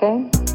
that 0.00 0.47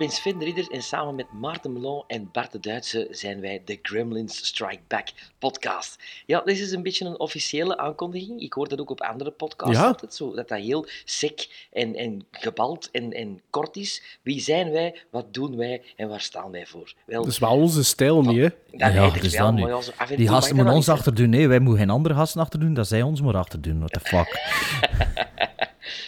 ben 0.00 0.10
Sven 0.10 0.38
de 0.38 0.44
Ridder 0.44 0.70
en 0.70 0.82
samen 0.82 1.14
met 1.14 1.32
Maarten 1.32 1.72
Melon 1.72 2.04
en 2.06 2.28
Bart 2.32 2.52
de 2.52 2.60
Duitse 2.60 3.08
zijn 3.10 3.40
wij 3.40 3.62
de 3.64 3.78
Gremlins 3.82 4.46
Strike 4.46 4.80
Back 4.88 5.08
podcast. 5.38 6.02
Ja, 6.26 6.40
dit 6.40 6.58
is 6.58 6.72
een 6.72 6.82
beetje 6.82 7.04
een 7.04 7.18
officiële 7.18 7.78
aankondiging. 7.78 8.40
Ik 8.40 8.52
hoor 8.52 8.68
dat 8.68 8.80
ook 8.80 8.90
op 8.90 9.00
andere 9.00 9.30
podcasts 9.30 9.78
Ja? 9.78 9.86
altijd, 9.86 10.14
zo, 10.14 10.34
dat 10.34 10.48
dat 10.48 10.58
heel 10.58 10.86
sec 11.04 11.66
en, 11.72 11.94
en 11.94 12.26
gebald 12.30 12.90
en, 12.90 13.12
en 13.12 13.40
kort 13.50 13.76
is. 13.76 14.18
Wie 14.22 14.40
zijn 14.40 14.70
wij, 14.70 15.02
wat 15.10 15.34
doen 15.34 15.56
wij 15.56 15.82
en 15.96 16.08
waar 16.08 16.20
staan 16.20 16.50
wij 16.50 16.66
voor? 16.66 16.94
Wel, 17.06 17.22
Dat 17.22 17.32
is 17.32 17.38
wel 17.38 17.56
onze 17.56 17.84
stijl 17.84 18.22
niet, 18.22 18.40
hè? 18.40 18.48
dat 18.78 18.92
Ja, 18.92 19.10
dus 19.10 19.36
wel, 19.36 19.56
dan 19.56 19.82
Die 20.16 20.28
gasten 20.28 20.56
moeten 20.56 20.74
ons 20.74 20.88
achterdoen. 20.88 21.30
Nee, 21.30 21.48
wij 21.48 21.58
moeten 21.58 21.80
geen 21.80 21.90
andere 21.90 22.14
gasten 22.14 22.40
achterdoen, 22.40 22.74
dat 22.74 22.86
zij 22.86 23.02
ons 23.02 23.20
maar 23.20 23.36
achterdoen. 23.36 23.78
What 23.78 23.92
the 23.92 24.00
fuck. 24.00 24.28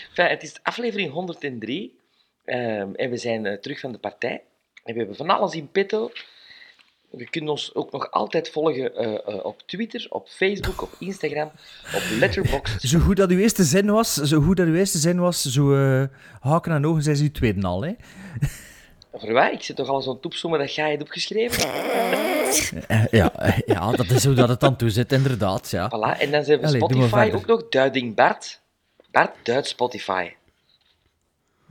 Enfin, 0.09 0.27
het 0.27 0.43
is 0.43 0.55
aflevering 0.63 1.13
103 1.13 2.01
ehm, 2.45 2.95
en 2.95 3.11
we 3.11 3.17
zijn 3.17 3.47
eh, 3.47 3.59
terug 3.59 3.81
van 3.81 3.93
de 3.93 3.99
partij. 3.99 4.43
En 4.85 4.93
we 4.93 4.99
hebben 4.99 5.17
van 5.17 5.31
alles 5.31 5.55
in 5.55 5.71
petto. 5.71 6.11
Je 7.17 7.31
kunt 7.31 7.49
ons 7.49 7.75
ook 7.75 7.93
nog 7.93 8.11
altijd 8.11 8.51
volgen 8.51 8.97
eh, 8.97 9.15
eh, 9.15 9.45
op 9.45 9.63
Twitter, 9.67 10.07
op 10.09 10.29
Facebook, 10.29 10.83
op 10.83 10.91
Instagram, 10.99 11.51
op 11.95 12.03
Letterboxd. 12.19 12.83
Zo 12.89 12.99
goed 12.99 13.17
dat 13.17 13.31
uw 13.31 13.39
eerste 13.39 13.65
zin 13.65 13.91
was, 13.91 14.15
zo 14.15 14.41
goed 14.41 14.57
dat 14.57 14.67
uw 14.67 14.75
eerste 14.75 14.99
zin 14.99 15.19
was, 15.19 15.43
zo 15.43 15.75
haken 16.41 16.73
en 16.73 16.87
ogen 16.87 17.03
zijn 17.03 17.17
ze 17.17 17.23
uw 17.23 17.31
tweede 17.31 17.67
al, 17.67 17.83
hè. 17.83 17.93
Voor 19.15 19.33
wij, 19.33 19.53
ik 19.53 19.63
zit 19.63 19.77
toch 19.77 19.89
al 19.89 20.03
zo'n 20.03 20.21
toepzommen 20.21 20.59
dat 20.59 20.75
jij 20.75 20.91
hebt 20.91 21.03
opgeschreven. 21.03 21.71
Ja, 23.11 23.33
ja, 23.67 23.91
dat 23.93 24.11
is 24.11 24.25
hoe 24.25 24.35
dat 24.35 24.49
het 24.49 24.63
aan 24.63 24.77
toe 24.77 24.91
zit, 24.91 25.13
inderdaad, 25.13 25.71
ja. 25.71 25.89
Voilà. 25.89 26.21
En 26.21 26.31
dan 26.31 26.45
zijn 26.45 26.61
we 26.61 26.67
Allee, 26.67 26.81
Spotify 26.81 27.31
ook 27.35 27.47
nog. 27.47 27.69
Duiding 27.69 28.15
Bart. 28.15 28.61
Bart 29.11 29.35
duidt 29.43 29.67
Spotify. 29.67 30.31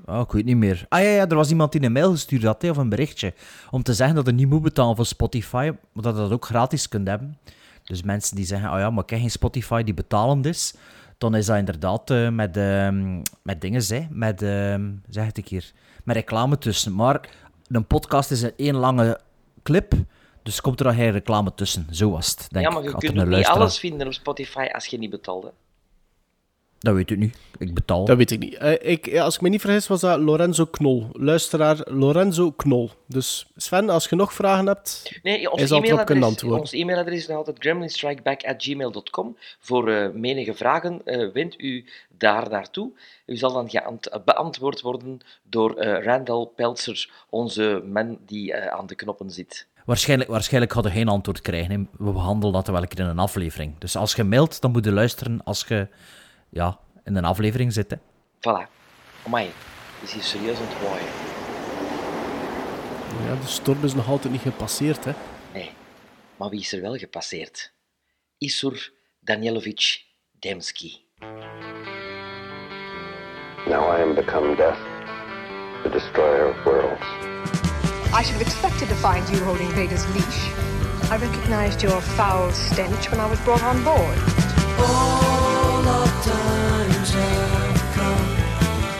Oh, 0.05 0.19
ik 0.19 0.31
weet 0.31 0.45
niet 0.45 0.57
meer. 0.57 0.85
Ah 0.89 1.01
ja, 1.01 1.09
ja, 1.09 1.27
er 1.27 1.35
was 1.35 1.49
iemand 1.49 1.71
die 1.71 1.83
een 1.83 1.91
mail 1.91 2.11
gestuurd 2.11 2.43
had, 2.43 2.61
hè, 2.61 2.69
of 2.69 2.77
een 2.77 2.89
berichtje, 2.89 3.33
om 3.69 3.83
te 3.83 3.93
zeggen 3.93 4.15
dat 4.15 4.25
je 4.25 4.31
niet 4.31 4.49
moet 4.49 4.61
betalen 4.61 4.95
voor 4.95 5.05
Spotify, 5.05 5.71
maar 5.91 6.03
dat 6.03 6.15
je 6.15 6.21
dat 6.21 6.31
ook 6.31 6.45
gratis 6.45 6.87
kunt 6.87 7.07
hebben. 7.07 7.37
Dus 7.83 8.03
mensen 8.03 8.35
die 8.35 8.45
zeggen, 8.45 8.71
oh 8.73 8.79
ja, 8.79 8.89
maar 8.89 9.03
ik 9.03 9.09
heb 9.09 9.19
geen 9.19 9.31
Spotify 9.31 9.83
die 9.83 9.93
betalend 9.93 10.45
is, 10.45 10.73
dan 11.17 11.35
is 11.35 11.45
dat 11.45 11.57
inderdaad 11.57 12.09
eh, 12.09 12.29
met, 12.29 12.57
ehm, 12.57 13.21
met 13.41 13.61
dingen, 13.61 13.83
hè, 13.87 14.05
met, 14.09 14.41
ehm, 14.41 14.91
zeg 15.09 15.25
het 15.25 15.37
ik 15.37 15.47
hier, 15.47 15.71
met 16.03 16.15
reclame 16.15 16.57
tussen. 16.57 16.95
Maar 16.95 17.29
een 17.67 17.85
podcast 17.85 18.31
is 18.31 18.41
een 18.41 18.53
één 18.57 18.75
lange 18.75 19.19
clip, 19.63 19.93
dus 20.43 20.61
komt 20.61 20.79
er 20.79 20.85
dan 20.85 20.95
geen 20.95 21.11
reclame 21.11 21.53
tussen. 21.55 21.87
Zo 21.91 22.11
was 22.11 22.29
het, 22.29 22.47
denk 22.49 22.65
ja, 22.65 22.71
maar 22.73 22.83
je 22.83 22.97
kunt 22.97 23.27
niet 23.27 23.45
alles 23.45 23.79
vinden 23.79 24.07
op 24.07 24.13
Spotify 24.13 24.69
als 24.73 24.85
je 24.85 24.97
niet 24.97 25.09
betalt. 25.09 25.43
hè. 25.43 25.49
Dat 26.81 26.93
weet 26.93 27.11
ik 27.11 27.17
niet. 27.17 27.37
Ik 27.57 27.73
betaal. 27.73 28.05
Dat 28.05 28.17
weet 28.17 28.31
ik 28.31 28.39
niet. 28.39 28.53
Eh, 28.55 28.91
ik, 28.91 29.17
als 29.17 29.35
ik 29.35 29.41
me 29.41 29.49
niet 29.49 29.61
vergis, 29.61 29.87
was 29.87 29.99
dat 30.01 30.19
Lorenzo 30.19 30.65
Knol. 30.65 31.09
Luisteraar 31.13 31.77
Lorenzo 31.85 32.51
Knol. 32.51 32.89
Dus 33.07 33.47
Sven, 33.55 33.89
als 33.89 34.09
je 34.09 34.15
nog 34.15 34.33
vragen 34.33 34.65
hebt... 34.67 35.19
Nee, 35.23 35.51
ons 35.51 35.61
kunnen 35.61 35.83
e-mailadres, 35.85 36.23
antwoorden. 36.23 36.59
ons 36.59 36.71
e-mailadres 36.73 37.17
is 37.17 37.29
altijd 37.29 37.57
gremlinstrikeback.gmail.com. 37.59 39.37
Voor 39.59 39.89
eh, 39.91 40.09
menige 40.13 40.53
vragen 40.53 41.01
eh 41.05 41.27
wendt 41.33 41.61
u 41.61 41.85
daar 42.17 42.49
naartoe. 42.49 42.91
U 43.25 43.37
zal 43.37 43.53
dan 43.53 43.69
geant- 43.69 44.09
beantwoord 44.25 44.81
worden 44.81 45.19
door 45.43 45.75
eh, 45.77 46.03
Randall 46.05 46.45
Peltzer, 46.55 47.09
onze 47.29 47.83
man 47.85 48.17
die 48.25 48.53
eh, 48.53 48.77
aan 48.77 48.87
de 48.87 48.95
knoppen 48.95 49.31
zit. 49.31 49.67
Waarschijnlijk, 49.85 50.29
waarschijnlijk 50.29 50.73
hadden 50.73 50.91
we 50.91 50.97
geen 50.97 51.07
antwoord 51.07 51.41
krijgen. 51.41 51.71
hè. 51.71 52.05
We 52.05 52.11
behandelen 52.11 52.53
dat 52.53 52.67
wel 52.67 52.81
een 52.81 52.87
keer 52.87 52.99
in 52.99 53.05
een 53.05 53.19
aflevering. 53.19 53.73
Dus 53.79 53.95
als 53.95 54.15
je 54.15 54.23
mailt, 54.23 54.61
dan 54.61 54.71
moet 54.71 54.85
je 54.85 54.91
luisteren 54.91 55.43
als 55.43 55.65
je 55.67 55.87
ja, 56.51 56.79
in 57.03 57.15
een 57.15 57.25
aflevering 57.25 57.73
zit. 57.73 57.91
Hè. 57.91 57.97
Voilà. 58.37 58.69
Amai, 59.25 59.51
is 60.01 60.13
hier 60.13 60.23
serieus 60.23 60.57
aan 60.57 60.65
het 60.67 60.81
waaien. 60.81 61.29
Ja, 63.25 63.41
de 63.41 63.47
storm 63.47 63.83
is 63.83 63.93
nog 63.93 64.07
altijd 64.07 64.33
niet 64.33 64.41
gepasseerd, 64.41 65.05
hè. 65.05 65.11
Nee, 65.53 65.71
maar 66.37 66.49
wie 66.49 66.59
is 66.59 66.73
er 66.73 66.81
wel 66.81 66.95
gepasseerd? 66.95 67.73
Isur 68.37 68.93
Danielovic 69.19 70.03
Demski. 70.39 71.05
Now 73.67 73.97
I 73.97 74.01
am 74.01 74.15
become 74.15 74.55
death, 74.55 74.79
the 75.83 75.89
destroyer 75.89 76.49
of 76.49 76.63
worlds. 76.63 77.05
I 78.13 78.23
should 78.23 78.33
have 78.33 78.41
expected 78.41 78.87
to 78.89 78.95
find 78.95 79.29
you 79.29 79.43
holding 79.43 79.69
Vader's 79.69 80.05
leash. 80.13 80.49
I 81.11 81.17
recognized 81.17 81.81
your 81.81 82.01
foul 82.01 82.51
stench 82.51 83.09
when 83.09 83.19
I 83.19 83.29
was 83.29 83.39
brought 83.39 83.63
on 83.63 83.83
board. 83.83 85.30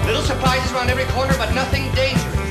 Little 0.08 0.24
surprises 0.24 0.72
around 0.72 0.90
every 0.90 1.06
corner, 1.14 1.34
but 1.38 1.54
nothing 1.54 1.84
dangerous. 1.94 2.42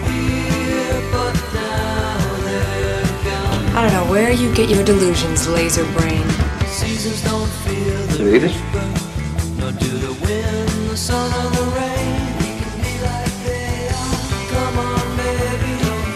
I 3.72 3.82
don't 3.82 3.92
know 3.92 4.10
where 4.12 4.30
you 4.30 4.54
get 4.54 4.68
your 4.68 4.84
delusions, 4.84 5.48
laser 5.48 5.84
brain. 5.98 6.24
Seasons 6.66 7.22
don't 7.24 7.48
feel 7.64 7.96
the 8.06 8.18
Can 8.18 9.58
nor 9.58 9.72
do 9.72 9.90
the 9.98 10.12
wind, 10.24 10.90
the 10.90 10.96
sun, 10.96 11.32
or 11.32 11.50
the 11.50 11.64
rain. 11.74 12.36
We 12.38 12.50
can 12.62 12.74
be 12.78 12.94
like 13.02 13.34
they 13.42 13.88
are. 13.90 14.22
Come 14.54 14.78
on, 14.78 15.06
baby, 15.16 15.72
don't 15.82 16.06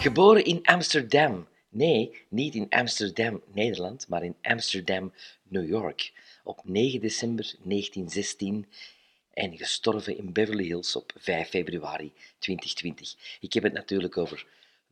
Geboren 0.00 0.42
in 0.42 0.62
Amsterdam 0.66 1.46
Nee, 1.72 2.26
niet 2.28 2.54
in 2.54 2.66
Amsterdam, 2.68 3.42
Nederland, 3.52 4.08
maar 4.08 4.24
in 4.24 4.36
Amsterdam, 4.42 5.12
New 5.42 5.68
York. 5.68 6.12
Op 6.44 6.60
9 6.64 7.00
december 7.00 7.54
1916 7.62 8.66
en 9.32 9.56
gestorven 9.56 10.18
in 10.18 10.32
Beverly 10.32 10.64
Hills 10.64 10.96
op 10.96 11.12
5 11.16 11.48
februari 11.48 12.12
2020. 12.38 13.14
Ik 13.40 13.52
heb 13.52 13.62
het 13.62 13.72
natuurlijk 13.72 14.16
over 14.16 14.46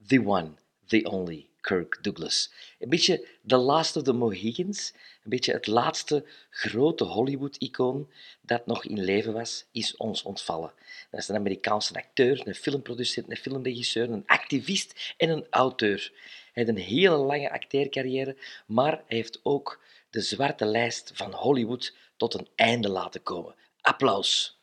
The 0.06 0.26
One, 0.26 0.50
The 0.86 1.02
Only 1.02 1.46
Kirk 1.60 1.98
Douglas. 2.02 2.50
Een 2.78 2.88
beetje 2.88 3.26
The 3.46 3.56
Last 3.56 3.96
of 3.96 4.02
the 4.02 4.12
Mohicans, 4.12 4.92
een 5.24 5.30
beetje 5.30 5.52
het 5.52 5.66
laatste 5.66 6.24
grote 6.50 7.04
Hollywood-icoon 7.04 8.08
dat 8.40 8.66
nog 8.66 8.84
in 8.84 9.04
leven 9.04 9.32
was, 9.32 9.64
is 9.72 9.96
ons 9.96 10.22
ontvallen. 10.22 10.72
Dat 11.10 11.20
is 11.20 11.28
een 11.28 11.36
Amerikaanse 11.36 11.94
acteur, 11.94 12.46
een 12.46 12.54
filmproducent, 12.54 13.30
een 13.30 13.36
filmregisseur, 13.36 14.10
een 14.10 14.26
activist 14.26 15.14
en 15.16 15.28
een 15.28 15.46
auteur. 15.50 16.12
Hij 16.58 16.66
heeft 16.66 16.78
een 16.78 16.96
hele 16.96 17.16
lange 17.16 17.50
acteercarrière, 17.50 18.36
maar 18.66 18.92
hij 18.92 19.16
heeft 19.16 19.40
ook 19.42 19.80
de 20.10 20.20
zwarte 20.20 20.64
lijst 20.64 21.10
van 21.14 21.32
Hollywood 21.32 21.96
tot 22.16 22.34
een 22.34 22.48
einde 22.54 22.88
laten 22.88 23.22
komen. 23.22 23.54
Applaus. 23.80 24.58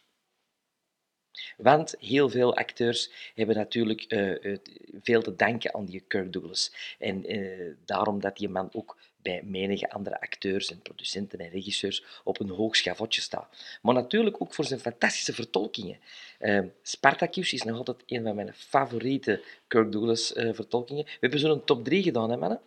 Want 1.58 1.96
heel 2.00 2.30
veel 2.30 2.56
acteurs 2.56 3.32
hebben 3.36 3.56
natuurlijk 3.56 4.02
eh, 4.02 4.52
eh, 4.54 4.60
veel 5.02 5.22
te 5.22 5.36
danken 5.36 5.74
aan 5.74 5.86
die 5.86 6.00
Kirk 6.08 6.34
Douglas. 6.34 6.96
En 7.00 7.26
eh, 7.26 7.74
daarom 7.86 8.20
dat 8.20 8.38
die 8.38 8.50
man 8.50 8.70
ook 8.74 8.98
bij 9.26 9.42
menige 9.44 9.90
andere 9.92 10.22
acteurs 10.22 10.72
en 10.72 10.82
producenten 10.82 11.40
en 11.40 11.50
regisseurs 11.50 12.04
op 12.24 12.40
een 12.40 12.50
hoog 12.50 12.76
schavotje 12.76 13.22
staat. 13.22 13.48
Maar 13.82 13.94
natuurlijk 13.94 14.42
ook 14.42 14.54
voor 14.54 14.66
zijn 14.66 14.80
fantastische 14.80 15.34
vertolkingen. 15.34 15.98
Eh, 16.40 16.60
Spartacus 16.82 17.54
is 17.54 17.64
nog 17.64 17.78
altijd 17.78 18.04
een 18.06 18.24
van 18.24 18.36
mijn 18.36 18.54
favoriete 18.54 19.42
Kirk 19.68 19.92
Douglas 19.92 20.34
eh, 20.34 20.54
vertolkingen. 20.54 21.04
We 21.04 21.12
hebben 21.20 21.40
zo'n 21.40 21.64
top 21.64 21.84
3 21.84 22.04
gedaan, 22.04 22.30
hè 22.30 22.38
mannen? 22.38 22.60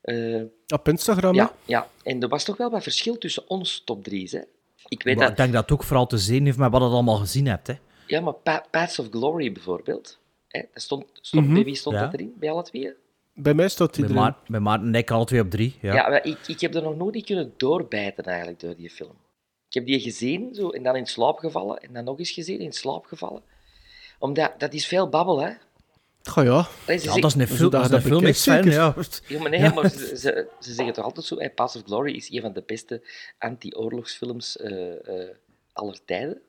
Eh, 0.00 0.42
Op 0.74 0.88
Instagram, 0.88 1.34
ja, 1.34 1.54
ja, 1.64 1.88
en 2.02 2.22
er 2.22 2.28
was 2.28 2.44
toch 2.44 2.56
wel 2.56 2.70
wat 2.70 2.82
verschil 2.82 3.18
tussen 3.18 3.48
ons 3.50 3.82
top 3.84 4.08
3's. 4.10 4.32
Hè? 4.32 4.40
Ik 4.88 5.02
weet 5.02 5.14
Maar 5.16 5.22
dat, 5.22 5.30
ik 5.30 5.36
denk 5.36 5.52
dat 5.52 5.62
het 5.62 5.72
ook 5.72 5.84
vooral 5.84 6.06
te 6.06 6.18
zien 6.18 6.44
heeft 6.44 6.58
met 6.58 6.70
wat 6.70 6.80
je 6.80 6.86
allemaal 6.88 7.16
gezien 7.16 7.46
hebt. 7.46 7.66
Hè. 7.66 7.74
ja, 8.06 8.20
maar 8.20 8.32
Pa- 8.34 8.66
Paths 8.70 8.98
of 8.98 9.08
Glory 9.10 9.52
bijvoorbeeld. 9.52 10.18
Hè? 10.48 10.62
Dat 10.72 10.82
stond, 10.82 11.04
stond, 11.20 11.44
Mhm. 11.44 11.54
Bij 11.54 11.64
wie 11.64 11.74
stond 11.74 11.96
Ja. 11.96 12.02
dat 12.04 12.12
erin? 12.12 12.34
Bij 12.38 12.50
alle 12.50 12.62
twee? 12.62 12.92
Bij 13.34 13.54
mij 13.54 13.68
staat 13.68 13.96
hij 13.96 14.06
Bij, 14.06 14.14
erin. 14.14 14.22
Maar, 14.22 14.36
bij 14.46 14.60
Maarten 14.60 14.86
en 14.86 14.94
ik 14.94 15.10
alle 15.10 15.24
twee 15.24 15.40
op 15.40 15.50
drie. 15.50 15.78
Ja. 15.80 15.94
Ja, 15.94 16.08
maar 16.08 16.24
ik, 16.24 16.38
ik 16.46 16.60
heb 16.60 16.74
er 16.74 16.82
nog 16.82 16.96
nooit 16.96 17.14
niet 17.14 17.26
kunnen 17.26 17.54
doorbijten 17.56 18.24
eigenlijk 18.24 18.60
door 18.60 18.76
die 18.76 18.90
film. 18.90 19.16
Ik 19.68 19.74
heb 19.74 19.86
die 19.86 20.00
gezien 20.00 20.54
zo, 20.54 20.70
en 20.70 20.82
dan 20.82 20.96
in 20.96 21.06
slaap 21.06 21.38
gevallen. 21.38 21.78
En 21.78 21.92
dan 21.92 22.04
nog 22.04 22.18
eens 22.18 22.30
gezien 22.30 22.60
in 22.60 22.72
slaap 22.72 23.06
gevallen. 23.06 23.42
Omdat, 24.18 24.52
dat 24.58 24.72
is 24.72 24.86
veel 24.86 25.08
babbel, 25.08 25.40
hè. 25.40 25.50
Goh 26.22 26.44
ja, 26.44 26.68
Allee, 26.86 26.98
ze 26.98 27.04
Ja, 27.04 27.14
dat 27.14 27.24
is 27.24 27.34
een, 27.34 27.46
film, 27.46 27.70
dat 27.70 27.70
dat 27.70 27.82
is 27.82 28.04
een 28.04 28.10
dat 28.10 28.36
film? 28.36 28.68
Ja. 28.70 28.94
Ja, 29.26 29.40
maar 29.40 29.50
nee, 29.50 29.72
maar 29.72 29.90
ze, 29.90 30.16
ze, 30.16 30.48
ze 30.60 30.72
zeggen 30.72 30.94
toch 30.94 31.04
altijd 31.04 31.26
zo, 31.26 31.36
hey, 31.36 31.50
Paths 31.50 31.76
of 31.76 31.82
Glory 31.84 32.12
is 32.12 32.30
een 32.30 32.40
van 32.40 32.52
de 32.52 32.62
beste 32.66 33.02
anti-oorlogsfilms 33.38 34.56
eh, 34.56 35.08
eh, 35.08 35.28
aller 35.72 36.04
tijden. 36.04 36.40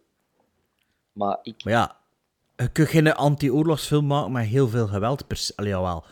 Maar 1.11 1.39
ik... 1.41 1.63
Maar 1.63 1.73
ja, 1.73 1.97
je 2.55 2.69
kunt 2.71 2.87
geen 2.87 3.13
anti-oorlogsfilm 3.13 4.07
maken 4.07 4.31
met 4.31 4.45
heel 4.45 4.67
veel 4.67 4.87
geweld. 4.87 5.25
Allee, 5.55 5.71
jawel. 5.71 6.03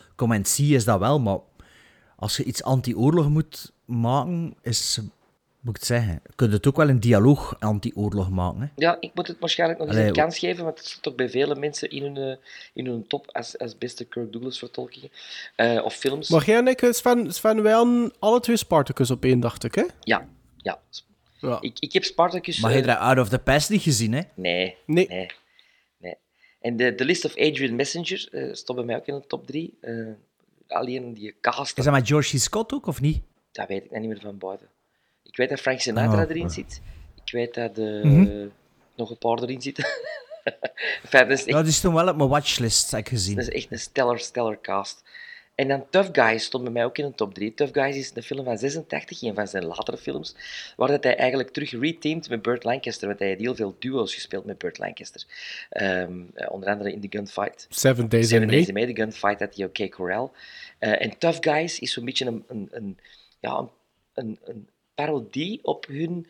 See 0.42 0.74
is 0.74 0.84
dat 0.84 0.98
wel, 0.98 1.20
maar 1.20 1.38
als 2.16 2.36
je 2.36 2.44
iets 2.44 2.62
anti-oorlog 2.62 3.28
moet 3.28 3.72
maken, 3.84 4.56
is, 4.62 4.98
moet 5.60 5.74
ik 5.74 5.80
het 5.80 5.84
zeggen, 5.84 6.22
kun 6.34 6.48
je 6.48 6.54
het 6.54 6.66
ook 6.66 6.76
wel 6.76 6.88
een 6.88 7.00
dialoog 7.00 7.56
anti-oorlog 7.58 8.30
maken. 8.30 8.60
Hè? 8.60 8.66
Ja, 8.76 8.96
ik 9.00 9.10
moet 9.14 9.26
het 9.26 9.38
waarschijnlijk 9.38 9.80
nog 9.80 9.88
eens 9.88 9.98
een 9.98 10.12
kans 10.12 10.38
geven, 10.38 10.64
want 10.64 10.78
het 10.78 10.86
zit 10.86 11.02
toch 11.02 11.14
bij 11.14 11.30
vele 11.30 11.54
mensen 11.54 11.90
in 11.90 12.02
hun, 12.02 12.16
eh, 12.16 12.36
in 12.72 12.86
hun 12.86 13.06
top 13.06 13.28
als, 13.32 13.58
als 13.58 13.78
beste 13.78 14.04
Kirk 14.04 14.32
Douglas 14.32 14.58
vertolkingen. 14.58 15.10
Eh, 15.56 15.84
of 15.84 15.94
films. 15.94 16.28
Maar 16.28 16.44
jij 16.44 16.56
en 16.56 16.68
ik, 16.68 16.82
eh, 16.82 16.92
Sven, 16.92 17.32
Sven 17.32 17.62
wij 17.62 17.72
hadden 17.72 18.12
alle 18.18 18.40
twee 18.40 18.56
Spartacus 18.56 19.10
op 19.10 19.24
één, 19.24 19.40
dacht 19.40 19.64
ik, 19.64 19.74
hè? 19.74 19.84
Ja, 20.00 20.28
ja. 20.56 20.80
Ja. 21.38 21.58
Ik, 21.60 21.78
ik 21.78 21.92
heb 21.92 22.04
Spartacus... 22.04 22.60
Maar 22.60 22.72
je 22.72 22.80
eh, 22.80 22.86
hebt 22.86 22.98
Out 22.98 23.18
of 23.18 23.28
the 23.28 23.38
Past 23.38 23.70
niet 23.70 23.82
gezien, 23.82 24.12
hè? 24.12 24.20
Nee, 24.34 24.76
nee. 24.86 25.30
En 26.62 26.76
de, 26.76 26.94
de 26.94 27.04
list 27.04 27.24
of 27.24 27.36
Adrian 27.36 27.76
Messenger 27.76 28.28
eh 28.32 28.52
stond 28.54 28.78
bij 28.78 28.86
mij 28.86 28.96
ook 28.96 29.06
in 29.06 29.14
de 29.14 29.26
top 29.26 29.46
3. 29.46 29.78
alleen 30.68 31.14
die 31.14 31.34
cast, 31.40 31.78
Is 31.78 31.84
dat 31.84 31.92
met 31.94 32.06
George. 32.06 32.38
Scott 32.38 32.72
ook, 32.72 32.86
of 32.86 33.00
niet? 33.00 33.22
dat 33.52 33.68
weet 33.68 33.84
ik 33.84 33.90
niet 33.90 34.08
meer 34.08 34.20
van 34.20 34.38
buiten. 34.38 34.66
Ik 35.22 35.36
weet 35.36 35.48
dat 35.48 35.60
Frank 35.60 35.80
Sinatra 35.80 36.22
Ah, 36.22 36.30
erin 36.30 36.50
zit. 36.50 36.80
Ik 37.24 37.32
weet 37.32 37.54
dat 37.54 37.78
eh, 37.78 38.02
Mhm. 38.02 38.46
nog 38.96 39.10
een 39.10 39.18
paar 39.18 39.42
erin 39.42 39.62
zitten. 39.62 39.84
enfin, 41.02 41.20
dat, 41.20 41.30
is 41.30 41.38
echt, 41.38 41.48
Ja, 41.56 41.62
die 41.62 41.72
stond 41.72 41.94
wel 41.94 42.08
op 42.08 42.16
mijn 42.16 42.28
watchlist, 42.28 42.90
heb 42.90 43.00
ik 43.00 43.08
gezien. 43.08 43.36
dat 43.36 43.48
is 43.48 43.54
echt 43.54 43.72
een 43.72 43.78
stellar, 43.78 44.18
stellar 44.18 44.60
cast. 44.60 45.02
En 45.62 45.68
dan 45.68 45.86
Tough 45.90 46.08
Guys 46.12 46.44
stond 46.44 46.64
bij 46.64 46.72
mij 46.72 46.84
ook 46.84 46.98
in 46.98 47.06
de 47.06 47.14
top 47.14 47.34
3. 47.34 47.54
Tough 47.54 47.72
Guys 47.72 47.96
is 47.96 48.10
een 48.14 48.22
film 48.22 48.44
van 48.44 48.58
86, 48.58 49.22
een 49.22 49.34
van 49.34 49.46
zijn 49.46 49.64
latere 49.64 49.96
films, 49.96 50.34
waar 50.76 50.88
dat 50.88 51.04
hij 51.04 51.16
eigenlijk 51.16 51.50
terug 51.50 51.70
reteamed 51.70 52.28
met 52.28 52.42
Burt 52.42 52.64
Lancaster, 52.64 53.08
want 53.08 53.18
hij 53.18 53.28
had 53.28 53.38
heel 53.38 53.54
veel 53.54 53.76
duo's 53.78 54.14
gespeeld 54.14 54.44
met 54.44 54.58
Burt 54.58 54.78
Lancaster. 54.78 55.24
Ehm, 55.70 56.20
eh, 56.34 56.52
onder 56.52 56.68
andere 56.68 56.92
in 56.92 57.00
The 57.00 57.06
Gunfight. 57.10 57.66
Seven 57.68 58.08
Days 58.08 58.28
Seven 58.28 58.42
in 58.42 58.48
Days 58.48 58.72
May. 58.72 58.82
in 58.82 58.86
May, 58.86 58.94
The 58.94 59.02
Gunfight, 59.02 59.40
had 59.40 59.56
hij 59.56 59.66
OK 59.66 59.90
Corral. 59.90 60.32
Eh, 60.78 61.02
en 61.02 61.18
Tough 61.18 61.38
Guys 61.40 61.78
is 61.78 61.92
zo'n 61.92 62.04
beetje 62.04 62.26
een, 62.26 62.44
een, 62.48 62.68
een, 62.70 62.98
ja, 63.40 63.68
een, 64.14 64.38
een, 64.44 64.68
parodie 64.94 65.58
op 65.62 65.86
hun 65.86 66.26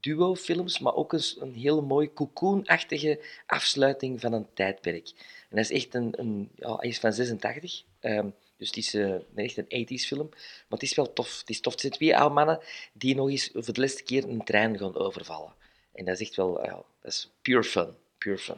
duo-films, 0.00 0.78
maar 0.78 0.94
ook 0.94 1.12
eens 1.12 1.36
een 1.40 1.54
hele 1.54 1.80
mooie 1.80 2.12
cocoon-achtige 2.12 3.20
afsluiting 3.46 4.20
van 4.20 4.32
een 4.32 4.46
tijdperk. 4.54 5.08
En 5.50 5.56
dat 5.56 5.70
is 5.70 5.70
echt 5.70 5.94
een, 5.94 6.12
een 6.16 6.50
ja, 6.54 6.76
hij 6.76 6.88
is 6.88 6.98
van 6.98 7.12
86, 7.12 7.82
ehm, 8.00 8.28
dus 8.56 8.66
het 8.68 8.76
is 8.76 8.94
eh, 8.94 9.14
echt 9.34 9.56
een 9.56 9.86
80s 9.86 10.06
film, 10.06 10.28
maar 10.30 10.40
het 10.78 10.82
is 10.82 10.94
wel 10.94 11.12
tof. 11.12 11.38
Het 11.40 11.50
is 11.50 11.60
tof. 11.60 11.72
Het 11.72 11.80
zijn 11.80 11.92
twee 11.92 12.16
oude 12.16 12.34
mannen 12.34 12.58
die 12.92 13.14
nog 13.14 13.28
eens 13.30 13.50
voor 13.52 13.72
de 13.72 13.80
laatste 13.80 14.02
keer 14.02 14.28
een 14.28 14.44
trein 14.44 14.78
gaan 14.78 14.96
overvallen. 14.96 15.52
En 15.94 16.04
dat 16.04 16.14
is 16.20 16.26
echt 16.26 16.36
wel, 16.36 16.64
ja, 16.64 16.70
dat 17.02 17.12
is 17.12 17.30
pure 17.42 17.64
fun. 17.64 17.88
Pure 18.18 18.38
fun. 18.38 18.56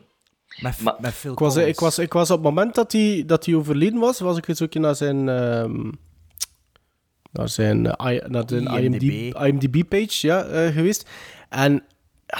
Met, 0.61 0.81
Maar- 0.81 0.97
met 1.01 1.13
Phil 1.15 1.33
Ik 1.33 1.39
was, 1.39 1.53
Collins. 1.55 1.73
ik, 1.73 1.81
was, 1.81 1.99
ik 1.99 2.13
was 2.13 2.31
op 2.31 2.37
het 2.37 2.45
moment 2.45 2.75
dat 2.75 2.93
hij, 2.93 3.23
dat 3.27 3.47
hij 3.47 3.55
overleden 3.55 3.99
was, 3.99 4.19
was 4.21 4.37
ik 4.37 4.49
eens 4.49 4.63
ook 4.63 4.75
naar 4.75 4.95
zijn, 4.97 5.29
ehm, 5.29 5.91
naar 7.33 7.49
zijn, 7.49 7.87
eh, 7.87 8.27
naar 8.29 8.45
zijn 8.47 8.67
IMDb. 8.67 9.03
IMDb, 9.03 9.37
IMDb-page 9.37 10.27
ja, 10.27 10.45
eh, 10.45 10.73
geweest. 10.73 11.09
En 11.49 11.85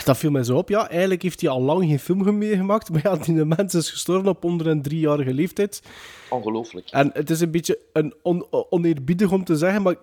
dat 0.05 0.19
viel 0.19 0.31
mij 0.31 0.45
zo 0.45 0.57
op. 0.57 0.69
Ja, 0.69 0.89
eigenlijk 0.89 1.23
heeft 1.23 1.41
hij 1.41 1.51
al 1.51 1.61
lang 1.61 1.85
geen 1.85 1.99
film 1.99 2.39
meer 2.39 2.57
gemaakt, 2.57 2.91
maar 2.91 3.01
ja, 3.03 3.17
die 3.17 3.45
mens 3.45 3.75
is 3.75 3.91
gestorven 3.91 4.29
op 4.29 4.45
onder 4.45 4.67
een 4.67 4.83
driejarige 4.83 5.35
leeftijd. 5.35 5.83
Ongelooflijk. 6.31 6.91
En 6.91 7.11
het 7.13 7.31
is 7.31 7.41
een 7.41 7.51
beetje 7.51 7.79
een 7.93 8.15
on, 8.23 8.47
oneerbiedig 8.51 9.33
om 9.33 9.45
te 9.45 9.57
zeggen, 9.57 9.83
maar 9.83 9.97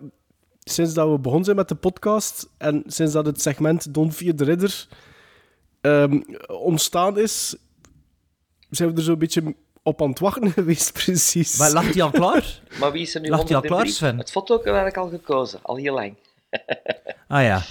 sinds 0.59 0.93
dat 0.93 1.09
we 1.09 1.19
begonnen 1.19 1.45
zijn 1.45 1.57
met 1.57 1.67
de 1.69 1.75
podcast 1.75 2.49
en 2.57 2.83
sinds 2.87 3.13
dat 3.13 3.25
het 3.25 3.41
segment 3.41 3.93
Don 3.93 4.11
Vier 4.11 4.35
de 4.35 4.43
Ridder 4.43 4.87
ehm, 5.81 6.21
ontstaan 6.47 7.19
is, 7.19 7.55
zijn 8.69 8.89
we 8.91 8.95
er 8.97 9.03
zo'n 9.03 9.17
beetje 9.17 9.55
op 9.83 10.01
aan 10.01 10.09
het 10.09 10.19
wachten 10.19 10.51
geweest, 10.59 10.93
precies. 10.93 11.57
Maar 11.57 11.71
lag 11.71 11.91
die 11.91 12.03
al 12.03 12.11
klaar? 12.11 12.61
Maar 12.79 12.91
wie 12.91 13.01
is 13.01 13.15
er 13.15 13.21
nu 13.21 13.29
Lag 13.29 13.43
die 13.43 13.55
al 13.55 13.61
103? 13.61 13.69
klaar, 13.69 13.87
Sven? 13.87 14.17
Het 14.17 14.31
foto 14.31 14.63
had 14.63 14.87
ik 14.87 14.97
al 14.97 15.09
gekozen, 15.09 15.59
al 15.61 15.75
heel 15.75 15.93
lang. 15.93 16.15
Ah 17.27 17.43
ja. 17.43 17.61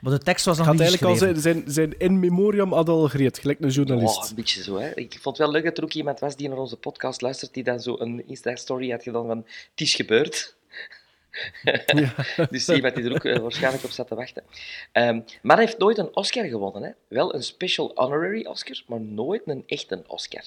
Maar 0.00 0.12
de 0.12 0.18
tekst 0.18 0.44
was 0.44 0.56
nog 0.56 0.66
Gaat 0.66 0.74
niet 0.74 0.82
eigenlijk 0.82 1.12
al 1.12 1.18
zijn, 1.18 1.40
zijn, 1.40 1.62
zijn 1.66 1.98
in 1.98 2.20
memoriam 2.20 2.72
had 2.72 2.88
al 2.88 3.08
gereed, 3.08 3.38
gelijk 3.38 3.60
een 3.60 3.68
journalist. 3.68 4.16
Oh, 4.16 4.28
een 4.28 4.34
beetje 4.34 4.62
zo, 4.62 4.76
hè. 4.76 4.94
Ik 4.94 5.18
vond 5.20 5.36
het 5.36 5.46
wel 5.46 5.54
leuk 5.54 5.64
dat 5.64 5.78
er 5.78 5.84
ook 5.84 5.92
iemand 5.92 6.18
was 6.18 6.36
die 6.36 6.48
naar 6.48 6.58
onze 6.58 6.76
podcast 6.76 7.20
luistert, 7.20 7.54
die 7.54 7.64
dan 7.64 7.80
zo 7.80 7.96
een 7.98 8.28
Insta-story 8.28 8.90
had 8.90 9.02
gedaan 9.02 9.26
van 9.26 9.46
het 9.70 9.80
is 9.80 9.94
gebeurd. 9.94 10.56
dus 12.50 12.68
iemand 12.68 12.94
die 12.94 13.04
er 13.04 13.14
ook 13.14 13.24
eh, 13.24 13.38
waarschijnlijk 13.38 13.84
op 13.84 13.90
zat 13.90 14.08
te 14.08 14.14
wachten. 14.14 14.42
Ehm, 14.92 15.20
maar 15.42 15.56
hij 15.56 15.64
heeft 15.64 15.78
nooit 15.78 15.98
een 15.98 16.16
Oscar 16.16 16.44
gewonnen. 16.44 16.82
Hè. 16.82 16.90
Wel 17.08 17.34
een 17.34 17.42
special 17.42 17.90
honorary 17.94 18.46
Oscar, 18.46 18.82
maar 18.86 19.00
nooit 19.00 19.42
een 19.44 19.62
echte 19.66 20.04
Oscar. 20.06 20.44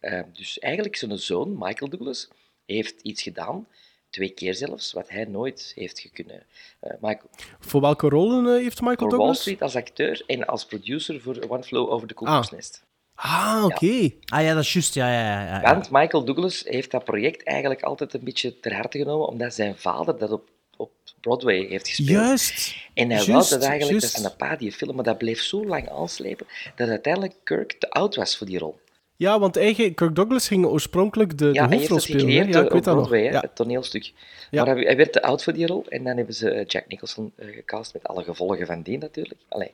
Ehm, 0.00 0.24
dus 0.32 0.58
eigenlijk 0.58 0.96
zijn 0.96 1.18
zoon, 1.18 1.56
Michael 1.58 1.90
Douglas, 1.90 2.28
heeft 2.66 3.00
iets 3.02 3.22
gedaan, 3.22 3.66
twee 4.12 4.30
keer 4.30 4.54
zelfs, 4.54 4.92
wat 4.92 5.08
hij 5.08 5.24
nooit 5.24 5.72
heeft 5.74 5.98
gekunnen. 6.00 6.42
Eh, 6.80 6.92
Michael, 7.00 7.30
Voor 7.60 7.80
welke 7.80 8.08
rollen 8.08 8.46
eh, 8.56 8.62
heeft 8.62 8.80
Michael 8.80 8.96
voor 8.96 9.08
Wall 9.08 9.18
Douglas? 9.18 9.40
Street 9.40 9.62
als 9.62 9.76
acteur 9.76 10.22
en 10.26 10.46
als 10.46 10.64
producer 10.66 11.20
voor 11.20 11.44
One 11.48 11.62
Flow 11.62 11.90
Over 11.90 12.08
the 12.08 12.14
Ah. 12.14 12.20
Cuckoo's 12.24 12.50
Nest. 12.50 12.82
Ah, 13.14 13.64
oké. 13.64 14.10
Ah 14.26 14.42
ja, 14.42 14.54
dat 14.54 14.62
is 14.62 14.72
juist. 14.72 14.94
Ja, 14.94 15.12
ja, 15.12 15.44
ja, 15.44 15.60
ja. 15.60 15.74
Want 15.74 15.90
Michael 15.90 16.24
Douglas 16.24 16.62
heeft 16.66 16.90
dat 16.90 17.04
project 17.04 17.42
eigenlijk 17.44 17.82
altijd 17.82 18.14
een 18.14 18.24
beetje 18.24 18.60
ter 18.60 18.74
harte 18.74 18.98
genomen, 18.98 19.26
omdat 19.28 19.54
zijn 19.54 19.76
vader 19.78 20.18
dat 20.18 20.30
op, 20.30 20.48
op 20.76 20.90
Broadway 21.20 21.66
heeft 21.68 21.88
gespeeld. 21.88 22.08
Juist. 22.08 22.76
En 22.94 23.10
hij 23.10 23.24
wou 23.24 23.48
dat 23.48 23.62
eigenlijk, 23.62 23.90
juist. 24.00 24.12
dat 24.16 24.24
is 24.24 24.30
een 24.30 24.36
pa 24.36 24.56
die 24.56 24.72
film, 24.72 24.94
maar 24.94 25.04
dat 25.04 25.18
bleef 25.18 25.40
zo 25.40 25.64
lang 25.66 25.88
aanslepen, 25.90 26.46
dat 26.76 26.88
uiteindelijk 26.88 27.34
Kirk 27.44 27.72
te 27.72 27.90
oud 27.90 28.14
was 28.16 28.36
voor 28.36 28.46
die 28.46 28.58
rol. 28.58 28.80
Ja, 29.16 29.38
want 29.38 29.56
eigen, 29.56 29.94
Kirk 29.94 30.14
Douglas 30.14 30.48
ging 30.48 30.64
oorspronkelijk 30.66 31.38
de, 31.38 31.48
Ja, 31.52 31.66
de 31.66 31.74
hoofdrol 31.74 31.96
het 31.96 32.06
spelen. 32.06 32.28
Ja, 32.48 32.60
ik 32.64 32.70
weet 32.72 32.84
dat 32.84 32.96
nog. 32.96 33.16
Ja. 33.16 33.40
het 33.40 33.54
toneelstuk. 33.56 34.12
Ja. 34.50 34.64
Maar 34.64 34.74
hij, 34.74 34.84
hij 34.84 34.96
werd 34.96 35.12
te 35.12 35.22
oud 35.22 35.44
voor 35.44 35.52
die 35.52 35.66
rol, 35.66 35.84
en 35.88 36.04
dan 36.04 36.16
hebben 36.16 36.34
ze 36.34 36.50
eh, 36.50 36.64
Jack 36.66 36.84
Nicholson 36.88 37.32
eh, 37.36 37.46
gecast, 37.54 37.92
met 37.92 38.04
alle 38.04 38.24
gevolgen 38.24 38.66
van 38.66 38.82
die 38.82 38.98
natuurlijk. 38.98 39.40
Allee, 39.48 39.72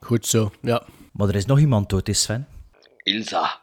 Goed 0.00 0.26
zo, 0.26 0.52
ja. 0.62 0.82
Maar 1.12 1.28
er 1.28 1.34
is 1.34 1.46
nog 1.46 1.58
iemand 1.58 1.88
dood, 1.90 2.08
is 2.08 2.22
Sven. 2.22 2.46
Ilsa, 3.02 3.60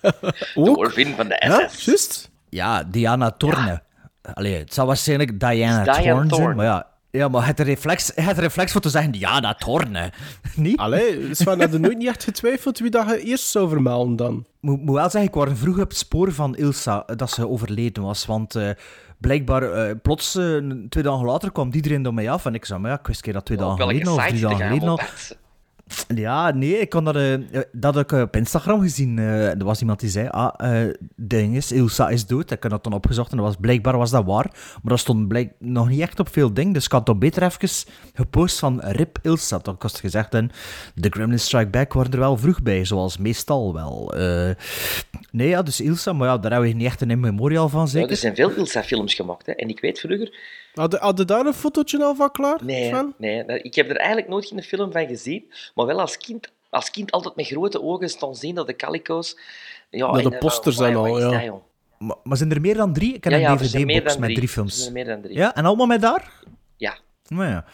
de 0.00 0.12
Ook? 0.54 0.76
orvin 0.76 1.14
van 1.14 1.28
de 1.28 1.36
Ja, 1.46 1.68
SS. 1.68 1.84
juist. 1.84 2.30
Ja, 2.48 2.82
Diana 2.84 3.30
Thorne. 3.30 3.82
Allee, 4.22 4.56
het 4.58 4.74
zal 4.74 4.86
waarschijnlijk 4.86 5.40
Diana, 5.40 5.82
Diana 5.82 5.94
Thorne 6.02 6.16
zijn, 6.16 6.28
Thorne. 6.28 6.54
maar 6.54 6.64
ja. 6.66 6.89
Ja, 7.10 7.28
maar 7.28 7.46
het 7.46 7.60
reflex, 7.60 8.12
het 8.14 8.38
reflex 8.38 8.72
voor 8.72 8.80
te 8.80 8.88
zeggen 8.88 9.10
Diana 9.10 9.54
Thorne. 9.54 10.12
Niet? 10.56 10.78
Allee, 10.78 11.34
Sven, 11.34 11.60
had 11.60 11.78
nooit 11.78 11.98
niet 11.98 12.08
echt 12.08 12.24
getwijfeld 12.24 12.78
wie 12.78 12.90
dat 12.90 13.08
je 13.08 13.22
eerst 13.22 13.46
zou 13.46 13.68
vermelden 13.68 14.16
dan? 14.16 14.44
Moet, 14.60 14.82
moet 14.82 14.94
wel 14.94 15.10
zeggen, 15.10 15.22
ik 15.30 15.34
was 15.34 15.48
vroeg 15.58 15.78
op 15.78 15.88
het 15.88 15.98
spoor 15.98 16.32
van 16.32 16.56
Ilsa 16.56 17.02
eh, 17.06 17.16
dat 17.16 17.30
ze 17.30 17.48
overleden 17.48 18.02
was. 18.02 18.26
Want 18.26 18.54
eh, 18.54 18.70
blijkbaar, 19.18 19.62
eh, 19.62 19.94
plots, 20.02 20.34
eh, 20.34 20.56
twee 20.88 21.04
dagen 21.04 21.24
later, 21.24 21.52
kwam 21.52 21.72
iedereen 21.72 22.02
door 22.02 22.14
mij 22.14 22.30
af. 22.30 22.46
En 22.46 22.54
ik 22.54 22.64
zei, 22.64 22.80
maar 22.80 22.90
ja, 22.90 22.98
ik 22.98 23.06
wist 23.06 23.20
keer 23.20 23.32
dat 23.32 23.44
twee 23.44 23.58
dagen 23.58 23.80
geleden 23.80 24.12
of 24.12 24.26
drie 24.26 24.40
dagen 24.40 24.66
geleden 24.66 24.88
al. 24.88 25.00
Ja, 26.14 26.50
nee, 26.50 26.78
ik 26.78 26.88
kan 26.88 27.04
dat, 27.04 27.16
eh, 27.16 27.34
eh, 27.34 27.40
dat 27.72 27.94
heb 27.94 28.12
ik 28.12 28.18
op 28.18 28.36
Instagram 28.36 28.80
gezien. 28.80 29.18
eh, 29.18 29.48
er 29.50 29.64
was 29.64 29.80
iemand 29.80 30.00
die 30.00 30.08
zei, 30.10 30.28
ah, 30.28 30.82
eh 30.84 30.94
ding 31.16 31.56
is, 31.56 31.72
Ilsa 31.72 32.08
is 32.08 32.26
dood. 32.26 32.50
Ik 32.50 32.62
heb 32.62 32.70
dat 32.70 32.84
dan 32.84 32.92
opgezocht 32.92 33.30
en 33.30 33.36
dat 33.36 33.46
was, 33.46 33.56
blijkbaar 33.60 33.96
was 33.98 34.10
dat 34.10 34.24
waar. 34.24 34.46
Maar 34.54 34.80
dat 34.82 34.98
stond 34.98 35.28
blijk, 35.28 35.52
nog 35.58 35.88
niet 35.88 36.00
echt 36.00 36.20
op 36.20 36.28
veel 36.32 36.54
dingen. 36.54 36.72
Dus 36.72 36.84
ik 36.84 36.92
had 36.92 37.04
toch 37.04 37.18
beter 37.18 37.42
even 37.42 37.68
gepost 38.14 38.58
van 38.58 38.80
Rip 38.80 39.18
Ilsa. 39.22 39.58
Dan 39.58 39.78
kost 39.78 40.00
gezegd, 40.00 40.34
en 40.34 40.50
The 41.00 41.08
Gremlin 41.10 41.38
Strike 41.40 41.70
Back 41.70 41.92
waren 41.92 42.12
er 42.12 42.18
wel 42.18 42.36
vroeg 42.36 42.62
bij, 42.62 42.84
zoals 42.84 43.18
meestal 43.18 43.74
wel. 43.74 44.14
Eh, 44.14 44.50
nee, 45.30 45.48
ja, 45.48 45.62
dus 45.62 45.80
Ilsa, 45.80 46.12
maar 46.12 46.28
ja, 46.28 46.38
daar 46.38 46.50
hebben 46.52 46.70
we 46.70 46.76
niet 46.76 46.86
echt 46.86 47.00
een 47.00 47.10
in 47.10 47.20
memorial 47.20 47.68
van, 47.68 47.80
Ja, 47.80 47.86
zeker? 47.86 48.10
er 48.10 48.16
zijn 48.16 48.34
veel 48.34 48.50
Ilsa-films 48.50 49.14
gemaakt, 49.14 49.46
hè. 49.46 49.52
en 49.52 49.68
ik 49.68 49.80
weet 49.80 49.98
vroeger 50.00 50.38
Had 50.74 50.92
je, 50.92 50.98
had 50.98 51.18
je 51.18 51.24
daar 51.24 51.46
een 51.46 51.54
fotootje 51.54 52.04
al 52.04 52.14
van 52.14 52.30
klaar, 52.30 52.64
Nee, 52.64 52.88
Sven? 52.88 53.14
nee, 53.18 53.44
ik 53.62 53.74
heb 53.74 53.90
er 53.90 53.96
eigenlijk 53.96 54.28
nooit 54.28 54.46
geen 54.46 54.62
film 54.62 54.92
van 54.92 55.06
gezien, 55.06 55.52
maar 55.74 55.86
wel 55.86 56.00
als 56.00 56.16
kind, 56.16 56.52
als 56.70 56.90
kind 56.90 57.10
altijd 57.10 57.36
met 57.36 57.46
grote 57.46 57.82
ogen 57.82 58.08
staan 58.08 58.34
zien 58.34 58.54
dat 58.54 58.66
de 58.66 58.76
calico's. 58.76 59.38
Ja, 59.90 60.12
Dat 60.12 60.22
de 60.22 60.30
eh, 60.30 60.38
posters 60.38 60.78
en 60.78 60.94
al, 60.96 61.18
ja. 61.18 61.40
dat? 61.46 61.60
Maar, 61.98 62.16
maar 62.22 62.36
zijn 62.36 62.50
er 62.52 62.60
meer 62.60 62.76
dan 62.76 62.92
drie? 62.92 63.14
Ik 63.14 63.24
heb 63.24 63.32
Ja, 63.32 63.38
een 63.38 63.44
ja, 63.44 63.58
er 63.58 63.64
zijn 63.64 63.86
meer 63.86 63.94
DVD-box 64.02 64.12
dan 64.12 64.20
met 64.20 64.28
drie. 64.36 64.36
drie 64.36 64.48
Er 64.48 64.54
films. 64.54 64.80
zijn 64.82 64.92
meer 64.92 65.04
dan 65.04 65.20
drie. 65.20 65.36
Ja, 65.36 65.54
en 65.54 65.64
allemaal 65.64 65.86
met 65.86 66.00
daar? 66.00 66.32
Ja. 66.76 66.98
Nou 67.28 67.48
ja. 67.48 67.64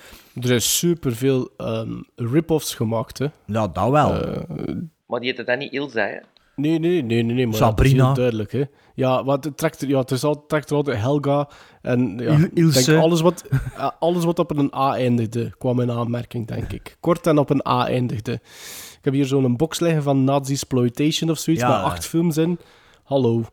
Er 0.43 0.51
is 0.51 0.79
superveel 0.79 1.51
ehm 1.57 2.03
rip-offs 2.17 2.75
gemaakt, 2.75 3.19
hè. 3.19 3.27
Ja, 3.47 3.69
dat 3.69 3.91
wel. 3.91 4.11
Maar 5.07 5.21
die 5.21 5.29
heette 5.29 5.45
dan 5.45 5.59
niet 5.59 5.73
Ilsa, 5.73 6.01
hè? 6.07 6.17
Nee, 6.57 6.79
nee, 6.79 7.03
nee, 7.03 7.23
nee, 7.23 7.35
nee 7.35 7.47
maar 7.47 7.57
Sabrina. 7.57 7.97
dat 7.97 7.99
is 7.99 8.05
heel 8.07 8.15
duidelijk, 8.15 8.53
hè. 8.53 8.65
Ja, 8.95 9.25
wat 9.25 9.45
het 9.45 9.57
trekt 9.57 9.81
er, 9.83 9.89
ja, 9.89 9.99
het 9.99 10.11
is 10.11 10.25
al, 10.25 10.33
het 10.33 10.49
trekt 10.49 10.71
er 10.71 10.77
altijd 10.77 10.99
Helga 10.99 11.49
en 11.87 12.19
ja, 12.19 12.39
Il- 12.55 12.73
denk 12.73 12.89
alles 12.89 13.21
wat, 13.21 13.45
eh, 13.77 13.91
alles 13.99 14.25
wat 14.25 14.39
op 14.39 14.57
een 14.57 14.73
A 14.75 14.95
eindigde, 14.95 15.55
kwam 15.59 15.81
in 15.81 15.91
aanmerking, 15.91 16.47
denk 16.47 16.73
ik. 16.73 16.97
Kort 17.01 17.27
en 17.27 17.39
op 17.39 17.51
een 17.51 17.67
A 17.69 17.87
eindigde. 17.87 18.33
Ik 18.33 18.99
heb 19.03 19.13
hier 19.13 19.27
zo'n 19.27 19.57
box 19.57 19.81
liggen 19.81 20.03
van 20.03 20.25
Nazi-exploitation 20.25 21.31
of 21.31 21.39
zoiets, 21.39 21.63
Ja. 21.63 21.69
met 21.77 21.85
acht 21.85 22.07
films 22.07 22.37
in. 22.37 22.59
Hallo. 23.05 23.45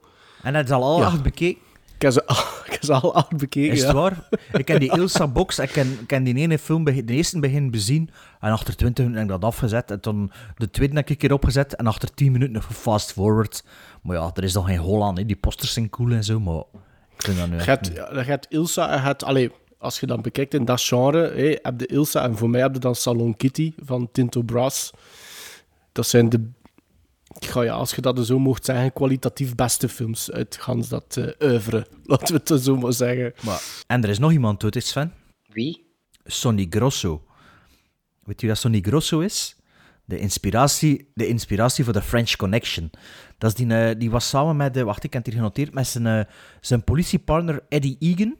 En 0.44 0.54
dat 0.54 0.63
is 0.66 0.72
al 0.72 0.84
al 0.84 1.00
Ja. 1.00 1.06
acht 1.06 1.24
bekeken. 1.24 1.62
Ik 1.96 2.02
heb 2.02 2.12
ze, 2.12 2.24
ik 2.66 2.72
heb 2.72 2.84
ze 2.84 2.94
al 2.94 3.16
acht 3.16 3.38
bekeken, 3.38 3.72
Is 3.74 3.80
het 3.82 3.88
ja. 3.92 3.96
waar? 3.96 4.28
Ik 4.54 4.66
ken 4.66 4.80
die 4.80 4.96
Ilsa-box, 4.98 5.60
ik 5.60 5.70
ken, 5.70 5.92
ik 6.02 6.08
ken 6.08 6.24
die 6.24 6.36
ene 6.36 6.60
film, 6.60 6.84
de 6.84 7.04
eerste 7.06 7.40
begin 7.40 7.72
bezien, 7.72 8.10
en 8.40 8.52
achter 8.52 8.75
20 8.75 9.04
minuten 9.06 9.25
heb 9.28 9.36
ik 9.36 9.42
dat 9.42 9.52
afgezet, 9.52 9.92
en 9.92 10.00
toen 10.00 10.32
de 10.58 10.70
tweede 10.70 10.96
heb 10.96 11.04
ik 11.04 11.10
een 11.10 11.18
keer 11.18 11.34
opgezet, 11.34 11.75
en 11.75 11.88
achter 11.88 12.13
10 12.13 12.32
minuten 12.32 12.54
nog 12.54 12.68
fast 12.72 13.12
forward. 13.13 13.63
Maar 14.02 14.16
ja, 14.18 14.32
er 14.34 14.44
is 14.44 14.54
nog 14.54 14.66
geen 14.66 14.78
hol 14.78 15.04
aan, 15.04 15.18
hè. 15.18 15.25
die 15.25 15.36
posters 15.36 15.74
zijn 15.74 15.90
cool 15.90 16.12
en 16.12 16.24
zo, 16.24 16.40
maar 16.40 16.63
Ik 17.15 17.22
vind 17.24 17.38
dat 17.38 17.48
nu 17.48 17.53
Je 17.53 17.58
echt 17.58 17.67
hebt, 17.67 17.89
niet. 17.89 17.98
ja, 17.98 18.10
je 18.13 18.24
hebt 18.24 18.48
Ilsa 18.50 18.93
je 18.93 19.00
hebt... 19.00 19.24
Allee, 19.24 19.51
als 19.77 20.00
je 20.00 20.05
dan 20.05 20.22
bekijkt 20.22 20.53
in 20.53 20.65
dat 20.65 20.82
genre, 20.82 21.60
heb 21.62 21.79
je 21.79 21.86
Ilsa 21.86 22.24
en 22.24 22.38
voor 22.38 22.50
mij 22.50 22.62
heb 22.62 22.74
je 22.74 22.79
dan 22.79 22.96
Salon 22.96 23.38
Kitty 23.38 23.74
van 23.84 24.10
Tinto 24.12 24.41
Brass. 24.41 24.91
Dat 25.91 26.08
zijn 26.08 26.29
de... 26.29 26.50
Ja, 27.39 27.62
ja, 27.62 27.74
als 27.74 27.96
je 27.96 28.01
dat 28.01 28.25
zo 28.25 28.39
mocht 28.39 28.65
zeggen, 28.65 28.93
kwalitatief 28.93 29.55
beste 29.55 29.89
films 29.89 30.32
uit 30.32 30.58
gans 30.60 30.89
dat 30.89 31.17
oeuvre. 31.39 31.88
Laten 32.03 32.36
we 32.36 32.53
het 32.53 32.63
zo 32.63 32.75
maar 32.77 32.93
zeggen. 32.93 33.34
Maar, 33.41 33.63
en 33.88 34.03
er 34.03 34.10
is 34.10 34.20
nog 34.20 34.32
iemand 34.32 34.60
dood, 34.60 34.75
is 34.75 34.88
Sven? 34.88 35.13
Wie? 35.48 35.86
Sonny 36.25 36.67
Grosso. 36.70 37.24
Weet 38.24 38.41
je 38.41 38.48
wat 38.48 38.58
Sonny 38.58 38.82
Grosso 38.82 39.20
is? 39.20 39.55
De 40.06 40.20
inspiratie, 40.20 41.12
de 41.14 41.28
inspiratie 41.28 41.84
voor 41.84 41.94
de 41.94 42.02
French 42.02 42.36
Connection. 42.36 42.90
Dat 43.38 43.50
is 43.50 43.56
die, 43.56 43.74
eh, 43.74 44.00
die 44.00 44.12
was 44.12 44.30
samen 44.30 44.56
met, 44.56 44.74
de, 44.74 44.84
wacht, 44.84 45.04
ik 45.04 45.14
heb 45.14 45.24
het 45.24 45.34
hier 45.34 45.42
genoteerd, 45.42 45.74
met 45.74 45.88
zijn, 45.88 46.08
eh, 46.08 46.34
zijn 46.62 46.84
politiepartner 46.84 47.66
Eddie 47.70 47.96
Egan. 48.00 48.36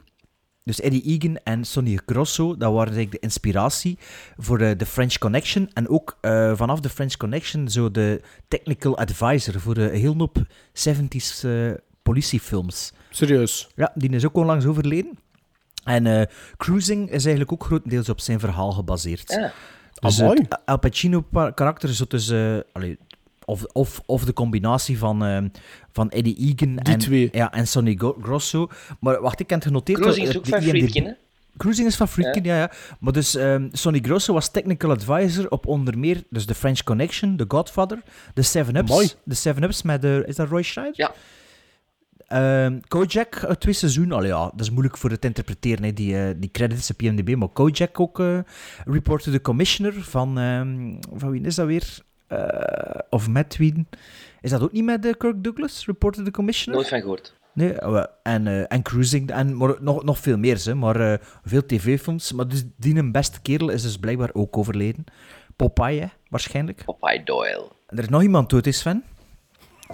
Dus 0.64 0.80
Eddie 0.80 1.02
Egan 1.02 1.36
en 1.36 1.64
Sonny 1.64 1.98
Grosso, 2.06 2.56
dat 2.56 2.72
waren 2.72 2.92
eigenlijk 2.92 3.10
de 3.10 3.18
inspiratie 3.18 3.98
voor 4.36 4.58
de, 4.58 4.76
de 4.76 4.86
French 4.86 5.18
Connection. 5.18 5.70
En 5.72 5.88
ook 5.88 6.18
eh, 6.20 6.56
vanaf 6.56 6.80
de 6.80 6.88
French 6.88 7.16
Connection 7.16 7.68
zo 7.68 7.90
de 7.90 8.20
technical 8.48 8.98
advisor 8.98 9.60
voor 9.60 9.74
de 9.74 9.88
heel 9.88 10.14
hoop 10.16 10.38
70s 10.72 11.44
eh, 11.44 11.70
politiefilms. 12.02 12.92
Serieus. 13.10 13.68
Ja, 13.74 13.92
die 13.94 14.10
is 14.10 14.24
ook 14.24 14.36
onlangs 14.36 14.66
overleden. 14.66 15.18
En 15.84 16.06
eh, 16.06 16.26
Cruising 16.56 17.06
is 17.10 17.24
eigenlijk 17.24 17.52
ook 17.52 17.64
grotendeels 17.64 18.08
op 18.08 18.20
zijn 18.20 18.40
verhaal 18.40 18.72
gebaseerd. 18.72 19.30
Ja. 19.32 19.52
Dus 20.04 20.20
Amai. 20.22 20.38
het 20.48 20.58
Al 20.64 20.78
Pacino-karakter 20.78 21.88
is 21.88 21.96
zo 21.96 22.04
tussen... 22.04 22.64
allee, 22.72 22.98
of, 23.44 23.64
of, 23.64 24.00
of 24.06 24.24
de 24.24 24.32
combinatie 24.32 24.98
van, 24.98 25.24
eh, 25.24 25.38
van 25.92 26.10
Eddie 26.10 26.36
Egan 26.36 26.78
en, 26.78 26.98
twee. 26.98 27.28
Ja, 27.32 27.52
en 27.52 27.66
Sonny 27.66 27.98
Grosso. 28.22 28.68
Maar 29.00 29.20
wacht, 29.20 29.40
ik 29.40 29.50
heb 29.50 29.58
het 29.58 29.68
genoteerd. 29.68 29.98
Cruising 29.98 30.26
is 30.26 30.32
dat- 30.32 30.42
ook 30.42 30.48
de 30.48 30.50
van 30.50 30.62
Friedkin, 30.62 31.04
hè? 31.04 31.12
Cruising 31.56 31.88
is 31.88 31.96
van 31.96 32.08
Friedkin, 32.08 32.44
ja. 32.44 32.58
ja. 32.58 32.70
Maar 33.00 33.12
dus 33.12 33.34
ehm, 33.34 33.68
Sonny 33.72 33.98
Grosso 34.02 34.32
was 34.32 34.50
technical 34.50 34.90
advisor 34.90 35.50
op 35.50 35.66
onder 35.66 35.98
meer 35.98 36.22
dus 36.30 36.44
The 36.44 36.54
French 36.54 36.82
Connection, 36.82 37.36
The 37.36 37.44
Godfather, 37.48 38.02
The 38.34 38.42
Seven 38.42 38.84
Mooi. 38.84 39.04
Ups. 39.04 39.16
The 39.28 39.34
Seven 39.34 39.62
Ups 39.62 39.82
met 39.82 40.02
de... 40.02 40.22
Is 40.26 40.36
dat 40.36 40.48
Roy 40.48 40.62
Scheider? 40.62 40.94
Ja. 40.96 41.12
Ehm, 42.26 42.78
Kojak, 42.88 43.44
uit 43.44 43.60
twee 43.60 43.74
seizoenen. 43.74 44.16
Allee, 44.16 44.28
ja, 44.28 44.44
dat 44.44 44.60
is 44.60 44.70
moeilijk 44.70 44.96
voor 44.96 45.10
het 45.10 45.20
te 45.20 45.26
interpreteren, 45.26 45.84
hè, 45.84 45.92
die, 45.92 46.18
eh, 46.18 46.34
die 46.36 46.50
credits 46.50 46.90
op 46.90 47.02
IMDb. 47.02 47.36
Maar 47.36 47.48
Kojak 47.48 48.00
ook, 48.00 48.20
eh 48.20 48.38
Report 48.84 49.22
to 49.22 49.30
the 49.30 49.40
Commissioner 49.40 50.02
van... 50.02 50.38
ehm, 50.38 50.94
van 51.18 51.30
wie 51.30 51.40
is 51.40 51.54
dat 51.54 51.66
weer? 51.66 51.98
Eh, 52.26 53.00
of 53.10 53.28
Matt 53.28 53.56
Whedon. 53.56 53.86
Is 54.40 54.50
dat 54.50 54.60
ook 54.62 54.72
niet 54.72 54.84
met 54.84 55.06
eh, 55.06 55.12
Kirk 55.18 55.44
Douglas, 55.44 55.86
Report 55.86 56.14
to 56.14 56.22
the 56.22 56.30
Commissioner? 56.30 56.74
Nooit 56.80 56.88
van 56.88 57.00
gehoord. 57.00 57.34
Nee, 57.54 57.72
eh, 57.72 58.04
en, 58.22 58.46
eh, 58.46 58.64
en 58.68 58.82
Cruising, 58.82 59.30
en, 59.30 59.56
maar 59.56 59.76
nog, 59.80 60.04
nog 60.04 60.18
veel 60.18 60.36
meer, 60.38 60.60
hè, 60.64 60.74
maar 60.74 61.12
eh, 61.12 61.18
veel 61.44 61.66
tv-films. 61.66 62.32
Maar 62.32 62.48
dus 62.48 62.64
die 62.76 62.96
een 62.96 63.12
beste 63.12 63.40
kerel 63.42 63.68
is 63.68 63.82
dus 63.82 63.96
blijkbaar 63.96 64.30
ook 64.32 64.56
overleden. 64.56 65.04
Popeye, 65.56 66.00
hè, 66.00 66.06
waarschijnlijk. 66.28 66.84
Popeye 66.84 67.22
Doyle. 67.24 67.68
En 67.86 67.96
er 67.96 68.02
is 68.02 68.08
nog 68.08 68.22
iemand 68.22 68.50
dood, 68.50 68.66
is 68.66 68.78
Sven? 68.78 69.04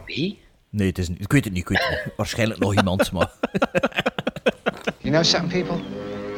Wie? 0.06 0.38
Nee, 0.70 0.88
het 0.88 0.98
is 0.98 1.08
niet. 1.08 1.20
Ik 1.20 1.32
weet 1.32 1.44
het 1.44 1.52
niet, 1.52 1.62
ik 1.62 1.68
weet 1.68 1.88
het 1.88 2.04
niet. 2.04 2.14
Waarschijnlijk 2.16 2.60
nog 2.60 2.76
iemand, 2.76 3.12
maar... 3.12 3.30
You 5.02 5.12
know 5.12 5.24
something, 5.24 5.64
people? 5.64 5.84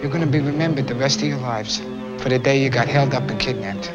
You're 0.01 0.11
gonna 0.11 0.31
be 0.31 0.41
remembered 0.41 0.87
the 0.87 0.95
rest 0.95 1.17
of 1.17 1.29
your 1.29 1.57
lives 1.57 1.81
for 2.17 2.29
the 2.29 2.41
day 2.41 2.61
you 2.61 2.73
got 2.73 2.89
held 2.89 3.15
up 3.15 3.31
and 3.31 3.37
kidnapped. 3.37 3.93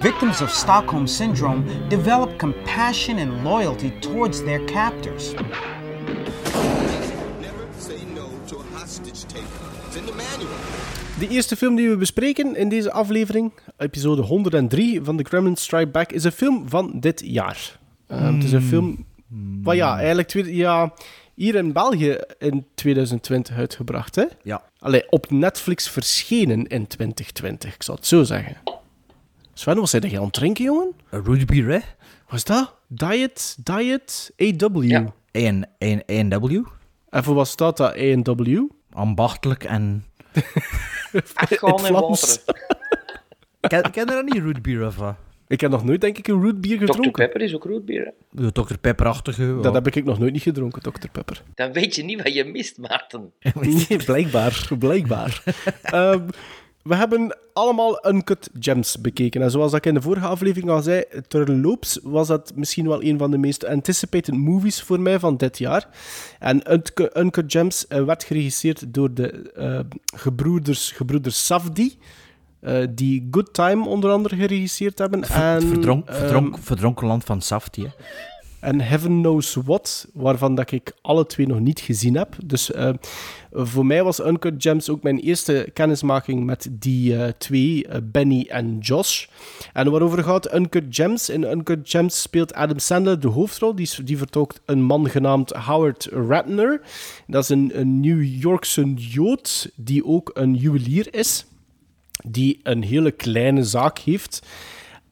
Victims 0.00 0.40
of 0.40 0.50
Stockholm 0.50 1.06
Syndrome 1.06 1.88
develop 1.88 2.38
compassion 2.38 3.18
and 3.18 3.44
loyalty 3.44 3.90
towards 4.00 4.42
their 4.42 4.64
captors. 4.64 5.34
De 11.18 11.28
eerste 11.28 11.56
film 11.56 11.76
die 11.76 11.88
we 11.88 11.96
bespreken 11.96 12.56
in 12.56 12.68
deze 12.68 12.92
aflevering, 12.92 13.52
episode 13.76 14.22
103 14.22 15.00
van 15.02 15.16
The 15.16 15.22
Kremlin 15.22 15.56
Strike 15.56 15.90
Back, 15.90 16.12
is 16.12 16.24
een 16.24 16.32
film 16.32 16.68
van 16.68 17.00
dit 17.00 17.22
jaar. 17.24 17.80
Eh, 18.12 18.34
Het 18.34 18.44
is 18.44 18.52
een 18.52 18.62
film 18.62 19.04
wat 19.62 19.76
ja, 19.76 19.96
eigenlijk 19.98 20.28
twee, 20.28 20.54
ja, 20.56 20.92
hier 21.34 21.54
in 21.54 21.72
België 21.72 22.18
in 22.38 22.66
2020 22.74 23.56
uitgebracht. 23.56 24.14
Hè? 24.14 24.24
Ja. 24.42 24.62
Allee, 24.78 25.10
op 25.10 25.30
Netflix 25.30 25.88
verschenen 25.88 26.66
in 26.66 26.86
2020, 26.86 27.74
ik 27.74 27.82
zal 27.82 27.94
het 27.94 28.06
zo 28.06 28.22
zeggen. 28.22 28.56
Sven, 29.54 29.76
was 29.76 29.90
jij 29.90 30.18
aan 30.18 30.24
het 30.24 30.32
drinken, 30.32 30.64
jongen? 30.64 30.92
Rudy 31.10 31.44
Beer, 31.44 31.66
hè? 31.68 31.78
Wat 32.26 32.34
is 32.38 32.44
dat? 32.44 32.74
Diet, 32.86 33.56
Diet, 33.64 34.32
AW. 34.36 34.82
Ja. 34.84 35.12
En, 35.30 35.68
en, 35.78 36.04
en 36.06 36.40
W. 36.40 36.62
En 37.10 37.24
voor 37.24 37.34
wat 37.34 37.48
staat 37.48 37.76
dat, 37.76 37.96
A&W? 37.96 38.58
Ambachtelijk 38.92 39.64
en... 39.64 40.04
Afgaan 41.34 41.78
in 41.78 41.84
Vlaams. 41.84 42.38
water. 42.44 42.66
Ken, 43.60 43.90
ken 43.90 44.06
je 44.06 44.12
dat 44.12 44.24
niet, 44.24 44.42
Rudy 44.42 44.60
Beer, 44.60 44.86
of 44.86 44.96
wat? 44.96 45.14
Ik 45.52 45.60
heb 45.60 45.70
nog 45.70 45.84
nooit, 45.84 46.00
denk 46.00 46.18
ik, 46.18 46.28
een 46.28 46.42
root 46.42 46.60
bier 46.60 46.76
Dr. 46.78 46.84
gedronken. 46.84 47.12
Pepper 47.12 47.40
is 47.40 47.54
ook 47.54 47.64
rootbier. 47.64 48.12
De 48.30 48.52
Dr. 48.52 48.74
Pepper-achtige... 48.80 49.44
ja. 49.44 49.60
Dat 49.60 49.74
heb 49.74 49.86
ik 49.86 50.04
nog 50.04 50.18
nooit 50.18 50.32
niet 50.32 50.42
gedronken, 50.42 50.82
Dr. 50.82 51.08
Pepper. 51.12 51.42
Dan 51.54 51.72
weet 51.72 51.94
je 51.94 52.04
niet 52.04 52.22
wat 52.22 52.34
je 52.34 52.44
mist, 52.44 52.78
Maarten. 52.78 53.32
Nee, 53.60 53.96
blijkbaar. 54.06 54.68
blijkbaar. 54.78 55.42
Ehm, 55.82 56.20
we 56.82 56.94
hebben 56.94 57.36
allemaal 57.52 58.08
Uncut 58.08 58.50
Gems 58.58 59.00
bekeken. 59.00 59.42
En 59.42 59.50
zoals 59.50 59.72
ik 59.72 59.86
in 59.86 59.94
de 59.94 60.00
vorige 60.02 60.26
aflevering 60.26 60.70
al 60.70 60.82
zei, 60.82 61.04
terloops 61.28 61.98
was 62.02 62.26
dat 62.28 62.52
misschien 62.54 62.88
wel 62.88 63.02
een 63.02 63.18
van 63.18 63.30
de 63.30 63.38
meest 63.38 63.66
anticipated 63.66 64.34
movies 64.34 64.82
voor 64.82 65.00
mij 65.00 65.18
van 65.18 65.36
dit 65.36 65.58
jaar. 65.58 65.88
En 66.38 66.72
Uncu- 66.72 67.10
Uncut 67.14 67.52
Gems 67.52 67.86
eh, 67.86 68.04
werd 68.04 68.24
geregisseerd 68.24 68.94
door 68.94 69.14
de 69.14 69.50
eh, 69.54 69.80
gebroeders, 70.16 70.90
gebroeders 70.92 71.46
Safdie, 71.46 71.98
eh, 72.62 72.86
die 72.90 73.28
Good 73.30 73.54
Time 73.54 73.86
onder 73.86 74.10
andere 74.10 74.36
geregisseerd 74.36 74.98
hebben. 74.98 75.22
en, 75.22 75.62
Verdronk, 75.62 76.08
ehm, 76.08 76.18
verdronk, 76.18 76.58
verdronken 76.58 77.06
land 77.06 77.24
van 77.24 77.40
Safety, 77.40 77.80
hè. 77.82 77.88
en 78.60 78.80
Heaven 78.80 79.20
Knows 79.20 79.54
What, 79.54 80.08
waarvan 80.12 80.54
dat 80.54 80.70
ik 80.70 80.92
alle 81.00 81.26
twee 81.26 81.46
nog 81.46 81.60
niet 81.60 81.80
gezien 81.80 82.16
heb. 82.16 82.36
Dus 82.44 82.72
eh, 82.72 82.90
voor 83.52 83.86
mij 83.86 84.04
was 84.04 84.20
Uncut 84.20 84.54
Gems 84.58 84.90
ook 84.90 85.02
mijn 85.02 85.18
eerste 85.18 85.70
kennismaking 85.72 86.44
met 86.44 86.68
die 86.70 87.16
eh, 87.16 87.32
twee, 87.38 87.86
Benny 88.02 88.46
en 88.48 88.78
Josh. 88.78 89.26
En 89.72 89.90
waarover 89.90 90.24
gaat 90.24 90.54
Uncut 90.54 90.84
Gems? 90.90 91.28
In 91.28 91.42
Uncut 91.42 91.78
Gems 91.82 92.22
speelt 92.22 92.54
Adam 92.54 92.78
Sandler 92.78 93.20
de 93.20 93.28
hoofdrol. 93.28 93.74
Die, 93.74 94.04
die 94.04 94.18
vertolkt 94.18 94.60
een 94.64 94.82
man 94.82 95.10
genaamd 95.10 95.50
Howard 95.50 96.08
Ratner. 96.12 96.80
Dat 97.26 97.42
is 97.42 97.48
een, 97.48 97.70
een 97.74 98.00
New 98.00 98.22
Yorkse 98.42 98.92
Jood 98.94 99.70
die 99.76 100.04
ook 100.04 100.30
een 100.34 100.54
juwelier 100.54 101.14
is. 101.14 101.46
Die 102.22 102.60
een 102.62 102.82
hele 102.82 103.10
kleine 103.10 103.64
zaak 103.64 103.98
heeft. 103.98 104.46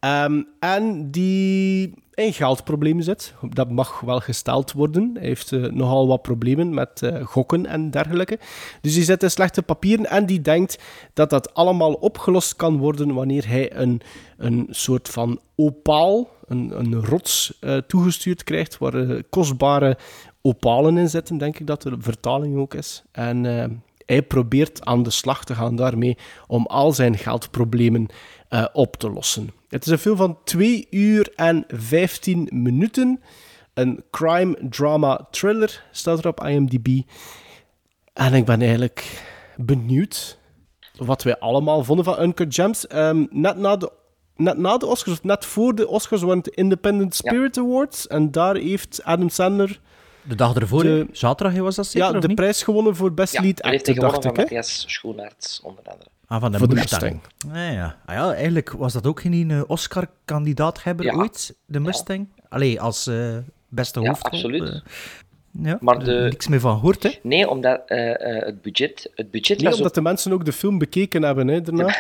Ehm, 0.01 0.43
en 0.59 1.11
die 1.11 1.95
in 2.15 2.33
geldproblemen 2.33 3.05
zit. 3.05 3.35
Dat 3.51 3.71
mag 3.71 4.01
wel 4.01 4.21
gesteld 4.21 4.73
worden. 4.73 5.11
Hij 5.15 5.27
heeft 5.27 5.53
eh, 5.53 5.63
nogal 5.63 6.07
wat 6.07 6.23
problemen 6.23 6.75
met 6.75 7.03
eh, 7.03 7.25
gokken 7.27 7.67
en 7.67 7.91
dergelijke. 7.91 8.39
Dus 8.81 8.95
die 8.95 9.03
zit 9.03 9.23
in 9.23 9.31
slechte 9.31 9.63
papieren 9.63 10.07
en 10.07 10.27
die 10.27 10.41
denkt 10.41 10.79
dat 11.15 11.31
dat 11.31 11.55
allemaal 11.55 11.93
opgelost 11.93 12.57
kan 12.57 12.77
worden 12.79 13.15
wanneer 13.15 13.49
hij 13.49 13.77
een, 13.77 14.01
een 14.37 14.67
soort 14.71 15.09
van 15.09 15.41
opaal, 15.57 16.29
een, 16.47 16.79
een 16.79 17.05
rots, 17.05 17.59
eh, 17.61 17.77
toegestuurd 17.77 18.45
krijgt 18.45 18.79
waar 18.79 19.23
kostbare 19.23 19.99
opalen 20.43 20.99
in 20.99 21.09
zitten, 21.09 21.39
denk 21.39 21.59
ik 21.59 21.67
dat 21.67 21.83
de 21.83 21.97
vertaling 21.99 22.57
ook 22.57 22.75
is. 22.75 23.03
En 23.13 23.45
hij 24.11 24.23
probeert 24.23 24.85
aan 24.85 25.03
de 25.03 25.11
slag 25.11 25.45
te 25.45 25.55
gaan 25.55 25.77
daarmee 25.77 26.19
om 26.47 26.67
al 26.67 26.93
zijn 26.93 27.19
geldproblemen 27.19 28.07
eh, 28.49 28.67
op 28.73 28.97
te 28.97 29.11
lossen. 29.11 29.51
Het 29.69 29.87
is 29.87 29.93
een 29.93 29.99
film 29.99 30.17
van 30.17 30.39
2 30.45 30.87
uur 30.91 31.33
en 31.35 31.65
15 31.69 32.49
minuten. 32.53 33.21
Een 33.75 34.05
crime 34.11 34.59
drama 34.71 35.27
thriller 35.31 35.85
staat 35.91 36.19
er 36.19 36.29
op 36.29 36.45
IMDb. 36.45 37.01
En 38.13 38.35
ik 38.35 38.45
ben 38.45 38.61
eigenlijk 38.61 39.25
benieuwd 39.57 40.39
wat 40.97 41.23
wij 41.23 41.39
allemaal 41.39 41.85
vonden 41.85 42.05
van 42.05 42.23
Uncut 42.23 42.55
Gems. 42.55 42.87
Ehm, 42.87 43.27
net, 43.31 43.57
na 43.57 43.77
de, 43.77 43.93
net 44.37 44.59
na 44.59 44.77
de 44.77 44.87
Oscars, 44.87 45.17
of 45.17 45.25
net 45.25 45.45
voor 45.45 45.75
de 45.75 45.89
Oscars, 45.89 46.23
waren 46.23 46.43
de 46.43 46.53
Independent 46.55 47.15
Spirit 47.15 47.59
Awards. 47.59 48.07
En 48.07 48.31
daar 48.31 48.57
heeft 48.57 49.01
Adam 49.05 49.29
Sandler 49.29 49.81
De 50.23 50.35
dag 50.35 50.55
ervoor, 50.55 50.83
De- 50.83 51.07
zaterdag 51.13 51.55
hè, 51.57 51.63
was 51.63 51.75
dat 51.77 51.87
zeker, 51.87 52.13
ja, 52.15 52.21
de 52.21 52.27
niet? 52.27 52.37
prijs 52.37 52.63
gewonnen 52.63 52.97
voor 52.97 53.13
Best 53.15 53.33
Ja, 53.33 53.43
Lead 53.43 53.63
Actor, 53.63 53.95
gewonnen 53.95 54.03
dacht 54.11 54.23
van 54.23 54.31
ik. 54.31 54.37
Hè? 54.37 54.43
Matthias 54.43 54.85
Schoenaerts, 54.87 55.61
onder 55.63 55.85
andere. 55.85 56.09
Ah, 56.27 56.41
van 56.41 56.53
de 56.53 56.59
Voor 56.59 56.69
de 56.69 56.75
Mustang. 56.75 57.21
Ah, 57.53 57.73
ja. 57.73 57.97
Ah, 58.07 58.15
ja, 58.15 58.33
eigenlijk 58.35 58.73
was 58.73 58.93
dat 58.93 59.07
ook 59.07 59.21
geen 59.21 59.51
eh, 59.51 59.63
Oscar-kandidaat-hebber 59.67 61.07
Ja. 61.07 61.15
ooit, 61.15 61.55
de 61.67 61.81
Mustang. 61.81 62.29
Allee, 62.49 62.81
als 62.81 63.07
eh, 63.07 63.37
beste 63.69 64.01
Ja, 64.01 64.09
hoofdrol. 64.09 64.33
absoluut. 64.33 64.69
eh. 64.69 64.81
ja, 65.65 65.79
Maar 65.81 65.97
er 65.99 66.05
de- 66.05 66.27
niks 66.31 66.49
meer 66.49 66.61
van 66.61 66.75
gehoord, 66.75 67.03
hè. 67.03 67.11
Nee, 67.23 67.49
omdat 67.49 67.83
eh, 67.87 68.37
eh, 68.37 68.47
het 68.47 68.63
budget... 68.63 69.11
Het 69.15 69.31
budget 69.31 69.59
Nee, 69.59 69.67
was 69.69 69.77
omdat 69.77 69.95
de 69.95 70.03
mensen 70.03 70.33
ook 70.33 70.45
de 70.45 70.53
film 70.53 70.79
bekeken 70.79 71.23
hebben 71.23 71.49
hè, 71.49 71.61
daarna. 71.61 71.95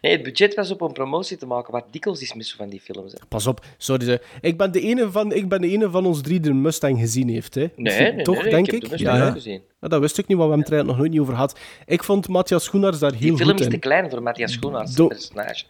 Nee, 0.00 0.12
het 0.12 0.22
budget 0.22 0.54
was 0.54 0.70
op 0.70 0.80
een 0.80 0.92
promotie 0.92 1.36
te 1.36 1.46
maken, 1.46 1.72
wat 1.72 1.84
dikwijls 1.90 2.20
is 2.22 2.34
mis 2.34 2.54
van 2.54 2.68
die 2.68 2.80
films. 2.80 3.12
Hè. 3.12 3.18
Pas 3.28 3.46
op, 3.46 3.64
sorry. 3.76 4.20
Ik 4.40 4.56
ben 4.56 4.72
de 4.72 4.80
ene 4.80 5.10
van, 5.10 5.32
ik 5.32 5.48
ben 5.48 5.60
de 5.60 5.68
ene 5.68 5.90
van 5.90 6.06
ons 6.06 6.20
drie 6.20 6.40
die 6.40 6.50
de 6.52 6.56
Mustang 6.58 6.98
gezien 6.98 7.28
heeft. 7.28 7.54
Hè. 7.54 7.66
Nee, 7.76 8.12
nee, 8.12 8.24
Toch, 8.24 8.42
nee, 8.42 8.50
denk 8.50 8.66
ik 8.66 8.72
heb 8.72 8.82
ik? 8.82 8.88
de 8.88 8.94
Mustang 8.96 9.18
Ja, 9.18 9.30
gezien. 9.30 9.60
Ja, 9.80 9.88
dat 9.88 10.00
wist 10.00 10.18
ik 10.18 10.26
niet, 10.26 10.38
want 10.38 10.50
we 10.50 10.56
hebben 10.56 10.74
het 10.76 10.80
er 10.80 10.86
nog 10.90 10.96
nooit 10.98 11.10
niet 11.10 11.20
over 11.20 11.32
gehad. 11.34 11.58
Ik 11.86 12.04
vond 12.04 12.28
Matthias 12.28 12.64
Schoenaerts 12.64 12.98
daar 12.98 13.12
heel 13.12 13.20
Die 13.20 13.36
film 13.36 13.48
goed 13.50 13.60
is 13.60 13.66
in. 13.66 13.72
te 13.72 13.78
klein 13.78 14.10
voor 14.10 14.22
Matthias 14.22 14.58
Do- 14.94 15.06
personage. 15.06 15.64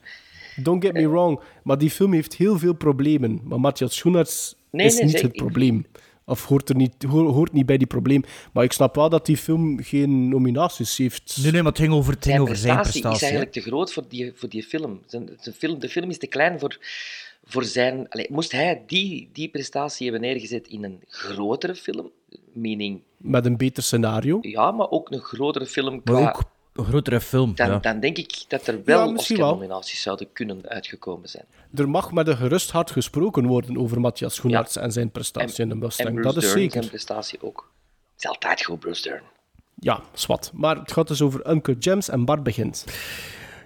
Don't 0.57 0.85
get 0.85 0.93
me 0.93 1.09
wrong, 1.09 1.41
maar 1.63 1.79
die 1.79 1.91
film 1.91 2.13
heeft 2.13 2.35
heel 2.35 2.59
veel 2.59 2.73
problemen. 2.75 3.41
Maar 3.45 3.61
Matthias 3.61 3.95
Schoenaerts 3.97 4.57
Nee, 4.71 4.87
is 4.87 5.01
niet 5.01 5.11
zeker. 5.11 5.27
het 5.29 5.37
probleem. 5.37 5.87
Of 6.25 6.47
hoort, 6.47 6.69
er 6.69 6.77
niet, 6.77 7.03
hoort, 7.03 7.53
niet 7.53 7.67
bij 7.67 7.77
die 7.77 7.87
probleem. 7.87 8.23
Maar 8.53 8.65
ik 8.65 8.73
snap 8.73 8.95
wel 8.95 9.09
dat 9.09 9.27
die 9.27 9.37
film 9.37 9.83
geen 9.83 10.29
nominaties 10.29 10.97
heeft. 10.97 11.39
Nee, 11.43 11.53
nee, 11.53 11.63
maar 11.63 11.73
het 11.73 11.81
ging 11.81 11.93
over, 11.93 12.13
het 12.13 12.25
ging 12.25 12.35
Zijn 12.35 12.49
over 12.49 12.57
zijn 12.57 12.81
prestatie 12.81 13.15
is 13.15 13.23
eigenlijk 13.23 13.53
te 13.53 13.61
groot 13.61 13.93
voor 13.93 14.05
die, 14.09 14.33
voor 14.35 14.49
die 14.49 14.63
film. 14.63 15.01
Zijn 15.07 15.31
film. 15.57 15.79
De 15.79 15.89
film 15.89 16.11
is 16.11 16.19
te 16.19 16.27
klein 16.27 16.59
voor, 16.59 16.79
voor 17.45 17.65
zijn... 17.65 18.09
Allee, 18.09 18.27
moest 18.31 18.53
hij 18.53 18.83
die, 18.87 19.29
die 19.33 19.49
prestatie 19.49 20.11
hebben 20.11 20.29
neergezet 20.29 20.69
in 20.69 20.85
een 20.85 21.01
grotere 21.07 21.75
film, 21.75 22.11
meaning... 22.53 23.01
Met 23.17 23.47
een 23.47 23.57
beter 23.57 23.83
scenario. 23.83 24.39
Ja, 24.41 24.71
maar 24.71 24.91
ook 24.91 25.11
een 25.11 25.21
grotere 25.21 25.67
film 25.67 26.03
qua... 26.03 26.21
Maar 26.21 26.29
ook 26.29 26.45
een 26.73 26.85
grotere 26.85 27.21
film. 27.21 27.55
dan, 27.55 27.71
ja. 27.71 27.79
dan 27.79 28.01
denk 28.01 28.17
ik 28.17 28.45
dat 28.49 28.67
er 28.67 28.85
wel 28.85 29.07
wel. 29.07 29.15
Oscar-nominaties 29.15 30.03
zouden 30.03 30.33
kunnen 30.33 30.69
uitgekomen 30.69 31.29
zijn. 31.29 31.45
Er 31.75 31.89
mag 31.89 32.13
met 32.13 32.29
een 32.29 32.37
gerust 32.37 32.71
hart 32.71 32.91
gesproken 32.91 33.47
worden 33.47 33.79
over 33.79 34.01
Matthias 34.01 34.35
Schoenaerts 34.35 34.77
en 34.77 34.93
zijn 34.93 35.11
prestatie 35.11 35.63
in 35.63 35.69
de 35.69 35.75
En 35.75 35.81
Mustang. 35.81 36.15
Bruce 36.15 36.35
Dat 36.35 36.43
is 36.43 36.51
zeker. 36.51 36.73
zijn 36.73 36.89
prestatie 36.89 37.43
ook. 37.43 37.73
Het 38.15 38.25
is 38.25 38.29
altijd 38.31 38.65
goed, 38.65 38.79
Bruce 38.79 39.03
Dern. 39.03 39.23
Ja, 39.75 40.01
zwart. 40.15 40.51
Maar 40.55 40.77
het 40.77 40.93
gaat 40.93 41.09
dus 41.09 41.23
over 41.23 41.51
Uncut 41.51 41.85
Gems 41.85 42.09
en 42.09 42.25
Bart 42.25 42.43
begint. 42.43 42.85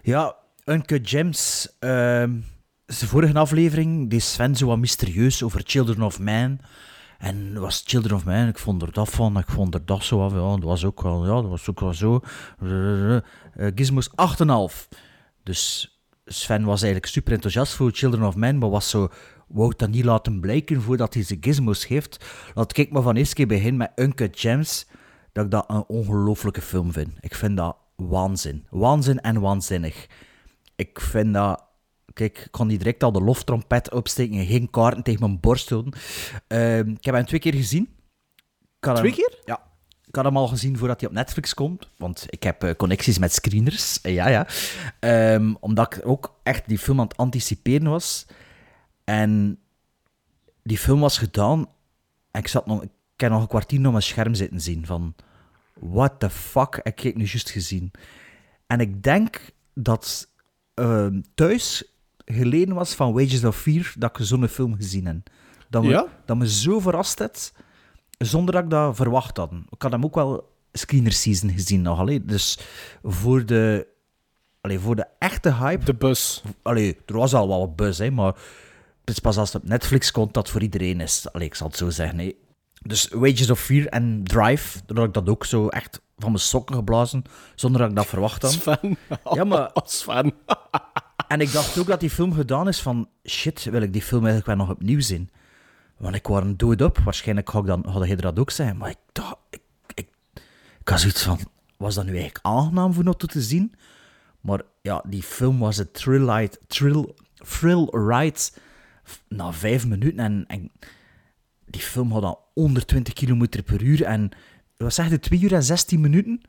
Ja, 0.02 0.36
Uncut 0.64 1.08
Gems. 1.08 1.68
ehm 1.78 2.30
de 2.86 3.06
vorige 3.06 3.38
aflevering 3.38 4.10
deed 4.10 4.22
Sven 4.22 4.56
zo 4.56 4.66
wat 4.66 4.78
mysterieus 4.78 5.42
over 5.42 5.62
Children 5.64 6.02
of 6.02 6.18
Man. 6.18 6.60
En 7.18 7.60
was 7.60 7.82
Children 7.86 8.16
of 8.16 8.24
Man, 8.24 8.48
ik 8.48 8.58
vond 8.58 8.82
er 8.82 8.92
dat 8.92 9.08
van, 9.08 9.38
ik 9.38 9.50
vond 9.50 9.74
er 9.74 9.84
dat 9.84 10.04
zo 10.04 10.24
af. 10.24 10.32
Ja, 10.32 10.38
dat 10.38 10.62
was 10.62 10.84
ook 10.84 11.02
wel, 11.02 11.26
ja, 11.26 11.32
dat 11.32 11.48
was 11.48 11.70
ook 11.70 11.80
wel 11.80 11.94
zo. 11.94 12.20
Eh, 12.60 13.66
Gizmos 13.74 14.10
8,5. 14.10 14.88
Dus 15.42 15.90
Sven 16.24 16.64
was 16.64 16.82
eigenlijk 16.82 17.12
super 17.12 17.32
enthousiast 17.32 17.72
voor 17.72 17.90
Children 17.90 18.26
of 18.26 18.36
Man, 18.36 18.58
maar 18.58 18.70
was 18.70 18.90
zo, 18.90 19.08
wou 19.48 19.72
dat 19.76 19.90
niet 19.90 20.04
laten 20.04 20.40
blijken 20.40 20.82
voordat 20.82 21.14
hij 21.14 21.22
zijn 21.22 21.42
gizmos 21.42 21.84
geeft. 21.84 22.24
Laat 22.54 22.76
ik 22.76 22.90
maar 22.90 23.02
van 23.02 23.16
eerst 23.16 23.34
keer 23.34 23.46
beginnen 23.46 23.76
met 23.76 23.92
Uncut 23.94 24.40
Gems, 24.40 24.86
dat 25.32 25.44
ik 25.44 25.50
dat 25.50 25.64
een 25.68 25.84
ongelofelijke 25.86 26.62
film 26.62 26.92
vind. 26.92 27.12
Ik 27.20 27.34
vind 27.34 27.56
dat 27.56 27.76
waanzin. 27.96 28.66
Waanzin 28.70 29.20
en 29.20 29.40
waanzinnig. 29.40 30.06
Ik 30.76 31.00
vind 31.00 31.34
dat... 31.34 31.64
Kijk, 32.16 32.38
ik 32.38 32.48
kon 32.50 32.66
niet 32.66 32.78
direct 32.78 33.02
al 33.02 33.12
de 33.12 33.20
loftrompet 33.20 33.92
opsteken 33.92 34.38
en 34.38 34.46
geen 34.46 34.70
kaarten 34.70 35.02
tegen 35.02 35.20
mijn 35.20 35.40
borst 35.40 35.68
houden. 35.70 35.92
Ehm, 36.46 36.90
ik 36.90 37.04
heb 37.04 37.14
hem 37.14 37.24
twee 37.24 37.40
keer 37.40 37.54
gezien. 37.54 37.88
Twee 38.80 38.94
hem- 38.96 39.12
keer? 39.12 39.38
Ja. 39.44 39.60
Ik 40.04 40.14
had 40.14 40.24
hem 40.24 40.36
al 40.36 40.46
gezien 40.48 40.78
voordat 40.78 41.00
hij 41.00 41.08
op 41.08 41.14
Netflix 41.14 41.54
komt, 41.54 41.88
want 41.96 42.26
ik 42.28 42.42
heb 42.42 42.62
eh, 42.62 42.74
connecties 42.76 43.18
met 43.18 43.32
screeners. 43.32 44.00
Eh, 44.00 44.14
ja, 44.14 44.28
ja. 44.28 44.46
Ehm, 45.00 45.54
omdat 45.60 45.94
ik 45.94 46.06
ook 46.06 46.38
echt 46.42 46.68
die 46.68 46.78
film 46.78 47.00
aan 47.00 47.06
het 47.06 47.16
anticiperen 47.16 47.90
was. 47.90 48.26
En 49.04 49.58
die 50.62 50.78
film 50.78 51.00
was 51.00 51.18
gedaan 51.18 51.68
en 52.30 52.40
ik, 52.40 52.48
zat 52.48 52.66
nog, 52.66 52.82
ik 52.82 52.90
heb 53.16 53.30
nog 53.30 53.40
een 53.40 53.48
kwartier 53.48 53.86
op 53.86 53.90
mijn 53.90 54.02
scherm 54.02 54.34
zitten 54.34 54.60
zien 54.60 54.86
van... 54.86 55.14
What 55.74 56.20
the 56.20 56.30
fuck, 56.30 56.80
heb 56.82 57.00
ik 57.00 57.16
nu 57.16 57.24
juist 57.24 57.50
gezien? 57.50 57.90
En 58.66 58.80
ik 58.80 59.02
denk 59.02 59.40
dat 59.74 60.28
ehm, 60.74 61.20
thuis 61.34 61.95
geleden 62.26 62.74
was 62.74 62.94
van 62.94 63.12
Wages 63.12 63.44
of 63.44 63.56
Fear 63.56 63.92
dat 63.98 64.18
ik 64.18 64.26
zo'n 64.26 64.48
film 64.48 64.76
gezien 64.76 65.06
heb. 65.06 65.16
Dat 65.70 65.82
me, 65.82 65.88
Ja? 65.88 66.06
dat 66.24 66.36
me 66.36 66.48
zo 66.50 66.80
verrast 66.80 67.18
heeft, 67.18 67.52
zonder 68.18 68.54
dat 68.54 68.64
ik 68.64 68.70
dat 68.70 68.96
verwacht 68.96 69.36
had. 69.36 69.52
Ik 69.70 69.82
had 69.82 69.92
hem 69.92 70.04
ook 70.04 70.14
wel 70.14 70.52
screener 70.72 71.12
season 71.12 71.50
gezien 71.50 71.82
nog. 71.82 71.98
Allee. 71.98 72.24
Dus 72.24 72.58
voor 73.02 73.46
de, 73.46 73.86
allee, 74.60 74.78
voor 74.78 74.96
de 74.96 75.06
echte 75.18 75.54
hype... 75.54 75.84
De 75.84 75.94
bus. 75.94 76.42
Allee, 76.62 76.96
er 77.06 77.16
was 77.16 77.34
al 77.34 77.48
wel 77.48 77.58
wat 77.58 77.76
buzz, 77.76 77.98
hè, 77.98 78.10
maar 78.10 78.34
het 79.04 79.10
is 79.14 79.18
pas 79.18 79.36
als 79.36 79.52
het 79.52 79.62
op 79.62 79.68
Netflix 79.68 80.10
komt 80.10 80.34
dat 80.34 80.50
voor 80.50 80.62
iedereen 80.62 81.00
is. 81.00 81.26
Allee, 81.32 81.46
ik 81.46 81.54
zal 81.54 81.66
het 81.66 81.76
zo 81.76 81.90
zeggen. 81.90 82.18
hè. 82.18 82.32
Dus 82.82 83.08
Wages 83.08 83.50
of 83.50 83.60
Fear 83.60 83.86
en 83.86 84.20
Drive, 84.24 84.78
doordat 84.86 85.06
ik 85.06 85.14
dat 85.14 85.28
ook 85.28 85.44
zo 85.44 85.68
echt 85.68 86.00
van 86.18 86.30
mijn 86.30 86.42
sokken 86.42 86.74
geblazen, 86.76 87.22
zonder 87.54 87.80
dat 87.80 87.90
ik 87.90 87.96
dat 87.96 88.06
verwacht 88.06 88.42
had. 88.42 88.52
Sven. 88.52 88.96
Ja, 89.32 89.44
maar... 89.44 89.70
Sven. 89.84 90.32
En 91.28 91.40
ik 91.40 91.52
dacht 91.52 91.78
ook 91.78 91.86
dat 91.86 92.00
die 92.00 92.10
film 92.10 92.32
gedaan 92.32 92.68
is 92.68 92.82
van... 92.82 93.08
Shit, 93.24 93.64
wil 93.64 93.82
ik 93.82 93.92
die 93.92 94.02
film 94.02 94.24
eigenlijk 94.26 94.58
wel 94.58 94.66
nog 94.66 94.76
opnieuw 94.76 95.00
zien? 95.00 95.30
Want 95.96 96.14
ik 96.14 96.26
was 96.26 96.42
een 96.42 96.56
dood 96.56 96.82
op. 96.82 96.98
Waarschijnlijk 96.98 97.48
had, 97.48 97.62
ik 97.62 97.68
dan, 97.68 97.86
had 97.86 98.06
hij 98.06 98.16
dat 98.16 98.38
ook 98.38 98.50
zijn. 98.50 98.76
Maar 98.76 98.90
ik 98.90 98.98
dacht... 99.12 99.36
Ik, 99.50 99.60
ik, 99.94 100.08
ik 100.80 100.88
had 100.88 101.00
zoiets 101.00 101.22
van... 101.22 101.38
Was 101.76 101.94
dat 101.94 102.04
nu 102.04 102.10
eigenlijk 102.10 102.46
aangenaam 102.46 102.92
voor 102.92 103.04
nog 103.04 103.16
te 103.16 103.42
zien? 103.42 103.74
Maar 104.40 104.60
ja, 104.82 105.04
die 105.06 105.22
film 105.22 105.58
was 105.58 105.78
een 105.78 105.90
thrill. 105.90 106.50
Thrill, 106.66 107.14
thrill 107.34 107.88
ride 107.90 108.40
na 109.28 109.52
vijf 109.52 109.86
minuten. 109.86 110.18
En, 110.18 110.44
en 110.46 110.70
die 111.66 111.80
film 111.80 112.12
had 112.12 112.22
al 112.22 112.50
120 112.54 113.14
km 113.14 113.62
per 113.64 113.82
uur. 113.82 114.02
En 114.04 114.30
wat 114.76 114.94
zeg 114.94 115.08
je, 115.08 115.18
2 115.18 115.40
uur 115.40 115.54
en 115.54 115.62
16 115.62 116.00
minuten? 116.00 116.42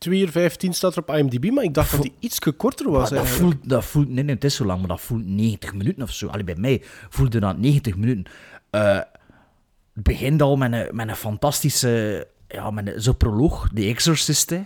2 0.00 0.20
uur 0.20 0.30
15 0.30 0.72
staat 0.74 0.96
er 0.96 1.02
op 1.02 1.14
IMDb, 1.14 1.50
maar 1.50 1.64
ik 1.64 1.74
dacht 1.74 1.90
dat 1.90 2.02
die 2.02 2.12
iets 2.18 2.38
korter 2.56 2.90
was. 2.90 3.10
Dat 3.10 3.28
voelt, 3.28 3.56
dat 3.62 3.84
voelt, 3.84 4.08
nee, 4.08 4.24
nee, 4.24 4.34
het 4.34 4.44
is 4.44 4.54
zo 4.54 4.64
lang, 4.64 4.78
maar 4.78 4.88
dat 4.88 5.00
voelt 5.00 5.26
90 5.26 5.74
minuten 5.74 6.02
of 6.02 6.10
zo. 6.12 6.26
Allee, 6.28 6.44
bij 6.44 6.56
mij 6.56 6.82
voelde 7.08 7.40
dat 7.40 7.58
90 7.58 7.96
minuten. 7.96 8.32
Eh, 8.70 8.94
het 9.94 10.02
begint 10.02 10.42
al 10.42 10.56
met 10.56 10.72
een, 10.72 10.88
met 10.96 11.08
een 11.08 11.16
fantastische, 11.16 12.26
ja, 12.48 12.70
met 12.70 12.92
zo'n 12.96 13.16
proloog, 13.16 13.68
The 13.74 13.82
Exorcist, 13.84 14.50
hè. 14.50 14.62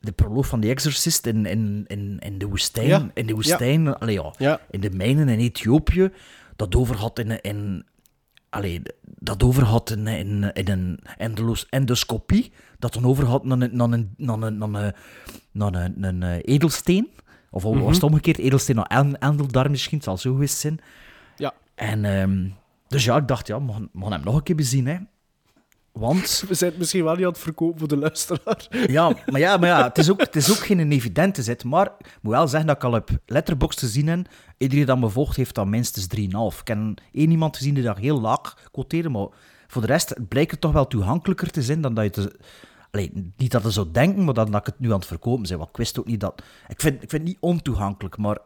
De 0.00 0.12
proloog 0.12 0.46
van 0.46 0.60
The 0.60 0.68
Exorcist 0.68 1.26
in, 1.26 1.46
in, 1.46 1.84
in, 1.86 2.16
in 2.18 2.38
de 2.38 2.46
woestijn. 2.46 2.86
Ja. 2.86 3.10
In 3.14 3.26
de 3.26 3.34
woestijn, 3.34 3.98
allee, 3.98 4.14
ja, 4.14 4.32
Ja. 4.38 4.60
in 4.70 4.80
de 4.80 4.90
mijnen 4.90 5.28
in 5.28 5.38
Ethiopië. 5.38 6.10
Dat 6.56 6.74
over 6.74 6.96
had 6.96 7.18
in, 7.18 7.40
in, 7.40 7.84
allee, 8.50 8.82
dat 9.02 9.42
over 9.42 9.62
had 9.62 9.90
in, 9.90 10.06
in, 10.06 10.50
in 10.52 10.68
een 10.68 10.98
endeloos 11.16 11.66
endoscopie. 11.70 12.52
Dat 12.84 12.94
dan 12.94 13.04
over 13.04 13.24
had 13.24 13.44
naar 13.44 13.60
een, 13.60 13.76
naar 13.76 13.90
een, 13.90 14.14
naar 14.16 14.42
een, 14.42 14.58
naar 14.58 15.74
een, 15.74 15.94
naar 15.96 16.08
een, 16.08 16.22
eh, 16.22 16.54
edelsteen. 16.54 17.10
Of 17.50 17.64
al 17.64 17.78
was 17.78 17.94
het 17.94 18.02
omgekeerd, 18.02 18.38
edelsteen 18.38 18.76
naar 18.76 18.86
en- 18.86 19.18
endeldarm 19.18 19.70
misschien, 19.70 19.96
het 19.96 20.06
zal 20.06 20.16
zo 20.16 20.32
geweest 20.32 20.58
zijn. 20.58 20.80
Ja. 21.36 21.52
En 21.74 22.04
ehm, 22.04 22.48
dus 22.88 23.04
ja, 23.04 23.16
ik 23.16 23.28
dacht, 23.28 23.46
ja, 23.46 23.64
we 23.64 23.72
gaan 23.72 24.12
hem 24.12 24.24
nog 24.24 24.34
een 24.34 24.42
keer 24.42 24.56
bezien, 24.56 24.86
hè. 24.86 24.96
Want... 25.92 26.20
We 26.48 26.54
zijn 26.54 26.70
het 26.70 26.78
misschien 26.78 27.04
wel 27.04 27.14
niet 27.14 27.24
aan 27.24 27.30
het 27.30 27.40
verkopen 27.40 27.78
voor 27.78 27.88
de 27.88 27.96
luisteraar. 27.96 28.66
Ja, 28.86 29.12
maar 29.26 29.40
ja, 29.40 29.56
maar 29.56 29.68
ja 29.68 29.84
het, 29.84 29.98
is 29.98 30.10
ook, 30.10 30.20
het 30.20 30.36
is 30.36 30.50
ook 30.50 30.64
geen 30.66 30.92
evidente 30.92 31.42
zet. 31.42 31.64
Maar 31.64 31.86
ik 31.86 32.18
moet 32.22 32.32
wel 32.32 32.48
zeggen 32.48 32.68
dat 32.68 32.76
ik 32.76 32.84
al 32.84 32.94
op 32.94 33.10
Letterboxd 33.26 33.78
gezien 33.78 34.06
heb. 34.06 34.28
Iedereen 34.58 34.86
dat 34.86 34.98
me 34.98 35.08
volgt 35.08 35.36
heeft 35.36 35.54
dan 35.54 35.68
minstens 35.68 36.06
3,5. 36.16 36.60
Ik 36.60 36.68
heb 36.68 36.78
één 37.12 37.30
iemand 37.30 37.56
gezien 37.56 37.74
die 37.74 37.82
dat 37.82 37.98
heel 37.98 38.20
laag 38.20 38.68
quoteerde, 38.70 39.08
maar 39.08 39.26
voor 39.66 39.82
de 39.82 39.88
rest 39.88 40.28
blijkt 40.28 40.50
het 40.50 40.60
toch 40.60 40.72
wel 40.72 40.86
toegankelijker 40.86 41.50
te 41.50 41.62
zijn 41.62 41.80
dan 41.80 41.94
dat 41.94 42.04
je... 42.04 42.10
Te, 42.10 42.36
Niet 43.36 43.50
dat 43.50 43.62
je 43.62 43.70
zou 43.70 43.90
denken, 43.90 44.24
maar 44.24 44.34
dat 44.34 44.54
ik 44.54 44.66
het 44.66 44.78
nu 44.78 44.92
aan 44.92 44.98
het 44.98 45.06
verkopen 45.06 45.48
ben. 45.48 45.58
Want 45.58 45.70
ik 45.70 45.76
wist 45.76 45.98
ook 45.98 46.06
niet 46.06 46.20
dat... 46.20 46.42
Ik 46.68 46.80
vind, 46.80 46.94
ik 46.94 47.10
vind 47.10 47.22
het 47.22 47.22
niet 47.22 47.40
ontoegankelijk, 47.40 48.16
maar 48.16 48.38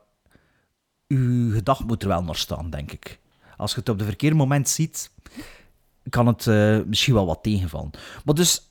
uw 1.08 1.52
gedacht 1.52 1.84
moet 1.84 2.02
er 2.02 2.08
wel 2.08 2.22
naar 2.22 2.36
staan, 2.36 2.70
denk 2.70 2.92
ik. 2.92 3.20
Als 3.56 3.72
je 3.72 3.78
het 3.78 3.88
op 3.88 3.98
de 3.98 4.04
verkeerde 4.04 4.36
moment 4.36 4.68
ziet, 4.68 5.10
kan 6.08 6.26
het 6.26 6.46
eh, 6.46 6.80
misschien 6.86 7.14
wel 7.14 7.26
wat 7.26 7.42
tegenvallen. 7.42 7.90
Maar 8.24 8.34
dus, 8.34 8.70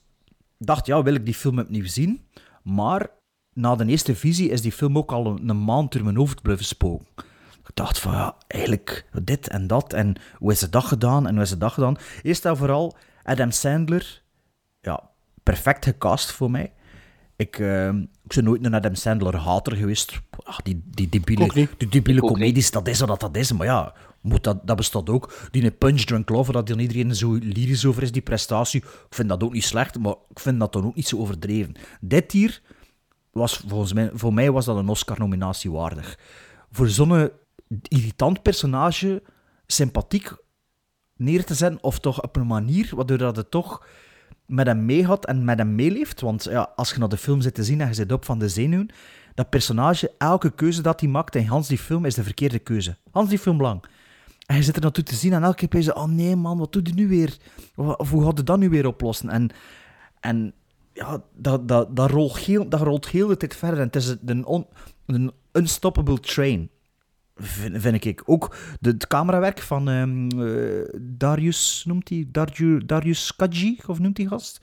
dacht, 0.57 0.85
ja, 0.85 1.03
wil 1.03 1.13
ik 1.13 1.25
die 1.25 1.33
film 1.33 1.59
opnieuw 1.59 1.87
zien? 1.87 2.25
Maar 2.63 3.09
na 3.53 3.75
de 3.75 3.85
eerste 3.85 4.15
visie 4.15 4.49
is 4.49 4.61
die 4.61 4.71
film 4.71 4.97
ook 4.97 5.11
al 5.11 5.25
een, 5.25 5.63
maand 5.63 5.91
door 5.91 6.03
mijn 6.03 6.15
hoofd 6.15 6.41
blijven 6.41 6.65
spoken. 6.65 7.07
Ik 7.63 7.75
dacht 7.75 7.99
van, 7.99 8.11
ja, 8.11 8.35
eigenlijk 8.47 9.09
dit 9.23 9.47
en 9.47 9.67
dat. 9.67 9.93
En 9.93 10.15
hoe 10.37 10.51
is 10.51 10.61
het 10.61 10.71
dat 10.71 10.83
gedaan 10.83 11.27
en 11.27 11.33
hoe 11.33 11.43
is 11.43 11.49
het 11.49 11.59
dat 11.59 11.71
gedaan? 11.71 11.97
Eerst 12.23 12.45
en 12.45 12.57
vooral 12.57 12.95
Adam 13.23 13.51
Sandler. 13.51 14.21
Ja, 14.81 15.09
perfect 15.51 15.85
gecast 15.85 16.31
voor 16.31 16.51
mij. 16.51 16.71
Ik, 17.35 17.59
eh, 17.59 17.87
ik 17.87 18.35
ben 18.35 18.43
nooit 18.43 18.65
een 18.65 18.73
Adam 18.73 18.95
Sandler 18.95 19.35
hater 19.35 19.75
geweest. 19.75 20.19
Ach, 20.43 20.61
die, 20.61 20.81
die 20.85 21.09
debiele, 21.09 21.67
die 21.77 21.87
debiele 21.89 22.19
comedies, 22.21 22.71
dat 22.71 22.87
is 22.87 22.99
wat 22.99 23.19
dat 23.19 23.37
is. 23.37 23.51
Maar 23.51 23.67
ja, 23.67 23.93
moet 24.21 24.43
dat, 24.43 24.67
dat 24.67 24.75
bestaat 24.75 25.09
ook. 25.09 25.47
Die 25.51 25.71
Punch 25.71 26.01
Drunk 26.01 26.29
Lover, 26.29 26.53
dat 26.53 26.67
dan 26.67 26.79
iedereen 26.79 27.15
zo 27.15 27.33
lyrisch 27.33 27.85
over 27.85 28.03
is, 28.03 28.11
die 28.11 28.21
prestatie. 28.21 28.81
Ik 28.81 29.07
vind 29.09 29.29
dat 29.29 29.43
ook 29.43 29.53
niet 29.53 29.63
slecht, 29.63 29.99
maar 29.99 30.15
ik 30.29 30.39
vind 30.39 30.59
dat 30.59 30.73
dan 30.73 30.85
ook 30.85 30.95
niet 30.95 31.07
zo 31.07 31.17
overdreven. 31.17 31.75
Dit 32.01 32.31
hier 32.31 32.61
was 33.31 33.63
volgens 33.67 33.93
mij, 33.93 34.09
voor 34.13 34.33
mij 34.33 34.51
was 34.51 34.65
dat 34.65 34.77
een 34.77 34.89
Oscar-nominatie 34.89 35.71
waardig. 35.71 36.19
Voor 36.71 36.89
zo'n 36.89 37.29
irritant 37.81 38.41
personage 38.41 39.23
sympathiek 39.67 40.35
neer 41.15 41.45
te 41.45 41.53
zetten, 41.53 41.83
of 41.83 41.99
toch 41.99 42.21
op 42.21 42.35
een 42.35 42.47
manier 42.47 42.91
waardoor 42.95 43.17
dat 43.17 43.35
het 43.35 43.51
toch 43.51 43.81
met 44.47 44.67
hem 44.67 44.85
mee 44.85 45.05
had 45.05 45.25
en 45.25 45.45
met 45.45 45.57
hem 45.57 45.75
meeleeft. 45.75 46.21
Want 46.21 46.43
ja, 46.43 46.71
als 46.75 46.91
je 46.91 46.99
naar 46.99 47.09
de 47.09 47.17
film 47.17 47.41
zit 47.41 47.53
te 47.53 47.63
zien 47.63 47.81
en 47.81 47.87
je 47.87 47.93
zit 47.93 48.11
op 48.11 48.25
van 48.25 48.39
de 48.39 48.49
zenuwen, 48.49 48.89
dat 49.35 49.49
personage, 49.49 50.11
elke 50.17 50.51
keuze 50.51 50.81
dat 50.81 50.99
hij 50.99 51.09
maakt 51.09 51.35
in 51.35 51.45
Hans 51.45 51.67
die 51.67 51.77
film, 51.77 52.05
is 52.05 52.15
de 52.15 52.23
verkeerde 52.23 52.59
keuze. 52.59 52.97
Hans 53.11 53.29
die 53.29 53.39
film 53.39 53.61
lang. 53.61 53.83
En 54.45 54.55
je 54.55 54.63
zit 54.63 54.75
er 54.75 54.81
naartoe 54.81 55.03
te 55.03 55.15
zien 55.15 55.33
en 55.33 55.43
elke 55.43 55.55
keer 55.55 55.67
ben 55.67 55.83
je 55.83 55.95
oh 55.95 56.05
nee 56.05 56.35
man, 56.35 56.57
wat 56.57 56.73
doet 56.73 56.87
hij 56.87 56.95
nu 56.95 57.07
weer? 57.07 57.37
Of 57.75 58.09
hoe 58.09 58.23
gaat 58.23 58.35
hij 58.35 58.43
dat 58.43 58.59
nu 58.59 58.69
weer 58.69 58.87
oplossen? 58.87 59.29
En, 59.29 59.49
en 60.19 60.53
ja, 60.93 61.23
dat, 61.35 61.67
dat, 61.67 61.95
dat, 61.95 62.09
rolt 62.09 62.37
heel, 62.37 62.69
dat 62.69 62.81
rolt 62.81 63.07
heel 63.07 63.27
de 63.27 63.37
tijd 63.37 63.55
verder. 63.55 63.79
En 63.79 63.85
het 63.85 63.95
is 63.95 64.15
een, 64.25 64.65
een 65.05 65.31
unstoppable 65.51 66.19
train, 66.19 66.69
vind, 67.39 67.81
vind 67.81 68.05
ik. 68.05 68.21
Ook 68.25 68.55
de, 68.79 68.89
het 68.89 69.07
camerawerk 69.07 69.59
van 69.59 69.87
um, 69.87 70.39
uh, 70.41 70.85
Darius, 71.01 71.83
noemt 71.87 72.09
hij? 72.09 72.27
Darius, 72.31 72.83
Darius 72.85 73.35
Kaji, 73.35 73.77
of 73.85 73.99
noemt 73.99 74.17
hij 74.17 74.25
gast? 74.25 74.61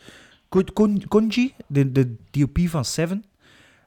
Kon, 0.72 1.02
Konji, 1.08 1.54
de, 1.66 1.92
de 1.92 2.14
DOP 2.30 2.58
van 2.58 2.84
Seven. 2.84 3.24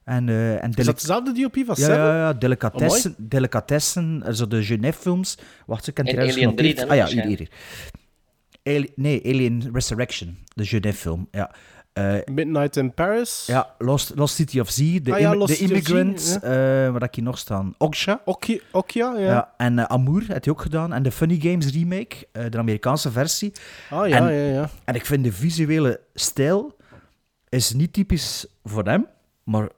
En, 0.04 0.28
uh, 0.28 0.64
en 0.64 0.72
is 0.74 0.86
dat 0.86 1.00
dezelfde 1.00 1.32
DOP 1.32 1.54
van 1.54 1.76
ja, 1.78 1.86
Seven? 1.86 1.96
Ja, 1.96 2.16
ja, 2.16 2.34
Delicatessen, 2.34 3.12
oh, 3.12 3.18
Delicatessen 3.20 4.36
zo 4.36 4.48
de 4.48 4.64
Genève-films. 4.64 5.38
Wacht, 5.66 5.88
ik 5.88 5.94
kan 5.94 6.06
En 6.06 6.20
het 6.20 6.32
Alien 6.32 6.56
3 6.56 6.76
dan 6.76 6.90
Ah 6.90 6.96
ja, 6.96 7.06
hier, 7.06 7.26
hier. 7.26 7.50
Ali- 8.64 8.92
nee, 8.96 9.22
Alien 9.26 9.70
Resurrection, 9.74 10.38
de 10.54 10.66
Genève-film, 10.66 11.28
ja. 11.32 11.56
Uh, 11.98 12.18
Midnight 12.26 12.76
in 12.76 12.94
Paris? 12.94 13.44
ja, 13.48 13.74
Lost, 13.78 14.12
Lost 14.16 14.36
City 14.36 14.60
of 14.60 14.70
Z, 14.70 15.00
de, 15.02 15.14
Ah 15.14 15.20
ja, 15.20 15.34
Immigrant, 15.34 16.40
eh, 16.42 16.50
waar 16.92 17.02
heb 17.02 17.16
je 17.16 17.22
nog 17.22 17.38
staan? 17.38 17.74
Okja. 17.78 18.22
Okja, 18.72 19.14
ja. 19.18 19.20
Ja. 19.20 19.54
en 19.58 19.80
eh, 19.80 19.86
Amour 19.86 20.20
heeft 20.28 20.46
hij 20.46 20.54
ook 20.54 20.62
gedaan. 20.62 20.94
En 20.94 21.04
de 21.04 21.12
Funny 21.12 21.40
Games 21.42 21.72
remake, 21.72 22.28
eh, 22.32 22.50
de 22.50 22.58
Amerikaanse 22.58 23.12
versie. 23.12 23.52
Ah 23.90 24.08
ja, 24.10 24.18
En- 24.18 24.34
ja, 24.34 24.52
ja. 24.54 24.70
En 24.86 24.96
ik 24.96 25.06
vind 25.06 25.24
de 25.24 25.32
visuele 25.32 26.00
stijl 26.14 26.76
is 27.50 27.74
niet 27.74 27.94
typisch 27.94 28.46
voor 28.64 28.84
hem, 28.86 29.06
maar 29.44 29.70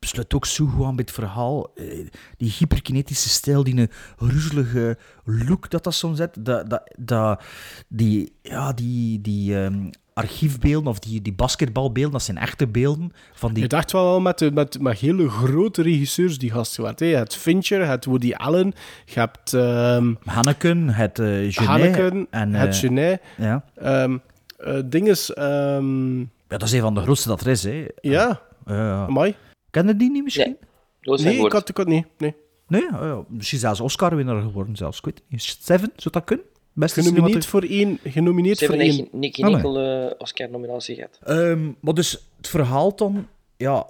sluit 0.00 0.34
ook 0.34 0.46
zo 0.46 0.66
goed 0.66 0.84
aan 0.86 0.96
bij 0.96 1.04
het 1.06 1.14
verhaal. 1.14 1.70
Eh, 1.74 2.08
Die 2.36 2.54
hyperkinetische 2.58 3.28
stijl, 3.28 3.64
die 3.64 3.76
een 3.76 3.90
roezelige 4.16 4.98
look 5.24 5.70
dat 5.70 5.84
dat 5.84 5.94
soms 5.94 6.16
zet, 6.16 6.36
dat, 6.40 6.70
dat, 6.70 6.94
dat, 6.98 7.42
die, 7.88 8.32
ja, 8.42 8.72
die, 8.72 9.20
die 9.20 9.56
ehm, 9.64 9.90
archiefbeelden 10.22 10.90
of 10.90 10.98
die, 10.98 11.22
die 11.22 11.32
basketbalbeelden, 11.32 12.12
dat 12.12 12.22
zijn 12.22 12.38
echte 12.38 12.66
beelden 12.66 13.12
van 13.32 13.52
die 13.52 13.62
Je 13.62 13.68
dacht 13.68 13.92
wel 13.92 14.20
met, 14.20 14.38
de- 14.38 14.50
met, 14.52 14.80
met 14.80 14.98
hele 14.98 15.28
grote 15.28 15.82
regisseurs 15.82 16.38
die 16.38 16.50
gast 16.50 16.74
gewerkt. 16.74 17.00
hè. 17.00 17.06
Je 17.06 17.16
hebt 17.16 17.36
Fincher, 17.36 17.78
je 17.80 17.84
hebt 17.86 18.04
Woody 18.04 18.32
Allen, 18.32 18.72
je 19.04 19.20
hebt 19.20 19.54
ehm 19.54 20.14
Hanneken, 20.24 20.88
het 20.88 21.18
uh, 21.18 21.26
Genet 21.26 21.54
Haneken, 21.54 22.26
en 22.30 22.54
het 22.54 22.74
eh, 22.74 22.80
Genet. 22.80 23.20
ja. 23.36 23.64
ehm 23.74 24.16
eh, 24.56 24.78
dinges, 24.84 25.32
ehm, 25.34 26.18
ja, 26.20 26.26
dat 26.46 26.62
is 26.62 26.72
een 26.72 26.80
van 26.80 26.94
de 26.94 27.00
grootste 27.00 27.28
dat 27.28 27.40
er 27.40 27.46
is. 27.46 27.62
Hè. 27.64 27.86
ja, 28.00 28.40
Uh, 28.66 29.02
amai. 29.02 29.34
Ken 29.70 29.86
je 29.86 29.96
die 29.96 30.10
niet 30.10 30.24
misschien? 30.24 30.56
Nee. 31.02 31.44
Ik 31.44 31.52
had, 31.52 31.68
ik 31.68 31.76
had 31.76 31.86
niet. 31.86 32.06
Nee. 32.18 32.34
Nee, 32.68 32.82
ja, 32.90 33.22
misschien 33.28 33.58
zelfs 33.58 33.80
Oscar-winnaar 33.80 34.42
geworden 34.42 34.76
zelfs. 34.76 34.98
Ik 34.98 35.04
weet 35.04 35.14
het 35.14 35.24
niet. 35.28 35.56
Seven, 35.60 35.92
zou 35.96 36.10
dat 36.14 36.24
kunnen? 36.24 36.44
Beste 36.80 37.02
Genomineerd 37.02 37.46
voor 37.46 37.62
één. 37.62 37.98
Genomineerd 38.04 38.58
Ze 38.58 38.66
voor 38.66 38.74
hebben 38.74 38.94
één. 38.94 39.08
Nicky 39.12 39.42
Ah, 39.42 39.46
nee. 39.46 39.54
Nickel 39.54 39.80
eh, 39.80 40.14
Oscar-nominatie 40.18 40.94
gehad. 40.94 41.18
Ehm, 41.22 41.70
maar 41.80 41.94
dus 41.94 42.30
het 42.36 42.48
verhaal 42.48 42.96
dan, 42.96 43.28
ja, 43.56 43.86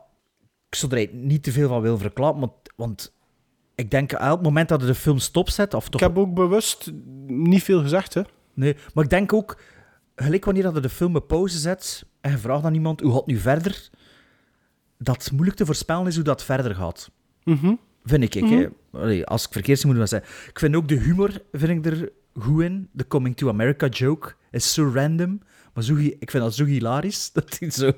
ik 0.69 0.75
zou 0.75 0.97
er 0.97 1.09
niet 1.13 1.43
te 1.43 1.53
veel 1.53 1.69
van 1.69 1.83
willen 1.83 1.99
verklappen, 1.99 2.41
want, 2.41 2.53
want 2.77 3.15
ik 3.75 3.91
denk 3.91 4.11
het 4.11 4.43
moment 4.43 4.69
dat 4.69 4.81
je 4.81 4.87
de 4.87 4.95
film 4.95 5.19
stopzet, 5.19 5.75
of 5.75 5.85
Ik 5.85 5.91
toch... 5.91 6.01
heb 6.01 6.19
ook 6.19 6.35
bewust 6.35 6.91
niet 7.27 7.63
veel 7.63 7.81
gezegd, 7.81 8.15
hè. 8.15 8.23
Nee, 8.55 8.77
maar 8.95 9.05
ik 9.05 9.11
denk 9.11 9.33
ook, 9.33 9.61
gelijk 10.15 10.45
wanneer 10.45 10.63
dat 10.63 10.75
je 10.75 10.81
de 10.81 10.89
film 10.89 11.17
op 11.17 11.29
pauze 11.29 11.59
zet 11.59 12.05
en 12.21 12.31
je 12.31 12.39
vraagt 12.39 12.65
aan 12.65 12.75
iemand 12.75 13.01
hoe 13.01 13.11
gaat 13.11 13.21
het 13.21 13.27
nu 13.27 13.37
verder, 13.37 13.91
dat 14.99 15.25
het 15.25 15.33
moeilijk 15.33 15.57
te 15.57 15.67
voorspellen 15.67 16.07
is 16.07 16.15
hoe 16.15 16.25
dat 16.25 16.45
verder 16.45 16.75
gaat. 16.75 17.11
Mhm. 17.45 17.75
Vind 18.05 18.23
ik, 18.23 18.35
ik 18.35 18.49
hè. 18.49 18.69
Allee, 18.93 19.27
als 19.27 19.47
ik 19.47 19.53
verkeerd 19.53 19.85
moet 19.85 20.09
zeggen. 20.09 20.31
Ik 20.49 20.59
vind 20.59 20.77
ook 20.77 20.89
de 20.89 20.99
humor 20.99 21.43
vind 21.53 21.87
ik 21.87 21.93
er 21.93 22.13
goed 22.41 22.63
in. 22.63 22.89
De 22.93 23.07
Coming 23.07 23.37
to 23.37 23.49
America 23.49 23.87
joke 23.87 24.35
is 24.51 24.73
zo 24.73 24.91
random. 24.95 25.41
Maar 25.75 25.85
zo, 25.85 25.97
ik 25.97 26.31
vind 26.31 26.43
dat 26.43 26.55
zo 26.55 26.65
hilarisch. 26.65 27.31
Dat 27.33 27.57
hij 27.59 27.71
zo 27.71 27.93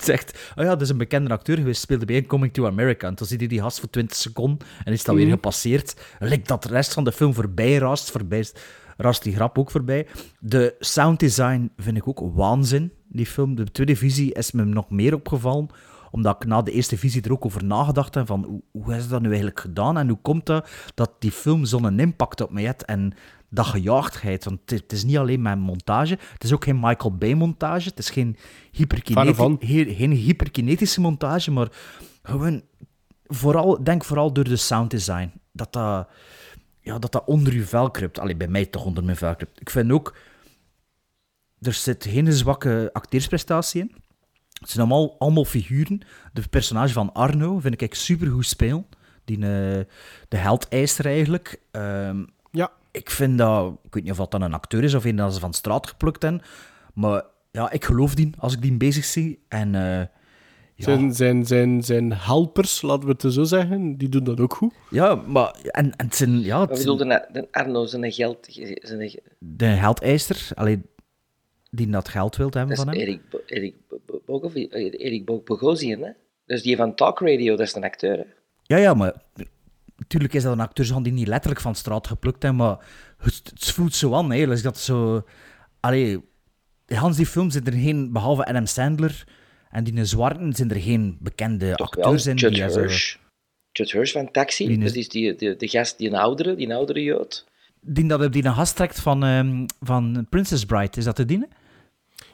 zegt... 0.00 0.52
Oh 0.56 0.64
ja, 0.64 0.70
dat 0.70 0.80
is 0.80 0.88
een 0.88 0.98
bekende 0.98 1.30
acteur 1.30 1.56
geweest. 1.56 1.80
Speelde 1.80 2.04
bij 2.04 2.16
een 2.16 2.26
Coming 2.26 2.52
to 2.52 2.66
America. 2.66 3.06
En 3.06 3.14
toen 3.14 3.26
ziet 3.26 3.38
hij 3.38 3.48
die 3.48 3.60
gast 3.60 3.80
voor 3.80 3.90
20 3.90 4.16
seconden. 4.16 4.66
En 4.84 4.92
is 4.92 5.04
dat 5.04 5.14
weer 5.14 5.28
gepasseerd. 5.28 5.96
Lijkt 6.18 6.48
dat 6.48 6.62
de 6.62 6.68
rest 6.68 6.92
van 6.92 7.04
de 7.04 7.12
film 7.12 7.34
voorbij 7.34 7.76
raast. 7.76 8.10
Voorbij 8.10 8.46
rast 8.96 9.22
die 9.22 9.34
grap 9.34 9.58
ook 9.58 9.70
voorbij. 9.70 10.06
De 10.38 10.74
sound 10.78 11.20
design 11.20 11.72
vind 11.76 11.96
ik 11.96 12.08
ook 12.08 12.34
waanzin. 12.34 12.92
Die 13.08 13.26
film. 13.26 13.54
De 13.54 13.64
tweede 13.64 13.96
visie 13.96 14.32
is 14.32 14.52
me 14.52 14.64
nog 14.64 14.90
meer 14.90 15.14
opgevallen 15.14 15.68
omdat 16.10 16.36
ik 16.42 16.48
na 16.48 16.62
de 16.62 16.72
eerste 16.72 16.98
visie 16.98 17.22
er 17.22 17.32
ook 17.32 17.44
over 17.44 17.64
nagedacht 17.64 18.14
heb 18.14 18.26
van 18.26 18.44
hoe, 18.44 18.62
hoe 18.82 18.94
is 18.94 19.08
dat 19.08 19.20
nu 19.20 19.26
eigenlijk 19.26 19.60
gedaan 19.60 19.98
en 19.98 20.08
hoe 20.08 20.18
komt 20.22 20.46
dat 20.46 20.68
dat 20.94 21.10
die 21.18 21.32
film 21.32 21.64
zo'n 21.64 21.98
impact 21.98 22.40
op 22.40 22.50
mij 22.50 22.62
heeft 22.62 22.84
en 22.84 23.12
dat 23.48 23.66
gejaagdheid. 23.66 24.44
Want 24.44 24.60
het, 24.60 24.80
het 24.80 24.92
is 24.92 25.04
niet 25.04 25.18
alleen 25.18 25.42
mijn 25.42 25.58
montage, 25.58 26.18
het 26.32 26.44
is 26.44 26.52
ook 26.52 26.64
geen 26.64 26.80
Michael 26.80 27.16
Bay 27.16 27.34
montage, 27.34 27.88
het 27.88 27.98
is 27.98 28.10
geen, 28.10 28.36
hyperkineti- 28.70 29.94
geen 29.94 30.12
hyperkinetische 30.12 31.00
montage, 31.00 31.50
maar 31.50 31.68
gewoon 32.22 32.62
vooral, 33.26 33.84
denk 33.84 34.04
vooral 34.04 34.32
door 34.32 34.44
de 34.44 34.56
sound 34.56 34.90
design. 34.90 35.32
Dat 35.52 35.72
dat, 35.72 36.08
ja, 36.80 36.98
dat, 36.98 37.12
dat 37.12 37.24
onder 37.26 37.54
je 37.54 37.64
vel 37.64 37.90
kruipt. 37.90 38.18
Allee, 38.18 38.36
bij 38.36 38.48
mij 38.48 38.66
toch 38.66 38.84
onder 38.84 39.04
mijn 39.04 39.16
vel 39.16 39.34
kruipt. 39.34 39.60
Ik 39.60 39.70
vind 39.70 39.92
ook, 39.92 40.16
er 41.60 41.72
zit 41.72 42.06
geen 42.08 42.32
zwakke 42.32 42.90
acteersprestatie 42.92 43.80
in. 43.80 43.94
Het 44.60 44.70
zijn 44.70 44.86
allemaal, 44.90 45.16
allemaal 45.18 45.44
figuren. 45.44 46.00
De 46.32 46.42
personage 46.50 46.92
van 46.92 47.12
Arno 47.12 47.58
vind 47.58 47.80
ik 47.80 47.94
super 47.94 48.26
goed 48.30 48.46
spelen. 48.46 48.86
Die, 49.24 49.36
eh, 49.36 49.40
de 50.28 50.36
heldeister 50.36 51.06
eigenlijk. 51.06 51.60
Ehm, 51.70 52.24
Ja. 52.50 52.70
ik 52.90 53.10
vind 53.10 53.38
dat... 53.38 53.72
Ik 53.82 53.94
weet 53.94 54.02
niet 54.02 54.12
of 54.12 54.18
dat 54.18 54.30
dan 54.30 54.42
een 54.42 54.54
acteur 54.54 54.84
is 54.84 54.94
of 54.94 55.04
een 55.04 55.16
dat 55.16 55.34
ze 55.34 55.40
van 55.40 55.52
straat 55.52 55.86
geplukt 55.86 56.22
hebben. 56.22 56.42
Maar 56.94 57.22
ja, 57.50 57.70
ik 57.70 57.84
geloof 57.84 58.14
die 58.14 58.30
als 58.38 58.54
ik 58.54 58.62
die 58.62 58.72
bezig 58.76 59.04
zie. 59.04 59.38
En 59.48 59.74
eh, 59.74 59.98
ja, 60.74 60.84
Zijn, 60.84 61.14
zijn, 61.14 61.46
zijn, 61.46 61.82
zijn 61.84 62.12
helpers, 62.12 62.82
laten 62.82 63.06
we 63.08 63.14
het 63.18 63.32
zo 63.32 63.42
zeggen, 63.42 63.96
die 63.96 64.08
doen 64.08 64.24
dat 64.24 64.40
ook 64.40 64.54
goed. 64.54 64.74
ja, 64.90 65.14
maar... 65.14 65.54
En, 65.62 65.96
en 65.96 66.06
het 66.06 66.14
zijn... 66.16 66.40
Ja, 66.40 66.60
het 66.60 66.78
zijn- 66.78 66.98
de 67.32 67.48
Arno 67.50 67.86
zijn 67.86 68.12
geld... 68.12 68.46
Zijn, 68.82 69.20
de 69.38 69.64
heldeister, 69.66 70.48
alleen 70.54 70.86
die 71.70 71.88
dat 71.90 72.08
geld 72.08 72.36
wil 72.36 72.50
hebben 72.50 72.76
dat 72.76 72.86
is 72.86 72.92
van 72.92 72.92
hem. 72.92 73.20
Erik 73.46 73.74
Eh, 74.26 74.92
Erik 74.92 75.24
Bo- 75.24 75.42
Bogosian, 75.44 76.00
hè? 76.02 76.10
Dus 76.46 76.62
die 76.62 76.76
van 76.76 76.94
Talk 76.94 77.20
Radio, 77.20 77.56
dat 77.56 77.66
is 77.66 77.74
een 77.74 77.84
acteur, 77.84 78.16
hè? 78.16 78.24
Ja, 78.62 78.76
ja, 78.76 78.94
maar 78.94 79.12
natuurlijk 79.96 80.34
is 80.34 80.42
dat 80.42 80.52
een 80.52 80.60
acteur 80.60 81.02
die 81.02 81.12
niet 81.12 81.26
letterlijk 81.28 81.60
van 81.60 81.74
straat 81.74 82.06
geplukt 82.06 82.42
heeft, 82.42 82.54
maar 82.54 82.78
het, 83.18 83.40
het 83.54 83.70
voelt 83.70 83.94
zo 83.94 84.14
aan, 84.14 84.32
hè. 84.32 84.46
Dus 84.46 84.62
dat 84.62 84.78
zo... 84.78 85.24
Allee, 85.80 86.20
Hans 86.86 87.16
die 87.16 87.26
film 87.26 87.50
zit 87.50 87.66
er 87.66 87.72
geen, 87.72 88.12
behalve 88.12 88.44
Adam 88.46 88.66
Sandler 88.66 89.24
en 89.70 89.84
die 89.84 90.04
zwarten, 90.04 90.52
zijn 90.52 90.70
er 90.70 90.80
geen 90.80 91.16
bekende 91.20 91.74
Toch 91.74 91.94
wel, 91.94 92.04
acteurs 92.04 92.26
in. 92.26 92.36
Judd 92.36 92.54
die 92.54 92.70
zo- 92.70 92.78
Hirsch. 92.80 93.16
Judd 93.72 93.92
Hirsch 93.92 94.12
van 94.12 94.30
Taxi, 94.30 94.66
Die 94.66 94.78
is- 94.78 94.84
dat 94.84 94.94
is 94.94 95.08
die, 95.08 95.34
die, 95.34 95.56
de 95.56 95.68
gast, 95.68 95.98
die 95.98 96.08
een 96.08 96.14
oudere, 96.14 96.54
die 96.54 96.66
een 96.66 96.72
oudere 96.74 97.02
jood. 97.02 97.48
Die 97.80 98.06
dat 98.06 98.24
op 98.24 98.32
die 98.32 98.44
een 98.44 98.54
gast 98.54 98.76
trekt 98.76 99.00
van, 99.00 99.24
ehm, 99.24 99.66
van 99.80 100.26
Princess 100.30 100.64
Bride, 100.64 100.96
is 100.98 101.04
dat 101.04 101.16
de 101.16 101.24
dienen? 101.24 101.48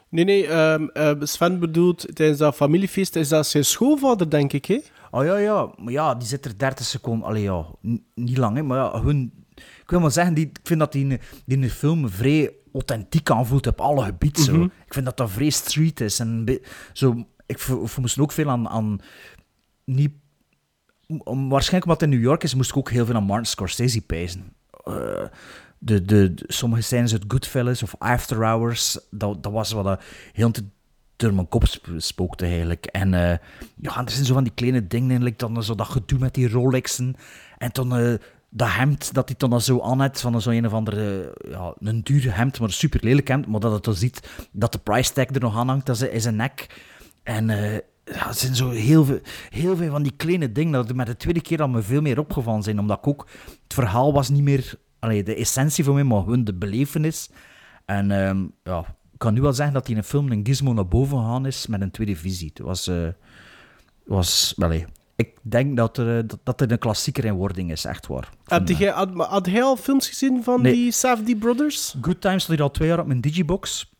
Nee, 0.09 0.23
nee, 0.25 0.47
ehm, 0.47 0.87
eh, 0.87 1.11
Sven 1.19 1.59
bedoelt 1.59 2.15
tijdens 2.15 2.39
dat 2.39 2.55
familiefeest, 2.55 3.15
is 3.15 3.29
dat 3.29 3.47
zijn 3.47 3.65
schoonvader, 3.65 4.29
denk 4.29 4.53
ik, 4.53 4.65
hè? 4.65 4.79
Oh 5.11 5.23
ja, 5.25 5.37
ja, 5.37 5.69
maar 5.77 5.93
ja, 5.93 6.15
die 6.15 6.27
zit 6.27 6.45
er 6.45 6.57
30 6.57 6.85
seconden. 6.85 7.27
Allee, 7.27 7.43
ja, 7.43 7.65
n- 7.87 8.05
niet 8.15 8.37
lang, 8.37 8.55
hè, 8.55 8.63
maar 8.63 8.77
ja, 8.77 9.01
hun. 9.01 9.33
Ik 9.55 9.89
wil 9.89 9.99
maar 9.99 10.11
zeggen, 10.11 10.33
die, 10.33 10.45
ik 10.45 10.59
vind 10.63 10.79
dat 10.79 10.91
die, 10.91 11.07
in- 11.07 11.19
die 11.45 11.59
de 11.59 11.69
film 11.69 12.09
vrij 12.09 12.51
authentiek 12.73 13.29
aanvoelt 13.31 13.67
op 13.67 13.81
alle 13.81 14.03
gebieden. 14.03 14.43
zo. 14.43 14.63
Ik 14.63 14.93
vind 14.93 15.05
dat 15.05 15.17
dat 15.17 15.31
vrij 15.31 15.49
street 15.49 16.01
is. 16.01 16.19
En 16.19 16.59
zo, 16.93 17.15
ik 17.45 17.67
moesten 17.99 18.21
ook 18.21 18.31
veel 18.31 18.49
aan. 18.49 18.67
aan 18.69 18.99
niet, 19.85 20.11
om, 21.23 21.49
waarschijnlijk 21.49 21.85
omdat 21.85 22.01
het 22.01 22.09
in 22.11 22.15
New 22.17 22.27
York 22.27 22.43
is, 22.43 22.53
moest 22.55 22.69
ik 22.69 22.77
ook 22.77 22.89
heel 22.91 23.05
veel 23.05 23.15
aan 23.15 23.23
Martin 23.23 23.45
Scorsese 23.45 24.01
pijzen. 24.01 24.53
Eh, 24.83 25.25
de, 25.77 26.01
de, 26.05 26.33
de- 26.33 26.43
sommige 26.47 26.81
scènes 26.81 27.11
uit 27.11 27.23
Goodfellas 27.27 27.83
of 27.83 27.95
After 27.97 28.37
Hours, 28.37 28.99
dat, 29.11 29.43
dat 29.43 29.51
was 29.51 29.71
wat 29.71 29.83
dat 29.83 30.01
heel 30.33 30.51
te 30.51 30.63
door 31.15 31.33
mijn 31.33 31.47
kop 31.47 31.65
sp- 31.67 31.87
spookte 31.97 32.45
eigenlijk. 32.45 32.85
En 32.85 33.13
eh, 33.13 33.37
ja, 33.75 34.03
er 34.03 34.11
zijn 34.11 34.25
zo 34.25 34.33
van 34.33 34.43
die 34.43 34.53
kleine 34.53 34.87
dingen 34.87 35.11
in, 35.11 35.23
like 35.23 35.37
dan 35.37 35.63
zo 35.63 35.75
dat 35.75 35.87
gedoe 35.87 36.19
met 36.19 36.33
die 36.33 36.49
Rolexen. 36.49 37.15
En 37.57 37.69
dan 37.71 37.95
eh, 37.97 38.13
dat 38.49 38.69
hemd 38.71 39.13
dat 39.13 39.29
hij 39.29 39.49
dan 39.49 39.61
zo 39.61 39.81
aan 39.81 40.01
heeft, 40.01 40.21
van 40.21 40.41
zo'n 40.41 40.53
een 40.53 40.65
of 40.65 40.73
andere, 40.73 41.33
ja, 41.49 41.73
een 41.79 42.03
duur 42.03 42.35
hemd, 42.35 42.59
maar 42.59 42.67
een 42.67 42.73
super 42.73 42.99
lelijk 43.03 43.27
hemd. 43.27 43.47
Maar 43.47 43.59
dat 43.59 43.71
het 43.71 43.83
dan 43.83 43.93
ziet 43.95 44.29
dat 44.51 44.71
de 44.71 44.77
price 44.77 45.13
tag 45.13 45.25
er 45.25 45.39
nog 45.39 45.57
aan 45.57 45.67
hangt, 45.67 45.85
dat 45.85 46.01
is 46.01 46.23
zijn 46.23 46.35
nek. 46.35 46.83
En 47.23 47.49
eh, 47.49 47.79
het 48.03 48.37
zijn 48.37 48.55
zo 48.55 48.69
heel 48.69 49.05
veel, 49.05 49.19
heel 49.49 49.75
veel 49.75 49.91
van 49.91 50.03
die 50.03 50.13
kleine 50.17 50.51
dingen, 50.51 50.71
dat 50.73 50.89
er 50.89 50.95
met 50.95 51.07
de 51.07 51.17
tweede 51.17 51.41
keer 51.41 51.61
al 51.61 51.67
me 51.67 51.81
veel 51.81 52.01
meer 52.01 52.19
opgevallen 52.19 52.63
zijn, 52.63 52.79
omdat 52.79 52.97
ik 52.97 53.07
ook, 53.07 53.27
het 53.63 53.73
verhaal 53.73 54.13
was 54.13 54.29
niet 54.29 54.43
meer, 54.43 54.73
allee, 54.99 55.23
de 55.23 55.35
essentie 55.35 55.83
van 55.83 55.93
mij, 55.93 56.03
maar 56.03 56.19
gewoon 56.21 56.43
de 56.43 56.53
belevenis. 56.53 57.29
En 57.85 58.11
ehm, 58.11 58.45
ja, 58.63 58.79
ik 59.13 59.19
kan 59.19 59.33
nu 59.33 59.41
wel 59.41 59.53
zeggen 59.53 59.73
dat 59.73 59.83
hij 59.85 59.91
in 59.95 60.01
een 60.01 60.07
film 60.07 60.31
een 60.31 60.45
gizmo 60.45 60.73
naar 60.73 60.87
boven 60.87 61.17
gegaan 61.17 61.45
is 61.45 61.67
met 61.67 61.81
een 61.81 61.91
tweede 61.91 62.15
visie. 62.15 62.49
Het 62.53 62.59
was... 62.65 62.87
eh, 62.87 63.07
was 64.05 64.53
hé. 64.57 64.85
ik 65.15 65.29
denk 65.41 65.77
dat 65.77 65.97
er, 65.97 66.17
eh, 66.17 66.23
dat, 66.27 66.39
dat 66.43 66.61
er 66.61 66.71
een 66.71 66.77
klassieker 66.77 67.25
in 67.25 67.33
wording 67.33 67.71
is, 67.71 67.85
echt 67.85 68.07
waar. 68.07 68.29
Heb 68.45 68.67
jij, 68.67 68.91
had, 68.91 69.13
maar 69.13 69.27
had 69.27 69.45
jij 69.47 69.63
al 69.63 69.75
films 69.75 70.07
gezien 70.07 70.43
van 70.43 70.61
Nee. 70.61 70.73
die 70.73 70.91
Safdie 70.91 71.35
Brothers? 71.37 71.95
Good 72.01 72.21
Times 72.21 72.43
stond 72.43 72.57
hier 72.57 72.67
al 72.67 72.73
twee 72.73 72.87
jaar 72.87 72.99
op 72.99 73.07
mijn 73.07 73.21
digibox. 73.21 73.91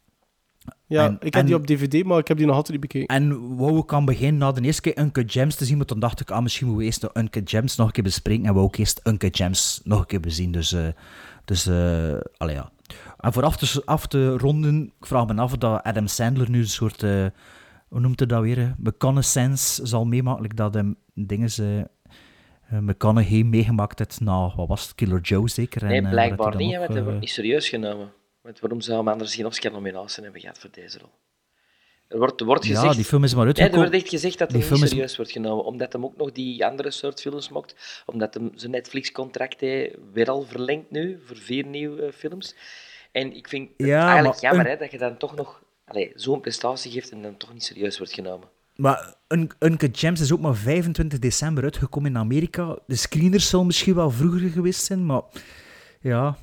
Ja, 0.85 1.05
En- 1.05 1.17
ik 1.19 1.33
heb 1.33 1.45
die 1.45 1.55
op 1.55 1.67
DVD, 1.67 2.03
maar 2.03 2.19
ik 2.19 2.27
heb 2.27 2.37
die 2.37 2.45
nog 2.45 2.55
altijd 2.55 2.71
niet 2.81 2.91
bekeken. 2.91 3.15
En 3.15 3.55
wou 3.57 3.77
ik 3.77 3.93
aan 3.93 4.05
beginnen 4.05 4.37
na 4.37 4.51
de 4.51 4.61
eerste 4.61 4.81
keer 4.81 4.97
Uncut 4.99 5.31
Gems 5.31 5.55
te 5.55 5.65
zien, 5.65 5.77
maar 5.77 5.85
toen 5.85 5.99
dacht 5.99 6.19
ik, 6.19 6.31
ah, 6.31 6.41
misschien 6.41 6.67
moeten 6.67 6.85
we 6.85 6.91
eerst 6.91 7.01
de 7.01 7.09
Uncut 7.19 7.49
Gems 7.49 7.75
nog 7.75 7.87
een 7.87 7.93
keer 7.93 8.03
bespreken 8.03 8.45
en 8.45 8.53
wou 8.53 8.67
ik 8.67 8.75
eerst 8.77 9.01
Uncut 9.03 9.35
Gems 9.37 9.81
nog 9.83 9.99
een 9.99 10.05
keer 10.05 10.19
bezien. 10.19 10.51
Dus, 10.51 10.73
eh 10.73 10.87
dus 11.45 11.67
eh 11.67 12.13
allee, 12.37 12.55
ja. 12.55 12.71
En 13.19 13.33
voor 13.33 13.43
af 13.43 13.57
te, 13.57 13.81
af 13.85 14.07
te 14.07 14.37
ronden, 14.37 14.83
ik 14.99 15.05
vraag 15.05 15.27
me 15.27 15.41
af 15.41 15.57
dat 15.57 15.83
Adam 15.83 16.07
Sandler 16.07 16.49
nu 16.49 16.59
een 16.59 16.67
soort, 16.67 17.03
eh, 17.03 17.25
hoe 17.87 17.99
noemt 17.99 18.19
hij 18.19 18.27
dat 18.27 18.41
weer, 18.41 18.57
hè? 18.57 18.69
reconnaissance 18.83 19.85
zal 19.85 20.05
meemaken, 20.05 20.41
like 20.41 20.55
dat 20.55 20.73
hem 20.73 20.95
dingen 21.13 21.51
ze 21.51 21.87
uh, 22.73 22.79
McConaughey 22.79 23.43
meegemaakt 23.43 23.99
heeft 23.99 24.19
na, 24.21 24.53
wat 24.55 24.67
was 24.67 24.83
het, 24.83 24.95
Killer 24.95 25.21
Joe 25.21 25.49
zeker? 25.49 25.85
Nee, 25.85 25.97
En, 25.97 26.05
eh, 26.05 26.11
blijkbaar 26.11 26.55
niet, 26.55 26.75
hij 26.75 26.87
eh, 26.87 27.03
wordt 27.03 27.19
niet 27.19 27.29
serieus 27.29 27.69
genomen. 27.69 28.11
Want 28.47 28.59
waarom 28.59 28.81
zou 28.81 28.97
hem 28.97 29.07
anders 29.07 29.35
geen 29.35 29.45
Oscar-nominatie 29.45 30.23
hebben 30.23 30.41
gehad 30.41 30.59
voor 30.59 30.69
deze 30.73 30.99
rol? 30.99 31.09
Er 32.07 32.17
wordt, 32.17 32.39
er 32.39 32.45
wordt 32.45 32.65
Ja, 32.65 32.75
gezegd... 32.75 32.95
die 32.95 33.05
film 33.05 33.23
is 33.23 33.33
maar 33.35 33.45
Nee, 33.45 33.53
er 33.53 33.59
uitgekomen. 33.61 33.89
wordt 33.91 34.03
echt 34.03 34.13
gezegd 34.13 34.37
dat 34.39 34.51
hij 34.51 34.59
niet 34.59 34.71
is- 34.83 34.89
serieus 34.89 35.15
wordt 35.17 35.31
genomen, 35.31 35.65
omdat 35.65 35.93
hij 35.93 36.01
ook 36.01 36.17
nog 36.17 36.31
die 36.31 36.65
andere 36.65 36.91
soort 36.91 37.21
films 37.21 37.49
mocht, 37.49 38.03
omdat 38.05 38.33
hij 38.33 38.49
zijn 38.55 38.71
Netflix-contract 38.71 39.59
weer 40.13 40.29
al 40.29 40.41
verlengd 40.43 40.91
nu, 40.91 41.19
voor 41.25 41.37
vier 41.37 41.65
nieuwe 41.65 42.13
films. 42.13 42.55
En 43.11 43.35
ik 43.35 43.47
vind 43.47 43.69
het 43.77 43.87
Ja, 43.87 44.05
eigenlijk 44.07 44.41
maar 44.41 44.51
jammer 44.51 44.65
een- 44.65 44.71
hè, 44.71 44.77
dat 44.77 44.91
je 44.91 44.97
dan 44.97 45.17
toch 45.17 45.35
nog 45.35 45.63
zo'n 46.15 46.41
prestatie 46.41 46.91
geeft 46.91 47.11
en 47.11 47.21
dan 47.21 47.37
toch 47.37 47.53
niet 47.53 47.63
serieus 47.63 47.97
wordt 47.97 48.13
genomen. 48.13 48.47
Maar 48.75 49.15
Un- 49.27 49.51
Uncut 49.59 49.97
Gems 49.99 50.19
is 50.21 50.31
ook 50.31 50.39
maar 50.39 50.55
25 50.55 51.19
december 51.19 51.63
uitgekomen 51.63 52.09
in 52.11 52.17
Amerika. 52.17 52.77
De 52.87 52.95
screeners 52.95 53.49
zullen 53.49 53.65
misschien 53.65 53.95
wel 53.95 54.09
vroeger 54.11 54.49
geweest 54.49 54.83
zijn, 54.85 55.05
maar 55.05 55.21
ja, 56.01 56.37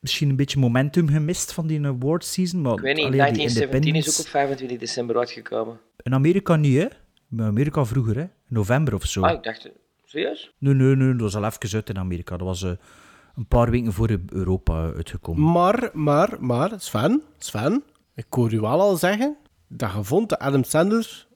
misschien 0.00 0.28
een 0.28 0.36
beetje 0.36 0.58
momentum 0.58 1.08
gemist 1.08 1.52
van 1.52 1.66
die 1.66 1.86
award 1.86 2.24
season. 2.24 2.60
Maar 2.60 2.72
Ik 2.72 2.80
weet 2.80 2.96
niet, 2.96 3.04
allee, 3.04 3.18
die 3.18 3.20
1917 3.20 3.94
is 3.94 4.18
ook 4.20 4.24
op 4.24 4.30
25 4.30 4.78
december 4.78 5.18
uitgekomen. 5.18 5.80
In 6.02 6.14
Amerika 6.14 6.56
niet, 6.56 6.76
hè? 6.76 6.86
In 7.30 7.42
Amerika 7.42 7.84
vroeger, 7.84 8.14
hè? 8.14 8.22
In 8.22 8.30
november 8.48 8.94
of 8.94 9.04
zo. 9.06 9.22
Ah, 9.22 9.32
ik 9.32 9.42
dacht, 9.42 9.70
serieus? 10.04 10.52
Nee, 10.58 10.74
nee, 10.74 10.96
nee, 10.96 11.12
dat 11.12 11.20
was 11.20 11.36
al 11.36 11.44
even 11.44 11.74
uit 11.74 11.88
in 11.88 11.98
Amerika. 11.98 12.36
Dat 12.36 12.46
was 12.46 12.62
eh, 12.62 12.70
een 13.36 13.46
paar 13.46 13.70
weken 13.70 13.92
voor 13.92 14.18
Europa 14.32 14.92
uitgekomen. 14.92 15.52
Maar, 15.52 15.90
maar, 15.92 16.36
maar, 16.40 16.70
Sven, 16.76 17.22
Sven, 17.38 17.82
ik 18.14 18.26
hoor 18.28 18.52
u 18.52 18.60
wel 18.60 18.80
al 18.80 18.96
zeggen 18.96 19.36
dat 19.68 19.92
je 19.92 20.04
vond 20.04 20.28
dat 20.28 20.38
Adam 20.38 20.64
Sandler 20.64 21.26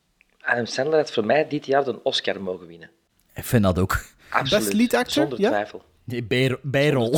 Adam 0.42 0.66
Sandler 0.66 0.98
had 0.98 1.12
voor 1.12 1.26
mij 1.26 1.48
dit 1.48 1.66
jaar 1.66 1.86
een 1.86 2.00
Oscar 2.02 2.42
mogen 2.42 2.66
winnen. 2.66 2.90
Ik 3.34 3.44
vind 3.44 3.62
dat 3.62 3.78
ook. 3.78 4.04
Absoluut, 4.30 4.64
Best 4.64 4.72
lead 4.72 4.94
actor, 4.94 5.12
zonder 5.12 5.40
ja? 5.40 5.66
Nee, 6.04 6.22
bij, 6.22 6.56
bijrol. 6.62 7.14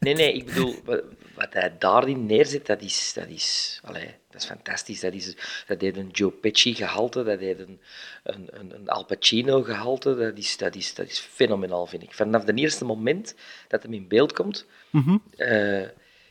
Nee, 0.00 0.14
nee, 0.14 0.32
ik 0.32 0.44
bedoel, 0.44 0.74
wat, 1.34 1.52
hij 1.52 1.72
daarin 1.78 2.26
neerzet, 2.26 2.66
dat 2.66 2.82
is, 2.82 3.12
dat 3.14 3.28
is, 3.28 3.80
allee, 3.84 4.14
dat 4.30 4.40
is 4.42 4.46
fantastisch. 4.48 5.00
Dat, 5.00 5.12
is, 5.12 5.36
dat 5.66 5.80
heeft 5.80 5.96
een 5.96 6.08
Joe 6.12 6.30
Pesci 6.30 6.74
gehalte, 6.74 7.22
dat 7.24 7.38
heeft 7.38 7.60
een, 7.60 7.80
een, 8.22 8.48
een, 8.50 8.74
een 8.74 8.88
Al 8.88 9.04
Pacino 9.04 9.62
gehalte. 9.62 10.14
Dat 10.16 10.38
is, 10.38 10.56
dat, 10.56 10.74
is, 10.74 10.94
dat 10.94 11.06
is 11.08 11.18
fenomenaal, 11.18 11.86
vind 11.86 12.02
ik. 12.02 12.12
Vanaf 12.12 12.44
het 12.44 12.58
eerste 12.58 12.84
moment 12.84 13.34
dat 13.68 13.82
hem 13.82 13.92
in 13.92 14.08
beeld 14.08 14.32
komt, 14.32 14.66
eh, 15.36 15.80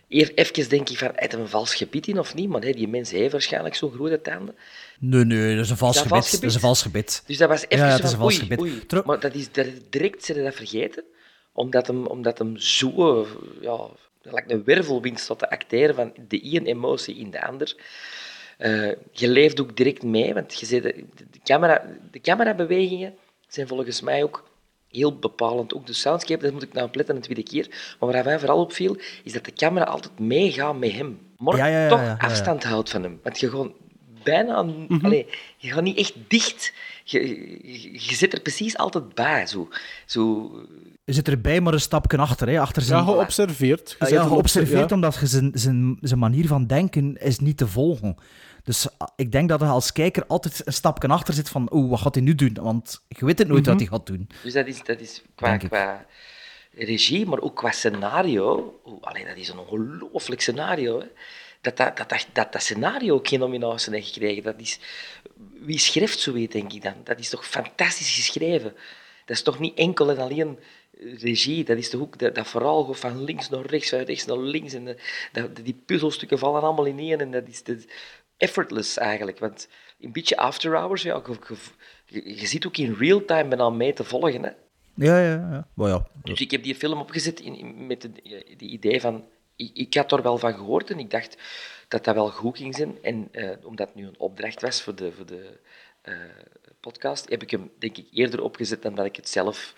eer- 0.09 0.33
even 0.35 0.69
denk 0.69 0.89
ik 0.89 0.97
van, 0.97 1.11
heeft 1.15 1.31
hij 1.31 1.41
een 1.41 1.47
vals 1.47 1.75
gebied 1.75 2.07
in 2.07 2.19
of 2.19 2.33
niet? 2.33 2.49
Maar 2.49 2.61
nee, 2.61 2.75
die 2.75 2.87
mens 2.87 3.11
heeft 3.11 3.31
waarschijnlijk 3.31 3.75
zo'n 3.75 3.91
grote 3.91 4.21
tanden. 4.21 4.55
Nee, 4.99 5.23
nee, 5.25 5.55
dat 5.55 5.65
is 5.65 5.71
een 5.71 5.77
vals 5.77 5.95
dat 5.95 6.03
gebed. 6.03 6.17
vals 6.19 6.31
Dat 6.31 6.43
is 6.49 6.53
een 6.53 6.59
vals 6.61 6.81
gebed. 6.81 7.23
Dus 7.25 7.37
dat 7.37 7.49
was 7.49 7.63
even 7.67 7.85
Ja, 7.85 7.89
zo 7.91 7.95
het 7.95 8.03
is 8.03 8.11
van, 8.17 8.31
een 8.31 8.47
vals 8.47 8.59
oei, 8.59 9.03
Maar 9.05 9.19
dat 9.19 9.35
is, 9.35 9.51
dat, 9.51 9.67
direct 9.89 10.23
zijn 10.25 10.43
dat 10.43 10.55
vergeten, 10.55 11.03
omdat 11.53 11.87
hem, 11.87 12.05
omdat 12.05 12.37
hem 12.37 12.57
zo, 12.57 13.27
ja, 13.61 13.87
like 14.21 14.53
een 14.53 14.63
wervelwind 14.63 15.19
staat 15.19 15.39
te 15.39 15.49
acteren 15.49 15.95
van 15.95 16.13
de 16.27 16.39
ene 16.39 16.65
emotie 16.65 17.15
in 17.15 17.31
de 17.31 17.45
ander. 17.47 17.75
Eh, 18.57 18.91
je 19.11 19.27
leeft 19.27 19.61
ook 19.61 19.77
direct 19.77 20.03
mee, 20.03 20.33
want 20.33 20.59
je 20.59 20.81
de, 20.81 21.05
de, 21.31 21.39
camera, 21.43 21.85
de 22.11 22.19
camerabewegingen 22.19 23.13
zijn 23.47 23.67
volgens 23.67 24.01
mij 24.01 24.23
ook 24.23 24.49
heel 24.91 25.19
bepalend. 25.19 25.73
Ook 25.73 25.85
de 25.85 25.93
soundscape, 25.93 26.43
daar 26.43 26.53
moet 26.53 26.63
ik 26.63 26.73
nou 26.73 26.87
op 26.87 26.95
letten 26.95 27.15
een 27.15 27.21
tweede 27.21 27.43
keer. 27.43 27.95
Maar 27.99 28.11
waar 28.11 28.23
mij 28.23 28.39
vooral 28.39 28.59
opviel, 28.59 28.97
is 29.23 29.33
dat 29.33 29.45
de 29.45 29.53
camera 29.53 29.85
altijd 29.85 30.19
meegaat 30.19 30.77
met 30.77 30.91
hem. 30.91 31.19
Maar 31.37 31.57
Ja, 31.57 31.65
ja, 31.65 31.81
ja, 31.81 31.89
toch 31.89 32.29
afstand 32.29 32.63
houdt 32.63 32.89
van 32.89 33.03
hem. 33.03 33.19
Want 33.23 33.39
je 33.39 33.49
gewoon 33.49 33.73
bijna... 34.23 34.55
allee, 35.01 35.27
je 35.57 35.71
gaat 35.71 35.83
niet 35.83 35.97
echt 35.97 36.13
dicht. 36.27 36.73
Je, 37.03 37.19
je, 37.63 37.91
je 37.93 38.15
zit 38.15 38.33
er 38.33 38.41
precies 38.41 38.77
altijd 38.77 39.13
bij. 39.13 39.47
Zo, 39.47 39.69
zo, 40.05 40.51
Je 41.03 41.13
zit 41.13 41.27
erbij, 41.27 41.61
maar 41.61 41.73
een 41.73 41.79
stapje 41.79 42.17
achter. 42.17 42.49
Hè, 42.49 42.59
achter 42.59 42.81
zijn, 42.81 42.99
Ja, 42.99 43.05
geobserveerd. 43.05 43.95
Je 43.99 44.05
Ah, 44.05 44.09
ja, 44.09 44.23
geobserveerd, 44.23 44.89
ja. 44.89 44.95
omdat 44.95 45.15
je 45.15 45.27
zijn, 45.27 45.51
zijn, 45.53 45.97
zijn 46.01 46.19
manier 46.19 46.47
van 46.47 46.67
denken 46.67 47.17
is 47.17 47.39
niet 47.39 47.57
te 47.57 47.67
volgen. 47.67 48.15
Dus 48.63 48.87
ah, 48.97 49.07
ik 49.15 49.31
denk 49.31 49.49
dat 49.49 49.59
je 49.59 49.65
als 49.65 49.91
kijker 49.91 50.25
altijd 50.27 50.61
een 50.65 50.73
stapje 50.73 51.07
achter 51.07 51.33
zit 51.33 51.49
van 51.49 51.69
oeh, 51.73 51.89
wat 51.89 51.99
gaat 51.99 52.15
hij 52.15 52.23
nu 52.23 52.35
doen? 52.35 52.57
Want 52.61 53.01
je 53.07 53.25
weet 53.25 53.39
het 53.39 53.47
nooit 53.47 53.65
wat 53.65 53.79
hij 53.79 53.87
gaat 53.87 54.05
doen. 54.05 54.29
Dus 54.43 54.53
dat 54.53 54.67
is, 54.67 54.83
dat 54.83 54.99
is 54.99 55.21
qua, 55.35 55.57
qua 55.57 56.05
regie, 56.73 57.25
maar 57.25 57.39
ook 57.39 57.55
qua 57.55 57.71
scenario. 57.71 58.79
Oeh, 58.85 59.01
allee, 59.01 59.25
dat 59.25 59.37
is 59.37 59.49
een 59.49 59.57
ongelooflijk 59.59 60.41
scenario. 60.41 60.99
Hè. 60.99 61.05
Dat, 61.61 61.77
dat, 61.77 61.97
dat, 61.97 62.09
dat, 62.09 62.27
dat, 62.33 62.51
dat 62.53 62.61
scenario 62.61 63.13
ook 63.13 63.27
geen 63.27 63.39
nominatie 63.39 63.93
heeft 63.93 64.13
gekregen. 64.13 64.43
Dat 64.43 64.55
is, 64.57 64.79
wie 65.61 65.77
schrijft 65.79 66.19
zoiets, 66.19 66.53
denk 66.53 66.73
ik 66.73 66.81
dan? 66.83 66.93
Dat 67.03 67.19
is 67.19 67.29
toch 67.29 67.47
fantastisch 67.47 68.15
geschreven? 68.15 68.73
Dat 69.25 69.35
is 69.35 69.43
toch 69.43 69.59
niet 69.59 69.77
enkel 69.77 70.09
en 70.09 70.17
alleen 70.17 70.59
regie, 71.17 71.63
dat 71.63 71.77
is 71.77 71.89
toch 71.89 72.01
ook 72.01 72.19
dat, 72.19 72.35
dat 72.35 72.47
verhaal 72.47 72.83
gaat 72.83 72.99
van 72.99 73.23
links 73.23 73.49
naar 73.49 73.65
rechts, 73.65 73.89
van 73.89 73.99
rechts 73.99 74.25
naar 74.25 74.37
links. 74.37 74.73
En 74.73 74.85
de- 74.85 74.97
dat, 75.31 75.55
die 75.55 75.81
puzzelstukken 75.85 76.39
vallen 76.39 76.61
allemaal 76.61 76.85
in 76.85 76.99
één. 76.99 77.19
En 77.19 77.31
dat 77.31 77.47
is, 77.47 77.63
dat 77.63 77.77
is 77.77 77.85
effortless 78.37 78.97
eigenlijk. 78.97 79.39
Want 79.39 79.67
een 79.99 80.11
beetje 80.11 80.37
after 80.37 80.75
hours, 80.75 81.01
ja, 81.01 81.21
je, 82.05 82.39
je, 82.39 82.47
zit 82.47 82.67
ook 82.67 82.77
in 82.77 82.95
real 82.99 83.25
time 83.25 83.47
bijna 83.47 83.69
mee 83.69 83.93
te 83.93 84.03
volgen. 84.03 84.43
Hè. 84.43 84.49
Ja, 84.95 85.19
ja, 85.19 85.33
ja. 85.51 85.67
Maar 85.73 85.89
ja. 85.89 86.07
Dus 86.23 86.41
ik 86.41 86.51
heb 86.51 86.63
die 86.63 86.75
film 86.75 86.99
opgezet 86.99 87.39
in, 87.39 87.55
in- 87.57 87.87
met 87.87 88.03
het 88.03 88.15
de 88.57 88.65
idee 88.65 89.01
van... 89.01 89.25
Ik, 89.55 89.71
ik 89.73 89.93
had 89.93 90.11
er 90.11 90.21
wel 90.21 90.37
van 90.37 90.53
gehoord 90.53 90.89
en 90.89 90.99
ik 90.99 91.11
dacht 91.11 91.37
dat 91.91 92.03
dat 92.05 92.15
wel 92.15 92.29
goed 92.29 92.57
ging 92.57 92.75
zijn. 92.75 92.97
En 93.01 93.27
eh, 93.31 93.49
omdat 93.63 93.87
het 93.87 93.95
nu 93.95 94.05
een 94.07 94.19
opdracht 94.19 94.61
was 94.61 94.81
voor 94.81 94.95
de, 94.95 95.11
voor 95.15 95.25
de 95.25 95.59
eh, 96.01 96.13
podcast, 96.79 97.29
heb 97.29 97.41
ik 97.41 97.51
hem 97.51 97.71
denk 97.79 97.97
ik 97.97 98.05
eerder 98.13 98.41
opgezet 98.41 98.81
dan 98.81 98.95
dat 98.95 99.05
ik 99.05 99.15
het 99.15 99.29
zelf 99.29 99.73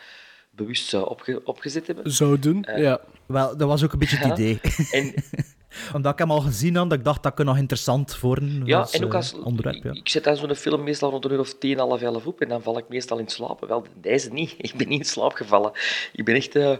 bewust 0.49 0.87
zou 0.89 1.09
opge, 1.09 1.41
opgezet 1.43 1.87
hebben. 1.87 2.11
Zou 2.11 2.39
doen, 2.39 2.63
Eh, 2.63 2.81
ja. 2.81 2.99
Wel, 3.25 3.57
dat 3.57 3.67
was 3.67 3.83
ook 3.83 3.93
een 3.93 3.99
beetje 3.99 4.17
het 4.17 4.27
Ja. 4.27 4.33
idee. 4.33 4.59
En, 4.91 5.13
Omdat 5.93 6.11
ik 6.13 6.19
hem 6.19 6.31
al 6.31 6.41
gezien 6.41 6.75
had, 6.75 6.89
dat 6.89 6.99
ik 6.99 7.05
dacht 7.05 7.23
dat 7.23 7.33
kan 7.33 7.45
nog 7.45 7.57
interessant 7.57 8.19
worden. 8.19 8.61
ja, 8.65 8.79
als, 8.79 8.91
en 8.93 9.03
ook 9.05 9.13
als... 9.13 9.33
onderwerp. 9.33 9.83
Ja. 9.83 9.91
Ik 9.91 10.09
zet 10.09 10.23
dan 10.23 10.35
zo'n 10.37 10.55
film 10.55 10.83
meestal 10.83 11.09
rond 11.09 11.25
een 11.25 11.31
uur 11.31 11.39
of 11.39 11.53
tien, 11.57 11.77
half 11.77 12.01
elf 12.01 12.25
op 12.25 12.41
en 12.41 12.49
dan 12.49 12.61
val 12.61 12.77
ik 12.77 12.89
meestal 12.89 13.17
in 13.17 13.27
slaap. 13.27 13.65
Wel, 13.67 13.85
deze 14.01 14.33
niet. 14.33 14.55
Ik 14.67 14.73
ben 14.75 14.87
niet 14.87 14.99
in 14.99 15.05
slaap 15.05 15.33
gevallen. 15.33 15.71
Ik 16.13 16.25
ben 16.25 16.35
echt... 16.35 16.55
eh, 16.55 16.77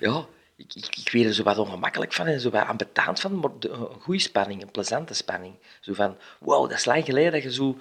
ja, 0.00 0.26
ik, 0.56 0.74
ik, 0.74 0.96
ik 0.96 1.10
werd 1.12 1.26
er 1.26 1.34
zo 1.34 1.42
wat 1.42 1.58
ongemakkelijk 1.58 2.12
van 2.12 2.26
en 2.26 2.40
zo 2.40 2.50
wat 2.50 2.66
ambetant 2.66 3.20
van, 3.20 3.38
maar 3.38 3.50
de- 3.58 3.68
een 3.68 4.00
goede 4.00 4.20
spanning, 4.20 4.62
een 4.62 4.70
plezante 4.70 5.14
spanning. 5.14 5.54
Zo 5.80 5.92
van, 5.94 6.16
wow, 6.40 6.68
dat 6.68 6.78
is 6.78 6.84
lang 6.84 7.04
geleden 7.04 7.32
dat 7.32 7.42
je 7.42 7.52
zo, 7.52 7.76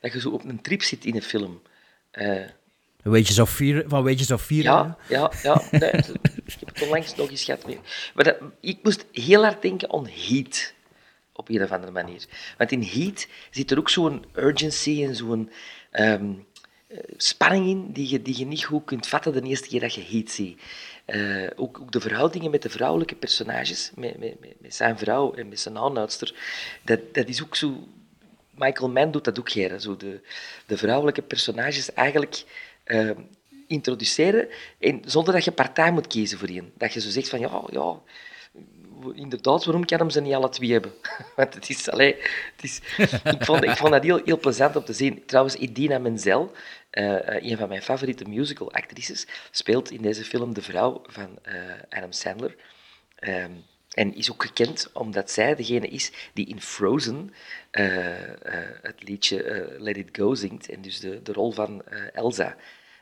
dat 0.00 0.12
je 0.12 0.20
zo 0.20 0.30
op 0.30 0.44
een 0.44 0.60
trip 0.60 0.82
zit 0.82 1.04
in 1.04 1.14
een 1.14 1.22
film. 1.22 1.62
Eh, 2.10 2.40
Wages 3.02 3.38
of 3.38 3.50
Fear, 3.50 3.84
van 3.86 4.04
Wages 4.04 4.30
of 4.30 4.42
Fear. 4.42 4.62
ja, 4.62 4.96
ja, 5.08 5.32
ja. 5.42 5.62
Nee, 5.70 5.90
ik 5.90 6.04
heb 6.58 6.68
het 6.74 6.82
onlangs 6.82 7.14
nog 7.14 7.30
eens 7.30 7.44
gehad. 7.44 7.66
Maar 8.14 8.24
dat, 8.24 8.36
ik 8.60 8.78
moest 8.82 9.04
heel 9.12 9.42
hard 9.42 9.62
denken 9.62 9.92
aan 9.92 10.08
Heat. 10.08 10.72
Op 11.34 11.48
een 11.48 11.62
of 11.62 11.70
andere 11.70 11.92
manier. 11.92 12.24
Want 12.58 12.72
in 12.72 12.82
Heat 12.82 13.26
zit 13.50 13.70
er 13.70 13.78
ook 13.78 13.88
zo'n 13.88 14.24
urgency 14.34 15.04
en 15.04 15.16
zo'n 15.16 15.50
ehm, 15.90 16.32
eh, 16.88 16.98
spanning 17.16 17.66
in 17.66 17.92
die 17.92 18.08
je, 18.08 18.22
die 18.22 18.38
je 18.38 18.44
niet 18.46 18.64
goed 18.64 18.84
kunt 18.84 19.06
vatten 19.06 19.32
de 19.32 19.42
eerste 19.48 19.68
keer 19.68 19.80
dat 19.80 19.94
je 19.94 20.04
Heat 20.10 20.30
ziet. 20.30 20.60
Eh, 21.12 21.50
ook, 21.56 21.80
ook 21.80 21.92
de 21.92 22.00
verhoudingen 22.00 22.50
met 22.50 22.62
de 22.62 22.70
vrouwelijke 22.70 23.14
personages, 23.14 23.90
met, 23.94 24.18
met, 24.18 24.34
met, 24.60 24.74
zijn 24.74 24.98
vrouw 24.98 25.34
en 25.34 25.48
met 25.48 25.60
zijn 25.60 25.78
aanhoudster, 25.78 26.34
dat, 26.82 27.14
dat 27.14 27.28
is 27.28 27.42
ook 27.42 27.56
zo... 27.56 27.88
Michael 28.50 28.90
Mann 28.90 29.10
doet 29.10 29.24
dat 29.24 29.38
ook 29.38 29.50
geen. 29.50 29.80
Zo 29.80 29.96
de, 29.96 30.20
de 30.66 30.76
vrouwelijke 30.76 31.22
personages 31.22 31.92
eigenlijk 31.92 32.44
eh, 32.84 33.10
introduceren 33.66 34.48
en 34.78 35.02
zonder 35.04 35.34
dat 35.34 35.44
je 35.44 35.52
partij 35.52 35.92
moet 35.92 36.06
kiezen 36.06 36.38
voor 36.38 36.48
een. 36.48 36.72
Dat 36.76 36.92
je 36.92 37.00
zo 37.00 37.10
zegt 37.10 37.28
van, 37.28 37.40
ja, 37.40 37.62
ja, 37.70 38.00
inderdaad, 39.14 39.64
waarom 39.64 39.84
kan 39.84 39.98
hem 39.98 40.10
ze 40.10 40.20
niet 40.20 40.34
alle 40.34 40.48
twee 40.48 40.72
hebben? 40.72 40.92
Want 41.36 41.54
het 41.54 41.68
is, 41.68 41.86
het 41.86 42.62
is, 42.62 42.80
ik, 43.24 43.44
vond, 43.44 43.64
ik 43.64 43.76
vond 43.76 43.92
dat 43.92 44.02
heel, 44.02 44.20
heel 44.24 44.38
plezant 44.38 44.76
om 44.76 44.84
te 44.84 44.92
zien. 44.92 45.22
Trouwens, 45.26 45.54
Idina 45.56 45.98
Menzel, 45.98 46.52
eh, 46.90 47.28
eh, 47.28 47.50
een 47.50 47.56
van 47.56 47.68
mijn 47.68 47.82
favoriete 47.82 48.24
musical-actrices, 48.24 49.26
speelt 49.50 49.90
in 49.90 50.02
deze 50.02 50.24
film 50.24 50.54
de 50.54 50.62
vrouw 50.62 51.02
van 51.06 51.38
eh, 51.42 51.54
Adam 51.88 52.12
Sandler. 52.12 52.56
Ehm, 53.18 53.52
En 53.92 54.14
is 54.14 54.30
ook 54.30 54.42
gekend 54.42 54.90
omdat 54.92 55.30
zij 55.30 55.54
degene 55.54 55.88
is 55.88 56.12
die 56.32 56.46
in 56.46 56.60
Frozen 56.60 57.34
het 58.82 59.02
liedje 59.02 59.66
Let 59.78 59.96
It 59.96 60.08
Go 60.12 60.34
zingt. 60.34 60.68
En 60.68 60.82
dus 60.82 61.00
de, 61.00 61.22
de 61.22 61.32
rol 61.32 61.52
van 61.52 61.82
Elsa 62.12 62.56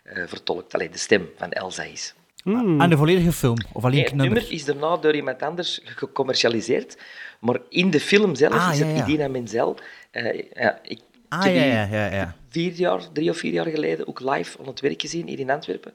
vertolkt. 0.04 0.74
Alleen 0.74 0.90
de 0.90 0.98
stem 0.98 1.30
van 1.36 1.52
Elsa 1.52 1.82
is. 1.82 2.14
En 2.44 2.90
de 2.90 2.96
volledige 2.96 3.32
film? 3.32 3.56
Of 3.72 3.82
alleen 3.84 3.94
Nee, 3.96 4.04
het 4.04 4.14
nummer? 4.14 4.34
nummer 4.36 4.52
is 4.52 4.64
daarna 4.64 4.96
door 4.96 5.14
iemand 5.14 5.42
anders 5.42 5.80
gecommercialiseerd. 5.84 6.96
Maar 7.40 7.58
in 7.68 7.90
de 7.90 8.00
film 8.00 8.34
zelf 8.34 8.52
Ah, 8.54 8.72
is 8.72 8.78
ja, 8.78 8.86
het 8.86 8.96
ja. 8.96 9.02
Idina 9.04 9.28
Menzel. 9.28 9.76
Eh, 10.10 10.42
ja, 10.52 10.78
ik, 10.82 10.90
ik 10.90 11.00
Ah, 11.28 11.42
heb 11.42 11.54
ja, 11.54 11.60
die 11.60 11.70
ja, 11.72 11.84
ja, 11.90 12.12
ja. 12.14 12.36
vier 12.48 12.72
jaar, 12.72 13.12
drie 13.12 13.30
of 13.30 13.36
vier 13.38 13.52
jaar 13.52 13.66
geleden 13.66 14.08
ook 14.08 14.20
live 14.20 14.58
aan 14.60 14.66
het 14.66 14.80
werk 14.80 15.00
gezien 15.00 15.26
hier 15.28 15.38
in 15.38 15.50
Antwerpen. 15.50 15.92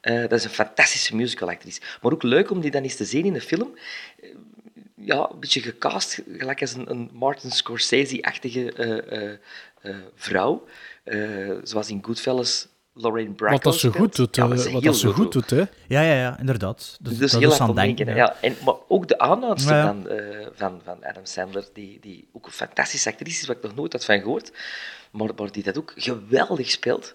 Eh, 0.00 0.20
dat 0.20 0.32
is 0.32 0.44
een 0.44 0.50
fantastische 0.50 1.16
musicalactrice. 1.16 1.80
Maar 2.02 2.12
ook 2.12 2.22
leuk 2.22 2.50
om 2.50 2.60
die 2.60 2.70
dan 2.70 2.82
eens 2.82 2.96
te 2.96 3.04
zien 3.04 3.24
in 3.24 3.32
de 3.32 3.40
film. 3.40 3.74
Eh, 4.22 4.28
Ja, 5.04 5.28
een 5.32 5.40
beetje 5.40 5.60
gecast, 5.60 6.22
gelijk 6.36 6.60
als 6.60 6.74
een, 6.74 6.90
een 6.90 7.10
Martin 7.12 7.50
Scorsese-achtige 7.50 8.72
eh, 8.72 9.22
eh, 9.22 9.32
eh, 9.82 9.96
vrouw. 10.14 10.64
Eh, 11.04 11.50
zoals 11.62 11.90
in 11.90 11.98
Goodfellas 12.04 12.68
Lorraine 12.94 13.32
Bracco 13.32 13.54
Wat 13.54 13.62
dat 13.62 13.74
ze 13.78 13.92
goed 13.92 14.16
doet, 14.16 14.36
Ja, 14.36 14.48
wat 14.48 14.82
dat 14.82 14.96
ze 14.96 15.08
goed 15.08 15.32
doet, 15.32 15.50
hè. 15.50 15.56
Ja, 15.88 16.00
ja, 16.00 16.14
ja, 16.14 16.38
inderdaad. 16.38 16.98
Dus, 17.00 17.18
Dus 17.18 17.30
dat 17.30 17.40
heel 17.40 17.50
is 17.50 17.58
hard 17.58 17.70
aan 17.70 17.76
denken. 17.76 18.06
ja. 18.06 18.14
Ja. 18.14 18.36
En, 18.40 18.56
maar 18.64 18.74
ook 18.88 19.08
de 19.08 19.18
aanhoudster 19.18 19.76
Ja. 19.76 19.86
van, 19.86 20.08
eh, 20.08 20.46
van, 20.54 20.80
van 20.84 21.04
Adam 21.04 21.24
Sandler, 21.24 21.64
die, 21.72 21.98
die 22.00 22.28
ook 22.32 22.46
een 22.46 22.52
fantastische 22.52 23.10
actrice 23.10 23.40
is, 23.40 23.46
waar 23.46 23.56
ik 23.56 23.62
nog 23.62 23.74
nooit 23.74 23.92
had 23.92 24.04
van 24.04 24.18
gehoord, 24.20 24.52
maar, 25.12 25.30
maar 25.36 25.52
die 25.52 25.62
dat 25.62 25.78
ook 25.78 25.92
geweldig 25.96 26.70
speelt. 26.70 27.14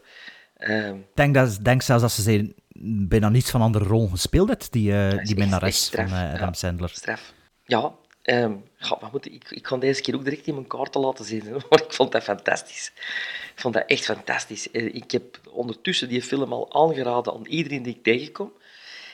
Ehm, 0.57 0.95
Ik 0.95 1.05
denk, 1.13 1.33
dat, 1.33 1.59
denk 1.61 1.81
zelfs 1.81 2.01
dat 2.01 2.11
ze 2.11 2.21
ze 2.21 2.53
bijna 3.07 3.29
niets 3.29 3.49
van 3.51 3.61
andere 3.61 3.85
rol 3.85 4.07
gespeeld 4.07 4.47
heeft, 4.47 4.71
die, 4.71 4.93
eh 4.93 5.23
die 5.25 5.35
minnares 5.37 5.89
van 5.89 6.05
eh, 6.05 6.33
Adam 6.33 6.39
ja. 6.47 6.53
Sandler. 6.53 6.89
straf. 6.89 7.33
Ja, 7.63 7.91
ga, 8.77 8.97
wat 8.99 9.11
moet 9.11 9.25
ik, 9.25 9.49
ik, 9.49 9.63
kon 9.63 9.79
deze 9.79 10.01
keer 10.01 10.15
ook 10.15 10.23
direct 10.23 10.47
in 10.47 10.53
mijn 10.53 10.67
kaarten 10.67 11.01
laten 11.01 11.25
zien, 11.25 11.43
maar 11.69 11.81
ik 11.87 11.93
vond 11.93 12.11
dat 12.11 12.23
fantastisch. 12.23 12.91
Ik 13.55 13.61
vond 13.61 13.73
dat 13.73 13.83
echt 13.87 14.05
fantastisch. 14.05 14.71
Eh, 14.71 14.95
Ik 14.95 15.11
heb 15.11 15.39
ondertussen 15.51 16.09
die 16.09 16.21
film 16.21 16.53
al 16.53 16.73
aangeraden 16.73 17.33
aan 17.33 17.45
iedereen 17.45 17.83
die 17.83 17.95
ik 17.95 18.03
tegenkom. 18.03 18.51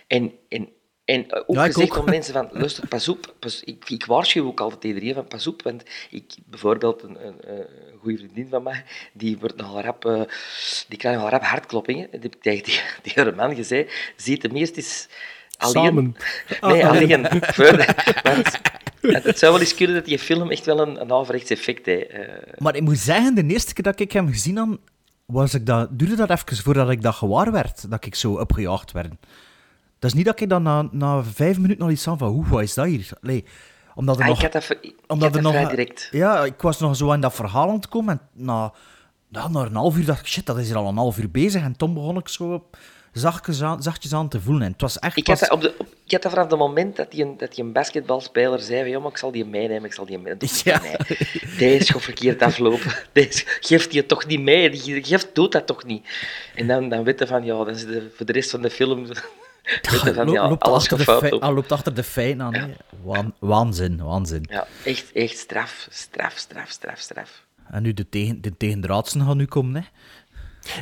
En, 0.07 0.33
en, 0.49 0.69
en 1.05 1.29
eh, 1.29 1.41
ook 1.45 1.55
Ja, 1.55 1.65
gezegd 1.65 1.97
aan 1.97 2.05
mensen 2.05 2.33
van, 2.33 2.49
luister, 2.51 2.87
pas 2.87 3.07
op. 3.09 3.33
Pas, 3.39 3.63
ik, 3.63 3.89
ik 3.89 4.05
waarschuw 4.05 4.47
ook 4.47 4.59
altijd 4.59 4.83
iedereen 4.83 5.13
van, 5.13 5.27
pas 5.27 5.47
op. 5.47 5.61
Want 5.61 5.83
ik, 6.09 6.33
bijvoorbeeld 6.45 7.03
een, 7.03 7.25
een, 7.27 7.35
een 7.57 7.67
goede 7.99 8.17
vriendin 8.17 8.47
van 8.49 8.63
mij, 8.63 8.83
die 9.13 9.37
wordt 9.37 9.55
nogal 9.55 9.81
rap, 9.81 10.05
eh, 10.05 10.21
die 10.87 10.97
krijgt 10.97 11.17
nogal 11.19 11.29
rap 11.33 11.43
hartkloppingen. 11.43 12.11
En 12.11 12.19
die 12.19 12.29
heb 12.29 12.35
ik 12.35 12.41
tegen 12.41 12.63
die, 12.63 13.13
die 13.25 13.31
man 13.35 13.55
gezegd, 13.55 14.13
zie 14.15 14.37
het 14.41 14.51
meest 14.51 14.75
eens 14.77 15.07
alleen... 15.57 15.83
Samen. 15.85 16.15
Nee, 16.61 16.83
Ah, 16.85 16.89
alleen. 16.89 17.27
Verder. 17.41 18.19
Want 18.23 18.59
het, 19.23 19.39
zou 19.39 19.51
wel 19.51 19.61
eens 19.61 19.75
kunnen 19.75 19.95
dat 19.95 20.05
die 20.05 20.19
film 20.19 20.49
echt 20.51 20.65
wel 20.65 20.79
een, 20.79 21.01
een 21.01 21.11
averechts 21.11 21.49
effect 21.49 21.85
heeft. 21.85 22.09
eh. 22.09 22.19
Maar 22.57 22.75
ik 22.75 22.81
moet 22.81 22.97
zeggen, 22.97 23.35
de 23.35 23.45
eerste 23.45 23.73
keer 23.73 23.83
dat 23.83 23.99
ik 23.99 24.11
hem 24.11 24.27
gezien 24.27 24.57
had, 24.57 24.77
was 25.25 25.53
ik 25.53 25.65
dat, 25.65 25.99
duurde 25.99 26.15
dat 26.15 26.29
even 26.29 26.57
voordat 26.57 26.89
ik 26.89 27.01
dat 27.01 27.15
gewaar 27.15 27.51
werd, 27.51 27.89
dat 27.91 28.05
ik 28.05 28.15
zo 28.15 28.33
opgejaagd 28.33 28.91
werd. 28.91 29.09
Dat 29.99 30.11
is 30.11 30.13
niet 30.13 30.25
dat 30.25 30.41
ik 30.41 30.49
dan 30.49 30.63
na, 30.63 30.87
na 30.91 31.23
vijf 31.23 31.59
minuten 31.59 31.83
al 31.85 31.91
iets 31.91 32.07
aan 32.07 32.17
van, 32.17 32.27
hoe, 32.29 32.47
wat 32.47 32.61
is 32.61 32.73
dat 32.73 32.85
hier? 32.85 33.09
Allee, 33.21 33.45
omdat 33.95 34.15
er 34.15 34.21
Ah, 34.21 34.27
nog... 34.27 34.37
ik 34.37 34.43
had 34.43 34.51
dat, 34.51 34.77
ik 34.81 34.95
omdat 35.07 35.35
er 35.35 35.41
nog, 35.41 35.69
direct. 35.69 36.07
Ja, 36.11 36.43
ik 36.43 36.61
was 36.61 36.79
nog 36.79 36.95
zo 36.95 37.11
aan 37.11 37.21
dat 37.21 37.33
verhaal 37.33 37.67
aan 37.69 37.75
het 37.75 37.87
komen 37.87 38.19
en 38.19 38.43
na, 38.45 38.73
na 39.29 39.45
een 39.45 39.75
half 39.75 39.97
uur 39.97 40.05
dacht 40.05 40.19
ik, 40.19 40.27
shit, 40.27 40.45
dat 40.45 40.57
is 40.57 40.67
hier 40.67 40.75
al 40.75 40.87
een 40.87 40.97
half 40.97 41.17
uur 41.17 41.31
bezig. 41.31 41.61
En 41.61 41.75
toen 41.75 41.93
begon 41.93 42.17
ik 42.17 42.27
zo 42.27 42.69
zachtjes 43.13 43.61
aan, 43.61 43.83
zachtjes 43.83 44.13
aan 44.13 44.29
te 44.29 44.41
voelen. 44.41 44.63
En 44.63 44.71
het 44.71 44.81
was 44.81 44.99
echt 44.99 45.17
Ik 45.17 45.27
had, 45.27 45.39
pas- 45.39 45.47
dat 45.49 45.57
op 45.57 45.63
de, 45.63 45.75
op- 45.77 45.87
ik 46.05 46.11
had 46.11 46.21
dat 46.21 46.31
vanaf 46.31 46.49
het 46.49 46.59
moment 46.59 46.95
dat 46.95 47.11
die, 47.11 47.23
een, 47.23 47.37
dat 47.37 47.55
die 47.55 47.63
een 47.63 47.71
basketbalspeler 47.71 48.59
zei 48.59 48.97
maar 48.97 49.11
ik 49.11 49.17
zal 49.17 49.31
die 49.31 49.45
meenemen, 49.45 49.85
ik 49.85 49.93
zal 49.93 50.05
die 50.05 50.17
meenemen. 50.17 50.47
Ja. 50.63 50.81
Nee, 50.81 50.95
deze 51.57 51.93
gaat 51.93 52.01
verkeerd 52.01 52.41
aflopen. 52.41 52.93
Deze 53.13 53.43
geeft 53.59 53.93
je 53.93 54.05
toch 54.05 54.25
niet 54.25 54.41
mee. 54.41 54.69
Die 54.69 55.03
geeft, 55.03 55.35
doet 55.35 55.51
dat 55.51 55.67
toch 55.67 55.83
niet. 55.83 56.07
En 56.55 56.67
dan, 56.67 56.89
dan 56.89 57.03
weet 57.03 57.19
je 57.19 57.27
van, 57.27 57.43
ja, 57.43 57.63
dan 57.63 57.75
zit 57.75 58.03
voor 58.15 58.25
de 58.25 58.31
rest 58.31 58.49
van 58.49 58.61
de 58.61 58.69
film... 58.69 59.05
van, 60.15 60.29
ja, 60.31 60.49
loopt, 60.49 60.63
alles 60.63 60.91
achter 60.91 61.29
de 61.29 61.39
ah, 61.39 61.53
loopt 61.55 61.71
achter 61.71 61.93
de 61.93 62.03
feiten 62.03 62.41
aan. 62.41 62.75
waanzin, 63.39 64.03
waanzin. 64.03 64.45
Ja, 64.49 64.67
echt, 64.83 65.11
echt 65.11 65.37
straf, 65.37 65.87
straf, 65.89 66.37
straf, 66.37 66.69
straf, 66.69 66.99
straf. 66.99 67.45
En 67.69 67.83
nu 67.83 67.93
de, 67.93 68.09
tegen, 68.09 68.41
de 68.41 68.57
tegendraadsen 68.57 69.21
gaan 69.21 69.37
nu 69.37 69.45
komen, 69.45 69.81
hè? 69.81 69.87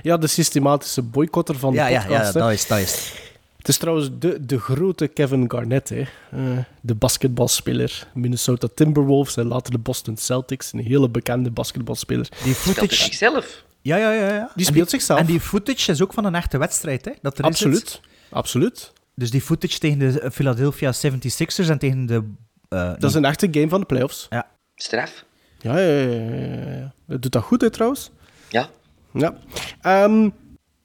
Ja, 0.04 0.18
de 0.18 0.28
systematische 0.28 1.02
boycotter 1.02 1.56
van 1.60 1.74
Ja, 1.74 1.86
de 1.86 1.92
ja, 1.92 2.00
podcast. 2.02 2.34
ja, 2.34 2.40
hè. 2.40 2.46
dat 2.46 2.52
is, 2.52 2.68
dat 2.68 2.78
is. 2.80 3.14
Het 3.58 3.68
is 3.70 3.78
trouwens 3.78 4.10
de, 4.20 4.46
de 4.46 4.60
grote 4.60 5.08
Kevin 5.08 5.52
Garnett, 5.52 5.90
hè. 5.90 6.00
Eh, 6.32 6.40
de 6.82 6.96
basketbalspeler. 6.96 8.08
Minnesota 8.14 8.68
Timberwolves 8.76 9.38
en 9.38 9.48
later 9.48 9.72
de 9.72 9.78
Boston 9.78 10.18
Celtics. 10.18 10.74
Een 10.74 10.80
hele 10.80 11.10
bekende 11.10 11.52
basketbalspeler. 11.52 12.30
Die 12.44 12.54
Speelt 12.54 12.76
footage... 12.78 12.96
zichzelf? 13.04 13.64
Ja, 13.82 13.98
ja, 13.98 14.12
ja. 14.12 14.28
ja. 14.34 14.52
Die 14.56 14.66
En 14.66 14.72
speelt 14.72 14.90
zichzelf. 14.90 15.20
En 15.20 15.26
die 15.26 15.40
footage 15.40 15.92
is 15.92 16.02
ook 16.02 16.14
van 16.14 16.26
een 16.26 16.36
echte 16.36 16.58
wedstrijd, 16.58 17.06
hè? 17.06 17.12
Dat 17.22 17.38
er 17.38 17.44
Absoluut. 17.44 18.02
Absoluut. 18.30 18.92
Dus 19.16 19.32
die 19.32 19.42
footage 19.42 19.80
tegen 19.80 20.00
de 20.00 20.30
Philadelphia 20.32 20.94
76ers 20.94 21.70
en 21.70 21.78
tegen 21.78 22.06
de... 22.06 22.24
eh, 22.70 22.92
Dat 23.00 23.10
is 23.10 23.14
een 23.16 23.26
echte 23.26 23.48
game 23.52 23.70
van 23.70 23.80
de 23.80 23.86
playoffs. 23.86 24.28
Ja. 24.30 24.48
Straf? 24.76 25.24
Ja, 25.60 25.78
ja, 25.78 25.98
ja. 26.00 26.20
ja, 26.20 26.72
ja. 26.72 26.94
Dat 27.08 27.22
doet 27.22 27.32
dat 27.32 27.44
goed, 27.44 27.62
hè, 27.62 27.70
trouwens. 27.70 28.10
Ja. 28.50 28.70
Ja. 29.14 29.38
Ehm, 29.82 30.30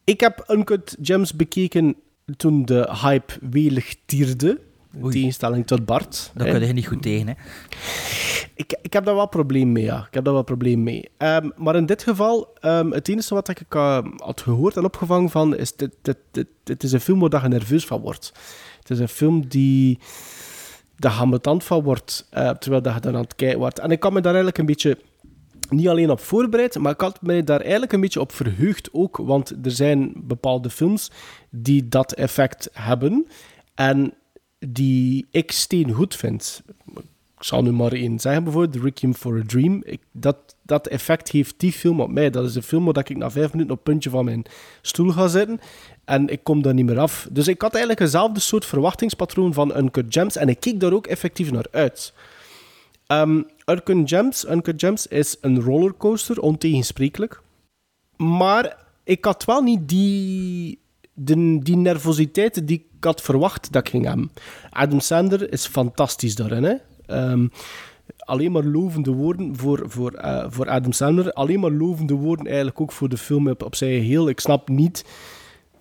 ik 0.05 0.21
heb 0.21 0.45
Uncut 0.49 0.97
Gems 1.03 1.35
bekeken 1.35 1.97
toen 2.37 2.65
de 2.65 2.89
hype 3.03 3.33
welig 3.51 3.95
tierde. 4.07 4.61
In 4.93 5.05
Oei. 5.05 5.13
tegenstelling 5.13 5.67
tot 5.67 5.85
Bart. 5.85 6.31
Daar 6.35 6.51
kun 6.51 6.67
je 6.67 6.73
niet 6.73 6.87
goed 6.87 7.03
tegen, 7.03 7.27
hè? 7.27 7.35
Ik, 8.55 8.79
ik 8.83 8.93
heb 8.93 9.05
daar 9.05 9.15
wel 9.15 9.29
probleem 9.29 9.73
mee, 9.73 9.85
ja. 9.85 10.07
Ik 10.07 10.15
heb 10.15 10.25
daar 10.25 10.33
wel 10.33 10.43
probleem 10.43 10.83
mee. 10.83 11.09
Ehm, 11.17 11.51
maar 11.57 11.77
in 11.77 11.87
dit 11.87 12.03
geval, 12.03 12.55
ehm, 12.61 12.91
het 12.91 13.09
enige 13.09 13.35
wat 13.35 13.49
ik 13.49 13.63
had 14.17 14.41
gehoord 14.41 14.77
en 14.77 14.85
opgevangen 14.85 15.31
van, 15.31 15.57
is 15.57 15.77
dit, 15.77 15.95
dit, 16.03 16.17
dit, 16.31 16.47
dit 16.63 16.83
is 16.83 16.93
een 16.93 17.01
film 17.01 17.19
waar 17.19 17.43
je 17.43 17.49
nerveus 17.49 17.87
van 17.87 18.01
wordt. 18.01 18.33
Het 18.79 18.91
is 18.91 18.99
een 18.99 19.09
film 19.09 19.49
die 19.49 19.99
de 20.97 21.09
ambetant 21.09 21.65
van 21.65 21.83
wordt, 21.83 22.27
eh, 22.31 22.51
terwijl 22.51 22.83
dat 22.83 22.95
je 22.95 23.01
dan 23.01 23.15
aan 23.15 23.21
het 23.21 23.35
kijken 23.35 23.59
wordt. 23.59 23.79
En 23.79 23.91
ik 23.91 24.01
kan 24.01 24.13
me 24.13 24.21
daar 24.21 24.35
eigenlijk 24.35 24.59
een 24.59 24.67
beetje 24.67 24.99
niet 25.71 25.89
alleen 25.89 26.11
op 26.11 26.21
voorbereid, 26.21 26.79
maar 26.79 26.93
ik 26.93 27.01
had 27.01 27.23
me 27.23 27.45
daar 27.45 27.61
eigenlijk 27.61 27.93
een 27.93 28.01
beetje 28.01 28.21
op 28.21 28.33
verheugd 28.33 28.89
ook, 28.93 29.17
want 29.17 29.55
er 29.63 29.71
zijn 29.71 30.13
bepaalde 30.17 30.71
films 30.71 31.11
die 31.51 31.89
dat 31.89 32.13
effect 32.13 32.69
hebben 32.73 33.27
en 33.75 34.15
die 34.59 35.27
ik 35.31 35.53
steen 35.53 35.93
goed 35.93 36.17
vind. 36.17 36.63
Ik 37.39 37.45
zal 37.45 37.63
nu 37.63 37.73
maar 37.73 37.93
één 37.93 38.21
zeggen, 38.21 38.45
bijvoorbeeld 38.45 38.85
Requiem 38.85 39.15
for 39.15 39.39
a 39.39 39.43
Dream. 39.47 39.85
Dat, 40.13 40.37
dat 40.63 40.87
effect 40.87 41.31
heeft 41.31 41.55
die 41.57 41.73
film 41.73 42.01
op 42.01 42.11
mij. 42.11 42.31
Dat 42.31 42.45
is 42.45 42.55
een 42.55 42.63
film 42.63 42.85
waar 42.85 42.99
ik 42.99 43.17
na 43.17 43.31
vijf 43.31 43.53
minuten 43.53 43.73
op 43.73 43.79
het 43.79 43.93
puntje 43.93 44.11
van 44.11 44.25
mijn 44.25 44.45
stoel 44.83 45.11
ga 45.11 45.29
zitten 45.29 45.61
en 46.05 46.29
ik 46.29 46.45
kom 46.45 46.63
daar 46.63 46.75
niet 46.75 46.87
meer 46.87 46.99
af. 46.99 47.29
Dus 47.31 47.49
ik 47.49 47.63
had 47.63 47.73
eigenlijk 47.73 48.03
eenzelfde 48.03 48.41
soort 48.41 48.65
verwachtingspatroon 48.65 49.55
van 49.55 49.79
Uncut 49.79 50.07
Gems 50.09 50.37
en 50.37 50.49
ik 50.49 50.61
keek 50.61 50.81
daar 50.81 50.93
ook 50.93 51.07
effectief 51.07 51.51
naar 51.53 51.67
uit. 51.71 52.13
Ehm 53.07 53.43
Uncut, 53.67 54.75
Gems, 54.77 55.07
is 55.07 55.37
een 55.41 55.61
rollercoaster, 55.61 56.41
ontegensprekelijk. 56.41 57.43
Maar 58.17 58.77
ik 59.05 59.25
had 59.25 59.45
wel 59.45 59.63
niet 59.63 59.89
die, 59.89 60.79
die 61.63 61.77
nervositeit 61.77 62.67
die 62.67 62.87
ik 62.97 63.05
had 63.05 63.23
verwacht 63.23 63.73
dat 63.73 63.83
ik 63.83 63.91
ging 63.91 64.05
hebben. 64.05 64.31
Adam 64.71 65.01
Sandler 65.01 65.53
is 65.53 65.67
fantastisch 65.67 66.35
daarin. 66.35 66.65
Hè? 66.65 66.75
Ehm, 67.07 67.47
alleen 68.19 68.53
maar 68.53 68.65
lovende 68.65 69.11
woorden 69.11 69.57
voor, 69.57 69.85
voor, 69.87 70.13
eh, 70.13 70.47
voor 70.49 70.69
Adam 70.69 70.93
Sandler. 70.93 71.33
Alleen 71.33 71.61
maar 71.61 71.71
lovende 71.71 72.15
woorden 72.15 72.47
eigenlijk 72.47 72.81
ook 72.81 72.93
voor 72.93 73.09
de 73.09 73.19
film 73.19 73.49
op, 73.49 73.63
op 73.63 73.75
zijn 73.75 74.01
geheel. 74.01 74.29
Ik 74.29 74.41
snap 74.41 74.69
niet... 74.69 75.05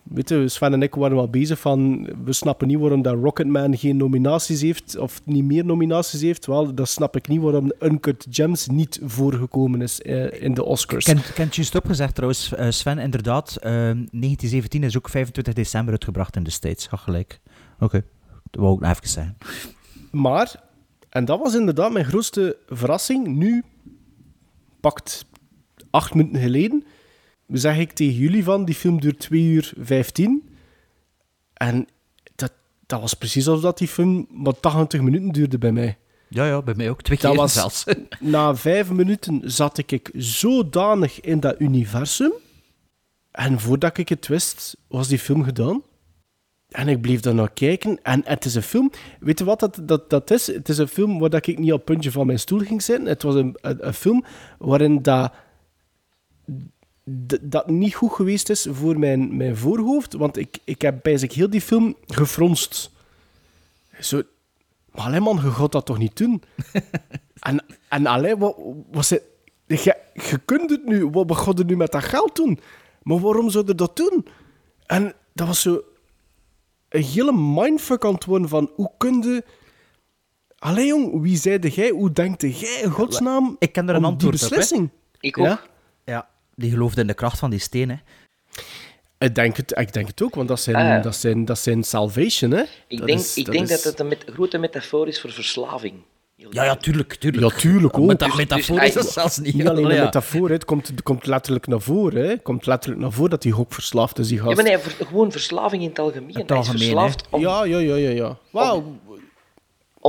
Weet 0.05 0.29
je, 0.29 0.47
Sven 0.47 0.73
en 0.73 0.81
ik 0.81 0.95
waren 0.95 1.15
wel 1.15 1.29
bezig 1.29 1.59
van... 1.59 2.09
We 2.23 2.33
snappen 2.33 2.67
niet 2.67 2.79
waarom 2.79 3.01
dat 3.01 3.15
Rocketman 3.15 3.77
geen 3.77 3.97
nominaties 3.97 4.61
heeft, 4.61 4.97
of 4.97 5.21
niet 5.23 5.43
meer 5.43 5.65
nominaties 5.65 6.21
heeft. 6.21 6.45
Wel, 6.45 6.75
dat 6.75 6.89
snap 6.89 7.15
ik 7.15 7.27
niet 7.27 7.41
waarom 7.41 7.71
Uncut 7.79 8.27
Gems 8.29 8.67
niet 8.67 8.99
voorgekomen 9.03 9.81
is 9.81 10.01
eh, 10.01 10.41
in 10.41 10.53
de 10.53 10.63
Oscars. 10.63 11.05
Ik 11.07 11.17
heb 11.17 11.37
het 11.37 11.55
juist 11.55 11.75
opgezegd 11.75 12.15
trouwens, 12.15 12.53
eh, 12.53 12.69
Sven, 12.69 12.97
inderdaad. 12.97 13.55
eh, 13.55 13.71
1917 13.71 14.83
is 14.83 14.97
ook 14.97 15.09
25 15.09 15.53
december 15.53 15.91
uitgebracht 15.91 16.35
in 16.35 16.43
de 16.43 16.49
States. 16.49 16.87
Ga 16.87 16.97
gelijk. 16.97 17.39
Oké, 17.79 18.03
dat 18.51 18.61
wou 18.61 18.73
ik 18.75 18.79
nog 18.79 18.91
even 18.91 19.09
zeggen. 19.09 19.37
Maar, 20.11 20.63
en 21.09 21.25
dat 21.25 21.39
was 21.39 21.55
inderdaad 21.55 21.91
mijn 21.91 22.05
grootste 22.05 22.57
verrassing, 22.67 23.27
nu 23.27 23.63
pakt 24.79 25.25
acht 25.89 26.13
minuten 26.13 26.41
geleden, 26.41 26.83
zeg 27.47 27.77
ik 27.77 27.91
tegen 27.91 28.13
jullie 28.13 28.43
van, 28.43 28.65
die 28.65 28.75
film 28.75 28.99
duurt 28.99 29.19
2 29.19 29.41
uur 29.41 29.73
15. 29.77 30.49
En 31.53 31.87
dat, 32.35 32.51
dat 32.85 33.01
was 33.01 33.13
precies 33.13 33.47
alsof 33.47 33.63
dat 33.63 33.77
die 33.77 33.87
film 33.87 34.27
maar 34.29 34.59
80 34.59 35.01
minuten 35.01 35.29
duurde 35.31 35.57
bij 35.57 35.71
mij. 35.71 35.97
Ja, 36.29 36.45
ja, 36.47 36.61
bij 36.61 36.73
mij 36.75 36.89
ook. 36.89 37.01
Twee 37.01 37.17
Dat 37.17 37.31
keer 37.31 37.39
was- 37.39 37.53
zelfs. 37.53 37.83
Na 38.19 38.55
vijf 38.55 38.91
minuten 38.91 39.41
zat 39.43 39.77
ik 39.77 40.09
zodanig 40.13 41.21
in 41.21 41.39
dat 41.39 41.55
universum. 41.59 42.31
En 43.31 43.59
voordat 43.59 43.97
ik 43.97 44.09
het 44.09 44.27
wist, 44.27 44.77
was 44.87 45.07
die 45.07 45.19
film 45.19 45.43
gedaan. 45.43 45.81
en 46.69 46.87
ik 46.87 47.01
bleef 47.01 47.19
daar 47.19 47.35
naar 47.35 47.51
kijken. 47.53 47.99
En 48.03 48.21
het 48.25 48.45
is 48.45 48.55
een 48.55 48.61
film... 48.61 48.91
Weet 49.19 49.39
je 49.39 49.45
wat 49.45 49.59
dat, 49.59 49.79
dat, 49.83 50.09
dat 50.09 50.31
is? 50.31 50.47
Het 50.47 50.69
is 50.69 50.77
een 50.77 50.87
film 50.87 51.19
waar 51.19 51.29
dat 51.29 51.47
ik 51.47 51.59
niet 51.59 51.71
op 51.71 51.77
het 51.77 51.85
puntje 51.85 52.11
van 52.11 52.25
mijn 52.25 52.39
stoel 52.39 52.59
ging 52.59 52.81
zitten. 52.83 53.05
Het 53.07 53.23
was 53.23 53.35
een, 53.35 53.57
een, 53.61 53.87
een 53.87 53.93
film 53.93 54.23
waarin 54.57 55.01
dat, 55.01 55.33
dat 57.41 57.67
niet 57.69 57.95
goed 57.95 58.11
geweest 58.11 58.49
is 58.49 58.67
voor 58.71 58.99
mijn, 58.99 59.37
mijn 59.37 59.57
voorhoofd. 59.57 60.13
Want 60.13 60.37
ik, 60.37 60.57
ik 60.63 60.81
heb 60.81 60.99
bij 61.03 61.17
zich 61.17 61.33
heel 61.33 61.49
die 61.49 61.61
film 61.61 61.95
gefronst. 62.07 62.91
Zo... 63.99 64.21
Maar 64.91 65.05
alleen 65.05 65.23
man, 65.23 65.39
je 65.43 65.51
gaat 65.51 65.71
dat 65.71 65.85
toch 65.85 65.97
niet 65.97 66.17
doen? 66.17 66.43
en, 67.39 67.65
en 67.89 68.05
alleen, 68.05 68.37
wat, 68.37 68.55
wat 68.91 69.05
ze, 69.05 69.21
je, 69.65 69.97
je 70.13 70.39
kunt 70.45 70.69
het 70.69 70.85
nu, 70.85 71.07
wat, 71.07 71.27
wat 71.27 71.37
gaat 71.37 71.59
er 71.59 71.65
nu 71.65 71.77
met 71.77 71.91
dat 71.91 72.03
geld 72.03 72.35
doen? 72.35 72.59
Maar 73.03 73.19
waarom 73.19 73.49
zou 73.49 73.67
je 73.67 73.75
dat 73.75 73.95
doen? 73.95 74.27
En 74.85 75.13
dat 75.33 75.47
was 75.47 75.61
zo 75.61 75.81
een 76.89 77.03
hele 77.03 77.33
mindfuck 77.33 78.05
aan 78.05 78.13
het 78.13 78.25
worden 78.25 78.49
van 78.49 78.71
hoe 78.75 78.91
kun 78.97 79.21
je... 79.21 79.43
Allee 80.57 80.85
jong, 80.87 81.21
wie 81.21 81.37
zeide 81.37 81.69
jij? 81.69 81.89
Hoe 81.89 82.11
denkte 82.11 82.51
jij 82.51 82.81
in 82.81 82.89
godsnaam 82.89 83.55
Ik 83.59 83.71
ken 83.71 83.89
er 83.89 83.95
een 83.95 83.95
om 83.95 84.01
die 84.03 84.11
antwoord 84.11 84.35
op, 84.35 84.41
hè. 84.41 84.47
beslissing? 84.47 84.89
Ik 85.19 85.37
ook. 85.37 85.45
Ja? 85.45 85.61
Ja, 86.55 86.63
die 86.63 86.71
geloofde 86.71 87.01
in 87.01 87.07
de 87.07 87.13
kracht 87.13 87.39
van 87.39 87.49
die 87.49 87.59
steen, 87.59 87.89
hè. 87.89 87.95
Ik 89.17 89.35
denk, 89.35 89.57
het, 89.57 89.77
ik 89.79 89.93
denk 89.93 90.07
het 90.07 90.21
ook, 90.21 90.35
want 90.35 90.47
dat 90.47 90.59
zijn, 90.59 90.75
Ah, 90.75 90.81
ja. 90.83 90.99
dat 90.99 91.15
zijn, 91.15 91.45
dat 91.45 91.59
zijn 91.59 91.83
salvation, 91.83 92.51
hè? 92.51 92.63
Ik 92.87 92.97
Dat 92.97 93.07
denk, 93.07 93.19
is- 93.19 93.37
ik 93.37 93.51
denk 93.51 93.63
is- 93.63 93.69
dat 93.69 93.83
het 93.83 93.99
een 93.99 94.07
met, 94.07 94.25
grote 94.33 94.57
metafoor 94.57 95.07
is 95.07 95.21
voor 95.21 95.31
verslaving. 95.31 95.93
Ja, 96.49 96.63
ja, 96.63 96.75
tuurlijk, 96.75 97.13
tuurlijk. 97.15 97.53
Ja, 97.53 97.59
tuurlijk 97.59 97.97
ook. 97.97 98.05
Met 98.07 98.19
dat 98.19 98.27
Dus- 98.29 98.37
metafoor 98.37 98.79
dus 98.79 98.87
is 98.87 98.93
dat 98.93 99.11
zelfs 99.11 99.37
niet. 99.37 99.53
Niet 99.53 99.67
alleen 99.67 99.77
Allee, 99.83 99.89
een 99.91 99.99
ja. 99.99 100.03
metafoor, 100.05 100.49
het 100.49 100.65
komt, 100.65 100.87
het 100.87 101.03
komt 101.03 101.25
letterlijk 101.25 101.67
naar 101.67 101.81
voren. 101.81 102.21
Hè. 102.23 102.29
Het 102.29 102.41
komt 102.41 102.65
letterlijk 102.65 103.01
naar 103.01 103.11
voren 103.11 103.29
dat 103.29 103.43
hij 103.43 103.53
ook 103.53 103.73
verslaafd 103.73 104.19
is, 104.19 104.27
die 104.27 104.37
Ja, 104.37 104.43
gast. 104.43 104.55
maar 104.55 104.65
nee, 104.65 104.77
gewoon 104.79 105.31
verslaving 105.31 105.81
in 105.83 105.89
het 105.89 105.99
algemeen. 105.99 106.27
Het 106.27 106.35
Hij 106.35 106.43
is 106.43 106.51
algemeen, 106.51 106.79
verslaafd 106.79 107.23
om, 107.29 107.41
Ja, 107.41 107.63
ja, 107.65 107.77
ja, 107.77 107.95
ja. 107.95 108.09
ja. 108.09 108.37
Wauw. 108.49 108.75
om 108.77 108.99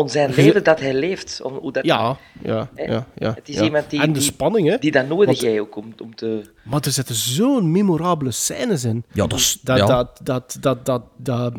zijn 0.04 0.34
leven 0.34 0.64
dat 0.64 0.80
hij 0.80 0.94
leeft. 0.94 1.40
Om, 1.42 1.54
hoe 1.54 1.72
dat 1.72 1.84
Ja, 1.84 2.16
ja, 2.42 2.68
Hè? 2.74 2.84
ja, 2.84 3.06
ja. 3.14 3.32
Het 3.34 3.48
is 3.48 3.54
ja. 3.54 3.62
iemand 3.62 3.90
die- 3.90 4.00
En 4.00 4.12
de 4.12 4.18
die- 4.18 4.22
spanning, 4.28 4.68
hè. 4.68 4.78
Die 4.78 4.90
dat 4.90 5.08
nodig 5.08 5.40
jij 5.40 5.60
ook 5.60 5.76
om, 5.76 5.94
om 6.02 6.14
te... 6.14 6.50
Maar 6.64 6.80
er 6.84 6.90
zitten 6.90 7.14
zo'n 7.14 7.70
memorabele 7.70 8.30
scènes 8.30 8.84
in. 8.84 9.04
Ja, 9.12 9.26
dat 9.26 9.38
is... 9.38 9.58
Dat, 9.62 9.78
ja. 9.78 9.86
dat, 9.86 10.20
dat, 10.22 10.56
dat, 10.60 10.86
dat, 10.86 11.02
dat, 11.16 11.54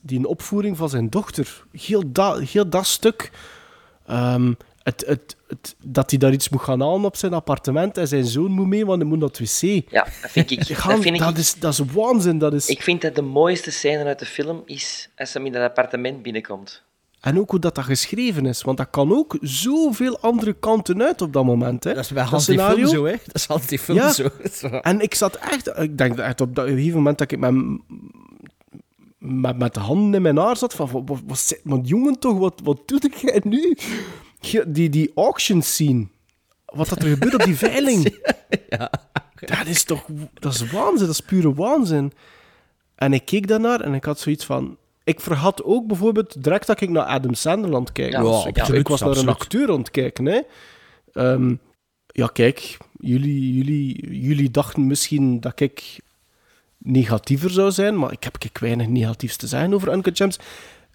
die 0.00 0.18
een 0.18 0.26
opvoering 0.26 0.76
van 0.76 0.88
zijn 0.88 1.08
dochter, 1.10 1.64
heel 1.72 2.02
dat, 2.12 2.40
heel 2.42 2.68
dat 2.68 2.86
stuk, 2.86 3.30
ehm, 4.06 4.52
het, 4.82 5.04
het, 5.06 5.36
het, 5.48 5.74
dat 5.84 6.10
hij 6.10 6.18
daar 6.18 6.32
iets 6.32 6.48
moet 6.48 6.60
gaan 6.62 6.80
halen 6.80 7.04
op 7.04 7.16
zijn 7.16 7.32
appartement 7.32 7.98
en 7.98 8.08
zijn 8.08 8.24
zoon 8.24 8.50
moet 8.50 8.66
mee, 8.66 8.86
want 8.86 9.00
hij 9.00 9.08
moet 9.08 9.18
naar 9.18 9.28
het 9.28 9.38
wc. 9.38 9.90
Ja, 9.90 10.04
dat 10.22 10.30
vind 10.30 10.50
ik... 10.50 10.62
Gaan- 10.76 10.94
dat 10.94 11.02
vind 11.02 11.14
ik, 11.14 11.20
dat, 11.22 11.36
is, 11.36 11.54
dat 11.54 11.72
is 11.72 11.80
waanzin. 11.92 12.38
Dat 12.38 12.52
is... 12.52 12.66
ik 12.68 12.82
vind 12.82 13.00
dat 13.02 13.14
de 13.14 13.22
mooiste 13.22 13.70
scène 13.70 14.04
uit 14.04 14.18
de 14.18 14.26
film 14.26 14.62
is 14.66 15.08
als 15.16 15.32
hij 15.32 15.44
in 15.44 15.52
dat 15.52 15.62
appartement 15.62 16.22
binnenkomt. 16.22 16.82
En 17.20 17.38
ook 17.38 17.50
hoe 17.50 17.58
dat, 17.60 17.74
dat 17.74 17.84
geschreven 17.84 18.46
is, 18.46 18.62
want 18.62 18.78
dat 18.78 18.90
kan 18.90 19.12
ook 19.12 19.36
zoveel 19.40 20.20
andere 20.20 20.52
kanten 20.52 21.02
uit 21.02 21.22
op 21.22 21.32
dat 21.32 21.44
moment. 21.44 21.84
Hè. 21.84 21.94
Dat 21.94 22.04
is 22.04 22.10
bij 22.10 22.22
Dat 22.22 22.30
Hans 22.30 22.46
die 22.46 22.54
scenario. 22.58 22.86
film 22.88 22.96
zo, 22.98 23.04
hè. 23.04 23.16
Dat 23.24 23.34
is 23.34 23.44
Hans 23.46 23.66
die 23.66 23.78
film 23.78 23.98
Ja. 23.98 24.12
zo. 24.12 24.28
En 24.80 25.00
ik 25.00 25.14
zat 25.14 25.34
echt, 25.36 25.78
ik 25.78 25.98
denk 25.98 26.16
dat 26.16 26.26
echt 26.26 26.40
op 26.40 26.54
dat 26.54 26.66
gegeven 26.68 26.96
moment 26.96 27.18
dat 27.18 27.32
ik 27.32 27.38
met, 27.38 27.54
met, 29.18 29.58
met 29.58 29.74
de 29.74 29.80
handen 29.80 30.14
in 30.14 30.22
mijn 30.22 30.36
haar 30.36 30.56
zat, 30.56 30.74
van, 30.74 30.90
wat, 30.90 31.02
wat, 31.06 31.20
wat, 31.26 31.38
zit- 31.38 31.60
jongen 31.82 32.18
toch, 32.18 32.38
wat, 32.38 32.60
wat 32.64 32.80
doe 32.88 33.00
jij 33.20 33.40
nu? 33.44 33.76
Die, 34.66 34.88
die 34.88 35.10
auction 35.14 35.62
scene, 35.62 36.06
wat 36.64 36.88
dat 36.88 37.02
er 37.02 37.08
gebeurt 37.08 37.34
op 37.34 37.42
die 37.44 37.56
veiling. 37.68 38.18
Dat 39.40 39.66
is 39.66 39.84
toch, 39.84 40.06
dat 40.34 40.54
is 40.54 40.70
waanzin, 40.70 41.06
dat 41.06 41.14
is 41.14 41.20
pure 41.20 41.54
waanzin. 41.54 42.12
En 42.94 43.12
ik 43.12 43.24
keek 43.24 43.46
daarnaar 43.48 43.80
en 43.80 43.94
ik 43.94 44.04
had 44.04 44.18
zoiets 44.20 44.44
van, 44.44 44.76
ik 45.10 45.20
vergat 45.20 45.64
ook 45.64 45.86
bijvoorbeeld 45.86 46.42
direct 46.42 46.66
dat 46.66 46.80
ik 46.80 46.88
naar 46.90 47.04
Adam 47.04 47.34
Sandler 47.34 47.74
aan 47.74 47.80
het 47.80 47.92
kijken 47.92 48.18
Ja, 48.18 48.24
was. 48.24 48.42
ja, 48.42 48.48
ik, 48.48 48.58
absoluut, 48.58 48.80
ik 48.80 48.88
was 48.88 49.00
naar 49.00 49.16
een 49.16 49.28
acteur 49.28 49.70
aan 49.70 49.78
het 49.78 49.90
kijken, 49.90 50.26
hè. 50.26 50.40
Ehm, 51.12 51.54
ja, 52.06 52.26
kijk, 52.26 52.76
jullie, 53.00 53.54
jullie, 53.54 54.20
jullie 54.20 54.50
dachten 54.50 54.86
misschien 54.86 55.40
dat 55.40 55.60
ik 55.60 56.00
negatiever 56.78 57.50
zou 57.50 57.70
zijn, 57.70 57.98
maar 57.98 58.12
ik 58.12 58.24
heb 58.24 58.36
ik 58.38 58.58
weinig 58.58 58.86
negatiefs 58.86 59.36
te 59.36 59.46
zeggen 59.46 59.74
over 59.74 59.92
Uncut 59.92 60.16
Gems. 60.16 60.38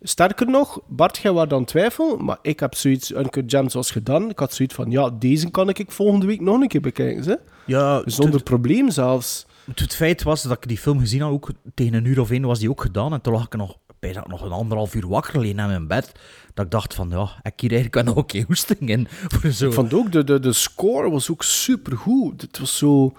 Sterker 0.02 0.50
nog, 0.50 0.80
Bart, 0.88 1.18
jij 1.18 1.32
waar 1.32 1.48
dan 1.48 1.66
twijfel, 1.66 2.18
maar 2.18 2.38
ik 2.42 2.60
heb 2.60 2.76
zoiets, 2.76 3.12
Uncut 3.12 3.52
Gems 3.52 3.74
was 3.74 3.92
gedaan. 3.92 4.30
Ik 4.30 4.40
had 4.40 4.54
zoiets 4.54 4.76
van, 4.76 4.92
ja, 4.92 5.10
deze 5.10 5.52
kan 5.52 5.70
ik 5.70 5.92
volgende 5.92 6.26
week 6.26 6.42
nog 6.42 6.62
een 6.62 6.68
keer 6.68 6.82
bekijken, 6.82 7.24
hè? 7.24 7.36
Ja, 7.66 8.02
zonder 8.06 8.44
probleem 8.44 8.90
zelfs. 8.92 9.46
Het, 9.66 9.80
het 9.80 9.96
feit 9.96 10.24
was 10.24 10.42
dat 10.42 10.52
ik 10.52 10.68
die 10.68 10.78
film 10.78 11.00
gezien 11.00 11.22
had, 11.22 11.32
ook 11.32 11.50
tegen 11.74 11.94
een 11.94 12.06
uur 12.06 12.20
of 12.20 12.32
één 12.32 12.42
was 12.46 12.60
die 12.60 12.70
ook 12.70 12.82
gedaan. 12.82 13.14
En 13.14 13.22
toen 13.22 13.34
lag 13.34 13.46
ik 13.46 13.56
nog, 13.56 13.78
bijna 14.00 14.24
nog 14.28 14.42
een 14.42 14.52
anderhalf 14.52 14.96
uur 14.96 15.08
wakker 15.08 15.40
liggen 15.40 15.60
in 15.60 15.68
mijn 15.68 15.88
bed. 15.88 16.12
Dat 16.54 16.66
ik 16.66 16.72
dacht 16.72 16.94
van, 16.94 17.10
ja, 17.10 17.30
ik 17.42 17.60
hier 17.60 17.72
eigenlijk 17.72 18.08
wel 18.10 18.24
keer 18.24 18.44
hoesting 18.48 18.90
in. 18.90 19.08
Voor 19.40 19.52
zo. 19.52 19.68
Ik 19.68 19.74
vond 19.74 19.94
ook, 19.94 20.12
de, 20.12 20.24
de, 20.24 20.40
de 20.40 20.54
score 20.54 21.10
was 21.10 21.30
ook 21.32 21.44
supergoed. 21.44 22.42
Het 22.42 22.60
was 22.60 22.78
zo... 22.78 23.14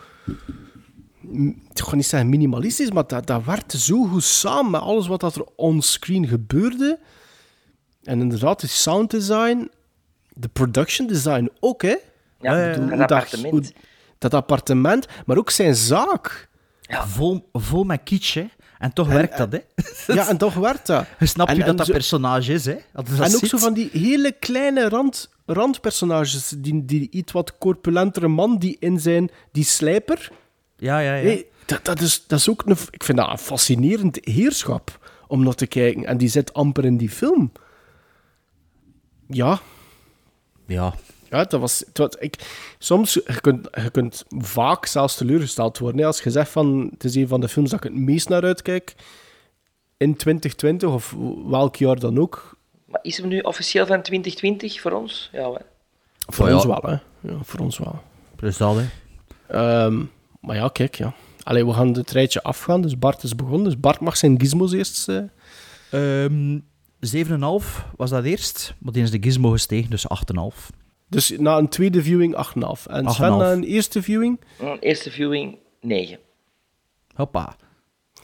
Ik 1.74 1.80
ga 1.82 1.94
niet 1.94 2.06
zeggen 2.06 2.28
minimalistisch, 2.28 2.90
maar 2.90 3.06
dat, 3.06 3.26
dat 3.26 3.44
werkte 3.44 3.78
zo 3.78 4.04
goed 4.04 4.24
samen 4.24 4.70
met 4.70 4.80
alles 4.80 5.06
wat 5.06 5.20
dat 5.20 5.36
er 5.36 5.44
onscreen 5.56 6.26
gebeurde. 6.28 6.98
En 8.02 8.20
inderdaad, 8.20 8.60
het 8.60 8.70
sounddesign, 8.70 9.70
de 10.32 10.48
production 10.48 11.06
design 11.06 11.50
ook, 11.60 11.82
hè. 11.82 11.96
Ja, 12.40 12.70
bedoel, 12.70 12.88
dat 12.88 13.00
appartement. 13.10 13.50
hoe- 13.52 13.72
dat 14.18 14.34
appartement, 14.34 15.06
maar 15.26 15.36
ook 15.36 15.50
zijn 15.50 15.74
zaak. 15.74 16.48
Vol, 16.88 17.48
vol 17.52 17.84
met 17.84 18.00
kitsch, 18.04 18.34
hè. 18.34 18.46
En 18.78 18.92
toch 18.92 19.08
En- 19.08 19.14
werkt 19.14 19.36
dat, 19.38 19.52
hè. 19.52 19.58
Ja, 20.14 20.28
en 20.28 20.36
toch 20.36 20.54
werkt 20.54 20.86
dat. 20.86 21.06
Je 21.18 21.26
snapt 21.26 21.50
En- 21.50 21.56
u 21.56 21.60
en 21.60 21.66
dat 21.66 21.76
dat 21.76 21.86
zo- 21.86 21.92
personage 21.92 22.52
is, 22.52 22.64
hè. 22.64 22.76
Dat 22.92 23.06
dat 23.06 23.18
en 23.28 23.34
ook 23.34 23.46
zo 23.46 23.58
van 23.58 23.74
die 23.74 23.88
hele 23.92 24.32
kleine 24.32 24.88
rand, 24.88 25.30
randpersonages. 25.46 26.48
Die, 26.56 26.84
die 26.84 27.10
iets 27.10 27.32
wat 27.32 27.58
corpulentere 27.58 28.28
man 28.28 28.58
die 28.58 28.76
in 28.80 29.00
zijn... 29.00 29.30
Die 29.52 29.64
slijper... 29.64 30.30
Ja, 30.76 30.98
ja, 30.98 31.14
ja. 31.14 31.36
Dat, 31.66 31.84
dat, 31.84 32.00
is, 32.00 32.24
dat 32.26 32.38
is 32.38 32.48
ook 32.50 32.62
een... 32.66 32.76
Ik 32.90 33.04
vind 33.04 33.18
dat 33.18 33.30
een 33.30 33.38
fascinerend 33.38 34.18
heerschap 34.22 35.10
om 35.28 35.44
naar 35.44 35.54
te 35.54 35.66
kijken. 35.66 36.04
En 36.04 36.18
die 36.18 36.28
zit 36.28 36.52
amper 36.52 36.84
in 36.84 36.96
die 36.96 37.10
film. 37.10 37.52
Ja, 39.28 39.60
Ja. 40.66 40.94
Ja 41.30 41.44
dat 41.44 41.60
was... 41.60 41.78
Het 41.86 41.98
was 41.98 42.14
ik, 42.18 42.36
soms, 42.78 43.12
je 43.14 43.40
kunt, 43.40 43.68
je 43.82 43.90
kunt 43.90 44.24
vaak 44.28 44.86
zelfs 44.86 45.14
teleurgesteld 45.16 45.78
worden. 45.78 46.00
Hè, 46.00 46.06
als 46.06 46.22
je 46.22 46.30
zegt 46.30 46.50
van... 46.50 46.88
Het 46.92 47.04
is 47.04 47.14
een 47.14 47.28
van 47.28 47.40
de 47.40 47.48
films 47.48 47.70
dat 47.70 47.84
ik 47.84 47.90
het 47.92 48.00
meest 48.02 48.28
naar 48.28 48.42
uitkijk 48.44 48.94
in 49.96 50.16
2020, 50.16 50.88
of 50.90 51.14
welk 51.46 51.76
jaar 51.76 51.98
dan 51.98 52.18
ook. 52.18 52.58
Maar 52.86 53.00
is 53.02 53.16
hem 53.18 53.28
nu 53.28 53.38
officieel 53.40 53.86
van 53.86 54.02
2020 54.02 54.80
voor 54.80 54.92
ons? 54.92 55.28
Ja, 55.32 55.50
hè. 55.52 55.58
Voor 56.26 56.44
Oh 56.44 56.50
ja. 56.50 56.56
ons 56.56 56.64
wel, 56.64 56.82
hè. 56.82 56.96
Ja, 57.30 57.38
voor 57.42 57.60
ons 57.60 57.78
wel. 57.78 58.02
Dus 58.36 58.56
dat, 58.56 58.76
hè. 58.76 58.84
Ehm, 59.48 60.02
maar 60.40 60.56
ja, 60.56 60.68
kijk, 60.68 60.94
ja. 60.94 61.14
Allee, 61.42 61.66
we 61.66 61.72
gaan 61.72 61.92
het 61.92 62.10
rijtje 62.10 62.42
afgaan. 62.42 62.80
Dus 62.80 62.98
Bart 62.98 63.22
is 63.22 63.36
begonnen. 63.36 63.64
Dus 63.64 63.80
Bart 63.80 64.00
mag 64.00 64.16
zijn 64.16 64.40
gizmos 64.40 64.72
eerst... 64.72 65.08
eh, 65.08 66.24
Ehm 66.24 66.58
7,5 67.00 67.86
was 67.96 68.10
dat 68.10 68.24
eerst. 68.24 68.74
Maar 68.78 68.92
die 68.92 69.02
is 69.02 69.10
de 69.10 69.18
gizmo 69.20 69.50
gestegen, 69.50 69.90
dus 69.90 70.06
8,5. 70.54 70.68
Dus 71.09 71.30
na 71.38 71.57
een 71.57 71.68
tweede 71.68 72.02
viewing 72.02 72.34
8,5. 72.36 72.40
En 72.86 73.11
Sven 73.11 73.32
8,5. 73.32 73.36
na 73.38 73.52
een 73.52 73.64
eerste 73.64 74.02
viewing? 74.02 74.40
Mm, 74.61 74.76
Eerste 74.80 75.11
viewing 75.11 75.59
9. 75.80 76.18
Hoppa. 77.14 77.57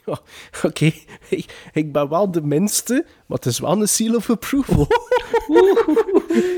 Oké, 0.67 0.91
ik, 1.29 1.69
ik 1.73 1.93
ben 1.93 2.09
wel 2.09 2.31
de 2.31 2.43
minste, 2.43 3.05
maar 3.27 3.37
het 3.39 3.47
is 3.47 3.59
wel 3.59 3.81
een 3.81 3.89
seal 3.89 4.15
of 4.15 4.31
approval. 4.31 4.87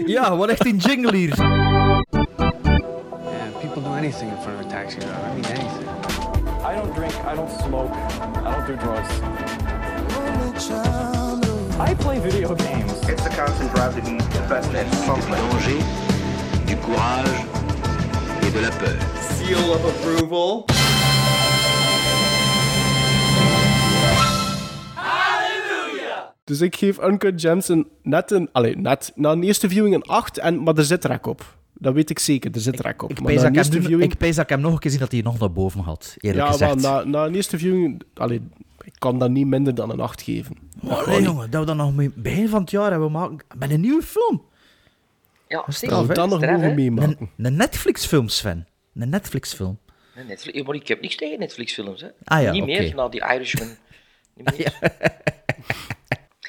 Ja, 0.06 0.36
wat 0.36 0.48
echt 0.48 0.66
een 0.66 0.76
jingle 0.76 1.16
hier. 1.16 1.34
Yeah, 1.36 2.02
people 3.60 3.82
do 3.82 3.88
anything 3.88 4.30
in 4.30 4.36
front 4.42 4.58
of 4.60 4.66
a 4.66 4.68
taxi 4.68 4.98
driver. 4.98 5.30
I 5.30 5.34
mean, 5.34 5.44
anything. 5.44 5.88
I 6.70 6.74
don't 6.74 6.94
drink, 6.94 7.12
I 7.12 7.34
don't 7.34 7.50
smoke, 7.50 7.92
I 8.44 8.54
don't 8.54 8.66
do 8.66 8.76
drugs. 8.76 9.08
I 11.90 11.94
play 11.94 12.20
video 12.20 12.54
games. 12.54 12.92
It's 13.08 13.22
the 13.22 13.30
constant 13.36 13.74
drive 13.74 13.94
to 13.94 14.00
be 14.02 14.16
the 14.16 16.13
du 16.66 16.76
courage 16.76 17.44
et 18.42 18.50
de 18.50 18.60
la 18.60 18.70
peur. 18.70 18.98
Seal 19.36 19.70
of 19.70 19.84
approval. 19.84 20.64
Dus 26.44 26.60
ik 26.60 26.76
geef 26.76 27.02
Uncut 27.02 27.40
Gems 27.40 27.68
een, 27.68 27.86
net 28.02 28.30
een... 28.30 28.48
Allee, 28.52 28.76
net. 28.76 29.12
Na 29.14 29.32
een 29.32 29.42
eerste 29.42 29.68
viewing 29.68 29.94
een 29.94 30.02
8, 30.02 30.38
en, 30.38 30.62
maar 30.62 30.76
er 30.76 30.84
zit 30.84 31.04
rek 31.04 31.26
op. 31.26 31.56
Dat 31.72 31.94
weet 31.94 32.10
ik 32.10 32.18
zeker, 32.18 32.50
er 32.54 32.60
zit 32.60 32.80
rek 32.80 33.02
op. 33.02 33.10
Ik 33.10 33.20
maar 33.20 33.32
pees 33.32 33.42
na 33.42 33.50
dat 33.50 33.74
ik, 33.74 33.82
viewing... 33.82 34.12
ik 34.12 34.20
dat 34.20 34.38
ik 34.38 34.48
hem 34.48 34.60
nog 34.60 34.72
een 34.72 34.78
keer 34.78 34.90
zie 34.90 35.00
dat 35.00 35.12
hij 35.12 35.20
nog 35.20 35.38
naar 35.38 35.52
boven 35.52 35.80
had, 35.80 36.16
eerlijk 36.18 36.44
ja, 36.44 36.52
gezegd. 36.52 36.82
maar 36.82 36.82
na, 36.82 37.04
na 37.04 37.26
een 37.26 37.34
eerste 37.34 37.58
viewing... 37.58 38.02
Allee, 38.14 38.40
ik 38.84 38.92
kan 38.98 39.18
dat 39.18 39.30
niet 39.30 39.46
minder 39.46 39.74
dan 39.74 39.90
een 39.90 40.00
8 40.00 40.22
geven. 40.22 40.56
Maar 40.80 41.22
jongen, 41.22 41.50
dat 41.50 41.60
we 41.60 41.66
dan 41.66 41.76
nog 41.76 41.94
mee, 41.94 42.12
begin 42.14 42.48
van 42.48 42.60
het 42.60 42.70
jaar 42.70 42.90
hebben 42.90 43.12
maken 43.12 43.38
met 43.58 43.70
een 43.70 43.80
nieuwe 43.80 44.02
film. 44.02 44.42
Ja, 45.54 45.60
Dat 45.60 45.66
Dat 45.66 45.74
Straf, 45.74 46.06
dat 46.06 46.28
nog 46.28 46.40
hè? 46.40 46.74
meemaken. 46.74 47.16
Een, 47.36 47.44
een 47.44 47.56
Netflix-film, 47.56 48.28
Sven. 48.28 48.66
Een 48.94 49.08
Netflix-film. 49.08 49.78
Nee, 50.14 50.24
Netflix, 50.24 50.62
maar 50.62 50.74
ik 50.74 50.88
heb 50.88 51.00
niks 51.00 51.16
tegen 51.16 51.38
Netflix-films. 51.38 52.00
Hè. 52.00 52.08
Ah 52.24 52.42
ja, 52.42 52.52
niet 52.52 52.62
oké. 52.62 52.70
meer, 52.72 52.94
na 52.94 53.08
die 53.08 53.20
Irishman. 53.20 53.68
Niet 54.36 54.58
meer. 54.58 54.78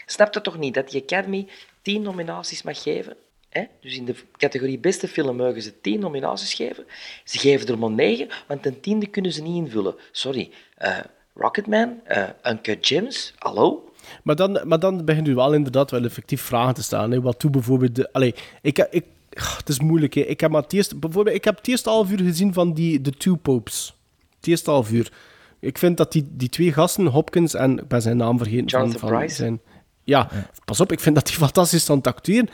Snap 0.05 0.33
je 0.33 0.41
toch 0.41 0.57
niet 0.57 0.73
dat 0.73 0.89
die 0.89 1.01
Academy 1.01 1.47
10 1.81 2.01
nominaties 2.01 2.61
mag 2.63 2.81
geven? 2.83 3.15
Hè? 3.49 3.63
Dus 3.81 3.95
in 3.97 4.05
de 4.05 4.15
categorie 4.37 4.79
beste 4.79 5.07
film 5.07 5.35
mogen 5.35 5.61
ze 5.61 5.81
10 5.81 5.99
nominaties 5.99 6.53
geven. 6.53 6.85
Ze 7.23 7.37
geven 7.39 7.67
er 7.67 7.77
maar 7.79 7.91
9, 7.91 8.27
want 8.47 8.65
een 8.65 8.79
tiende 8.79 9.07
kunnen 9.07 9.31
ze 9.33 9.41
niet 9.41 9.55
invullen. 9.65 9.95
Sorry. 10.11 10.51
eh, 10.77 10.97
Rocketman, 11.33 11.99
eh 12.03 12.23
Uncut 12.45 12.87
Gems, 12.87 13.33
hallo? 13.37 13.93
Maar 14.23 14.35
dan, 14.35 14.59
maar 14.63 14.79
dan 14.79 15.05
begint 15.05 15.27
u 15.27 15.35
wel 15.35 15.53
inderdaad 15.53 15.91
wel 15.91 16.03
effectief 16.03 16.41
vragen 16.41 16.73
te 16.73 16.83
stellen. 16.83 17.11
Hè. 17.11 17.21
Wat 17.21 17.39
toe 17.39 17.49
bijvoorbeeld... 17.49 17.95
De, 17.95 18.13
allee, 18.13 18.35
ik, 18.61 18.87
ik, 18.91 19.05
ah, 19.33 19.57
het 19.57 19.69
is 19.69 19.79
moeilijk. 19.79 20.13
Hè. 20.13 20.21
Ik 20.21 20.39
heb 20.39 20.51
maar 20.51 20.61
het 20.61 20.73
eerste, 20.73 20.95
bijvoorbeeld, 20.95 21.35
ik 21.35 21.43
heb 21.43 21.57
het 21.57 21.67
eerste 21.67 21.89
half 21.89 22.11
uur 22.11 22.19
gezien 22.19 22.53
van 22.53 22.73
die 22.73 23.01
The 23.01 23.11
Two 23.11 23.35
Popes. 23.35 23.95
Het 24.35 24.47
eerste 24.47 24.69
half 24.71 24.91
uur. 24.91 25.11
Ik 25.59 25.77
vind 25.77 25.97
dat 25.97 26.11
die, 26.11 26.27
die 26.31 26.49
twee 26.49 26.73
gasten, 26.73 27.05
Hopkins 27.05 27.53
en... 27.53 27.79
Ik 27.79 27.87
ben 27.87 28.01
zijn 28.01 28.17
naam 28.17 28.37
vergeten. 28.37 28.69
van, 28.69 28.79
Jonathan 28.79 28.99
van 28.99 29.17
Pryce? 29.17 29.35
Zijn, 29.35 29.61
ja, 30.03 30.29
pas 30.65 30.79
op. 30.79 30.91
Ik 30.91 30.99
vind 30.99 31.15
dat 31.15 31.27
die 31.27 31.35
fantastisch 31.45 31.89
aan 31.89 31.97
het 31.97 32.07
acteren. 32.07 32.49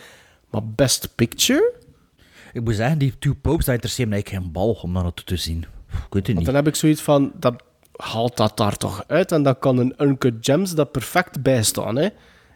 Maar 0.50 0.66
Best 0.66 1.16
Picture? 1.16 1.74
Ik 2.54 2.64
moet 2.64 2.76
zeggen, 2.76 2.98
die 2.98 3.14
Two 3.20 3.34
Popes, 3.42 3.66
dat 3.66 3.74
interesseert 3.74 4.08
me 4.08 4.14
eigenlijk 4.14 4.44
geen 4.44 4.54
bal 4.54 4.72
om 4.82 4.92
naartoe 4.92 5.26
te 5.26 5.38
zien. 5.38 5.58
Ik 5.58 5.98
weet 5.98 6.10
het 6.10 6.26
Want 6.26 6.38
niet. 6.38 6.46
dan 6.46 6.56
heb 6.56 6.68
ik 6.68 6.76
zoiets 6.76 7.02
van... 7.02 7.32
Dat, 7.40 7.64
haalt 8.02 8.38
dat 8.38 8.58
daar 8.58 8.78
toch 8.78 9.04
uit? 9.08 9.32
En 9.32 9.44
dan 9.44 9.60
kan 9.60 9.78
een 9.78 9.94
Uncut 9.98 10.34
Gems 10.42 10.76
daar 10.76 10.86
perfect 10.86 11.42
bij 11.42 11.64
staan. 11.64 11.96
Hè? 11.96 12.08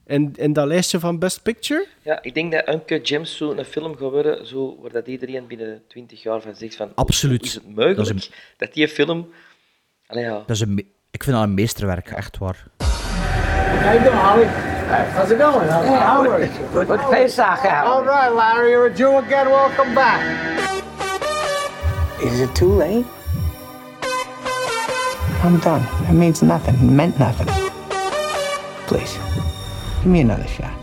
In, 0.06 0.34
in 0.36 0.54
dat 0.54 0.68
lijstje 0.68 1.00
van 1.00 1.20
Best 1.20 1.41
Picture? 1.43 1.88
Ja, 2.02 2.20
ik 2.22 2.34
denk 2.34 2.52
dat 2.52 2.68
Uncut 2.76 3.08
Gems 3.08 3.38
zo 3.38 3.52
een 3.52 3.66
film 3.66 3.91
gaat 3.98 4.12
worden 4.12 4.48
zo, 4.48 4.78
waar 4.82 4.91
dat 4.91 5.08
iedereen 5.08 5.48
binnen 5.48 5.82
20 5.88 6.24
jaar 6.24 6.41
van 6.41 6.56
zegt 6.56 6.76
van... 6.76 6.91
Absoluut. 6.96 7.39
hoe 7.39 7.48
Is 7.48 7.54
het 7.54 7.64
mogelijk 7.68 7.96
Dat 7.98 8.08
dat, 8.08 8.16
is 8.18 8.26
een- 8.58 8.70
die 8.74 8.88
film... 8.88 9.30
Allee, 10.08 10.24
ja. 10.24 10.30
Dat 10.32 10.50
is 10.50 10.60
een 10.60 10.74
me- 10.74 10.86
ik 11.12 11.24
vind 11.24 11.36
dat 11.36 11.46
een 11.46 11.54
meesterwerk, 11.54 12.10
echt 12.12 12.38
waar. 12.38 12.64
How 12.78 13.93
you 13.93 14.04
doing, 14.04 14.22
Holly? 14.22 14.48
How's 15.16 15.32
it 15.32 15.41
going? 15.41 15.70
How's 15.72 15.88
how 15.88 16.32
are 16.32 16.50
you? 16.74 16.86
Good 16.86 17.10
Pesach 17.10 17.66
out. 17.66 17.86
All 17.86 18.04
right, 18.04 18.36
Larry, 18.36 18.70
you're 18.70 18.89
a 18.91 18.93
Jew 18.96 19.16
again. 19.18 19.48
Welcome 19.48 19.93
back. 19.93 20.22
Is 22.22 22.39
it 22.39 22.56
too 22.56 22.78
late? 22.78 23.06
I'm 25.43 25.59
done. 25.59 25.83
It 26.09 26.13
means 26.13 26.41
nothing. 26.41 26.75
It 26.75 26.81
meant 26.81 27.19
nothing. 27.19 27.47
Please, 28.88 29.17
give 30.01 30.07
me 30.11 30.21
another 30.21 30.47
shot. 30.47 30.74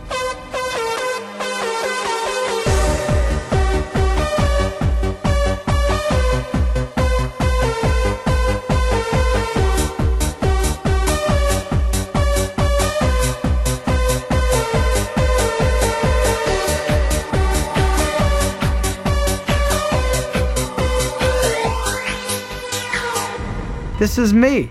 This 24.03 24.17
is 24.17 24.33
me. 24.33 24.69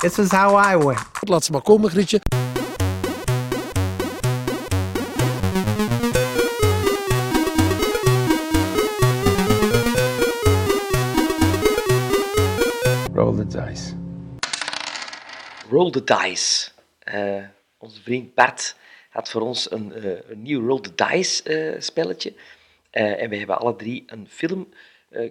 This 0.00 0.18
is 0.18 0.32
how 0.32 0.56
I 0.56 0.76
win. 0.76 0.96
Laat 1.20 1.44
ze 1.44 1.52
maar 1.52 1.62
komen, 1.62 1.90
Grietje. 1.90 2.20
Roll 13.14 13.36
the 13.36 13.46
dice. 13.46 13.94
Roll 15.70 15.90
the 15.90 16.04
Dice. 16.04 16.70
Eh, 16.98 17.44
onze 17.78 18.02
vriend 18.02 18.34
Bart 18.34 18.76
had 19.10 19.30
voor 19.30 19.40
ons 19.40 19.70
een, 19.70 19.92
eh, 19.92 20.30
een 20.30 20.42
nieuw 20.42 20.66
Roll 20.66 20.80
the 20.80 20.94
Dice 20.94 21.42
eh, 21.42 21.80
spelletje. 21.80 22.34
Eh, 22.90 23.22
en 23.22 23.28
we 23.30 23.36
hebben 23.36 23.58
alle 23.58 23.76
drie 23.76 24.04
een 24.06 24.26
film 24.30 24.68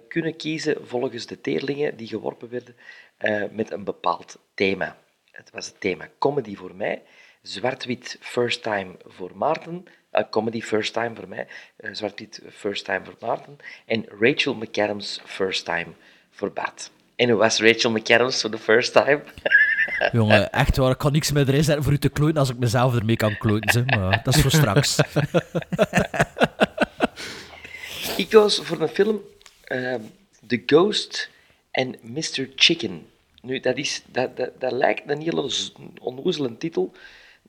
kunnen 0.08 0.36
kiezen 0.36 0.76
volgens 0.86 1.26
de 1.26 1.40
teerlingen 1.40 1.96
die 1.96 2.06
geworpen 2.06 2.48
werden 2.48 2.76
eh, 3.18 3.42
met 3.50 3.70
een 3.70 3.84
bepaald 3.84 4.38
thema. 4.54 4.96
Het 5.30 5.50
was 5.50 5.66
het 5.66 5.80
thema 5.80 6.08
comedy 6.18 6.56
voor 6.56 6.74
mij, 6.74 7.02
zwart-wit 7.42 8.16
first 8.20 8.62
time 8.62 8.96
voor 9.04 9.30
Maarten, 9.34 9.84
eh, 10.10 10.24
comedy 10.30 10.60
first 10.60 10.92
time 10.92 11.14
voor 11.14 11.28
mij, 11.28 11.46
eh, 11.76 11.90
zwart-wit 11.92 12.42
first 12.50 12.84
time 12.84 13.04
voor 13.04 13.16
Maarten 13.20 13.56
en 13.86 14.04
Rachel 14.20 14.54
McAdams 14.54 15.20
first 15.24 15.64
time 15.64 15.86
voor 16.30 16.52
Bart. 16.52 16.90
En 17.16 17.28
hoe 17.28 17.38
was 17.38 17.60
Rachel 17.60 17.90
McAdams 17.90 18.40
voor 18.40 18.50
de 18.50 18.58
first 18.58 18.92
time? 18.92 19.22
Jongen, 20.12 20.52
echt 20.52 20.76
waar, 20.76 20.90
ik 20.90 20.98
kan 20.98 21.12
niks 21.12 21.32
meer 21.32 21.48
erin 21.48 21.64
zetten 21.64 21.84
voor 21.84 21.92
u 21.92 21.98
te 21.98 22.08
kloten 22.08 22.36
als 22.36 22.50
ik 22.50 22.58
mezelf 22.58 22.94
ermee 22.94 23.16
kan 23.16 23.36
kloten. 23.38 23.72
Zeg. 23.72 23.84
Maar 23.86 24.20
dat 24.24 24.34
is 24.34 24.42
voor 24.42 24.50
straks. 24.50 24.98
Ik 28.16 28.28
koos 28.30 28.60
voor 28.62 28.80
een 28.80 28.88
film 28.88 29.20
ehm, 29.68 30.00
The 30.46 30.62
Ghost 30.66 31.30
and 31.72 31.96
Mr. 32.02 32.48
Chicken. 32.56 33.02
Nu, 33.42 33.60
dat, 33.60 33.76
is, 33.76 34.02
dat, 34.12 34.36
dat, 34.36 34.50
dat 34.58 34.72
lijkt 34.72 35.02
een 35.06 35.20
hele 35.20 35.50
onnozele 36.00 36.56
titel. 36.58 36.92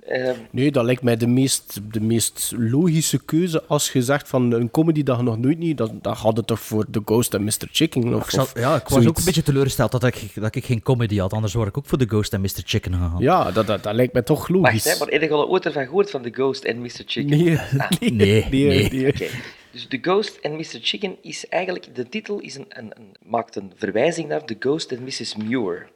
Ehm, 0.07 0.35
Nee, 0.49 0.71
dat 0.71 0.83
lijkt 0.85 1.01
mij 1.01 1.17
de 1.17 1.27
meest, 1.27 1.79
de 1.91 2.01
meest 2.01 2.53
logische 2.57 3.25
keuze 3.25 3.63
als 3.63 3.91
je 3.91 4.01
zegt 4.01 4.27
van 4.29 4.51
een 4.51 4.71
comedy 4.71 5.03
dat 5.03 5.17
je 5.17 5.23
nog 5.23 5.37
nooit 5.37 5.57
niet, 5.57 5.77
dan, 5.77 5.99
dan 6.01 6.17
gaat 6.17 6.37
het 6.37 6.47
toch 6.47 6.59
voor 6.59 6.85
The 6.91 7.01
Ghost 7.05 7.33
and 7.35 7.43
Mr. 7.43 7.67
Chicken 7.71 8.13
of, 8.15 8.33
Ik 8.33 8.57
ja, 8.57 8.75
ik 8.75 8.81
was 8.81 8.91
zoiets. 8.91 9.07
ook 9.07 9.17
een 9.17 9.23
beetje 9.25 9.43
teleurgesteld 9.43 9.91
dat 9.91 10.03
ik, 10.03 10.31
dat 10.35 10.55
ik 10.55 10.65
geen 10.65 10.81
comedy 10.81 11.17
had. 11.17 11.33
Anders 11.33 11.53
word 11.53 11.67
ik 11.67 11.77
ook 11.77 11.85
voor 11.85 11.97
The 11.97 12.07
Ghost 12.07 12.33
en 12.33 12.41
Mr. 12.41 12.61
Chicken 12.65 12.93
gegaan. 12.93 13.15
Ja, 13.19 13.51
dat, 13.51 13.67
dat, 13.67 13.83
dat 13.83 13.93
lijkt 13.95 14.13
mij 14.13 14.21
toch 14.21 14.47
logisch. 14.49 14.83
wacht, 14.83 14.97
hè, 14.99 15.05
maar 15.05 15.13
heb 15.13 15.21
je 15.21 15.29
al 15.29 15.49
ooit 15.49 15.65
ervan 15.65 15.85
gehoord 15.85 16.09
van 16.09 16.21
The 16.21 16.31
Ghost 16.33 16.67
and 16.67 16.77
Mr. 16.77 17.03
Chicken? 17.05 17.25
Nee, 17.43 17.57
Ah, 17.57 17.89
nee, 17.99 18.11
Nee, 18.11 18.45
nee, 18.49 18.89
nee. 18.89 19.13
nee. 19.13 19.29
Dus 19.71 19.87
The 19.87 19.97
Ghost 20.01 20.39
and 20.43 20.53
Mr. 20.57 20.79
Chicken 20.81 21.17
is 21.21 21.47
eigenlijk... 21.47 21.95
De 21.95 22.09
titel 22.09 22.39
is 22.39 22.55
een, 22.55 22.65
een, 22.69 22.91
een- 22.97 23.15
maakt 23.25 23.55
een 23.55 23.71
verwijzing 23.75 24.27
naar 24.27 24.45
The 24.45 24.55
Ghost 24.59 24.91
and 24.91 25.01
Mrs. 25.01 25.35
Muir. 25.35 25.89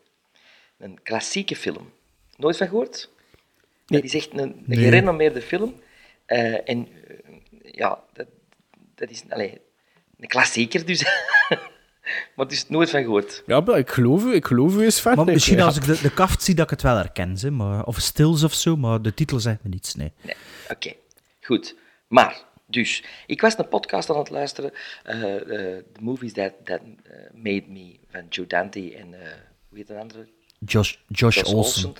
Een 0.77 0.99
klassieke 1.03 1.55
film. 1.55 1.91
Nooit 2.37 2.57
van 2.57 2.67
gehoord? 2.67 3.09
Dat 3.85 4.03
is 4.03 4.13
echt 4.13 4.31
een, 4.31 4.39
een 4.39 4.63
Nee. 4.65 4.83
gerenommeerde 4.83 5.41
film. 5.41 5.81
Eh, 6.25 6.69
en 6.69 6.87
eh, 7.07 7.17
ja, 7.71 7.99
dat, 8.13 8.27
dat 8.95 9.09
is 9.09 9.23
allee, 9.29 9.61
een 10.19 10.27
klassieker 10.27 10.85
dus. 10.85 11.05
maar 12.35 12.47
dus 12.47 12.67
nooit 12.69 12.89
van 12.89 13.01
gehoord. 13.01 13.43
Ja, 13.45 13.59
maar 13.59 13.77
ik 13.77 13.89
geloof 13.89 14.23
u, 14.23 14.33
ik 14.33 14.45
geloof 14.45 14.75
u 14.75 14.85
is. 14.85 15.03
Maar 15.03 15.15
Nee, 15.15 15.25
misschien 15.33 15.57
ja. 15.57 15.65
als 15.65 15.75
ik 15.77 15.85
de, 15.85 15.99
de 16.01 16.13
kaft 16.13 16.43
zie 16.43 16.55
dat 16.55 16.63
ik 16.65 16.69
het 16.71 16.81
wel 16.81 16.95
herken. 16.95 17.37
Zeg, 17.37 17.51
maar, 17.51 17.83
of 17.85 17.99
Stills 17.99 18.43
of 18.43 18.53
zo, 18.53 18.75
maar 18.75 19.01
de 19.01 19.13
titel 19.13 19.39
zegt 19.39 19.63
me 19.63 19.69
niets. 19.69 19.95
Nee. 19.95 20.11
Nee, 20.21 20.35
oké. 20.69 20.93
Goed. 21.41 21.75
Maar, 22.07 22.43
dus, 22.73 23.03
ik 23.27 23.41
was 23.41 23.57
een 23.57 23.67
podcast 23.67 24.09
aan 24.09 24.17
het 24.17 24.29
luisteren. 24.29 24.71
eh, 25.03 25.35
eh, 25.35 25.83
The 25.93 26.01
Movies 26.01 26.33
That, 26.33 26.53
that 26.63 26.81
eh, 27.03 27.15
Made 27.33 27.63
Me, 27.67 27.95
van 28.11 28.25
Joe 28.29 28.47
Dante 28.47 28.95
en, 28.95 29.13
eh 29.23 29.31
hoe 29.69 29.77
heet 29.77 29.89
een 29.89 29.97
andere? 29.97 30.27
Josh, 30.65 30.95
Josh, 31.07 31.35
Josh 31.35 31.53
Olsen. 31.53 31.93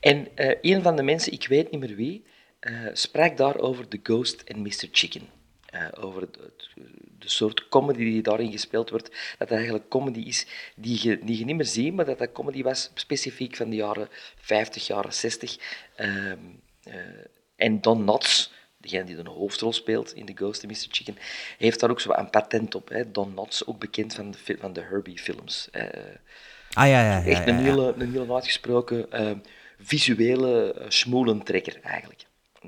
En 0.00 0.28
eh, 0.34 0.56
een 0.60 0.82
van 0.82 0.96
de 0.96 1.02
mensen, 1.02 1.32
ik 1.32 1.46
weet 1.48 1.70
niet 1.70 1.80
meer 1.80 1.96
wie, 1.96 2.24
eh, 2.60 2.72
sprak 2.92 3.36
daar 3.36 3.56
over 3.58 3.88
The 3.88 4.00
Ghost 4.02 4.42
en 4.42 4.62
Mr. 4.62 4.88
Chicken. 4.92 5.22
Eh, 5.66 5.86
over 6.00 6.20
het, 6.20 6.36
het- 6.36 6.68
de 7.18 7.28
soort 7.28 7.68
comedy 7.68 7.98
die 8.04 8.22
daarin 8.22 8.52
gespeeld 8.52 8.90
wordt. 8.90 9.08
Dat 9.38 9.48
dat 9.48 9.50
eigenlijk 9.58 9.88
comedy 9.88 10.20
is 10.20 10.46
die 10.76 10.98
je, 11.08 11.18
die 11.24 11.38
je 11.38 11.44
niet 11.44 11.56
meer 11.56 11.64
ziet, 11.64 11.94
maar 11.94 12.04
dat 12.04 12.18
dat 12.18 12.32
comedy 12.32 12.62
was 12.62 12.90
specifiek 12.94 13.56
van 13.56 13.70
de 13.70 13.76
jaren 13.76 14.08
50, 14.40 14.86
jaren 14.86 15.12
60. 15.12 15.56
Ehm, 15.96 16.38
eh, 16.82 16.94
en 17.56 17.80
Don 17.80 18.00
Knotts, 18.02 18.52
degene 18.88 19.04
die 19.04 19.22
de 19.22 19.30
hoofdrol 19.30 19.72
speelt 19.72 20.14
in 20.14 20.26
The 20.26 20.32
Ghost 20.34 20.64
and 20.64 20.72
Mr. 20.72 20.86
Chicken, 20.90 21.16
heeft 21.58 21.80
daar 21.80 21.90
ook 21.90 22.00
zo 22.00 22.10
een 22.12 22.30
patent 22.30 22.74
op. 22.74 22.88
Hè. 22.88 23.10
Don 23.10 23.32
Knotts, 23.32 23.66
ook 23.66 23.78
bekend 23.78 24.14
van 24.14 24.30
de, 24.30 24.56
van 24.58 24.72
de 24.72 24.80
Herbie-films. 24.80 25.68
Eh, 25.70 25.86
Ah 26.72 26.88
ja, 26.88 27.02
ja, 27.02 27.18
ja. 27.18 27.24
Echt 27.24 27.44
ja, 27.44 27.48
een 27.48 27.58
ja. 27.58 27.62
hele, 27.62 27.94
een 27.98 28.12
hele 28.12 28.34
uitgesproken 28.34 29.12
eh, 29.12 29.30
visuele 29.78 30.74
uh, 30.78 30.84
smoelentrekker 30.88 31.78
eigenlijk. 31.82 32.24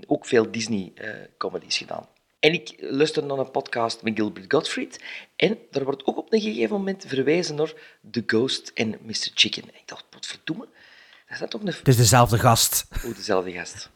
Ook 0.06 0.26
veel 0.26 0.50
Disney-comedies 0.50 1.78
gedaan. 1.78 2.08
En 2.38 2.52
ik 2.52 2.74
luisterde 2.78 3.28
naar 3.28 3.38
een 3.38 3.50
podcast 3.50 4.02
met 4.02 4.14
Gilbert 4.14 4.52
Gottfried. 4.52 5.04
En 5.36 5.58
daar 5.70 5.84
wordt 5.84 6.06
ook 6.06 6.16
op 6.16 6.32
een 6.32 6.40
gegeven 6.40 6.76
moment 6.76 7.04
verwezen 7.08 7.54
naar 7.54 7.72
The 8.10 8.22
Ghost 8.26 8.70
en 8.74 8.98
Mr. 9.02 9.30
Chicken. 9.34 9.62
En 9.62 9.74
ik 9.74 9.88
dacht, 9.88 10.04
potverdomme, 10.08 10.64
dat 10.64 11.32
is 11.32 11.38
dat 11.38 11.50
toch 11.50 11.60
een... 11.60 11.66
Het 11.66 11.88
is 11.88 11.96
dezelfde 11.96 12.38
gast. 12.38 12.86
Oh, 13.04 13.16
dezelfde 13.16 13.52
gast. 13.52 13.90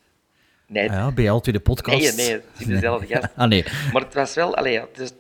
Nee, 0.66 0.88
Ah 0.90 0.94
ja, 0.94 1.12
bij 1.12 1.30
al 1.30 1.40
twee 1.40 1.54
de 1.54 1.60
podcast. 1.60 2.16
Nee, 2.16 2.26
nee, 2.26 2.32
het 2.34 2.42
is 2.58 2.66
dezelfde 2.66 3.06
gast. 3.06 3.28
Ah, 3.36 3.48
nee. 3.48 3.64
Maar 3.92 4.02
het 4.02 4.14
was 4.14 4.34
wel, 4.34 4.56
allee, 4.56 4.72
ja, 4.72 4.86
het, 4.92 4.98
is- 5.00 5.12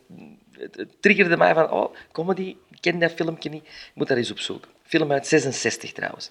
het, 0.76 0.86
triggerde 1.00 1.36
mij 1.36 1.54
van, 1.54 1.70
oh, 1.70 1.94
comedy, 2.12 2.56
ik 2.70 2.76
ken 2.80 2.98
dat 2.98 3.12
filmpje 3.12 3.50
niet, 3.50 3.62
ik 3.62 3.90
moet 3.94 4.08
daar 4.08 4.16
eens 4.16 4.30
opzoeken. 4.30 4.70
Film 4.82 5.12
uit 5.12 5.26
66 5.26 5.92
trouwens. 5.92 6.30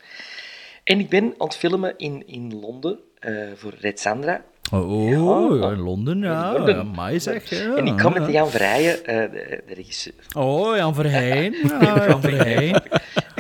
En 0.84 1.00
ik 1.00 1.10
ben 1.10 1.24
aan 1.24 1.48
het 1.48 1.56
filmen 1.56 1.94
in, 1.98 2.24
in 2.28 2.60
Londen 2.60 3.00
eh, 3.20 3.34
voor 3.56 3.74
Red 3.80 4.00
Sandra. 4.00 4.42
Oh, 4.72 5.10
Ja. 5.10 5.70
in 5.72 5.80
Londen, 5.80 6.20
ja. 6.22 6.48
In 6.48 6.54
Londen. 6.54 6.76
ja 6.76 6.84
mij 6.84 7.20
zeg. 7.20 7.50
Ja, 7.50 7.76
en 7.76 7.86
ik 7.88 8.02
ja. 8.02 8.10
met 8.10 8.32
Jan 8.32 8.50
Verheijen, 8.50 9.06
eh, 9.06 9.16
de, 9.32 9.64
de 9.68 9.74
regisseur. 9.74 10.14
Oh, 10.38 10.76
Jan 10.76 10.94
Verheyen. 10.96 11.54
Ja, 11.82 12.08
Jan 12.08 12.22
Verheyen. 12.22 12.84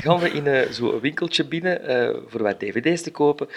Gaan 0.03 0.19
we 0.19 0.29
in 0.29 0.45
uh, 0.45 0.71
zo'n 0.71 0.99
winkeltje 0.99 1.45
binnen 1.45 1.89
uh, 1.89 2.17
voor 2.27 2.41
wat 2.41 2.59
dvd's 2.59 3.01
te 3.01 3.11
kopen, 3.11 3.47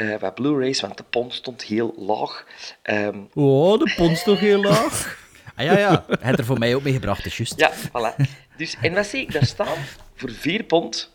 uh, 0.00 0.18
wat 0.18 0.34
Blu-rays, 0.34 0.80
want 0.80 0.96
de 0.96 1.04
pond 1.10 1.34
stond 1.34 1.62
heel 1.62 1.94
laag. 1.96 2.46
Um, 2.84 3.28
oh, 3.34 3.78
de 3.78 3.92
pond 3.96 4.18
stond 4.18 4.38
heel 4.38 4.62
laag. 4.62 5.18
ah 5.56 5.64
ja, 5.64 5.78
ja. 5.78 6.04
Hij 6.08 6.30
had 6.30 6.38
er 6.38 6.44
voor 6.44 6.58
mij 6.58 6.74
ook 6.74 6.82
mee 6.82 6.92
gebracht, 6.92 7.26
is 7.26 7.36
juist. 7.36 7.54
Ja, 7.60 7.72
voilà. 7.72 8.24
Dus, 8.56 8.76
en 8.82 8.94
wat 8.94 9.06
zie 9.06 9.20
ik 9.20 9.32
daar 9.32 9.46
staan? 9.46 9.78
Voor 10.14 10.30
4 10.30 10.62
pond 10.62 11.10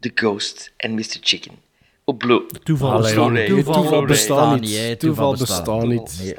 The 0.00 0.10
Ghost 0.14 0.72
en 0.76 0.94
Mr. 0.94 1.16
Chicken. 1.20 1.52
Op 2.04 2.18
Blue. 2.18 2.46
Toeval, 2.62 3.02
toeval, 3.02 3.44
toeval 3.46 4.04
bestaat 4.04 4.60
niet. 4.60 5.00
Toeval 5.00 5.36
bestaat 5.36 5.84
niet. 5.84 6.34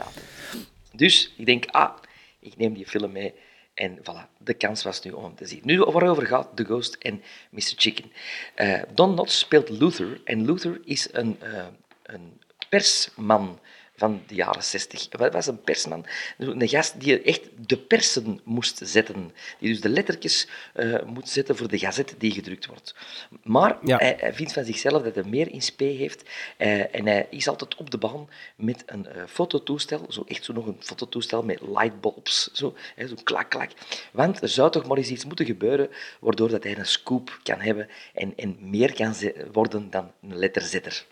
Dus 0.92 1.34
ik 1.38 1.46
denk, 1.46 1.66
ah, 1.66 1.92
ik 2.40 2.58
neem 2.58 2.74
die 2.74 2.88
film 2.88 3.12
mee. 3.12 3.34
En 3.74 3.98
voilà, 3.98 4.28
de 4.38 4.54
kans 4.54 4.84
was 4.84 5.02
nu 5.02 5.12
om 5.12 5.36
te 5.36 5.46
zien. 5.46 5.62
Nu 5.64 5.80
waarover 5.80 6.28
gaat 6.28 6.56
The 6.56 6.64
Ghost 6.64 6.96
en 6.96 7.24
Mr. 7.50 7.74
Chicken. 7.76 8.12
Uh, 8.56 8.82
Don 8.94 9.14
Knotts 9.14 9.40
speelt 9.40 9.70
Luther. 9.70 10.22
En 10.24 10.46
Luther 10.46 10.80
is 10.84 11.08
een, 11.12 11.38
uh, 11.44 11.66
een 12.04 12.42
persman 12.70 13.60
van 13.96 14.22
de 14.28 14.36
jaren 14.36 14.64
60. 14.64 15.08
Wat 15.10 15.34
was 15.34 15.48
een 15.48 15.62
persman? 15.62 16.06
Een 16.38 16.70
gast 16.70 17.00
die 17.00 17.22
echt 17.22 17.42
de 17.68 17.78
persen 17.78 18.40
moest 18.44 18.80
zetten. 18.84 19.32
Die 19.60 19.70
dus 19.70 19.82
de 19.82 19.90
lettertjes 19.90 20.48
uh, 20.76 21.04
moet 21.04 21.30
zetten 21.30 21.56
voor 21.56 21.68
de 21.68 21.80
gazette 21.80 22.18
die 22.18 22.32
gedrukt 22.32 22.66
wordt. 22.66 22.96
Maar 23.44 23.78
hij, 23.82 24.16
hij, 24.20 24.34
vindt 24.34 24.54
van 24.54 24.64
zichzelf 24.64 25.04
dat 25.04 25.16
hij 25.16 25.24
meer 25.24 25.52
in 25.52 25.62
spe 25.62 25.84
heeft. 25.84 26.24
Uh, 26.58 26.96
en 26.96 27.08
hij 27.08 27.28
is 27.30 27.48
altijd 27.48 27.76
op 27.76 27.92
de 27.92 27.98
baan 27.98 28.30
met 28.56 28.84
een 28.86 29.08
uh, 29.16 29.24
fototoestel. 29.28 30.06
Zo 30.10 30.24
echt 30.28 30.44
zo 30.44 30.54
nog 30.54 30.66
een 30.66 30.78
fototoestel 30.80 31.44
met 31.44 31.62
lightbulbs. 31.62 32.52
Zo, 32.54 32.76
hè, 32.96 33.08
zo 33.08 33.16
klak, 33.24 33.50
klak. 33.50 33.72
Want 34.12 34.42
er 34.42 34.50
zou 34.50 34.72
toch 34.72 34.88
maar 34.88 34.98
eens 34.98 35.10
iets 35.10 35.26
moeten 35.26 35.46
gebeuren 35.46 35.90
waardoor 36.20 36.50
dat 36.50 36.64
hij 36.64 36.78
een 36.78 36.86
scoop 36.86 37.40
kan 37.44 37.60
hebben 37.60 37.90
en, 38.14 38.34
en 38.36 38.58
meer 38.60 38.94
kan 38.94 39.16
worden 39.52 39.90
dan 39.90 40.12
een 40.22 40.38
letterzetter. 40.38 41.06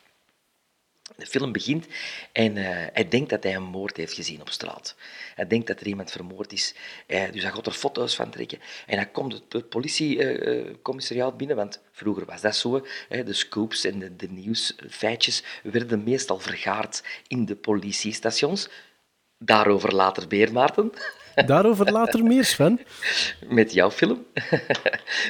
De 1.17 1.25
film 1.25 1.51
begint 1.51 1.87
en 2.31 2.55
uh, 2.55 2.65
hij 2.67 3.07
denkt 3.07 3.29
dat 3.29 3.43
hij 3.43 3.55
een 3.55 3.63
moord 3.63 3.97
heeft 3.97 4.13
gezien 4.13 4.41
op 4.41 4.49
straat. 4.49 4.95
Hij 5.35 5.47
denkt 5.47 5.67
dat 5.67 5.79
er 5.79 5.87
iemand 5.87 6.11
vermoord 6.11 6.53
is, 6.53 6.75
uh, 7.07 7.31
dus 7.31 7.41
hij 7.41 7.51
gaat 7.51 7.65
er 7.65 7.71
foto's 7.71 8.15
van 8.15 8.29
trekken. 8.29 8.59
En 8.85 8.95
dan 8.95 9.11
komt 9.11 9.41
het 9.49 9.69
politiecommissariaat 9.69 11.31
uh, 11.31 11.37
binnen, 11.37 11.55
want 11.55 11.81
vroeger 11.91 12.25
was 12.25 12.41
dat 12.41 12.55
zo. 12.55 12.85
de 13.09 13.33
scoops 13.33 13.85
en 13.85 13.99
de, 13.99 14.15
de 14.15 14.29
nieuwsfeitjes 14.29 15.43
werden 15.63 16.03
meestal 16.03 16.39
vergaard 16.39 17.03
in 17.27 17.45
de 17.45 17.55
politiestations. 17.55 18.69
Daarover 19.37 19.95
later 19.95 20.25
meer, 20.29 20.51
Maarten. 20.51 20.91
Daarover 21.45 21.91
later 21.91 22.23
meer, 22.23 22.45
Sven. 22.45 22.79
Met 23.47 23.73
jouw 23.73 23.91
film. 23.91 24.25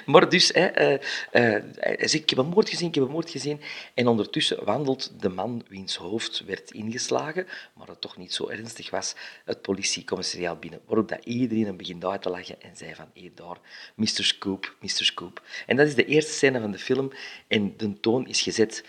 maar 0.05 0.29
dus, 0.29 0.51
hè, 0.53 0.99
uh, 1.33 2.13
ik 2.13 2.29
heb 2.29 2.39
een 2.39 2.45
moord 2.45 2.69
gezien, 2.69 2.87
ik 2.87 2.95
heb 2.95 3.03
een 3.03 3.11
moord 3.11 3.29
gezien. 3.29 3.61
En 3.93 4.07
ondertussen 4.07 4.65
wandelt 4.65 5.21
de 5.21 5.29
man 5.29 5.63
wiens 5.69 5.95
hoofd 5.95 6.43
werd 6.45 6.71
ingeslagen, 6.71 7.47
maar 7.75 7.87
het 7.87 8.01
toch 8.01 8.17
niet 8.17 8.33
zo 8.33 8.49
ernstig 8.49 8.89
was, 8.89 9.15
het 9.45 9.61
politiecommissariaat 9.61 10.59
binnen. 10.59 10.81
Waarop 10.85 11.09
dat 11.09 11.25
iedereen 11.25 11.65
hem 11.65 11.77
begint 11.77 12.05
uit 12.05 12.21
te 12.21 12.29
lachen 12.29 12.61
en 12.61 12.75
zei 12.75 12.95
van, 12.95 13.09
hé, 13.13 13.31
daar, 13.35 13.57
Mr. 13.95 14.07
Scoop, 14.23 14.75
Mr. 14.79 14.89
Scoop. 14.89 15.41
En 15.67 15.75
dat 15.75 15.87
is 15.87 15.95
de 15.95 16.05
eerste 16.05 16.31
scène 16.31 16.59
van 16.59 16.71
de 16.71 16.79
film. 16.79 17.11
En 17.47 17.73
de 17.77 17.99
toon 17.99 18.27
is 18.27 18.41
gezet, 18.41 18.83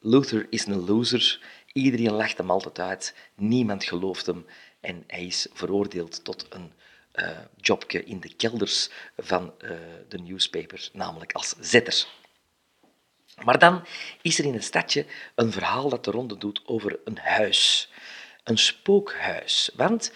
Luther 0.00 0.46
is 0.50 0.66
een 0.66 0.84
loser. 0.84 1.40
Iedereen 1.72 2.12
lacht 2.12 2.38
hem 2.38 2.50
altijd 2.50 2.78
uit. 2.78 3.14
Niemand 3.34 3.84
gelooft 3.84 4.26
hem. 4.26 4.46
En 4.84 5.04
hij 5.06 5.24
is 5.24 5.46
veroordeeld 5.52 6.24
tot 6.24 6.46
een 6.50 6.72
uh, 7.14 7.38
jobje 7.56 8.04
in 8.04 8.20
de 8.20 8.34
kelders 8.34 8.90
van 9.16 9.54
uh, 9.64 9.70
de 10.08 10.18
newspaper, 10.18 10.88
namelijk 10.92 11.32
als 11.32 11.54
zetter. 11.60 12.06
Maar 13.44 13.58
dan 13.58 13.84
is 14.22 14.38
er 14.38 14.44
in 14.44 14.54
het 14.54 14.64
stadje 14.64 15.06
een 15.34 15.52
verhaal 15.52 15.88
dat 15.88 16.04
de 16.04 16.10
ronde 16.10 16.38
doet 16.38 16.62
over 16.66 16.98
een 17.04 17.18
huis. 17.18 17.90
Een 18.44 18.58
spookhuis. 18.58 19.70
Want 19.74 20.12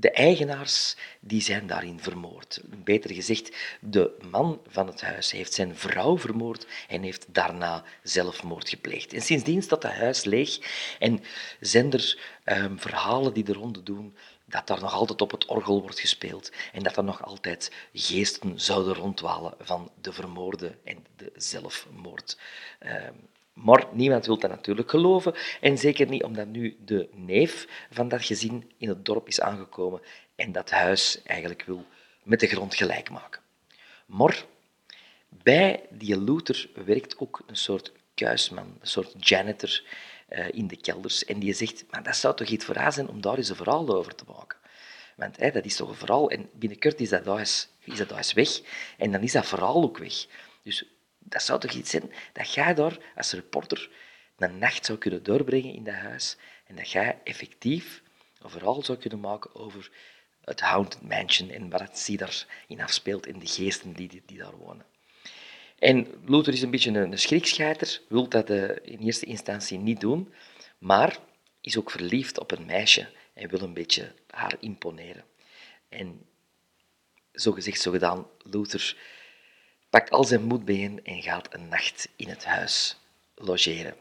de 0.00 0.10
eigenaars 0.10 0.96
die 1.20 1.42
zijn 1.42 1.66
daarin 1.66 2.00
vermoord. 2.00 2.60
Beter 2.64 3.14
gezegd, 3.14 3.56
de 3.80 4.16
man 4.30 4.60
van 4.66 4.86
het 4.86 5.00
huis 5.00 5.30
heeft 5.30 5.52
zijn 5.52 5.76
vrouw 5.76 6.18
vermoord 6.18 6.66
en 6.88 7.02
heeft 7.02 7.26
daarna 7.28 7.84
zelfmoord 8.02 8.68
gepleegd. 8.68 9.12
En 9.12 9.22
sindsdien 9.22 9.62
staat 9.62 9.82
het 9.82 9.92
huis 9.92 10.24
leeg 10.24 10.58
en 10.98 11.22
zijn 11.60 11.92
er 11.92 12.18
ehm, 12.44 12.76
verhalen 12.76 13.32
die 13.32 13.44
de 13.44 13.52
ronde 13.52 13.82
doen 13.82 14.16
dat 14.44 14.66
daar 14.66 14.80
nog 14.80 14.92
altijd 14.92 15.20
op 15.20 15.30
het 15.30 15.46
orgel 15.46 15.80
wordt 15.80 16.00
gespeeld 16.00 16.52
en 16.72 16.82
dat 16.82 16.96
er 16.96 17.04
nog 17.04 17.24
altijd 17.24 17.72
geesten 17.92 18.60
zouden 18.60 18.94
rondwalen 18.94 19.54
van 19.60 19.90
de 20.00 20.12
vermoorde 20.12 20.76
en 20.84 21.06
de 21.16 21.32
zelfmoord. 21.36 22.38
Ehm, 22.78 23.14
maar 23.64 23.86
niemand 23.92 24.26
wil 24.26 24.38
dat 24.38 24.50
natuurlijk 24.50 24.90
geloven. 24.90 25.34
En 25.60 25.78
zeker 25.78 26.08
niet 26.08 26.22
omdat 26.22 26.46
nu 26.46 26.76
de 26.84 27.08
neef 27.12 27.86
van 27.90 28.08
dat 28.08 28.24
gezin 28.24 28.70
in 28.76 28.88
het 28.88 29.04
dorp 29.04 29.28
is 29.28 29.40
aangekomen 29.40 30.00
en 30.34 30.52
dat 30.52 30.70
huis 30.70 31.22
eigenlijk 31.22 31.62
wil 31.62 31.84
met 32.22 32.40
de 32.40 32.46
grond 32.46 32.74
gelijk 32.74 33.10
maken. 33.10 33.40
Maar 34.06 34.44
bij 35.28 35.82
die 35.90 36.20
Luther 36.20 36.68
werkt 36.84 37.18
ook 37.18 37.42
een 37.46 37.56
soort 37.56 37.92
kuisman, 38.14 38.76
een 38.80 38.86
soort 38.86 39.28
janitor 39.28 39.82
uh, 40.28 40.48
in 40.52 40.66
de 40.66 40.76
kelders. 40.76 41.24
En 41.24 41.38
die 41.38 41.52
zegt, 41.52 41.84
maar 41.90 42.02
dat 42.02 42.16
zou 42.16 42.36
toch 42.36 42.48
iets 42.48 42.64
voor 42.64 42.76
haar 42.76 42.92
zijn 42.92 43.08
om 43.08 43.20
daar 43.20 43.36
eens 43.36 43.48
een 43.48 43.56
verhaal 43.56 43.88
over 43.88 44.14
te 44.14 44.24
maken. 44.26 44.58
Want 45.16 45.38
dat 45.38 45.64
is 45.64 45.76
toch 45.76 45.88
een 45.88 45.94
verhaal. 45.94 46.30
En 46.30 46.50
binnenkort 46.52 47.00
is 47.00 47.08
dat 47.08 47.24
huis, 47.24 47.68
is 47.84 47.98
dat 47.98 48.10
huis 48.10 48.32
weg. 48.32 48.60
En 48.96 49.12
dan 49.12 49.22
is 49.22 49.32
dat 49.32 49.46
verhaal 49.46 49.82
ook 49.82 49.98
weg. 49.98 50.26
Dus 50.62 50.84
dat 51.28 51.42
zou 51.42 51.60
toch 51.60 51.72
iets 51.72 51.90
zijn 51.90 52.12
dat 52.32 52.54
jij 52.54 52.74
daar 52.74 52.98
als 53.16 53.32
reporter 53.32 53.90
een 54.36 54.58
nacht 54.58 54.84
zou 54.84 54.98
kunnen 54.98 55.22
doorbrengen 55.22 55.74
in 55.74 55.84
dat 55.84 55.94
huis 55.94 56.36
en 56.66 56.76
dat 56.76 56.90
jij 56.90 57.18
effectief 57.24 58.02
een 58.38 58.50
verhaal 58.50 58.82
zou 58.82 58.98
kunnen 58.98 59.20
maken 59.20 59.54
over 59.54 59.90
het 60.44 60.60
Haunted 60.60 61.02
Mansion 61.02 61.50
en 61.50 61.70
wat 61.70 61.80
het 61.80 61.98
zich 61.98 62.16
daarin 62.16 62.80
afspeelt 62.80 63.26
en 63.26 63.38
de 63.38 63.46
geesten 63.46 63.92
die, 63.92 64.22
die, 64.26 64.38
daar 64.38 64.56
wonen. 64.56 64.86
En 65.78 66.06
Luther 66.26 66.52
is 66.52 66.62
een 66.62 66.70
beetje 66.70 66.90
een, 66.90 67.12
een 67.12 67.18
schrikscheiter, 67.18 68.00
wil 68.08 68.28
dat 68.28 68.50
uh, 68.50 68.70
in 68.82 68.98
eerste 68.98 69.26
instantie 69.26 69.78
niet 69.78 70.00
doen, 70.00 70.32
maar 70.78 71.18
is 71.60 71.78
ook 71.78 71.90
verliefd 71.90 72.38
op 72.38 72.50
een 72.50 72.66
meisje 72.66 73.08
en 73.34 73.48
wil 73.48 73.60
een 73.60 73.74
beetje 73.74 74.14
haar 74.30 74.56
imponeren. 74.60 75.24
En 75.88 76.26
zo 77.32 77.52
gezegd, 77.52 77.80
zo 77.80 77.90
gedaan, 77.90 78.26
Luther 78.38 78.96
pakt 79.90 80.10
al 80.10 80.24
zijn 80.24 80.42
moed 80.42 80.64
bijeen 80.64 81.00
en 81.04 81.22
gaat 81.22 81.54
een 81.54 81.68
nacht 81.68 82.08
in 82.16 82.28
het 82.28 82.44
huis 82.44 83.00
logeren. 83.34 83.94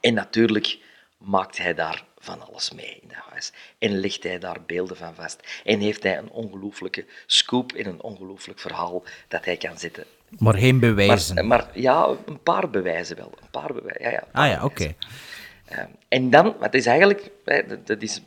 En 0.00 0.14
natuurlijk 0.14 0.78
maakt 1.18 1.58
hij 1.58 1.74
daar 1.74 2.04
van 2.18 2.46
alles 2.46 2.72
mee 2.72 2.98
in 3.02 3.08
dat 3.08 3.16
huis. 3.30 3.52
En 3.78 3.98
legt 3.98 4.22
hij 4.22 4.38
daar 4.38 4.62
beelden 4.66 4.96
van 4.96 5.14
vast. 5.14 5.60
En 5.64 5.80
heeft 5.80 6.02
hij 6.02 6.18
een 6.18 6.30
ongelooflijke 6.30 7.06
scoop 7.26 7.72
en 7.72 7.86
een 7.86 8.02
ongelooflijk 8.02 8.58
verhaal 8.58 9.02
dat 9.28 9.44
hij 9.44 9.56
kan 9.56 9.78
zetten. 9.78 10.04
Maar 10.38 10.54
geen 10.54 10.80
bewijzen. 10.80 11.34
Maar, 11.34 11.44
maar 11.44 11.78
ja, 11.78 12.16
een 12.26 12.42
paar 12.42 12.70
bewijzen 12.70 13.16
wel. 13.16 13.32
Een 13.40 13.50
paar 13.50 13.72
bewijzen. 13.74 14.02
Ja, 14.02 14.10
ja, 14.10 14.24
ah 14.32 14.46
ja, 14.46 14.64
oké. 14.64 14.94
Ehm, 15.64 15.88
en 16.08 16.30
dan, 16.30 16.56
wat 16.58 16.74
is 16.74 16.86
eigenlijk, 16.86 17.30
dat 17.84 18.02
is, 18.02 18.22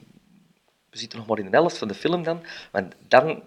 we 0.89 0.97
zitten 0.97 1.17
nog 1.17 1.27
maar 1.27 1.39
in 1.39 1.45
de 1.45 1.57
helft 1.57 1.77
van 1.77 1.87
de 1.87 1.93
film 1.93 2.23
dan, 2.23 2.43
want 2.71 2.95
dan 3.07 3.43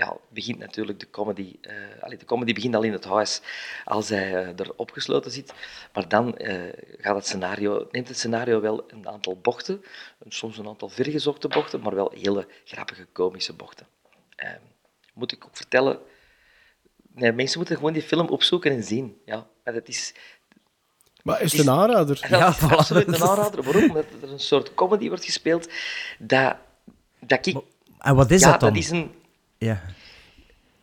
ja, 0.00 0.16
begint 0.28 0.58
natuurlijk 0.58 1.00
de 1.00 1.10
comedy. 1.10 1.56
Uh, 1.60 2.18
de 2.18 2.24
comedy 2.24 2.52
begint 2.52 2.74
al 2.74 2.82
in 2.82 2.92
het 2.92 3.04
huis 3.04 3.40
als 3.84 4.08
hij 4.08 4.30
uh, 4.30 4.58
er 4.60 4.72
opgesloten 4.76 5.30
zit. 5.30 5.52
Maar 5.92 6.08
dan 6.08 6.34
uh, 6.38 6.62
gaat 6.98 7.14
het 7.14 7.26
scenario, 7.26 7.88
neemt 7.90 8.08
het 8.08 8.16
scenario 8.16 8.60
wel 8.60 8.84
een 8.90 9.08
aantal 9.08 9.38
bochten. 9.40 9.84
Soms 10.28 10.58
een 10.58 10.68
aantal 10.68 10.88
vergezochte 10.88 11.48
bochten, 11.48 11.80
maar 11.80 11.94
wel 11.94 12.12
hele 12.14 12.46
grappige, 12.64 13.06
komische 13.12 13.52
bochten. 13.52 13.86
Ehm, 14.36 14.60
moet 15.14 15.32
ik 15.32 15.44
ook 15.44 15.56
vertellen. 15.56 15.98
Nee, 17.14 17.32
mensen 17.32 17.58
moeten 17.58 17.76
gewoon 17.76 17.92
die 17.92 18.02
film 18.02 18.28
opzoeken 18.28 18.70
en 18.70 18.82
zien. 18.82 19.20
Ja, 19.24 19.46
maar 19.64 19.74
het 19.74 19.88
is, 19.88 20.14
maar 21.22 21.42
is 21.42 21.52
het 21.52 21.60
een 21.60 21.70
aanrader? 21.70 22.26
Ja, 22.28 22.52
het 22.52 22.62
is 22.62 22.70
absoluut 22.78 23.06
een 23.06 23.22
aanrader. 23.22 23.62
Waarom? 23.62 23.82
Omdat 23.82 24.04
er 24.22 24.32
een 24.32 24.40
soort 24.40 24.74
comedy 24.74 25.08
wordt 25.08 25.24
gespeeld 25.24 25.68
dat, 26.18 26.56
dat 27.20 27.46
ik... 27.46 27.56
En 27.98 28.14
wat 28.14 28.30
is 28.30 28.40
ja, 28.40 28.50
dat 28.50 28.60
dan? 28.60 28.68
Dat 28.68 28.82
is 28.82 28.90
een, 28.90 29.19
ja. 29.60 29.80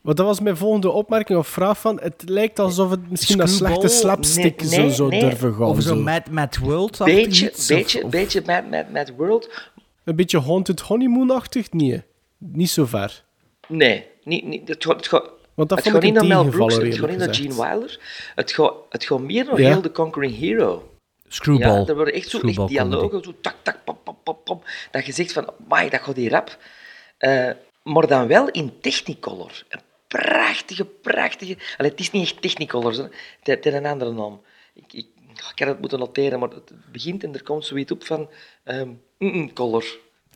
Want 0.01 0.17
dat 0.17 0.25
was 0.25 0.39
mijn 0.39 0.57
volgende 0.57 0.89
opmerking 0.89 1.39
of 1.39 1.47
vraag 1.47 1.79
van. 1.79 1.99
Het 2.01 2.23
lijkt 2.25 2.59
alsof 2.59 2.89
het 2.89 3.09
misschien 3.09 3.39
een 3.39 3.47
slechte 3.47 3.87
slapstick 3.87 4.61
nee, 4.61 4.93
zo 4.93 5.07
nee. 5.07 5.19
durven 5.19 5.53
gaan. 5.53 5.67
Of 5.67 5.81
zo 5.81 5.89
zo. 5.89 5.95
Mad, 5.95 6.29
Mad 6.29 6.57
World 6.57 6.97
beetje, 6.97 7.49
iets, 7.49 7.67
beetje, 7.67 8.03
of, 8.03 8.09
beetje 8.09 8.41
Mad, 8.45 8.69
Mad, 8.69 8.91
Mad 8.91 9.11
World. 9.17 9.69
Een 10.03 10.15
beetje 10.15 10.39
Haunted 10.39 10.79
Honeymoon-achtig? 10.79 11.71
Nee, 11.71 12.03
niet 12.37 12.69
zo 12.69 12.85
ver. 12.85 13.23
Nee, 13.67 14.05
niet, 14.23 14.45
niet, 14.45 14.67
het 14.67 14.85
gaat, 14.85 14.95
het 14.95 15.07
gaat, 15.07 15.29
Want 15.53 15.69
dat 15.69 15.77
het 15.77 15.87
vond 15.87 15.95
gaat 15.95 16.03
niet 16.03 16.13
naar 16.13 16.25
Mel 16.27 16.45
Brooks, 16.45 16.75
het 16.75 16.97
gaat 16.97 17.09
niet 17.09 17.17
naar 17.17 17.35
Gene 17.35 17.55
Wilder. 17.55 17.99
Het 18.35 18.51
gaat, 18.51 18.73
het 18.89 19.05
gaat 19.05 19.19
meer 19.19 19.45
naar 19.45 19.61
Ja. 19.61 19.69
heel 19.69 19.81
The 19.81 19.91
Conquering 19.91 20.37
Hero. 20.37 20.91
Screwball. 21.27 21.79
Ja, 21.79 21.85
er 21.85 21.95
worden 21.95 22.13
echt 22.13 22.29
zo 22.29 22.39
echt 22.39 22.67
dialogen, 22.67 23.23
zo 23.23 23.33
tak, 23.41 23.55
tak, 23.61 23.77
pam, 23.83 23.97
pam, 24.03 24.17
pam, 24.23 24.37
pam. 24.43 24.61
Dat 24.91 25.05
je 25.05 25.11
zegt 25.11 25.31
van, 25.31 25.53
amai, 25.59 25.89
dat 25.89 26.01
gaat 26.01 26.15
hier 26.15 26.31
rap. 26.31 26.57
Eh, 27.17 27.49
maar 27.93 28.07
dan 28.07 28.27
wel 28.27 28.49
in 28.49 28.71
Technicolor. 28.81 29.63
Een 29.69 29.81
prachtige, 30.07 30.85
prachtige... 30.85 31.57
Allee, 31.77 31.91
het 31.91 31.99
is 31.99 32.11
niet 32.11 32.23
echt 32.23 32.41
Technicolors, 32.41 32.97
hè. 32.97 33.03
Het 33.03 33.11
het 33.43 33.63
heeft 33.63 33.77
een 33.77 33.85
andere 33.85 34.11
naam. 34.11 34.41
Ik, 34.73 34.93
ik, 34.93 35.07
ik 35.53 35.59
had 35.59 35.67
het 35.67 35.79
moeten 35.79 35.99
noteren, 35.99 36.39
maar 36.39 36.49
het 36.49 36.71
begint 36.91 37.23
en 37.23 37.33
er 37.33 37.43
komt 37.43 37.65
zoiets 37.65 37.91
op 37.91 38.05
van... 38.05 38.29
ehm 38.63 38.87
mm, 39.17 39.31
mm, 39.31 39.53
color. 39.53 39.85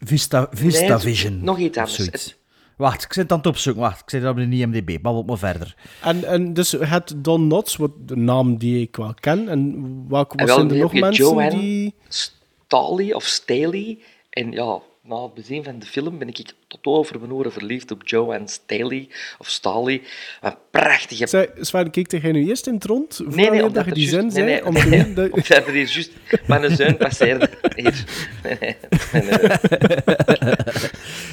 Vista, 0.04 0.48
Vista 0.52 0.88
Nee, 0.88 0.98
Vision. 0.98 1.44
nog 1.44 1.58
iets 1.58 1.78
anders. 1.78 1.96
zoiets. 1.96 2.36
Wacht, 2.78 3.04
ik 3.04 3.14
zit 3.14 3.32
aan 3.32 3.38
het 3.38 3.48
opzoeken. 3.48 3.82
Wacht, 3.82 4.02
ik 4.02 4.10
zit 4.10 4.26
op 4.26 4.36
de 4.36 4.42
IMDb. 4.42 5.02
Babbel 5.02 5.24
maar 5.24 5.38
verder. 5.38 5.76
En, 6.02 6.24
en 6.24 6.54
dus 6.54 6.72
het 6.72 7.14
Don 7.18 7.48
Knotts, 7.48 7.76
wat 7.76 7.92
de 8.08 8.16
naam 8.16 8.58
die 8.58 8.82
ik 8.82 8.96
wel 8.96 9.14
ken. 9.14 9.50
En 9.50 10.06
welke 10.10 10.48
zijn 10.48 10.72
er 10.72 10.78
nog 10.78 10.94
mensen 10.94 11.26
Joanne 11.26 11.60
die... 11.60 11.96
Staley 12.08 13.14
of 13.14 13.24
Staley. 13.24 14.00
En 14.30 14.52
ja, 14.52 14.80
na 15.04 15.24
het 15.24 15.34
bezien 15.34 15.64
van 15.64 15.80
de 15.80 15.86
film 15.86 16.18
ben 16.18 16.28
ik 16.28 16.54
tot 16.72 16.86
over 16.86 17.20
mijn 17.20 17.34
oren 17.34 17.52
verliefd 17.52 17.92
op 17.92 18.02
Joanne 18.08 18.48
Staley 18.48 19.10
of 19.38 19.50
Staley. 19.50 20.02
Een 20.42 20.56
prachtige... 20.72 21.28
Zij, 21.28 21.50
Sven, 21.60 21.92
keek 21.92 22.12
jij 22.12 22.32
nu 22.32 22.48
eerst 22.48 22.68
in 22.68 22.74
het 22.74 22.86
rond? 22.86 23.20
Nee, 23.26 23.50
nee, 23.50 23.60
omdat 23.60 23.74
dat 23.74 23.84
er 23.84 23.90
je 23.90 23.94
die 23.96 24.08
zin 24.08 24.22
nee, 24.22 24.32
zei? 24.32 24.46
nee, 24.46 24.66
Om 24.66 24.74
te 24.74 24.88
nee, 24.88 25.04
omdat 25.34 25.40
er 25.48 25.72
hier 25.72 25.88
juist 25.88 26.12
mijn 26.48 26.76
zoon 26.76 26.98
passeerde. 26.98 27.50
Hier. 27.76 28.04
Nee, 28.44 28.58
nee, 28.60 28.78
nee, 29.12 29.38
nee. 29.40 30.56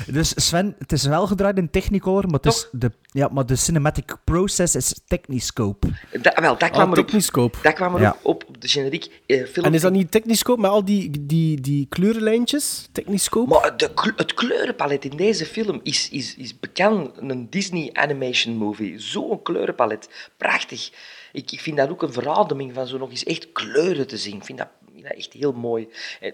Dus 0.07 0.33
Sven, 0.37 0.75
het 0.79 0.93
is 0.93 1.05
wel 1.07 1.27
gedraaid 1.27 1.57
in 1.57 1.71
Technicolor, 1.71 2.25
maar, 2.27 2.41
het 2.41 2.47
is 2.47 2.69
de, 2.73 2.91
ja, 3.13 3.29
maar 3.33 3.47
de 3.47 3.57
cinematic 3.57 4.17
process 4.25 4.75
is 4.75 5.01
Techniscope. 5.07 5.87
Dat, 6.23 6.39
wel, 6.39 6.59
dat 6.59 6.71
kwam 6.71 6.83
Ah, 6.83 6.93
erop. 6.93 7.05
Techniscope. 7.07 7.59
Dat 7.63 7.73
kwam 7.75 7.89
erop 7.89 8.01
Ja. 8.01 8.17
op, 8.23 8.45
op 8.49 8.61
de 8.61 8.69
generiek 8.69 9.11
eh, 9.27 9.45
film. 9.47 9.67
En 9.67 9.75
is 9.75 9.81
dat 9.81 9.93
niet 9.93 10.11
Techniscope 10.11 10.61
met 10.61 10.71
al 10.71 10.85
die, 10.85 11.11
die, 11.27 11.61
die 11.61 11.87
kleurenlijntjes? 11.89 12.89
Techniscope? 12.93 13.49
Maar 13.49 13.77
de, 13.77 13.91
het 14.17 14.35
kleurenpalet 14.35 15.05
in 15.05 15.17
deze 15.17 15.28
film 15.35 15.81
is, 15.83 16.11
is, 16.11 16.37
is 16.37 16.61
bekend 16.61 17.11
een 17.17 17.51
Disney 17.51 17.91
animation 17.93 18.57
movie. 18.57 18.99
Zo'n 18.99 19.43
kleurenpalet. 19.43 20.31
Prachtig. 20.37 20.91
Ik, 21.33 21.53
ik 21.53 21.61
vind 21.61 21.77
dat 21.77 21.91
ook 21.91 22.03
een 22.03 22.13
verademing 22.13 22.75
van 22.75 22.87
zo 22.87 22.99
nog 22.99 23.11
eens 23.11 23.25
echt 23.25 23.53
kleuren 23.53 24.07
te 24.07 24.17
zien. 24.17 24.37
Ik 24.37 24.45
vind 24.45 24.59
dat, 24.59 24.69
dat 25.03 25.13
echt 25.13 25.33
heel 25.33 25.53
mooi. 25.53 25.89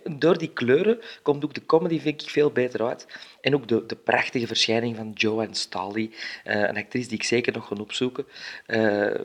En 0.04 0.18
door 0.18 0.38
die 0.38 0.48
kleuren 0.52 0.98
komt 1.22 1.44
ook 1.44 1.54
de 1.54 1.66
comedy 1.66 2.00
vind 2.00 2.22
ik 2.22 2.30
veel 2.30 2.50
beter 2.50 2.86
uit. 2.86 3.06
En 3.40 3.54
ook 3.54 3.68
de, 3.68 3.86
de 3.86 3.96
prachtige 3.96 4.46
verschijning 4.46 4.96
van 4.96 5.10
Joanne 5.14 5.54
Staley. 5.54 6.10
eh, 6.44 6.60
een 6.60 6.76
actrice 6.76 7.08
die 7.08 7.18
ik 7.18 7.24
zeker 7.24 7.52
nog 7.52 7.66
ga 7.66 7.74
opzoeken. 7.80 8.26
Eh, 8.66 8.80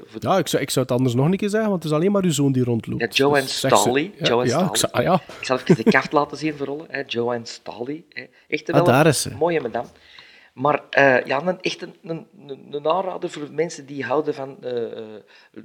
voor 0.06 0.20
Ja, 0.22 0.38
ik 0.38 0.48
zou, 0.48 0.62
ik 0.64 0.70
zou 0.70 0.86
het 0.86 0.96
anders 0.96 1.14
nog 1.16 1.26
een 1.26 1.38
keer 1.38 1.50
zeggen, 1.50 1.70
want 1.70 1.84
het 1.84 1.92
is 1.92 1.98
alleen 1.98 2.12
maar 2.12 2.24
uw 2.24 2.32
zoon 2.32 2.52
die 2.52 2.64
rondloopt. 2.64 3.02
ja, 3.02 3.08
Joanne 3.08 3.42
Dus 3.42 3.60
ze- 3.60 3.68
Staley. 3.68 4.12
Ja, 4.18 4.26
Joanne 4.28 4.50
ja, 4.52 4.66
ik 4.68 4.76
zou- 4.76 4.92
ah, 4.92 5.04
ja. 5.04 5.14
Ik 5.40 5.46
zal 5.46 5.58
even 5.60 5.76
de 5.76 5.84
kaft 5.84 6.12
laten 6.12 6.38
zien 6.38 6.54
verrollen. 6.56 6.86
Hè. 6.90 7.04
Joanne 7.08 7.46
Staley. 7.46 8.04
Hè. 8.10 8.24
Echt 8.48 8.72
Ah, 8.72 8.86
wel 8.86 9.06
een 9.32 9.38
mooie 9.38 9.62
madame. 9.62 9.88
Maar 10.54 10.84
eh, 10.90 11.26
ja, 11.26 11.42
een, 11.48 11.62
echt 11.62 11.82
een, 11.82 11.94
een, 12.04 12.28
een, 12.72 12.88
aanrader 12.88 13.30
voor 13.30 13.48
mensen 13.52 13.86
die 13.86 14.04
houden 14.04 14.34
van 14.34 14.58
eh, 14.64 14.84
eh, 14.98 15.04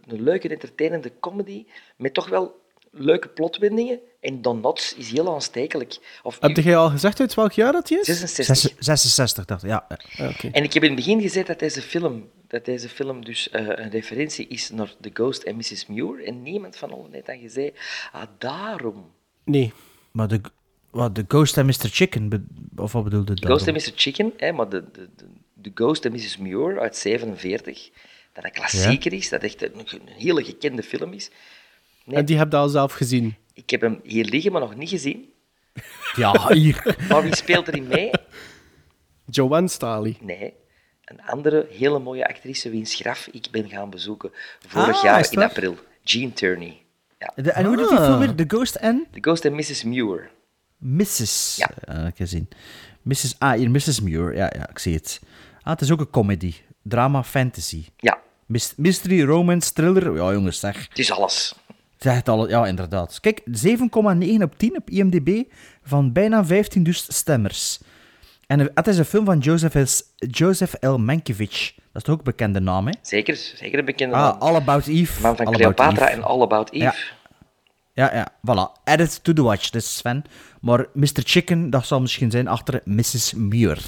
een 0.07 0.23
leuke, 0.23 0.49
entertainende 0.49 1.13
comedy, 1.21 1.67
met 1.97 2.15
toch 2.15 2.29
wel 2.29 2.61
leuke 2.95 3.29
plotwendingen. 3.29 4.01
En 4.21 4.43
Don 4.43 4.59
Knotts 4.61 4.95
is 4.95 5.11
heel 5.11 5.35
aanstekelijk. 5.35 5.99
Of, 6.23 6.37
Heb 6.41 6.57
jij 6.57 6.77
al 6.77 6.91
gezegd 6.91 7.21
uit 7.21 7.35
welk 7.35 7.53
jaar 7.53 7.73
dat 7.73 7.89
hij 7.89 7.99
is? 7.99 8.07
66. 8.07 8.57
Zes- 8.57 8.75
66, 8.79 9.45
dacht 9.45 9.63
ik. 9.63 9.69
Ja. 9.69 9.87
Ah, 9.89 10.29
oké. 10.29 10.49
En 10.53 10.63
ik 10.65 10.73
heb 10.73 10.83
in 10.83 10.89
het 10.91 10.99
begin 10.99 11.21
gezegd 11.21 11.47
dat 11.47 11.59
deze 11.59 11.83
film, 11.83 12.31
dat 12.49 12.65
deze 12.65 12.89
film 12.89 13.25
dus 13.25 13.51
eh, 13.51 13.67
een 13.67 13.91
referentie 13.91 14.47
is 14.49 14.71
naar 14.71 14.95
The 15.01 15.11
Ghost 15.13 15.43
en 15.43 15.57
Mrs. 15.57 15.87
Muir. 15.87 16.25
En 16.25 16.43
niemand 16.43 16.77
van 16.77 16.91
ons 16.93 17.09
heeft 17.13 17.27
dan 17.27 17.39
gezegd, 17.39 17.73
ah, 18.13 18.23
daarom. 18.39 19.11
Nee. 19.45 19.73
Maar 20.13 20.29
de, 20.29 20.41
wat, 20.91 21.15
de 21.15 21.25
Ghost 21.29 21.57
en 21.57 21.67
Mr. 21.67 21.73
Chicken, 21.73 22.49
of 22.77 22.93
wat 22.93 23.05
bedoelde 23.05 23.35
dat? 23.35 23.45
Ghost 23.45 23.69
and 23.69 23.77
Mr. 23.77 23.93
Chicken, 23.95 24.33
hè, 24.37 24.53
maar 24.53 24.69
de, 24.69 24.85
de, 24.93 25.09
de, 25.17 25.25
de 25.55 25.71
Ghost 25.75 26.07
and 26.07 26.15
Mrs. 26.15 26.37
Muir 26.37 26.81
uit 26.81 26.97
47, 26.97 27.91
dat 28.33 28.45
een 28.45 28.51
klassieker 28.53 29.13
is, 29.13 29.29
dat 29.29 29.43
echt 29.43 29.63
een, 29.63 29.73
een 29.75 30.09
hele 30.17 30.45
gekende 30.45 30.83
film 30.83 31.13
is. 31.13 31.31
Nee, 32.05 32.17
En 32.17 32.25
die 32.25 32.37
heb 32.37 32.51
je 32.51 32.57
al 32.57 32.69
zelf 32.69 32.93
gezien. 32.93 33.35
Ik 33.55 33.71
heb 33.71 33.81
hem 33.81 34.01
hier 34.03 34.25
liggen, 34.25 34.53
maar 34.53 34.61
nog 34.61 34.75
niet 34.77 34.89
gezien. 34.89 35.33
Ja, 36.17 36.53
hier. 36.53 36.97
Maar 37.09 37.23
wie 37.23 37.37
speelt 37.37 37.69
erin 37.69 37.87
mee? 37.87 38.11
Joanne 39.27 39.69
Staley. 39.69 40.17
Nee, 40.21 40.53
een 41.05 41.23
andere 41.23 41.67
hele 41.71 41.99
mooie 41.99 42.29
actrice 42.29 42.71
wiens 42.71 42.95
graf 42.95 43.27
ik 43.33 43.47
ben 43.51 43.69
gaan 43.69 43.91
bezoeken 43.91 44.31
vorig 44.67 44.97
Ah, 44.97 45.03
jaar 45.03 45.29
in 45.33 45.43
april. 45.43 45.77
Jean 46.03 46.33
Turney. 46.33 46.83
Ja. 47.19 47.33
De, 47.43 47.51
en 47.53 47.65
hoe 47.65 47.79
heet 47.79 47.89
die 47.89 47.99
Ah. 47.99 48.05
film 48.05 48.19
weer? 48.19 48.35
The 48.35 48.45
Ghost 48.57 48.75
en 48.75 49.07
The 49.13 49.19
Ghost 49.21 49.45
and 49.47 49.55
Mrs. 49.55 49.83
Muir. 49.83 50.31
Mrs. 50.79 51.57
Ja. 51.57 51.71
Eh, 51.85 51.97
ik 51.99 52.05
heb 52.05 52.17
gezien. 52.17 52.49
Mrs. 53.03 53.35
Ah, 53.39 53.53
hier, 53.53 53.71
Mrs. 53.71 54.01
Muir. 54.01 54.35
Ja, 54.37 54.53
ja, 54.57 54.69
ik 54.69 54.79
zie 54.79 54.95
het. 54.95 55.21
Ah, 55.63 55.73
het 55.73 55.81
is 55.81 55.91
ook 55.91 56.01
een 56.01 56.11
comedy. 56.11 56.55
Drama, 56.83 57.23
fantasy. 57.23 57.85
Ja, 57.97 58.19
Mys- 58.47 58.75
Mystery, 58.77 59.23
romance, 59.25 59.73
thriller. 59.73 60.15
Ja, 60.17 60.33
jongens, 60.33 60.59
zeg. 60.61 60.89
het 60.89 60.99
is 60.99 61.11
alles. 61.11 61.55
Zegt 62.05 62.29
al, 62.29 62.49
ja, 62.49 62.67
inderdaad. 62.67 63.21
Kijk, 63.21 63.41
7,9 63.51 64.43
op 64.43 64.59
10 64.59 64.77
op 64.77 64.91
IMDb 64.91 65.43
van 65.83 66.13
bijna 66.13 66.45
15.000 66.47 66.91
stemmers. 66.91 67.81
En 68.47 68.71
het 68.75 68.87
is 68.87 68.99
een 68.99 69.05
film 69.05 69.25
van 69.25 69.39
Joseph, 69.39 69.89
S- 69.89 70.03
Joseph 70.17 70.75
L. 70.81 70.97
Mankiewicz. 70.97 71.73
Dat 71.77 71.85
is 71.95 72.03
toch 72.03 72.13
ook 72.13 72.19
een 72.19 72.25
bekende 72.25 72.61
naam, 72.61 72.87
hè? 72.87 72.93
Zeker, 73.03 73.37
zeker 73.37 73.79
een 73.79 73.85
bekende 73.85 74.15
Ah, 74.15 74.21
naam. 74.23 74.41
All 74.41 74.55
About 74.55 74.87
Eve. 74.87 75.21
Man 75.23 75.37
van 75.37 75.47
All 75.47 75.53
Cleopatra 75.53 76.09
en 76.09 76.23
All 76.23 76.41
About 76.41 76.71
Eve. 76.73 76.85
Ja. 76.85 76.95
Ja, 77.93 78.15
ja, 78.15 78.29
voilà. 78.51 78.83
Added 78.85 79.25
to 79.25 79.33
the 79.33 79.43
watch, 79.43 79.71
dus 79.71 79.97
Sven. 79.97 80.25
Maar 80.61 80.87
Mr. 80.93 81.09
Chicken, 81.25 81.71
dat 81.71 81.87
zal 81.87 82.01
misschien 82.01 82.31
zijn 82.31 82.49
achter 82.49 82.81
Mrs. 82.85 83.33
Muir. 83.35 83.79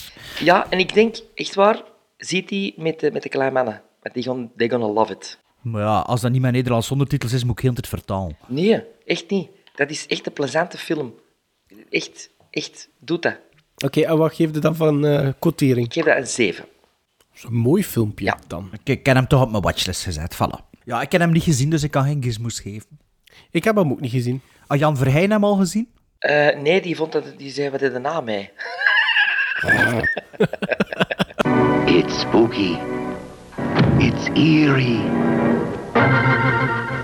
Ja, 0.40 0.66
en 0.70 0.78
ik 0.78 0.94
denk, 0.94 1.16
echt 1.34 1.54
waar, 1.54 1.82
ziet 2.16 2.50
hij 2.50 2.74
met 2.76 3.00
de, 3.00 3.10
met 3.12 3.22
de 3.22 3.28
kleine 3.28 3.54
mannen. 3.54 3.82
Die 4.12 4.22
gaan, 4.22 4.50
they 4.56 4.68
gonna 4.68 4.86
love 4.86 5.12
it. 5.12 5.38
Maar 5.66 5.82
ja, 5.82 5.98
als 5.98 6.20
dat 6.20 6.30
niet 6.30 6.40
mijn 6.40 6.52
Nederlands 6.52 6.90
ondertitels 6.90 7.32
is, 7.32 7.44
moet 7.44 7.56
ik 7.58 7.62
heel 7.62 7.72
tijd 7.72 7.88
vertalen. 7.88 8.36
Nee, 8.46 8.82
echt 9.06 9.30
niet. 9.30 9.48
Dat 9.74 9.90
is 9.90 10.06
echt 10.06 10.26
een 10.26 10.32
plezante 10.32 10.78
film. 10.78 11.14
Echt, 11.90 12.30
echt, 12.50 12.88
doe 12.98 13.18
dat. 13.18 13.36
Oké, 13.84 14.00
en 14.00 14.18
wat 14.18 14.34
geef 14.34 14.50
je 14.54 14.58
dan 14.58 14.76
van 14.76 15.06
eh 15.06 15.28
quotering? 15.38 15.86
Ik 15.86 15.92
geef 15.92 16.04
dat 16.04 16.16
een 16.16 16.26
7. 16.26 16.64
Dat 17.18 17.26
is 17.34 17.42
een 17.42 17.54
mooi 17.54 17.84
filmpje 17.84 18.24
Ja. 18.24 18.38
dan. 18.46 18.68
Ik, 18.72 18.88
ik 18.98 19.06
heb 19.06 19.16
hem 19.16 19.26
toch 19.26 19.42
op 19.42 19.50
mijn 19.50 19.62
watchlist 19.62 20.02
gezet, 20.02 20.34
voilà. 20.34 20.64
Ja, 20.84 21.00
ik 21.02 21.12
heb 21.12 21.20
hem 21.20 21.30
niet 21.32 21.42
gezien, 21.42 21.70
dus 21.70 21.82
ik 21.82 21.90
kan 21.90 22.04
geen 22.04 22.22
gizmos 22.22 22.60
geven. 22.60 22.98
Ik 23.50 23.64
heb 23.64 23.76
hem 23.76 23.90
ook 23.90 24.00
niet 24.00 24.10
gezien. 24.10 24.40
Ah, 24.66 24.78
Jan 24.78 24.96
Verheyen 24.96 25.30
hem 25.30 25.44
al 25.44 25.56
gezien? 25.56 25.88
Eh, 26.18 26.56
nee, 26.56 26.82
die 26.82 26.96
vond 26.96 27.12
dat, 27.12 27.38
die 27.38 27.50
zei, 27.50 27.70
wat 27.70 27.82
is 27.82 27.92
de 27.92 27.98
naam 27.98 28.24
mee? 28.24 28.50
It's 31.98 32.20
spooky. 32.20 32.76
It's 34.00 34.28
eerie. 34.38 35.02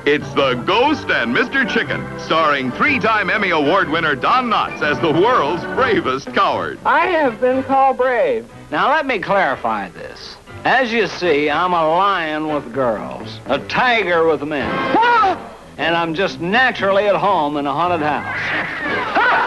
It's 0.04 0.28
The 0.34 0.54
Ghost 0.66 1.08
and 1.10 1.34
Mr. 1.34 1.68
Chicken, 1.68 2.04
starring 2.18 2.72
three-time 2.72 3.30
Emmy 3.30 3.50
Award 3.50 3.88
winner 3.88 4.14
Don 4.14 4.50
Knotts 4.50 4.82
as 4.82 4.98
the 5.00 5.10
world's 5.12 5.62
bravest 5.76 6.32
coward. 6.34 6.78
I 6.84 7.06
have 7.06 7.40
been 7.40 7.62
called 7.62 7.98
brave. 7.98 8.50
Now 8.70 8.90
let 8.90 9.06
me 9.06 9.18
clarify 9.18 9.90
this. 9.90 10.36
As 10.64 10.92
you 10.92 11.06
see, 11.06 11.50
I'm 11.50 11.72
a 11.72 11.88
lion 11.88 12.48
with 12.48 12.72
girls, 12.72 13.38
a 13.46 13.58
tiger 13.58 14.26
with 14.26 14.42
men. 14.42 14.70
And 15.78 15.94
I'm 15.94 16.14
just 16.14 16.40
naturally 16.40 17.04
at 17.06 17.16
home 17.16 17.56
in 17.56 17.66
a 17.66 17.72
haunted 17.72 18.00
house. 18.02 19.18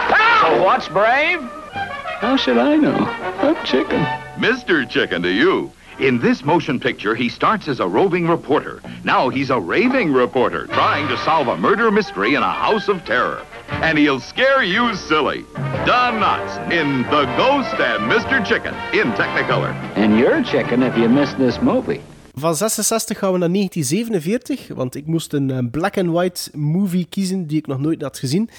So 0.42 0.62
what's 0.62 0.86
brave? 0.86 1.40
How 1.40 2.36
should 2.36 2.58
I 2.58 2.76
know? 2.76 2.94
I'm 2.94 3.64
chicken. 3.64 4.00
Mr. 4.36 4.88
Chicken 4.88 5.22
to 5.22 5.30
you. 5.32 5.72
In 5.98 6.18
this 6.18 6.44
motion 6.44 6.78
picture, 6.78 7.14
he 7.14 7.30
starts 7.30 7.68
as 7.68 7.80
a 7.80 7.88
roving 7.88 8.28
reporter. 8.28 8.82
Now 9.02 9.30
he's 9.30 9.48
a 9.48 9.58
raving 9.58 10.12
reporter 10.12 10.66
trying 10.66 11.08
to 11.08 11.16
solve 11.16 11.48
a 11.48 11.56
murder 11.56 11.90
mystery 11.90 12.34
in 12.34 12.42
a 12.42 12.52
house 12.52 12.88
of 12.88 13.02
terror. 13.06 13.40
And 13.70 13.96
he'll 13.96 14.20
scare 14.20 14.62
you 14.62 14.94
silly. 14.94 15.46
Don 15.86 16.20
Knotts 16.20 16.70
in 16.70 17.02
The 17.04 17.24
Ghost 17.38 17.80
and 17.80 18.12
Mr. 18.12 18.44
Chicken 18.44 18.74
in 18.92 19.10
Technicolor. 19.12 19.72
And 19.94 20.18
you're 20.18 20.42
chicken 20.42 20.82
if 20.82 20.98
you 20.98 21.08
missed 21.08 21.38
this 21.38 21.60
movie. 21.60 22.00
Van 22.34 22.54
66 22.54 23.18
gaan 23.18 23.32
we 23.32 23.38
naar 23.38 23.52
1947, 23.52 24.76
want 24.76 24.94
ik 24.94 25.06
moest 25.06 25.32
een 25.32 25.50
eh, 25.50 25.58
black 25.70 25.98
and 25.98 26.10
white 26.10 26.50
movie 26.58 27.06
kiezen 27.08 27.46
die 27.46 27.58
ik 27.58 27.66
nog 27.66 27.78
nooit 27.78 28.02
had 28.02 28.18
gezien. 28.18 28.50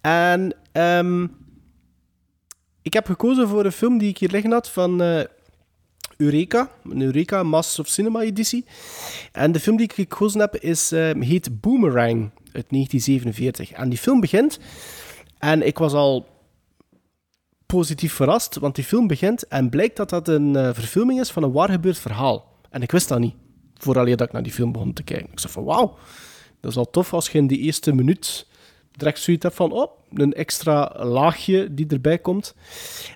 En 0.00 0.56
ehm, 0.72 1.26
ik 2.82 2.92
heb 2.92 3.06
gekozen 3.06 3.48
voor 3.48 3.64
een 3.64 3.72
film 3.72 3.98
die 3.98 4.08
ik 4.08 4.18
hier 4.18 4.30
liggen 4.30 4.52
had 4.52 4.70
van 4.70 5.02
eh, 5.02 5.20
Eureka, 6.16 6.70
een 6.90 7.02
Eureka 7.02 7.42
Masters 7.42 7.78
of 7.78 7.88
Cinema 7.88 8.20
editie. 8.20 8.64
En 9.32 9.52
de 9.52 9.60
film 9.60 9.76
die 9.76 9.86
ik 9.86 9.92
gekozen 9.92 10.40
heb 10.40 10.56
is, 10.56 10.92
eh, 10.92 11.10
heet 11.20 11.60
Boomerang 11.60 12.30
uit 12.52 12.70
1947. 12.70 13.72
En 13.72 13.88
die 13.88 13.98
film 13.98 14.20
begint, 14.20 14.58
en 15.38 15.66
ik 15.66 15.78
was 15.78 15.92
al 15.92 16.26
positief 17.66 18.12
verrast, 18.12 18.58
want 18.58 18.74
die 18.74 18.84
film 18.84 19.06
begint 19.06 19.46
en 19.48 19.68
blijkt 19.68 19.96
dat 19.96 20.10
dat 20.10 20.28
een 20.28 20.56
eh, 20.56 20.70
verfilming 20.72 21.20
is 21.20 21.30
van 21.30 21.42
een 21.42 21.52
waar 21.52 21.70
gebeurd 21.70 21.98
verhaal. 21.98 22.52
En 22.70 22.82
ik 22.82 22.90
wist 22.90 23.08
dat 23.08 23.18
niet, 23.18 23.34
vooraleer 23.74 24.16
dat 24.16 24.26
ik 24.26 24.32
naar 24.32 24.42
die 24.42 24.52
film 24.52 24.72
begon 24.72 24.92
te 24.92 25.02
kijken. 25.02 25.32
Ik 25.32 25.40
zei 25.40 25.52
van, 25.52 25.64
wauw, 25.64 25.96
dat 26.60 26.70
is 26.70 26.76
al 26.76 26.90
tof 26.90 27.12
als 27.12 27.28
je 27.28 27.38
in 27.38 27.46
die 27.46 27.58
eerste 27.58 27.92
minuut 27.92 28.46
direct 28.96 29.18
zoiets 29.18 29.42
hebt 29.42 29.56
van, 29.56 29.72
oh, 29.72 29.90
een 30.12 30.32
extra 30.32 30.92
laagje 31.04 31.74
die 31.74 31.86
erbij 31.88 32.18
komt. 32.18 32.54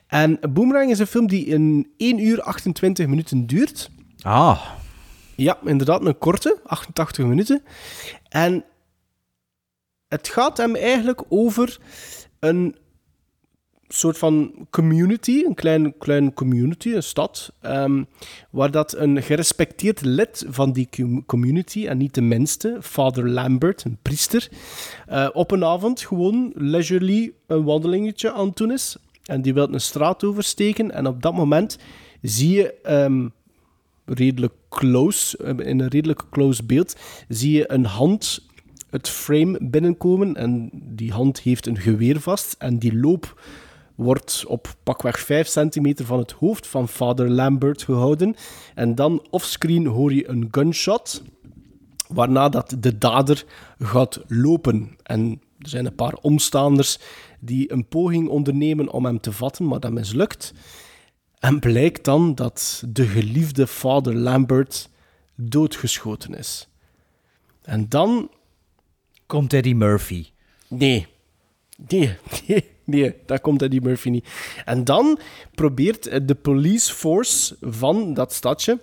En 0.07 0.39
Boomerang 0.51 0.91
is 0.91 0.99
een 0.99 1.07
film 1.07 1.27
die 1.27 1.47
in 1.47 1.93
1 1.97 2.19
uur 2.19 2.43
28 2.43 3.07
minuten 3.07 3.47
duurt. 3.47 3.91
Ah. 4.23 4.67
Ja, 5.37 5.59
inderdaad, 5.65 6.05
een 6.07 6.19
korte, 6.19 6.61
88 6.65 7.25
minuten. 7.25 7.63
En 8.29 8.65
het 10.09 10.29
gaat 10.29 10.57
hem 10.57 10.77
eigenlijk 10.77 11.23
over 11.29 11.79
een 12.39 12.77
soort 13.89 14.19
van 14.19 14.53
community, 14.71 15.43
een 15.47 15.55
klein, 15.55 15.99
klein 15.99 16.35
community, 16.35 16.93
een 16.93 17.03
stad, 17.03 17.53
ehm, 17.61 18.03
waar 18.51 18.71
dat 18.71 18.97
een 18.97 19.23
gerespecteerd 19.23 20.01
lid 20.01 20.47
van 20.49 20.73
die 20.73 20.89
com- 20.91 21.27
community, 21.27 21.87
en 21.87 21.99
niet 21.99 22.15
de 22.15 22.21
minste, 22.21 22.79
Father 22.81 23.29
Lambert, 23.29 23.85
een 23.85 23.99
priester, 24.03 24.49
eh, 25.07 25.29
op 25.33 25.51
een 25.51 25.65
avond 25.65 26.01
gewoon 26.01 26.53
leisurely 26.55 27.33
een 27.47 27.65
wandelingetje 27.65 28.33
aan 28.33 28.47
het 28.47 28.57
doen 28.57 28.73
is. 28.73 28.97
En 29.25 29.43
die 29.43 29.55
wil 29.55 29.73
een 29.73 29.81
straat 29.81 30.25
oversteken. 30.25 30.91
En 30.91 31.07
op 31.07 31.23
dat 31.23 31.35
moment 31.35 31.79
zie 32.23 32.55
je 32.55 32.75
ehm, 32.83 33.29
redelijk 34.05 34.55
close, 34.69 35.37
eh, 35.37 35.49
in 35.49 35.81
een 35.81 35.89
redelijk 35.89 36.23
close 36.31 36.65
beeld, 36.65 36.97
zie 37.29 37.57
je 37.57 37.73
een 37.73 37.85
hand 37.85 38.47
het 38.91 39.09
frame 39.09 39.59
binnenkomen. 39.63 40.37
En 40.37 40.71
die 40.73 41.13
hand 41.13 41.41
heeft 41.41 41.67
een 41.67 41.79
geweer 41.79 42.21
vast. 42.21 42.55
En 42.59 42.79
die 42.79 42.97
loop 42.97 43.41
wordt 43.99 44.45
op 44.47 44.75
pakweg 44.83 45.21
5 45.21 45.49
centimeter 45.49 46.05
van 46.05 46.19
het 46.19 46.33
hoofd 46.33 46.67
van 46.67 46.89
vader 46.89 47.31
Lambert 47.31 47.83
gehouden. 47.83 48.37
En 48.75 48.95
dan 48.95 49.27
offscreen 49.31 49.87
hoor 49.87 50.13
je 50.13 50.29
een 50.29 50.49
gunshot, 50.51 51.23
waarna 52.09 52.49
dat 52.49 52.77
de 52.79 52.99
dader 52.99 53.45
gaat 53.79 54.21
lopen. 54.27 54.97
En 55.03 55.41
er 55.59 55.69
zijn 55.69 55.87
een 55.87 55.95
paar 55.95 56.15
omstaanders 56.15 56.99
die 57.41 57.73
een 57.73 57.89
poging 57.89 58.29
ondernemen 58.29 58.93
om 58.93 59.05
hem 59.05 59.21
te 59.21 59.33
vatten, 59.33 59.67
maar 59.67 59.81
dat 59.81 59.93
mislukt. 59.93 60.55
En 61.39 61.59
blijkt 61.59 62.05
dan 62.05 62.35
dat 62.35 62.85
de 62.89 63.07
geliefde 63.07 63.67
vader 63.67 64.15
Lambert 64.15 64.89
doodgeschoten 65.35 66.35
is. 66.35 66.69
En 67.63 67.89
dan... 67.89 68.31
Komt 69.27 69.53
Eddie 69.53 69.75
Murphy. 69.75 70.27
Nee. 70.69 71.07
Nee, 71.89 72.17
nee, 72.47 72.65
nee, 72.89 73.15
daar 73.27 73.41
komt 73.41 73.63
Eddie 73.63 73.83
Murphy 73.83 74.09
niet. 74.09 74.29
En 74.65 74.85
dan 74.85 75.19
probeert 75.55 76.29
de 76.29 76.35
police 76.35 76.95
force 76.95 77.57
van 77.61 78.15
dat 78.15 78.33
stadje 78.33 78.81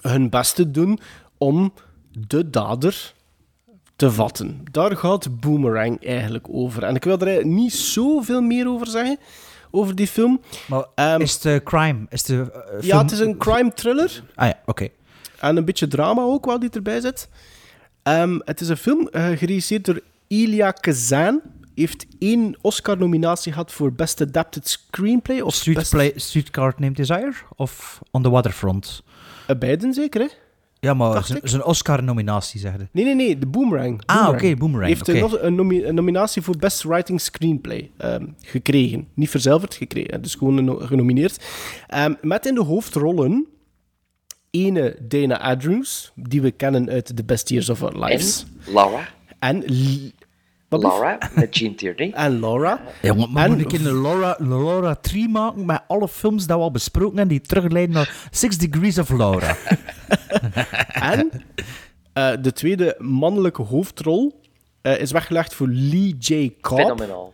hun 0.00 0.30
best 0.30 0.54
te 0.54 0.70
doen 0.70 0.98
om 1.38 1.72
de 2.10 2.50
dader 2.50 3.14
te 3.96 4.10
vatten. 4.10 4.64
Daar 4.70 4.96
gaat 4.96 5.40
Boomerang 5.40 6.04
eigenlijk 6.06 6.46
over. 6.50 6.82
En 6.82 6.94
ik 6.94 7.04
wil 7.04 7.18
er 7.18 7.46
niet 7.46 7.74
zoveel 7.74 8.40
meer 8.40 8.68
over 8.68 8.86
zeggen, 8.86 9.18
over 9.70 9.94
die 9.94 10.06
film. 10.06 10.40
Maar 10.66 11.18
is 11.18 11.34
het 11.34 11.44
eh, 11.44 11.56
crime? 11.64 12.06
Is 12.08 12.22
de, 12.22 12.52
eh, 12.52 12.80
Ja, 12.80 13.02
het 13.02 13.10
is 13.10 13.18
een 13.18 13.36
crime 13.36 13.72
thriller. 13.72 14.22
Ah 14.34 14.46
ja, 14.46 14.60
oké. 14.66 14.88
En 15.38 15.56
een 15.56 15.64
beetje 15.64 15.88
drama 15.88 16.22
ook 16.22 16.44
wel 16.44 16.58
die 16.58 16.70
erbij 16.70 17.00
zit. 17.00 17.28
Ehm, 18.02 18.38
het 18.44 18.60
is 18.60 18.68
een 18.68 18.76
film 18.76 19.08
eh, 19.08 19.26
geregisseerd 19.26 19.84
door 19.84 20.00
Elia 20.28 20.70
Kazan. 20.70 21.40
Heeft 21.74 22.06
één 22.18 22.56
Oscar-nominatie 22.60 23.52
gehad 23.52 23.72
voor 23.72 23.92
Best 23.92 24.20
Adapted 24.20 24.68
Screenplay. 24.68 25.40
Of 25.40 25.54
Street 25.54 25.76
best... 25.76 25.90
play, 25.90 26.12
Streetcar 26.16 26.74
Named 26.76 26.96
Desire? 26.96 27.32
Of 27.56 28.00
On 28.10 28.22
the 28.22 28.30
Waterfront? 28.30 29.02
Eh, 29.46 29.56
beiden 29.58 29.92
zeker, 29.94 30.20
hè? 30.20 30.26
Ja, 30.80 30.94
maar 30.94 31.24
zijn- 31.24 31.40
zijn 31.42 31.64
Oscar-nominatie, 31.64 32.60
zeggen. 32.60 32.88
Nee, 32.92 33.04
nee, 33.04 33.14
nee, 33.14 33.38
de 33.38 33.46
Boomerang. 33.46 34.02
Ah, 34.06 34.28
oké, 34.28 34.56
Boomerang, 34.56 34.88
Heeft 34.88 35.08
een, 35.08 35.46
een, 35.46 35.54
nomi- 35.54 35.84
een 35.84 35.94
nominatie 35.94 36.42
voor 36.42 36.56
Best 36.56 36.82
Writing 36.82 37.20
Screenplay 37.20 37.90
ehm, 37.96 38.26
gekregen. 38.40 39.08
Niet 39.14 39.30
verzilverd 39.30 39.74
gekregen, 39.74 40.22
dus 40.22 40.34
gewoon 40.34 40.56
een 40.56 40.64
no- 40.64 40.78
genomineerd. 40.78 41.44
Ehm, 41.86 42.14
met 42.22 42.46
in 42.46 42.54
de 42.54 42.62
hoofdrollen 42.62 43.46
ene 44.50 44.96
Dana 45.08 45.40
Andrews, 45.40 46.12
die 46.14 46.42
we 46.42 46.50
kennen 46.50 46.90
uit 46.90 47.16
The 47.16 47.24
Best 47.24 47.48
Years 47.48 47.68
of 47.68 47.82
Our 47.82 48.04
Lives. 48.04 48.46
En 48.66 48.72
Laura. 48.72 49.08
En... 49.38 49.64
Laura, 50.82 51.18
met 51.34 51.56
Gene 51.56 51.74
Tierney. 51.74 52.12
En 52.24 52.40
Laura. 52.40 52.80
Ja, 53.02 53.14
maar, 53.14 53.30
maar 53.30 53.44
En- 53.44 53.50
moet 53.50 53.60
ik 53.60 53.72
een 53.72 54.02
Laura, 54.02 54.36
Laura 54.38 54.94
3 54.94 55.28
maken 55.28 55.64
met 55.64 55.82
alle 55.86 56.08
films 56.08 56.46
die 56.46 56.56
we 56.56 56.62
al 56.62 56.70
besproken 56.70 57.16
hebben, 57.18 57.36
die 57.36 57.46
terugleiden 57.46 57.94
naar 57.94 58.14
Six 58.30 58.58
Degrees 58.58 58.98
of 58.98 59.08
Laura? 59.10 59.56
En 60.94 61.30
eh, 62.12 62.32
de 62.40 62.52
tweede 62.52 62.94
mannelijke 62.98 63.62
hoofdrol 63.62 64.40
eh, 64.82 64.98
is 65.00 65.10
weggelegd 65.12 65.54
voor 65.54 65.68
Lee 65.68 66.16
J. 66.18 66.52
Cobb. 66.60 66.80
Fenomenaal. 66.80 67.32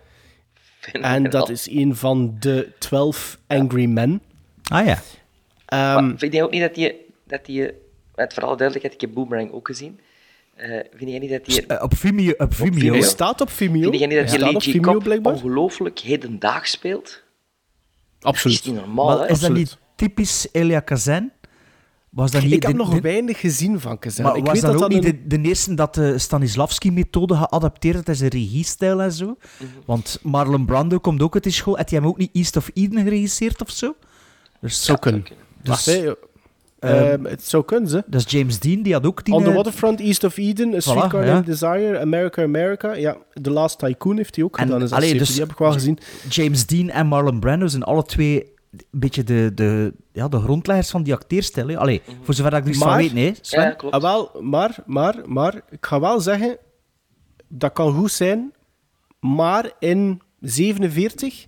En 0.92 1.22
dat 1.30 1.48
is 1.48 1.70
een 1.70 1.96
van 1.96 2.36
de 2.38 2.68
12 2.78 3.38
Angry 3.46 3.84
Men. 3.86 4.22
Ah 4.68 4.86
ja. 4.86 4.98
Ehm, 5.66 6.06
Maar 6.06 6.18
vind 6.18 6.32
jij 6.32 6.42
ook 6.42 6.50
niet 6.50 6.60
dat 6.60 6.74
die... 6.74 6.94
Dat 7.26 7.44
die 7.46 7.70
met 8.14 8.34
vooral 8.34 8.56
duidelijkheid, 8.56 8.94
ik 8.94 9.00
heb 9.00 9.14
Boomerang 9.14 9.52
ook 9.52 9.66
gezien. 9.66 10.00
Eh, 10.60 10.84
vind 10.96 11.10
jij 11.10 11.18
niet 11.18 11.30
dat 11.30 11.44
die... 11.44 11.66
Eh, 11.66 11.82
op 11.82 11.96
Vimeo. 11.96 12.32
Op 12.38 12.54
Vimeo. 12.54 12.78
Vimeo. 12.78 13.00
staat 13.02 13.40
op 13.40 13.50
Vimeo. 13.50 13.88
Vind 13.90 13.98
jij 13.98 14.06
niet 14.08 14.16
dat 14.18 14.26
die 14.26 14.36
Staat 14.36 14.46
Lee 14.48 14.56
op 14.56 14.62
J. 14.62 14.70
Vimeo, 14.70 14.98
blijkbaar? 14.98 15.32
ongelooflijk 15.32 15.98
hedendaags 15.98 16.70
speelt? 16.70 17.22
Absoluut. 18.20 18.56
Dat 18.56 18.66
is 18.66 18.72
niet 18.72 18.86
normaal, 18.86 19.06
Maar 19.16 19.26
hè? 19.26 19.32
is 19.32 19.40
dat 19.40 19.52
niet 19.52 19.78
typisch 19.96 20.48
Elia 20.52 20.80
Kazan? 20.80 21.30
Was 22.10 22.30
dat 22.30 22.42
niet 22.42 22.52
Ik 22.52 22.62
heb 22.62 22.70
de- 22.70 22.76
nog 22.76 22.94
de- 22.94 23.00
weinig 23.00 23.40
gezien 23.40 23.80
van 23.80 23.98
Kazan. 23.98 24.24
Maar 24.24 24.36
ik 24.36 24.44
was 24.44 24.52
weet 24.52 24.62
dat, 24.62 24.72
dat 24.72 24.82
ook 24.82 24.90
dat 24.90 25.02
niet 25.02 25.12
een- 25.14 25.28
de, 25.28 25.36
de 25.42 25.48
eerste 25.48 25.74
dat 25.74 25.94
de 25.94 26.18
Stanislavski-methode 26.18 27.34
geadapteerd 27.34 28.08
is 28.08 28.20
een 28.20 28.28
regiestijl 28.28 29.00
en 29.02 29.12
zo? 29.12 29.26
Mhm. 29.26 29.66
Want 29.86 30.18
Marlon 30.22 30.64
Brando 30.66 30.98
komt 30.98 31.22
ook 31.22 31.34
uit 31.34 31.42
die 31.42 31.52
school. 31.52 31.76
Had 31.76 31.90
hij 31.90 31.98
hem 31.98 32.08
ook 32.08 32.18
niet 32.18 32.30
East 32.32 32.56
of 32.56 32.70
Eden 32.74 33.02
geregisseerd 33.02 33.60
of 33.60 33.70
zo? 33.70 33.94
Dus, 34.60 34.84
zou 34.84 34.98
kunnen. 34.98 35.22
Dus, 35.62 35.86
Wacht, 35.86 36.16
ehm, 36.80 36.94
Ehm, 36.94 37.24
het 37.24 37.44
zou 37.44 37.64
kunnen, 37.64 37.88
ze. 37.90 38.02
dat 38.06 38.20
is 38.26 38.30
James 38.32 38.58
Dean, 38.58 38.82
die 38.82 38.92
had 38.92 39.06
ook 39.06 39.24
die... 39.24 39.34
On 39.34 39.42
the 39.42 39.48
eh, 39.48 39.54
Waterfront, 39.56 40.00
East 40.00 40.24
of 40.24 40.36
Eden, 40.36 40.74
A 40.74 40.80
Streetcar 40.80 41.24
ja. 41.24 41.30
Named 41.30 41.46
Desire, 41.46 41.98
America, 42.00 42.42
America. 42.42 42.92
Ja, 42.94 43.16
The 43.42 43.50
Last 43.50 43.78
Tycoon 43.78 44.16
heeft 44.16 44.34
hij 44.36 44.44
ook 44.44 44.56
En, 44.58 44.64
gedaan. 44.64 44.82
Is 44.82 44.90
dat 44.90 44.98
allee, 44.98 45.18
dus 45.18 45.28
die 45.30 45.40
heb 45.40 45.50
ik 45.50 45.58
wel 45.58 45.72
gezien. 45.72 45.98
James 46.28 46.66
Dean 46.66 46.88
en 46.88 47.06
Marlon 47.06 47.40
Brando 47.40 47.66
zijn 47.66 47.82
alle 47.82 48.04
twee 48.04 48.52
een 48.70 49.00
beetje 49.00 49.24
de, 49.24 49.52
de, 49.54 49.92
ja, 50.12 50.28
de 50.28 50.38
grondleggers 50.40 50.90
van 50.90 51.02
die 51.02 51.12
acteerstijl. 51.14 51.68
hè. 51.68 51.78
Allee, 51.78 52.02
voor 52.22 52.34
zover 52.34 52.52
ik 52.54 52.62
er 52.62 52.68
iets 52.68 52.78
van 52.78 52.86
Maar- 52.88 52.96
weet, 52.96 53.12
nee. 53.12 53.34
Sven? 53.40 53.76
Ah, 53.90 54.00
wel, 54.00 54.30
maar, 54.40 54.76
maar, 54.86 55.16
maar, 55.26 55.54
ik 55.70 55.86
ga 55.86 56.00
wel 56.00 56.20
zeggen, 56.20 56.56
dat 57.48 57.72
kan 57.72 57.92
goed 57.94 58.12
zijn, 58.12 58.52
maar 59.20 59.70
in 59.78 60.20
47 60.40 61.46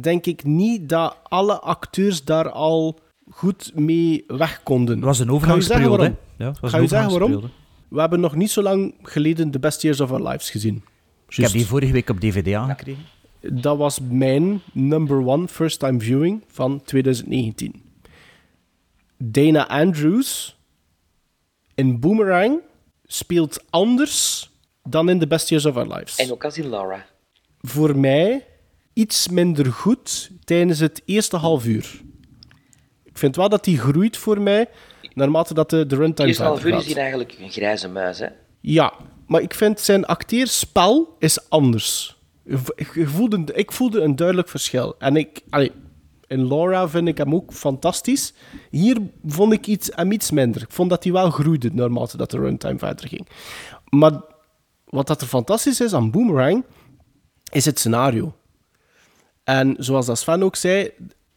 denk 0.00 0.26
ik 0.26 0.44
niet 0.44 0.88
dat 0.88 1.16
alle 1.22 1.60
acteurs 1.60 2.24
daar 2.24 2.50
al 2.50 2.98
goed 3.36 3.72
mee 3.74 4.24
weg 4.26 4.62
konden. 4.62 4.96
Het 4.96 5.04
was 5.04 5.18
een 5.18 5.34
Ik 5.34 5.40
ga 5.42 5.54
je 5.54 5.60
zeggen 5.60 5.86
overgangsperiode. 5.86 5.96
waarom. 5.96 6.16
hè. 6.36 6.44
Ja, 6.44 6.50
het 6.50 6.60
was 6.60 6.70
ga 6.70 6.76
een 6.76 6.82
je 6.82 6.88
zeggen 6.88 7.08
waarom? 7.10 7.28
overgangsperiode. 7.30 7.64
We 7.88 8.00
hebben 8.00 8.20
nog 8.20 8.34
niet 8.34 8.50
zo 8.50 8.62
lang 8.62 8.94
geleden 9.02 9.50
The 9.50 9.58
Best 9.58 9.82
Years 9.82 10.00
of 10.00 10.10
Our 10.12 10.28
Lives 10.28 10.50
gezien. 10.50 10.82
Ik 11.28 11.36
heb 11.36 11.50
die 11.50 11.66
vorige 11.66 11.92
week 11.92 12.08
op 12.08 12.20
DVD 12.20 12.54
aangekregen. 12.54 13.02
Dat 13.40 13.76
was 13.78 13.98
mijn 14.10 14.60
number 14.72 15.26
one 15.26 15.48
first 15.48 15.78
time 15.78 16.00
viewing 16.00 16.42
van 16.46 16.82
2019. 16.84 17.82
Dana 19.18 19.68
Andrews 19.68 20.56
in 21.74 22.00
Boomerang 22.00 22.58
speelt 23.04 23.64
anders 23.70 24.50
dan 24.82 25.08
in 25.08 25.18
The 25.18 25.26
Best 25.26 25.48
Years 25.48 25.66
of 25.66 25.76
Our 25.76 25.86
Lives. 25.94 26.16
En 26.16 26.32
ook 26.32 26.44
als 26.44 26.58
in 26.58 26.68
Laura. 26.68 27.06
Voor 27.60 27.98
mij 27.98 28.46
iets 28.92 29.28
minder 29.28 29.72
goed 29.72 30.30
tijdens 30.44 30.78
het 30.78 31.02
eerste 31.04 31.36
half 31.36 31.66
uur. 31.66 32.00
Ik 33.16 33.22
vind 33.22 33.36
wel 33.36 33.48
dat 33.48 33.64
die 33.64 33.78
groeit 33.78 34.16
voor 34.16 34.40
mij 34.40 34.68
naarmate 35.14 35.54
dat 35.54 35.70
de, 35.70 35.86
de 35.86 35.96
runtime 35.96 36.28
uur 36.28 36.34
gaat. 36.34 36.64
is 36.64 36.86
hij 36.86 37.02
eigenlijk 37.02 37.36
een 37.40 37.50
grijze 37.50 37.88
muis, 37.88 38.18
hè? 38.18 38.26
Ja, 38.60 38.92
maar 39.26 39.40
ik 39.40 39.54
vind 39.54 39.80
zijn 39.80 40.04
acteerspel 40.04 41.16
is 41.18 41.50
anders. 41.50 42.16
Ik 42.44 42.60
ik 42.94 43.08
voelde, 43.08 43.44
ik 43.54 43.72
voelde 43.72 44.00
een 44.00 44.16
duidelijk 44.16 44.48
verschil. 44.48 44.94
En 44.98 45.16
ik, 45.16 45.42
allee, 45.50 45.72
in 46.26 46.48
Laura 46.48 46.88
vind 46.88 47.08
ik 47.08 47.18
hem 47.18 47.34
ook 47.34 47.52
fantastisch. 47.52 48.34
Hier 48.70 48.96
vond 49.26 49.52
ik 49.52 49.66
iets, 49.66 49.90
hem 49.94 50.12
iets 50.12 50.30
minder. 50.30 50.62
Ik 50.62 50.72
vond 50.72 50.90
dat 50.90 51.04
hij 51.04 51.12
wel 51.12 51.30
groeide 51.30 51.70
naarmate 51.72 52.16
dat 52.16 52.30
de 52.30 52.38
runtime 52.38 52.78
verder 52.78 53.08
ging. 53.08 53.28
Maar 53.88 54.20
wat 54.84 55.06
dat 55.06 55.20
er 55.20 55.26
fantastisch 55.26 55.80
is 55.80 55.94
aan 55.94 56.10
Boomerang, 56.10 56.64
is 57.52 57.64
het 57.64 57.78
scenario. 57.78 58.34
En 59.44 59.76
zoals 59.78 60.06
dat 60.06 60.18
Sven 60.18 60.42
ook 60.42 60.56
zei, 60.56 60.90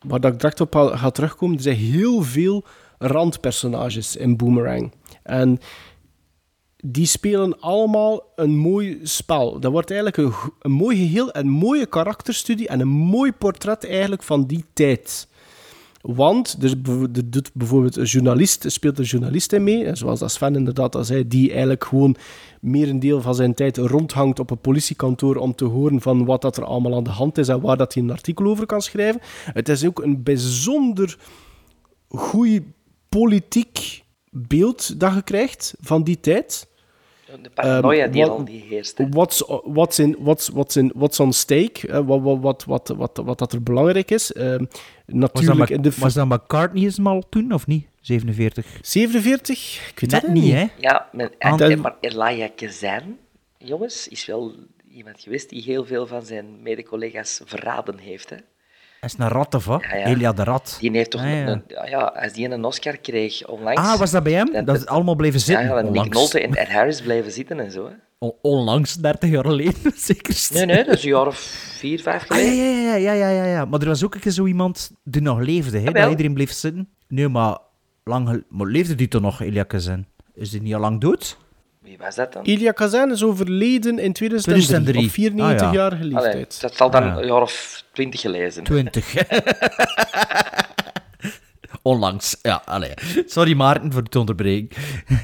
waar 0.08 0.20
dat 0.20 0.34
ik 0.34 0.40
direct 0.40 0.62
op 0.62 0.76
ga 0.76 1.10
terugkomen, 1.10 1.56
er 1.56 1.62
zijn 1.62 1.76
heel 1.76 2.22
veel 2.22 2.66
randpersonages 2.98 4.16
in 4.16 4.38
Boomerang. 4.38 4.94
En 5.24 5.60
die 6.84 7.06
spelen 7.06 7.60
allemaal 7.60 8.24
een 8.36 8.58
mooi 8.58 9.00
spel. 9.04 9.60
Dat 9.60 9.72
wordt 9.72 9.92
eigenlijk 9.92 10.34
een 10.60 10.72
mooi 10.72 10.98
geheel, 10.98 11.30
een 11.32 11.50
mooie 11.50 11.86
karakterstudie 11.86 12.68
en 12.68 12.80
een 12.80 12.88
mooi 12.88 13.32
portret 13.32 13.86
eigenlijk 13.86 14.24
van 14.24 14.46
die 14.46 14.66
tijd. 14.74 15.28
Want 16.02 16.58
bev- 16.82 17.18
er 17.18 17.30
doet 17.30 17.52
bijvoorbeeld 17.54 17.96
een 17.96 18.04
journalist, 18.04 18.66
speelt 18.68 19.00
een 19.00 19.06
journalist 19.06 19.54
in 19.54 19.64
mee, 19.64 19.96
zoals 19.96 20.20
dat 20.20 20.32
Sven 20.32 20.56
inderdaad 20.56 20.96
al 20.96 21.04
zei, 21.04 21.28
die 21.28 21.50
eigenlijk 21.50 21.84
gewoon 21.84 22.16
meer 22.62 22.90
een 22.90 23.00
deel 23.00 23.22
van 23.22 23.36
zijn 23.36 23.54
tijd 23.54 23.78
rondhangt 23.78 24.40
op 24.40 24.50
een 24.52 24.60
politiekantoor 24.60 25.36
om 25.36 25.56
te 25.56 25.66
horen 25.66 26.02
van 26.02 26.26
wat 26.26 26.42
dat 26.42 26.58
er 26.58 26.64
allemaal 26.64 26.96
aan 26.96 27.04
de 27.04 27.10
hand 27.10 27.38
is 27.38 27.48
en 27.48 27.62
waar 27.62 27.78
dat 27.78 27.94
hij 27.94 28.04
een 28.04 28.12
artikel 28.12 28.46
over 28.46 28.66
kan 28.66 28.82
schrijven. 28.82 29.22
Het 29.54 29.70
is 29.70 29.86
ook 29.86 30.04
een 30.04 30.24
bijzonder 30.24 31.18
goede 32.08 32.64
politiek 33.10 34.04
beeld 34.32 35.00
dat 35.00 35.14
je 35.14 35.22
krijgt 35.22 35.74
van 35.80 36.04
die 36.04 36.20
tijd. 36.20 36.68
De 37.42 37.50
paranoia 37.50 38.04
Ehm, 38.04 38.12
die 38.12 38.22
wat- 38.22 38.32
al 38.32 38.46
die 38.46 38.62
heerste. 38.62 39.08
What's, 39.10 39.44
what's, 39.64 40.00
in, 40.00 40.16
what's, 40.20 40.50
what's, 40.50 40.76
in, 40.76 40.92
what's 40.96 41.20
on 41.20 41.34
stake? 41.34 42.04
wat, 42.06 42.22
wat, 42.22 42.40
wat, 42.42 42.64
wat, 42.66 42.88
wat, 42.98 43.22
wat 43.24 43.38
dat 43.40 43.54
er 43.54 43.64
belangrijk 43.64 44.12
is. 44.12 44.34
Ehm, 44.34 44.46
Was 44.58 44.58
dat, 45.06 45.16
natuurlijk 45.16 45.70
in 45.70 45.82
de 45.82 45.92
was 45.98 46.14
dat 46.14 46.28
McCartney 46.28 46.92
al 47.04 47.24
toen, 47.30 47.54
of 47.54 47.68
niet? 47.68 47.88
47? 48.02 48.66
47? 48.82 49.90
Ik 49.92 50.00
weet 50.00 50.12
Net 50.12 50.22
dat 50.22 50.32
niet, 50.32 50.54
hè? 50.54 50.66
Ja, 50.78 51.10
met, 51.12 51.36
en, 51.38 51.58
en- 51.60 51.82
maar 51.82 51.96
Elia 52.02 52.50
Kazan, 52.56 53.18
jongens, 53.58 54.08
is 54.08 54.26
wel 54.26 54.56
iemand 54.92 55.20
geweest 55.22 55.50
die 55.50 55.64
heel 55.64 55.86
veel 55.86 56.08
van 56.08 56.26
zijn 56.26 56.62
mede-collega's 56.62 57.42
verraden 57.46 57.98
heeft. 57.98 58.30
Hè. 58.30 58.36
Hij 59.00 59.10
is 59.10 59.16
een 59.18 59.28
rat, 59.28 59.54
of 59.56 59.66
wat? 59.66 59.82
Ja, 59.92 59.96
ja. 59.96 60.06
Elia 60.06 60.34
de 60.34 60.44
Rat. 60.44 60.78
Die 60.80 60.92
heeft 60.92 61.12
toch 61.12 61.22
Ah, 61.22 61.28
ja. 61.30 61.34
een, 61.48 61.48
een- 61.68 61.90
ja, 61.90 62.00
als 62.00 62.34
die 62.34 62.50
een 62.50 62.64
Oscar 62.66 62.98
kreeg 62.98 63.48
onlangs... 63.48 63.82
Ah, 63.82 64.00
was 64.00 64.12
dat 64.12 64.24
bij 64.24 64.34
hem? 64.34 64.52
Dan- 64.54 64.66
Dat 64.66 64.76
is 64.76 64.86
allemaal 64.86 65.16
blijven 65.16 65.40
Ja, 65.40 65.46
zitten? 65.46 65.66
ja, 65.66 65.82
dat 65.82 65.92
Nick. 65.92 66.14
Nolte 66.14 66.42
en 66.42 66.56
Ed 66.56 66.68
Harris 66.72 67.02
blijven 67.02 67.32
zitten 67.32 67.60
en 67.60 67.72
zo. 67.72 67.86
Hè. 67.86 67.92
On- 68.18 68.34
onlangs, 68.42 68.94
30 68.96 69.30
jaar 69.30 69.46
geleden, 69.46 69.92
zeker. 70.10 70.48
Nee, 70.54 70.66
nee, 70.66 70.84
dat 70.86 70.96
is 70.98 71.04
een 71.04 71.10
jaar 71.10 71.28
of 71.28 71.38
vier, 71.78 72.00
vijf 72.02 72.30
Ah, 72.30 72.38
ja, 72.38 72.44
geleden. 72.44 72.66
ja, 72.84 72.96
ja, 72.96 73.12
ja, 73.14 73.14
ja, 73.14 73.30
ja, 73.30 73.46
ja. 73.46 73.66
Maar 73.66 73.80
er 73.82 73.88
was 73.88 74.04
ook 74.04 74.14
een 74.16 74.20
keer 74.22 74.32
zo 74.32 74.46
iemand 74.46 74.92
die 75.04 75.22
nog 75.22 75.40
leefde, 75.40 75.80
hè? 75.80 75.92
Dat 75.92 76.10
iedereen 76.10 76.34
bleef 76.34 76.52
zitten. 76.52 76.90
Nee, 77.08 77.28
maar, 77.28 77.58
lang 78.04 78.44
maar 78.50 78.68
leefde 78.68 78.96
die 78.96 79.08
toch 79.08 79.22
nog, 79.22 79.42
Elia 79.42 79.64
Kazan? 79.64 80.06
Is 80.34 80.50
die 80.50 80.62
niet 80.62 80.74
al 80.74 80.80
lang 80.80 81.02
dood? 81.02 81.38
Wie 81.80 81.98
was 81.98 82.16
dat 82.16 82.34
dan? 82.34 82.44
Elia 82.44 82.72
Kazan 82.72 83.12
is 83.12 83.24
overleden 83.24 84.00
in 84.00 84.14
2003, 84.14 84.64
2003. 84.66 85.06
op 85.06 85.12
94 85.12 85.68
Ah, 85.68 85.74
ja. 85.74 85.80
jarige 85.80 86.02
Allee, 86.16 86.34
leeftijd. 86.36 86.62
dat 86.62 86.76
zal 86.76 86.90
dan 86.90 87.04
Ja. 87.04 87.18
een 87.18 87.26
jaar 87.28 87.42
of 87.42 87.84
twintig 87.94 88.22
geleden 88.22 88.52
zijn. 88.52 88.66
20. 88.66 89.14
Onlangs, 91.82 92.38
ja, 92.42 92.62
allee. 92.66 92.94
Sorry 93.26 93.54
Maarten 93.54 93.92
voor 93.92 94.02
het 94.02 94.16
onderbreken. 94.16 94.78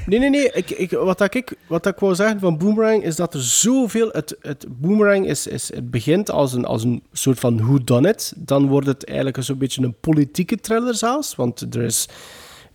Nee, 0.06 0.18
nee, 0.18 0.30
nee. 0.30 0.50
Ik, 0.52 0.70
ik, 0.70 0.90
wat, 0.90 1.18
dat 1.18 1.34
ik, 1.34 1.52
wat 1.66 1.82
dat 1.82 1.92
ik 1.92 1.98
wou 2.00 2.14
zeggen 2.14 2.40
van 2.40 2.58
Boomerang 2.58 3.02
is 3.04 3.16
dat 3.16 3.34
er 3.34 3.42
zoveel... 3.42 4.08
Het, 4.12 4.36
het 4.40 4.66
Boomerang 4.68 5.26
is, 5.26 5.46
is, 5.46 5.74
het 5.74 5.90
begint 5.90 6.30
als 6.30 6.52
een, 6.52 6.64
als 6.64 6.84
een 6.84 7.02
soort 7.12 7.38
van 7.38 7.56
whodunit. 7.66 8.32
Dan 8.36 8.66
wordt 8.68 8.86
het 8.86 9.04
eigenlijk 9.04 9.42
zo'n 9.42 9.58
beetje 9.58 9.82
een 9.82 9.96
politieke 10.00 10.56
thriller 10.60 10.94
zelfs. 10.94 11.34
Want 11.34 11.74
er 11.74 11.82
is, 11.82 12.08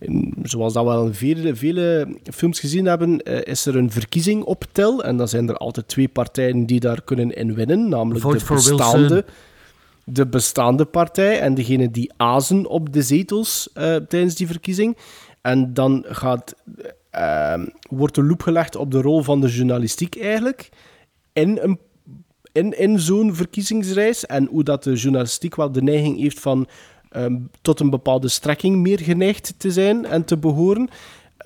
in- 0.02 0.34
zoals 0.42 0.72
dat 0.72 0.84
we 0.84 0.90
al 0.90 1.06
in 1.06 1.14
vele, 1.14 1.54
vele 1.56 2.16
films 2.32 2.60
gezien 2.60 2.86
hebben, 2.86 3.22
eh, 3.22 3.52
is 3.52 3.66
er 3.66 3.76
een 3.76 3.90
verkiezing 3.90 4.42
op 4.42 4.64
tel. 4.72 5.04
En 5.04 5.16
dan 5.16 5.28
zijn 5.28 5.48
er 5.48 5.56
altijd 5.56 5.88
twee 5.88 6.08
partijen 6.08 6.66
die 6.66 6.80
daar 6.80 7.02
kunnen 7.02 7.30
in 7.30 7.54
winnen. 7.54 7.88
Namelijk 7.88 8.20
Vote 8.24 8.38
de 8.38 8.44
Wilson. 8.46 8.76
bestaande... 8.76 9.24
De 10.04 10.26
bestaande 10.26 10.84
partij 10.84 11.40
en 11.40 11.54
degene 11.54 11.90
die 11.90 12.12
azen 12.16 12.66
op 12.66 12.92
de 12.92 13.02
zetels 13.02 13.70
eh, 13.74 13.96
tijdens 13.96 14.34
die 14.34 14.46
verkiezing. 14.46 14.96
En 15.40 15.74
dan 15.74 16.04
gaat, 16.08 16.54
ehm, 17.10 17.66
wordt 17.90 18.14
de 18.14 18.22
loep 18.22 18.42
gelegd 18.42 18.76
op 18.76 18.90
de 18.90 19.00
rol 19.00 19.22
van 19.22 19.40
de 19.40 19.48
journalistiek 19.48 20.20
eigenlijk 20.20 20.68
in, 21.32 21.58
een, 21.62 21.78
in, 22.52 22.78
in 22.78 22.98
zo'n 22.98 23.34
verkiezingsreis. 23.34 24.26
En 24.26 24.46
hoe 24.50 24.64
dat 24.64 24.84
de 24.84 24.92
journalistiek 24.94 25.56
wel 25.56 25.72
de 25.72 25.82
neiging 25.82 26.18
heeft 26.20 26.40
van 26.40 26.66
ehm, 27.12 27.36
tot 27.62 27.80
een 27.80 27.90
bepaalde 27.90 28.28
strekking 28.28 28.76
meer 28.76 29.00
geneigd 29.00 29.54
te 29.56 29.70
zijn 29.70 30.04
en 30.04 30.24
te 30.24 30.36
behoren. 30.36 30.88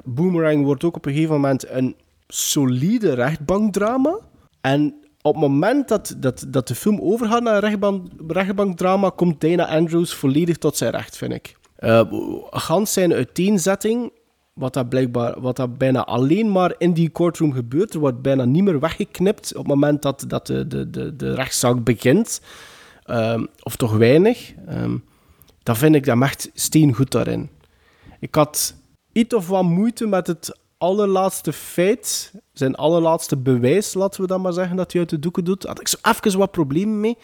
Boomerang 0.05 0.65
wordt 0.65 0.85
ook 0.85 0.97
op 0.97 1.07
een 1.07 1.13
gegeven 1.13 1.35
moment 1.35 1.69
een 1.69 1.97
solide 2.29 3.13
rechtbankdrama. 3.13 4.19
En 4.61 4.95
op 5.23 5.33
het 5.33 5.43
moment 5.43 5.89
dat, 5.89 6.17
dat, 6.19 6.47
dat 6.49 6.69
de 6.69 6.75
film 6.75 7.01
overgaat 7.01 7.43
naar 7.43 7.55
een 7.55 7.61
rechtbank, 7.61 8.07
rechtbankdrama, 8.27 9.11
komt 9.11 9.41
Dana 9.41 9.69
Andrews 9.69 10.15
volledig 10.15 10.57
tot 10.57 10.77
zijn 10.77 10.91
recht, 10.91 11.17
vind 11.17 11.33
ik. 11.33 11.57
Eh 11.77 12.03
gans 12.51 12.93
zijn 12.93 13.13
uiteenzetting, 13.13 14.13
wat 14.53 14.75
dat, 14.75 14.89
blijkbaar, 14.89 15.41
wat 15.41 15.57
dat 15.57 15.79
bijna 15.79 16.05
alleen 16.05 16.53
maar 16.53 16.75
in 16.79 16.93
die 16.93 17.11
courtroom 17.11 17.53
gebeurt, 17.53 17.95
er 17.95 18.01
wordt 18.01 18.23
bijna 18.23 18.45
niet 18.45 18.65
meer 18.65 18.81
weggeknipt 18.81 19.51
op 19.51 19.59
het 19.59 19.67
moment 19.67 20.03
dat, 20.03 20.25
dat 20.29 20.47
de, 20.47 20.67
de, 20.67 20.91
de, 20.91 21.17
de 21.17 21.35
rechtszaak 21.35 21.85
begint. 21.85 22.41
Ehm, 23.05 23.45
of 23.63 23.77
toch 23.77 23.97
weinig. 23.97 24.53
Ehm, 24.67 24.97
dan 25.67 25.77
vind 25.77 25.95
ik 25.95 26.05
hem 26.05 26.23
echt 26.23 26.51
steengoed 26.55 27.11
daarin. 27.11 27.51
Ik 28.21 28.35
had 28.35 28.75
iets 29.13 29.35
of 29.35 29.49
wat 29.49 29.63
moeite 29.63 30.07
met 30.07 30.27
het 30.27 30.59
allerlaatste 30.79 31.53
feit, 31.53 32.33
zijn 32.53 32.75
allerlaatste 32.75 33.37
bewijs, 33.37 33.95
laten 33.95 34.21
we 34.21 34.27
dat 34.27 34.41
maar 34.41 34.53
zeggen, 34.53 34.77
dat 34.77 34.93
hij 34.93 35.01
uit 35.01 35.11
de 35.11 35.19
doeken 35.19 35.45
doet. 35.45 35.63
Had 35.63 35.81
ik 35.81 35.89
zo 35.89 35.97
even 36.03 36.39
wat 36.39 36.51
problemen 36.51 37.01
mee. 37.01 37.19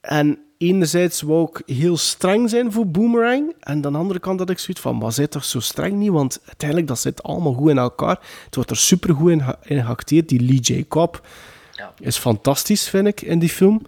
En 0.00 0.38
enerzijds 0.58 1.22
wou 1.22 1.48
ik 1.52 1.76
heel 1.76 1.96
streng 1.96 2.50
zijn 2.50 2.72
voor 2.72 2.86
Boomerang. 2.86 3.54
En 3.60 3.84
aan 3.84 3.92
de 3.92 3.98
andere 3.98 4.20
kant 4.20 4.38
had 4.38 4.50
ik 4.50 4.58
zoiets 4.58 4.82
van, 4.82 4.96
maar 4.96 5.12
zit 5.12 5.30
toch 5.30 5.44
zo 5.44 5.60
streng 5.60 5.96
niet? 5.96 6.10
Want 6.10 6.40
uiteindelijk, 6.46 6.88
dat 6.88 6.98
zit 6.98 7.22
allemaal 7.22 7.52
goed 7.52 7.70
in 7.70 7.78
elkaar. 7.78 8.18
Het 8.44 8.54
wordt 8.54 8.70
er 8.70 8.76
supergoed 8.76 9.30
in, 9.30 9.42
in 9.62 9.84
geacteerd. 9.84 10.28
Die 10.28 10.40
Lee 10.40 10.60
J. 10.60 10.84
Cobb 10.88 11.26
Ja. 11.72 11.92
is 11.98 12.16
fantastisch, 12.16 12.88
vind 12.88 13.06
ik, 13.06 13.20
in 13.20 13.38
die 13.38 13.48
film. 13.48 13.82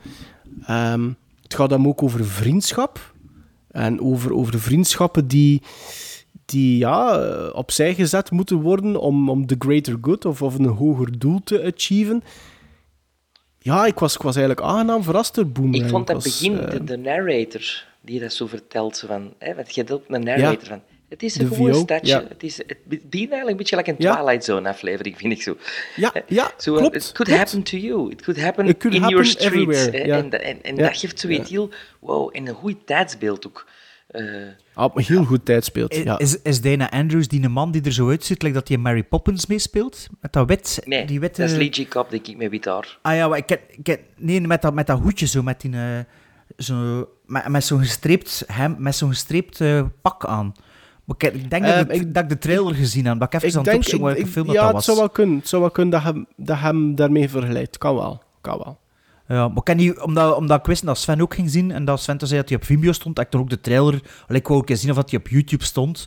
Ehm, 0.67 1.11
het 1.53 1.61
gaat 1.61 1.71
hem 1.71 1.89
ook 1.89 2.03
over 2.03 2.25
vriendschap. 2.25 3.13
En 3.71 4.01
over, 4.01 4.35
over 4.35 4.61
vriendschappen 4.61 5.27
die, 5.27 5.63
die 6.45 6.79
ja, 6.79 7.21
eh, 7.21 7.55
opzij 7.55 7.95
gezet 7.95 8.31
moeten 8.31 8.61
worden 8.61 8.97
om, 8.97 9.31
om 9.31 9.47
the 9.47 9.57
greater 9.59 9.97
good 10.01 10.25
of, 10.25 10.43
of 10.43 10.59
een 10.59 10.67
hoger 10.67 11.19
doel 11.19 11.41
te 11.45 11.73
achieven. 11.75 12.23
Ja, 13.59 13.87
ik 13.87 13.99
was, 13.99 14.15
ik 14.15 14.23
was 14.23 14.37
eigenlijk 14.37 14.67
aangenaam 14.67 15.03
verrast 15.03 15.35
door 15.35 15.47
Boomerang. 15.47 15.85
Ik 15.85 15.91
vond 15.91 16.07
dat 16.07 16.17
was, 16.17 16.25
begin, 16.25 16.59
eh, 16.59 16.71
de, 16.71 16.85
de 16.85 16.97
narrator, 16.97 17.85
die 18.01 18.21
dat 18.21 18.33
zo 18.33 18.47
vertelt, 18.47 19.05
van, 19.07 19.35
hè, 19.39 19.55
want 19.55 19.75
je 19.75 19.81
hebt 19.81 19.93
ook 19.93 20.05
een 20.09 20.25
narrator 20.25 20.67
van, 20.67 20.83
het 21.13 21.23
is 21.23 21.39
een 21.39 21.47
gewoon 21.47 21.75
stadje, 21.75 22.07
ja. 22.07 22.25
het, 22.29 22.43
is, 22.43 22.57
het 22.57 22.77
begint 22.85 23.13
eigenlijk 23.13 23.51
een 23.51 23.57
beetje 23.57 23.77
like 23.77 23.91
een 23.91 23.97
Ja. 23.99 24.15
Twilight 24.17 24.45
Zone 24.45 24.69
aflevering, 24.69 25.17
vind 25.19 25.33
ik 25.33 25.43
zo. 25.43 25.57
Ja, 25.97 26.13
ja 26.29 26.51
Zo, 26.59 26.75
klopt. 26.75 26.95
It 26.97 27.03
could 27.13 27.17
klopt. 27.29 27.31
happen 27.31 27.63
to 27.63 27.77
you, 27.77 28.11
it 28.11 28.23
could 28.23 28.41
happen 28.43 28.67
It 28.67 28.77
could 28.79 28.97
in 28.97 29.03
happen 29.03 29.25
your 29.25 29.25
streets. 29.39 29.85
hè, 29.85 30.05
ja. 30.05 30.17
En, 30.17 30.31
en, 30.43 30.63
en 30.63 30.77
Ja. 30.77 30.83
dat 30.83 30.97
geeft 30.99 31.21
zoiets 31.21 31.51
heel, 31.51 31.71
wow, 32.01 32.31
en 32.33 32.47
een 32.49 32.55
goed 32.55 32.87
tijdsbeeld 32.87 33.47
ook. 33.47 33.67
Een 34.13 34.55
heel 34.95 35.25
goed 35.25 35.45
tijdspeelt. 35.45 35.93
Is, 35.93 36.03
Ja. 36.03 36.19
is, 36.19 36.43
is 36.43 36.61
Dana 36.61 36.91
Andrews 36.91 37.29
die 37.29 37.43
een 37.45 37.53
man 37.53 37.71
die 37.71 37.83
er 37.83 37.93
zo 37.93 38.09
uitziet, 38.09 38.43
like 38.43 38.55
dat 38.55 38.69
hij 38.69 38.77
Mary 38.77 39.03
Poppins 39.03 39.47
meespeelt? 39.47 40.07
Met 40.21 40.33
dat 40.33 40.49
wit, 40.49 40.81
nee, 40.85 41.05
die 41.07 41.21
witte... 41.21 41.41
dat 41.41 41.51
is 41.51 41.57
Lee 41.57 41.89
denk 42.11 42.27
ik, 42.29 42.37
met 42.37 42.51
wit 42.51 42.65
haar. 42.65 42.99
Ah 43.03 43.15
ja, 43.17 43.29
maar 43.29 43.39
ik 43.39 43.47
ken, 43.47 43.59
ik 43.69 43.83
ken- 43.83 44.01
nee, 44.17 44.41
met 44.41 44.63
dat, 44.63 44.75
met 44.75 44.87
dat 44.87 44.99
hoedje 44.99 45.27
zo, 45.27 45.43
met 45.43 45.61
die... 45.61 45.73
eh, 45.73 45.99
zo, 46.59 47.09
met, 47.27 47.49
met 47.49 47.65
zo'n 47.65 47.79
gestreept, 47.79 48.45
hem, 48.47 48.77
met 48.79 48.95
zo'n 48.95 49.09
gestreept 49.09 49.61
eh, 49.61 49.83
pak 50.03 50.25
aan. 50.27 50.53
Maar 51.05 51.17
ik, 51.19 51.35
ik 51.35 51.51
denk 51.51 51.65
dat, 51.65 51.75
Ehm, 51.75 51.91
ik, 51.91 52.15
dat 52.15 52.23
ik 52.23 52.29
de 52.29 52.39
trailer 52.39 52.75
gezien 52.75 53.07
heb, 53.07 53.19
dat 53.19 53.35
ik 53.35 53.43
even 53.43 53.49
ik 53.49 53.69
aan 53.69 53.75
het 53.75 54.01
welke 54.01 54.27
film 54.27 54.47
dat, 54.47 54.55
ja, 54.55 54.61
dat 54.61 54.67
het 54.67 54.75
was. 54.75 54.85
zou 54.85 54.99
wel 54.99 55.11
kunnen. 55.11 55.37
Het 55.37 55.49
zou 55.49 55.63
wel 55.63 55.71
kunnen 55.71 55.93
dat 55.93 56.03
hem, 56.03 56.27
dat 56.37 56.59
hem 56.59 56.95
daarmee 56.95 57.29
vergelijkt. 57.29 57.79
Kan 57.79 57.95
wel. 57.95 58.23
Kan 58.41 58.59
wel. 58.59 58.81
Ja, 59.29 59.49
maar 59.49 59.63
ken 59.63 59.77
niet, 59.77 60.01
omdat, 60.01 60.37
omdat 60.37 60.59
ik 60.59 60.67
wist 60.67 60.87
dat 60.87 60.99
Sven 60.99 61.21
ook 61.21 61.35
ging 61.35 61.51
zien 61.51 61.71
en 61.71 61.85
dat 61.85 62.01
Sven 62.01 62.19
toen 62.19 62.29
zei 62.29 62.41
dat 62.41 62.49
hij 62.49 62.59
op 62.59 62.65
Vimeo 62.65 62.93
stond, 62.93 63.17
had 63.17 63.27
ik 63.27 63.33
toen 63.33 63.41
ook 63.41 63.51
de 63.51 63.61
trailer, 63.61 64.03
ik 64.29 64.49
wou 64.49 64.61
ook 64.61 64.71
eens 64.71 64.81
zien 64.81 64.91
of 64.91 64.97
dat 64.97 65.11
hij 65.11 65.19
op 65.19 65.29
YouTube 65.29 65.65
stond. 65.65 66.07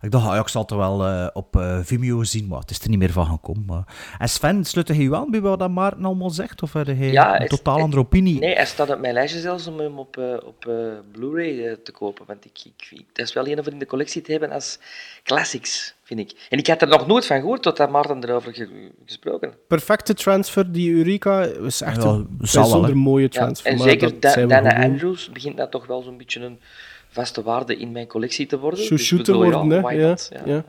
Ik 0.00 0.10
dacht, 0.10 0.26
ah, 0.26 0.34
ja, 0.34 0.40
ik 0.40 0.48
zal 0.48 0.62
het 0.62 0.70
er 0.70 0.76
wel 0.76 1.04
eh, 1.06 1.26
op 1.32 1.56
eh, 1.56 1.78
Vimeo 1.82 2.24
zien, 2.24 2.46
maar 2.46 2.58
het 2.58 2.70
is 2.70 2.80
er 2.82 2.88
niet 2.88 2.98
meer 2.98 3.12
van 3.12 3.26
gekomen. 3.26 3.64
Maar... 3.66 3.84
En 4.18 4.28
Sven, 4.28 4.64
sluit 4.64 4.88
hij 4.88 4.96
u 4.96 5.14
aan 5.14 5.30
bij 5.30 5.40
wat 5.40 5.58
dat 5.58 5.70
Maarten 5.70 6.04
allemaal 6.04 6.30
zegt? 6.30 6.62
Of 6.62 6.72
heb 6.72 6.86
hij 6.86 6.96
Ja, 6.96 7.40
een 7.40 7.48
totaal 7.48 7.80
andere 7.80 8.02
opinie? 8.02 8.38
Nee, 8.40 8.54
hij 8.54 8.66
staat 8.66 8.90
op 8.90 9.00
mijn 9.00 9.14
lijstje 9.14 9.40
zelfs 9.40 9.66
om 9.66 9.78
hem 9.78 9.98
op, 9.98 10.16
eh, 10.16 10.24
op 10.44 10.66
eh, 10.66 10.74
Blu-ray 11.12 11.76
te 11.84 11.92
kopen. 11.92 12.24
Want 12.26 12.44
ik, 12.44 12.58
ik, 12.64 12.88
ik- 12.98 13.04
dat 13.12 13.26
is 13.26 13.32
wel 13.32 13.46
een 13.48 13.64
van 13.64 13.72
in 13.72 13.78
de 13.78 13.86
collectie 13.86 14.22
te 14.22 14.30
hebben 14.30 14.50
als 14.50 14.78
classics, 15.24 15.94
vind 16.02 16.20
ik. 16.20 16.46
En 16.50 16.58
ik 16.58 16.66
had 16.66 16.82
er 16.82 16.88
nog 16.88 17.06
nooit 17.06 17.26
van 17.26 17.40
gehoord 17.40 17.62
tot 17.62 17.76
dat 17.76 17.90
Maarten 17.90 18.24
erover 18.24 18.54
ge- 18.54 18.90
gesproken. 19.06 19.54
Perfecte 19.68 20.14
transfer, 20.14 20.72
die 20.72 20.92
Eureka. 20.94 21.42
is 21.42 21.80
echt 21.80 22.02
Ja, 22.02 22.08
een 22.08 22.26
bijzonder 22.30 22.96
mooie 22.96 23.22
Ja, 23.22 23.28
transfer. 23.28 23.70
en 23.70 23.78
maar 23.78 23.88
zeker 23.88 24.20
Da- 24.20 24.46
Dana 24.46 24.82
Andrews 24.84 25.30
begint 25.32 25.56
dat 25.56 25.70
toch 25.70 25.86
wel 25.86 26.02
zo'n 26.02 26.16
beetje 26.16 26.40
een 26.40 26.60
vaste 27.16 27.42
waarde 27.42 27.76
in 27.76 27.92
mijn 27.92 28.06
collectie 28.06 28.46
te 28.46 28.58
worden. 28.58 28.84
Zo 28.84 28.96
Dus 28.96 29.08
te 29.08 29.32
ja, 29.32 29.32
worden, 29.32 29.70
hè. 29.70 30.14
Ja. 30.44 30.64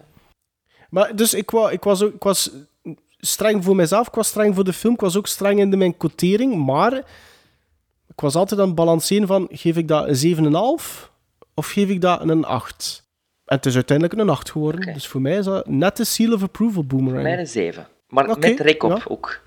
Maar 0.89 1.15
dus 1.15 1.33
ik, 1.33 1.51
wou, 1.51 1.71
ik, 1.71 1.83
was 1.83 2.03
ook, 2.03 2.13
ik 2.13 2.23
was 2.23 2.51
streng 3.17 3.63
voor 3.63 3.75
mezelf, 3.75 4.07
ik 4.07 4.13
was 4.13 4.27
streng 4.27 4.55
voor 4.55 4.63
de 4.63 4.73
film, 4.73 4.93
ik 4.93 4.99
was 4.99 5.17
ook 5.17 5.27
streng 5.27 5.59
in 5.59 5.69
de, 5.69 5.77
mijn 5.77 5.97
quotering, 5.97 6.65
maar 6.65 6.93
ik 8.07 8.19
was 8.21 8.35
altijd 8.35 8.59
aan 8.59 8.65
het 8.65 8.75
balanceren 8.75 9.27
van, 9.27 9.47
geef 9.51 9.77
ik 9.77 9.87
dat 9.87 10.23
een 10.23 10.35
7,5 10.35 11.09
of 11.53 11.67
geef 11.67 11.89
ik 11.89 12.01
dat 12.01 12.21
een 12.29 12.45
8? 12.45 13.05
En 13.45 13.55
het 13.55 13.65
is 13.65 13.75
uiteindelijk 13.75 14.19
een 14.19 14.29
8 14.29 14.51
geworden, 14.51 14.93
dus 14.93 15.07
voor 15.07 15.21
mij 15.21 15.37
is 15.37 15.45
dat 15.45 15.67
net 15.67 15.97
de 15.97 16.03
seal 16.03 16.33
of 16.33 16.43
approval 16.43 16.83
boomerang. 16.83 17.23
Mijn 17.23 17.39
een 17.39 17.47
7. 17.47 17.87
Maar 18.07 18.27
met 18.39 18.59
rekop 18.59 18.97
ja. 18.97 19.03
ook. 19.07 19.41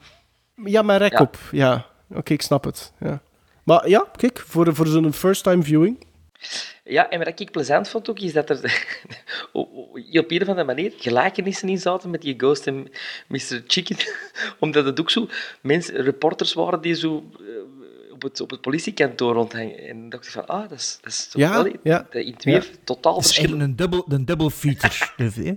Ja, 0.64 0.82
mijn 0.82 0.98
rek 0.98 1.12
Ja. 1.12 1.20
op, 1.20 1.38
ja. 1.50 1.86
Oké, 2.14 2.32
ik 2.32 2.42
snap 2.42 2.64
het, 2.64 2.92
ja. 3.00 3.20
Maar 3.64 3.88
ja, 3.88 4.06
kijk, 4.16 4.44
voor, 4.46 4.74
voor 4.74 4.86
zo'n 4.86 5.12
first-time 5.12 5.62
viewing... 5.62 6.08
Ja, 6.84 7.10
en 7.10 7.18
wat 7.18 7.40
ik 7.40 7.50
plezant 7.50 7.88
vond 7.88 8.10
ook, 8.10 8.18
is 8.18 8.32
dat 8.32 8.50
er 8.50 8.58
op 9.52 10.30
een 10.30 10.42
of 10.42 10.48
andere 10.48 10.64
manier 10.64 10.92
gelijkenissen 10.96 11.68
in 11.68 11.78
zaten 11.78 12.10
met 12.10 12.22
die 12.22 12.34
Ghost 12.36 12.66
en 12.66 12.88
Mr. 13.28 13.62
Chicken. 13.66 13.96
Omdat 14.58 14.84
het 14.84 15.00
ook 15.00 15.10
zo 15.10 15.28
mensen, 15.60 15.94
reporters 16.02 16.52
waren 16.52 16.80
die 16.80 16.94
zo 16.94 17.30
eh, 17.38 18.12
op 18.12 18.22
het, 18.22 18.40
op 18.40 18.50
het 18.50 18.60
politiekantoor 18.60 19.34
rondhangen. 19.34 19.78
En 19.78 20.00
dan 20.00 20.08
dacht 20.08 20.24
ik 20.24 20.30
van, 20.30 20.46
ah, 20.46 20.68
dat 20.68 20.78
is, 20.78 20.98
dat 21.00 21.12
is 21.12 21.26
toch 21.26 21.42
Ja, 21.42 21.52
wel 21.52 21.66
in, 21.66 21.80
ja. 21.82 22.06
in 22.10 22.36
twee 22.36 22.54
Ja. 22.54 22.62
totaal 22.84 23.16
Het 23.16 23.24
is 23.24 23.32
verschillende... 23.32 23.64
een 23.64 23.76
dubbel, 23.76 24.04
een 24.08 24.24
dubbel 24.24 24.50
feature. 24.50 25.06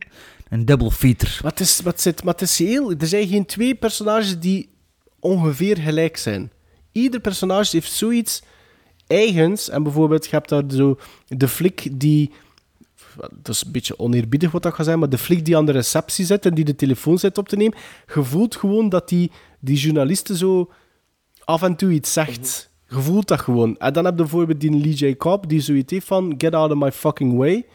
een 0.50 0.66
dubbel 0.66 0.92
feature. 0.92 1.44
Wat 1.44 1.60
is, 1.60 1.80
wat 1.80 2.02
zit, 2.02 2.24
maar 2.24 2.34
het 2.34 2.42
is 2.42 2.60
heel... 2.60 2.92
Er 2.92 3.08
zijn 3.08 3.28
geen 3.28 3.46
twee 3.46 3.76
personages 3.76 4.40
die 4.40 4.70
ongeveer 5.20 5.78
gelijk 5.78 6.18
zijn. 6.18 6.52
Ieder 6.92 7.20
personage 7.20 7.70
heeft 7.72 7.92
zoiets 7.92 8.42
eigens. 9.08 9.70
En 9.70 9.84
bijvoorbeeld, 9.84 10.26
je 10.26 10.32
hebt 10.32 10.50
daar 10.50 10.64
zo 10.68 10.98
de 11.28 11.48
flik 11.48 11.90
die... 11.92 12.32
Dat 13.32 13.56
is 13.56 13.64
een 13.66 13.72
beetje 13.72 14.00
oneerbiedig 14.00 14.52
wat 14.52 14.64
dat 14.64 14.74
gaat 14.74 14.86
zijn, 14.86 15.00
maar 15.00 15.10
de 15.10 15.18
flik 15.18 15.46
die 15.46 15.58
aan 15.58 15.66
de 15.66 15.72
receptie 15.72 16.26
zit 16.26 16.46
en 16.46 16.54
die 16.54 16.66
de 16.66 16.76
telefoon 16.76 17.20
zit 17.20 17.38
op 17.38 17.50
te 17.50 17.56
nemen, 17.56 17.78
je 18.16 18.24
voelt 18.24 18.56
gewoon 18.56 18.90
dat 18.90 19.10
die, 19.10 19.32
die 19.60 19.78
journalisten 19.78 20.36
zo 20.36 20.72
af 21.44 21.62
en 21.62 21.76
toe 21.76 21.92
iets 21.92 22.14
zegt. 22.14 22.70
Je 22.88 23.00
voelt 23.00 23.28
dat 23.28 23.40
gewoon. 23.40 23.78
En 23.78 23.94
dan 23.94 24.06
heb 24.06 24.14
je 24.14 24.22
bijvoorbeeld 24.22 24.62
die 24.62 24.72
Lee 24.72 24.94
J. 24.94 25.16
Cobb, 25.16 25.50
die 25.50 25.62
zoiets 25.62 25.92
heeft 25.92 26.08
van 26.08 26.34
get 26.38 26.54
out 26.54 26.72
of 26.72 26.78
my 26.78 26.92
fucking 26.92 27.38
way. 27.38 27.66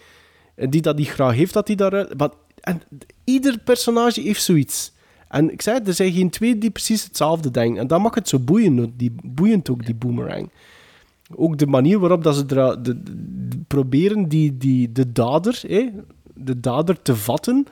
En 0.54 0.70
die 0.70 0.80
dat 0.80 0.96
niet 0.96 1.08
graag 1.08 1.34
heeft 1.34 1.52
dat 1.52 1.66
hij 1.66 1.76
daar... 1.76 2.06
Maar, 2.16 2.30
en 2.60 2.82
ieder 3.24 3.58
personage 3.58 4.20
heeft 4.20 4.42
zoiets. 4.42 4.92
En 5.28 5.52
ik 5.52 5.62
zei, 5.62 5.80
er 5.84 5.94
zijn 5.94 6.12
geen 6.12 6.30
twee 6.30 6.58
die 6.58 6.70
precies 6.70 7.04
hetzelfde 7.04 7.50
denken. 7.50 7.80
En 7.80 7.86
dat 7.86 8.00
maakt 8.00 8.14
het 8.14 8.28
zo 8.28 8.38
boeiend, 8.38 8.98
die, 8.98 9.14
boeiend 9.22 9.70
ook, 9.70 9.86
die 9.86 9.94
boomerang. 9.94 10.50
Ook 11.36 11.58
de 11.58 11.66
manier 11.66 11.98
waarop 11.98 12.22
dat 12.24 12.34
ze 12.36 12.46
de, 12.46 12.78
de- 12.82 13.00
proberen 13.66 14.28
die, 14.28 14.56
die, 14.56 14.92
de 14.92 15.12
dader, 15.12 15.60
hè, 15.66 15.88
de 16.34 16.60
dader 16.60 17.02
te 17.02 17.16
vatten. 17.16 17.66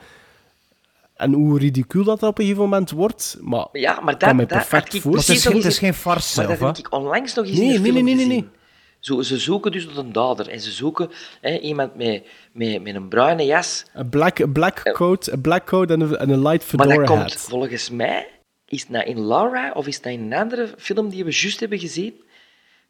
En 1.15 1.33
hoe 1.33 1.59
ridicuul 1.59 2.03
dat 2.03 2.23
op 2.23 2.37
een 2.37 2.43
gegeven 2.43 2.63
moment 2.63 2.91
wordt. 2.91 3.37
Maar, 3.41 3.67
Ja, 3.71 3.99
maar 4.01 4.17
kan 4.17 4.27
dat, 4.27 4.35
mij 4.37 4.45
dat 4.45 4.71
het 4.71 5.65
is 5.65 5.77
geen 5.79 5.93
farce, 5.93 6.39
Maar 6.39 6.47
dat 6.47 6.59
of 6.61 6.67
heb 6.67 6.77
ik 6.77 6.93
onlangs 6.93 7.33
nog 7.33 7.45
eens 7.45 7.57
Nee, 7.57 7.73
in 7.73 7.81
nee, 7.81 7.91
film 7.91 7.93
nee, 7.93 8.03
nee, 8.03 8.13
gezien. 8.15 8.29
nee. 8.29 8.47
Zo, 8.99 9.21
ze 9.21 9.37
zoeken 9.37 9.71
dus 9.71 9.85
tot 9.85 9.97
een 9.97 10.11
dader. 10.11 10.49
En 10.49 10.59
ze 10.59 10.71
zoeken 10.71 11.09
hè, 11.41 11.57
iemand 11.59 11.95
met, 11.95 12.23
met, 12.51 12.81
met 12.81 12.95
een 12.95 13.07
bruine 13.07 13.45
jas. 13.45 13.85
Een 13.93 14.09
black, 14.09 14.51
black 14.53 14.91
coat, 14.93 15.27
een 15.27 15.41
black 15.41 15.65
coat 15.65 15.91
en 15.91 15.99
een, 16.01 16.17
en 16.17 16.29
een 16.29 16.41
light 16.41 16.73
Maar 16.73 16.85
fedora 16.85 16.95
dat 17.05 17.07
komt 17.07 17.21
hat. 17.21 17.35
volgens 17.35 17.89
mij... 17.89 18.27
Is 18.69 18.81
het 18.81 18.89
nou 18.89 19.05
in 19.05 19.27
Laura 19.27 19.71
of 19.71 19.87
is 19.87 19.95
het 19.95 20.03
nou 20.03 20.17
in 20.17 20.23
een 20.31 20.33
andere 20.39 20.73
film 20.77 21.09
die 21.09 21.23
we 21.25 21.31
juist 21.31 21.59
hebben 21.59 21.79
gezien? 21.79 22.13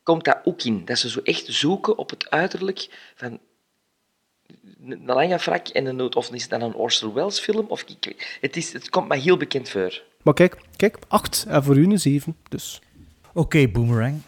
Komt 0.08 0.24
dat 0.24 0.38
ook 0.44 0.64
in. 0.64 0.86
Dat 0.86 0.98
ze 0.98 1.10
zo 1.10 1.20
echt 1.24 1.46
zoeken 1.48 1.98
op 1.98 2.10
het 2.10 2.30
uiterlijk 2.30 3.12
van 3.16 3.40
een 4.86 5.06
lange 5.06 5.40
frak 5.40 5.68
en 5.68 5.86
een 5.86 6.16
Of 6.16 6.32
is 6.32 6.42
het 6.42 6.50
dan 6.50 6.62
een 6.62 6.74
Orson 6.74 7.14
Welles 7.14 7.40
film? 7.40 7.66
Of, 7.68 7.86
het, 8.42 8.56
is, 8.56 8.74
het 8.74 8.90
komt 8.90 9.08
mij 9.08 9.20
heel 9.20 9.38
bekend 9.38 9.70
voor. 9.70 10.02
Maar 10.22 10.34
kijk, 10.34 10.58
kijk, 10.76 10.98
8 11.08 11.46
en 11.48 11.64
voor 11.64 11.78
u 11.78 11.84
een 11.84 12.00
7. 12.00 12.36
Dus. 12.50 12.82
Oké, 13.34 13.68
Boomerang. 13.68 14.22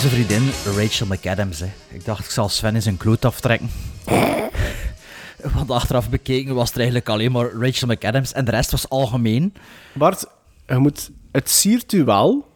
Onze 0.00 0.14
vriendin 0.14 0.50
Rachel 0.76 1.06
McAdams. 1.06 1.60
Hè. 1.60 1.70
Ik 1.88 2.04
dacht, 2.04 2.24
ik 2.24 2.30
zal 2.30 2.48
Sven 2.48 2.74
eens 2.74 2.84
een 2.84 2.96
kloot 2.96 3.24
aftrekken. 3.24 3.70
Want 5.54 5.70
achteraf 5.70 6.10
bekeken 6.10 6.54
was 6.54 6.70
er 6.70 6.76
eigenlijk 6.76 7.08
alleen 7.08 7.32
maar 7.32 7.52
Rachel 7.52 7.88
McAdams 7.88 8.32
en 8.32 8.44
de 8.44 8.50
rest 8.50 8.70
was 8.70 8.88
algemeen. 8.88 9.54
Bart, 9.92 10.26
je 10.66 10.76
moet, 10.76 11.10
het 11.32 11.50
siert 11.50 11.92
u 11.92 12.04
wel. 12.04 12.48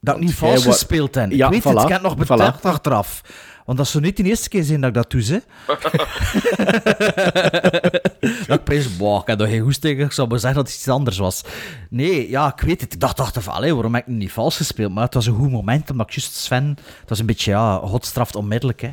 Dat 0.00 0.16
ik 0.16 0.20
niet 0.20 0.34
vals 0.34 0.64
gespeeld 0.64 1.14
heb. 1.14 1.30
Ja, 1.30 1.46
ik 1.46 1.52
weet 1.52 1.62
voilà, 1.62 1.76
het, 1.76 1.82
ik 1.82 1.88
heb 1.88 2.02
het 2.02 2.16
nog 2.16 2.16
bedacht 2.16 2.58
voilà. 2.58 2.62
achteraf. 2.62 3.22
Want 3.64 3.78
dat 3.78 3.86
is 3.86 3.92
zo 3.92 4.00
niet 4.00 4.16
de 4.16 4.22
eerste 4.22 4.48
keer 4.48 4.62
zijn 4.64 4.80
dat 4.80 4.88
ik 4.88 4.94
dat 4.94 5.10
doe, 5.10 5.22
hè. 5.22 5.38
dat 8.46 8.58
ik 8.58 8.64
precies, 8.64 8.96
boah, 8.96 9.20
ik 9.20 9.26
heb 9.26 9.38
nog 9.38 9.48
geen 9.48 9.60
goesting, 9.62 10.00
ik 10.00 10.12
zou 10.12 10.28
maar 10.28 10.38
zeggen 10.38 10.58
dat 10.62 10.68
het 10.72 10.76
iets 10.78 10.88
anders 10.88 11.18
was. 11.18 11.44
Nee, 11.90 12.30
ja, 12.30 12.52
ik 12.56 12.60
weet 12.60 12.80
het. 12.80 12.92
Ik 12.92 13.00
dacht, 13.00 13.16
dacht 13.16 13.42
van, 13.42 13.54
allee, 13.54 13.74
waarom 13.74 13.94
heb 13.94 14.02
ik 14.02 14.08
nu 14.12 14.16
niet 14.16 14.32
vals 14.32 14.56
gespeeld? 14.56 14.92
Maar 14.92 15.04
het 15.04 15.14
was 15.14 15.26
een 15.26 15.34
goed 15.34 15.50
moment, 15.50 15.90
omdat 15.90 16.06
ik 16.08 16.14
juist 16.14 16.34
Sven... 16.34 16.68
Het 17.00 17.08
was 17.08 17.18
een 17.18 17.26
beetje, 17.26 17.50
ja, 17.50 17.78
hotstraft 17.80 18.36
onmiddellijk, 18.36 18.80
hè. 18.80 18.90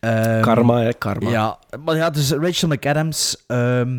Ehm, 0.00 0.42
Karma, 0.42 0.80
hè, 0.80 0.92
karma. 0.92 1.30
Ja, 1.30 1.58
maar 1.84 1.96
ja, 1.96 2.10
dus 2.10 2.30
Rachel 2.30 2.68
McAdams... 2.68 3.44
ehm, 3.46 3.96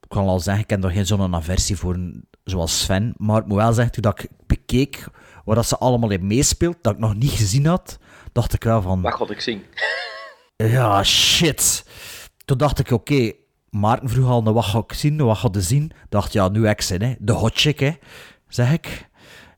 ik 0.00 0.16
kan 0.16 0.26
al 0.26 0.40
zeggen, 0.40 0.62
ik 0.62 0.70
heb 0.70 0.84
er 0.84 0.90
geen 0.90 1.06
zo'n 1.06 1.34
aversie 1.34 1.76
voor, 1.76 1.94
een- 1.94 2.28
zoals 2.44 2.80
Sven. 2.80 3.14
Maar 3.16 3.40
ik 3.40 3.46
moet 3.46 3.56
wel 3.56 3.72
zeggen, 3.72 3.92
toen 3.92 4.02
dat 4.02 4.22
ik 4.22 4.28
bekeek 4.46 5.04
waar 5.44 5.54
dat 5.54 5.66
ze 5.66 5.78
allemaal 5.78 6.10
in 6.10 6.26
meespeelt, 6.26 6.76
dat 6.82 6.92
ik 6.92 6.98
nog 6.98 7.14
niet 7.14 7.30
gezien 7.30 7.66
had, 7.66 7.98
dacht 8.32 8.54
ik 8.54 8.64
wel 8.64 8.82
van... 8.82 9.00
Wat 9.00 9.12
god 9.12 9.30
ik 9.30 9.40
zing? 9.40 9.62
Ja, 10.56 11.04
shit. 11.04 11.84
Toen 12.44 12.58
dacht 12.58 12.78
ik, 12.78 12.90
oké, 12.90 13.32
Maarten 13.70 14.08
vroeg 14.08 14.28
al, 14.28 14.42
nou, 14.42 14.54
wat 14.54 14.64
ga 14.64 14.78
ik 14.78 14.92
zien, 14.92 15.16
nou, 15.16 15.28
wat 15.28 15.38
ga 15.38 15.48
je 15.52 15.60
zien? 15.60 15.92
dacht, 16.08 16.32
ja, 16.32 16.48
nu 16.48 16.68
ik 16.68 16.80
zin, 16.80 17.02
hè. 17.02 17.14
De 17.18 17.32
hot 17.32 17.52
chick, 17.54 17.80
hè, 17.80 17.90
zeg 18.48 18.72
ik. 18.72 19.08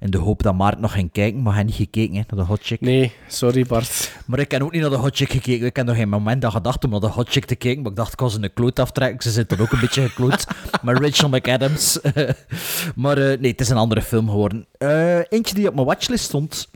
In 0.00 0.10
de 0.10 0.18
hoop 0.18 0.42
dat 0.42 0.54
Maarten 0.54 0.80
nog 0.80 0.92
ging 0.92 1.12
kijken, 1.12 1.42
maar 1.42 1.54
hij 1.54 1.62
heeft 1.62 1.78
niet 1.78 1.88
gekeken, 1.88 2.14
hè, 2.14 2.22
naar 2.28 2.44
de 2.44 2.50
hot 2.50 2.62
chick. 2.62 2.80
Nee, 2.80 3.12
sorry 3.28 3.66
Bart. 3.66 4.12
Maar 4.26 4.38
ik 4.38 4.50
heb 4.50 4.62
ook 4.62 4.72
niet 4.72 4.80
naar 4.80 4.90
de 4.90 4.96
hot 4.96 5.16
chick 5.16 5.30
gekeken. 5.30 5.66
Ik 5.66 5.76
heb 5.76 5.86
nog 5.86 5.96
geen 5.96 6.08
moment 6.08 6.44
aan 6.44 6.50
gedacht 6.52 6.84
om 6.84 6.90
naar 6.90 7.00
de 7.00 7.06
hot 7.06 7.28
chick 7.28 7.44
te 7.44 7.54
kijken. 7.54 7.82
Maar 7.82 7.90
ik 7.90 7.96
dacht, 7.96 8.12
ik 8.12 8.20
was 8.20 8.34
een 8.34 8.52
kloot 8.54 8.78
aftrekken. 8.78 9.22
Ze 9.22 9.30
zit 9.30 9.52
er 9.52 9.60
ook 9.60 9.72
een 9.72 9.80
beetje 9.80 10.08
gekloot. 10.08 10.46
Maar 10.82 11.02
Rachel 11.02 11.28
McAdams. 11.28 11.98
maar 12.96 13.18
eh, 13.18 13.38
nee, 13.40 13.50
het 13.50 13.60
is 13.60 13.68
een 13.68 13.76
andere 13.76 14.02
film 14.02 14.28
geworden. 14.28 14.66
Eh, 14.78 15.18
eentje 15.28 15.54
die 15.54 15.68
op 15.68 15.74
mijn 15.74 15.86
watchlist 15.86 16.24
stond. 16.24 16.70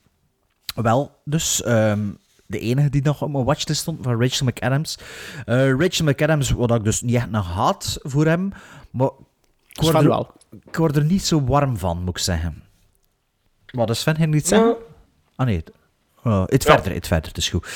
Wel, 0.82 1.20
dus 1.24 1.62
ehm, 1.62 2.00
de 2.46 2.58
enige 2.58 2.90
die 2.90 3.02
nog 3.02 3.22
op 3.22 3.30
mijn 3.30 3.44
watchlist 3.44 3.80
stond 3.80 3.98
van 4.02 4.20
Rachel 4.20 4.46
McAdams. 4.46 4.98
Eh, 5.46 5.70
Rachel 5.70 6.04
McAdams, 6.04 6.50
wat 6.50 6.74
ik 6.74 6.84
dus 6.84 7.02
niet 7.02 7.14
echt 7.14 7.30
naar 7.30 7.42
haat 7.42 7.98
voor 8.02 8.26
hem. 8.26 8.52
Maar 8.90 9.10
ik 9.68 9.80
word, 9.80 9.94
er, 9.94 10.08
wel. 10.08 10.32
ik 10.66 10.76
word 10.76 10.96
er 10.96 11.04
niet 11.04 11.24
zo 11.24 11.44
warm 11.44 11.76
van, 11.78 11.98
moet 11.98 12.16
ik 12.16 12.22
zeggen. 12.22 12.62
Wat 13.66 13.90
is 13.90 14.00
Sven 14.00 14.16
ging 14.16 14.32
niet 14.34 14.46
zeggen? 14.48 14.76
Ah 15.36 15.46
nee. 15.46 15.64
Oh, 16.22 16.42
het 16.46 16.64
verder, 16.64 16.92
het 16.94 17.06
verder, 17.06 17.28
het 17.28 17.36
is 17.38 17.48
goed. 17.48 17.68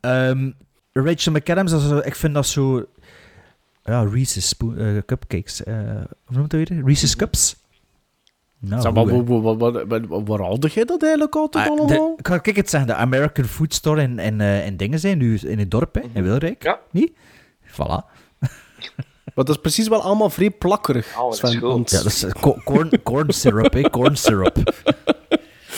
Ehm, 0.00 0.50
Rachel 0.92 1.32
McAdams, 1.32 1.72
is 1.72 1.82
zo- 1.88 1.98
ik 1.98 2.14
vind 2.14 2.34
dat 2.34 2.46
zo... 2.46 2.86
Ja, 3.84 4.02
Reese's 4.02 4.54
eh, 4.56 4.96
cupcakes. 5.06 5.62
eh 5.64 5.74
hoe 6.24 6.36
noemt 6.36 6.50
dat 6.50 6.68
weer? 6.68 6.84
Reese's 6.84 7.16
cups? 7.16 7.56
Nou, 8.68 8.92
waar, 8.92 9.24
waar, 9.26 9.56
waar, 9.56 9.86
waar, 9.86 10.06
waar, 10.08 10.24
waar 10.24 10.40
haalde 10.40 10.68
jij 10.68 10.84
dat 10.84 11.02
eigenlijk 11.02 11.34
altijd 11.36 11.64
Ah, 11.64 11.70
allemaal? 11.70 11.86
de, 11.86 12.14
ik 12.18 12.26
ga 12.26 12.38
kijk 12.38 12.56
het 12.56 12.70
zeggen, 12.70 12.88
de 12.88 12.94
American 12.94 13.44
Food 13.44 13.74
Store 13.74 14.02
in, 14.02 14.18
in, 14.18 14.40
eh, 14.40 14.66
in 14.66 14.76
dingen 14.76 14.98
zijn, 14.98 15.18
nu 15.18 15.38
in 15.38 15.58
het 15.58 15.70
dorp, 15.70 15.94
hè, 15.94 16.00
in 16.12 16.22
Wilrijk. 16.22 16.62
Ja. 16.62 16.78
Niet? 16.90 17.12
Voilà. 17.70 18.04
Maar 19.34 19.44
dat 19.44 19.54
is 19.54 19.60
precies 19.60 19.88
wel 19.88 20.02
allemaal 20.02 20.30
vrij 20.30 20.50
plakkerig, 20.50 21.16
Oh, 21.18 21.22
dat 21.24 21.32
is 21.32 21.38
Sven. 21.38 21.50
goed. 21.52 21.60
want- 21.60 21.90
Ja, 21.90 21.96
dat 21.96 22.06
is 22.06 22.22
eh, 22.22 22.30
co- 22.40 22.56
corn, 22.64 23.02
corn 23.02 23.32
syrup, 23.32 23.72
hè, 23.72 23.90
corn 23.90 24.16
syrup. 24.16 24.56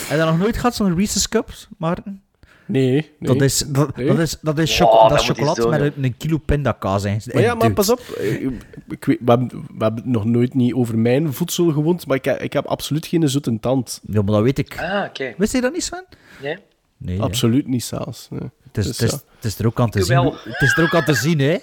Heb 0.08 0.10
je 0.10 0.16
dat 0.16 0.26
nog 0.26 0.38
nooit 0.38 0.56
gehad, 0.56 0.74
zo'n 0.74 0.96
Reese's 0.96 1.28
cups, 1.28 1.68
Maarten? 1.78 2.22
Nee, 2.68 2.90
nee. 2.90 3.10
Dat 3.18 3.40
is, 3.42 3.58
dat, 3.68 3.96
Nee. 3.96 4.06
dat 4.06 4.18
is, 4.18 4.36
dat 4.42 4.58
is, 4.58 4.78
Wow, 4.78 4.88
choco- 4.88 5.08
dat 5.08 5.20
is 5.20 5.26
chocolade 5.26 5.68
met 5.68 5.80
een, 5.96 6.04
een 6.04 6.16
kilo 6.16 6.38
pindakaas. 6.38 7.02
hè. 7.02 7.16
Maar 7.32 7.42
ja, 7.42 7.54
maar 7.54 7.72
pas 7.72 7.90
op. 7.90 8.00
eh, 8.00 8.46
Ik 8.88 9.04
weet, 9.04 9.18
we, 9.20 9.30
hebben, 9.30 9.48
we 9.48 9.84
hebben 9.84 10.02
het 10.02 10.06
nog 10.12 10.24
nooit 10.24 10.54
niet 10.54 10.74
over 10.74 10.98
mijn 10.98 11.32
voedsel 11.32 11.72
gewoond, 11.72 12.06
maar 12.06 12.16
ik, 12.16 12.24
heb- 12.24 12.40
ik 12.40 12.52
heb 12.52 12.66
absoluut 12.66 13.06
geen 13.06 13.28
zoete 13.28 13.58
tand. 13.60 14.00
Ja, 14.06 14.22
maar 14.22 14.32
dat 14.34 14.42
weet 14.42 14.58
ik. 14.58 14.78
Ah, 14.80 15.04
oké. 15.08 15.34
Wist 15.36 15.52
je 15.52 15.60
dat 15.60 15.72
niet, 15.72 15.82
Sven? 15.84 16.04
Nee? 16.42 16.56
Nee. 16.96 17.20
Absoluut 17.22 17.66
niet 17.66 17.84
zelfs. 17.84 18.28
nee. 18.30 18.40
Het 18.72 18.76
is, 18.78 18.86
Dus 18.86 18.98
het, 18.98 19.06
is, 19.08 19.10
ja. 19.10 19.18
het 19.36 19.44
is 19.44 19.58
er 19.58 19.66
ook 19.66 19.80
aan 19.80 19.90
te 19.90 20.02
zien. 20.02 20.24
Het 20.24 20.60
is 20.62 20.76
er 20.76 20.82
ook 20.84 20.94
aan 20.94 21.04
te 21.04 21.14
zien, 21.14 21.38
hè. 21.38 21.56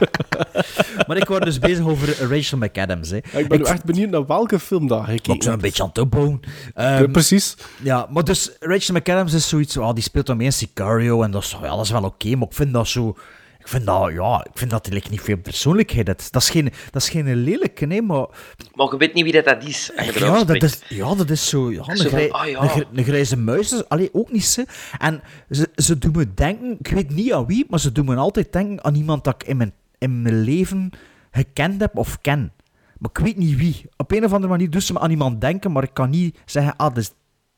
maar 1.06 1.16
ik 1.16 1.28
word 1.28 1.44
dus 1.44 1.58
bezig 1.58 1.86
over 1.86 2.28
Rachel 2.28 2.58
McAdams, 2.58 3.10
hè. 3.10 3.18
Ja, 3.32 3.38
ik 3.38 3.48
ben 3.48 3.64
echt 3.64 3.84
benieuwd 3.84 4.10
naar 4.10 4.26
welke 4.26 4.58
film 4.58 4.86
dat 4.86 5.00
Maar 5.00 5.10
ik 5.12 5.16
gekeken 5.16 5.38
ben 5.44 5.52
een 5.52 5.60
beetje 5.60 5.82
aan 5.82 5.88
het 5.88 5.98
opbouwen. 5.98 6.40
Ja, 6.74 6.98
Ehm, 6.98 7.10
precies. 7.12 7.54
Ja, 7.82 8.06
maar 8.10 8.24
dus 8.24 8.50
Rachel 8.60 8.94
McAdams 8.94 9.32
is 9.32 9.48
zoiets... 9.48 9.76
Oh, 9.76 9.92
die 9.94 10.02
speelt 10.02 10.26
dan 10.26 10.36
mee 10.36 10.46
in 10.46 10.52
Sicario 10.52 11.22
en 11.22 11.30
dat 11.30 11.42
is, 11.42 11.56
ja, 11.62 11.76
dat 11.76 11.84
is 11.84 11.90
wel 11.90 12.04
oké, 12.04 12.36
maar 12.36 12.48
ik 12.48 12.54
vind 12.54 12.72
dat 12.72 12.88
zo... 12.88 13.08
Ik 13.08 13.72
Ik 13.72 13.72
vind 13.72 13.86
dat, 13.86 14.12
ja, 14.12 14.44
ik 14.44 14.58
vind 14.58 14.70
dat 14.70 14.88
like, 14.88 15.10
niet 15.10 15.20
veel 15.20 15.36
persoonlijkheid. 15.36 16.06
Dat, 16.06 16.28
dat, 16.30 16.42
is 16.42 16.50
geen, 16.50 16.72
dat 16.90 17.02
is 17.02 17.08
geen 17.08 17.34
lelijke, 17.36 17.86
nee, 17.86 18.02
maar... 18.02 18.26
Maar 18.74 18.86
je 18.90 18.96
weet 18.96 19.14
niet 19.14 19.24
wie 19.24 19.32
dat, 19.32 19.44
dat 19.44 19.64
is. 19.64 19.90
Ja, 20.18 20.44
dat 20.44 20.62
is, 20.62 20.80
ja, 20.88 21.14
dat 21.14 21.30
is 21.30 21.48
zo... 21.48 21.70
Ja, 21.72 21.82
een, 21.86 21.96
Zo 21.96 22.02
van, 22.08 22.18
grij- 22.18 22.30
ah, 22.30 22.48
ja. 22.48 22.62
een, 22.62 22.68
gr- 22.68 22.82
een 22.94 23.04
grijze 23.04 23.36
muis, 23.36 23.88
allee, 23.88 24.08
ook 24.12 24.32
niet 24.32 24.44
ze. 24.44 24.66
En 24.98 25.22
ze, 25.50 25.68
ze 25.76 25.98
doen 25.98 26.12
me 26.16 26.34
denken, 26.34 26.76
ik 26.78 26.88
weet 26.88 27.10
niet 27.10 27.32
aan 27.32 27.46
wie, 27.46 27.66
maar 27.68 27.80
ze 27.80 27.92
doen 27.92 28.04
me 28.04 28.16
altijd 28.16 28.52
denken 28.52 28.84
aan 28.84 28.94
iemand 28.94 29.24
dat 29.24 29.34
ik 29.42 29.48
in 29.48 29.56
mijn, 29.56 29.72
in 29.98 30.22
mijn 30.22 30.40
leven 30.42 30.90
gekend 31.30 31.80
heb 31.80 31.96
of 31.96 32.20
ken. 32.20 32.52
Maar 32.98 33.10
ik 33.10 33.18
weet 33.18 33.36
niet 33.36 33.56
wie. 33.56 33.88
Op 33.96 34.12
een 34.12 34.24
of 34.24 34.32
andere 34.32 34.52
manier 34.52 34.70
doet 34.70 34.82
ze 34.82 34.92
me 34.92 34.98
aan 34.98 35.10
iemand 35.10 35.40
denken, 35.40 35.72
maar 35.72 35.82
ik 35.82 35.94
kan 35.94 36.10
niet 36.10 36.38
zeggen, 36.44 36.76
ah, 36.76 36.88
dat 36.94 36.96
is, 37.02 37.08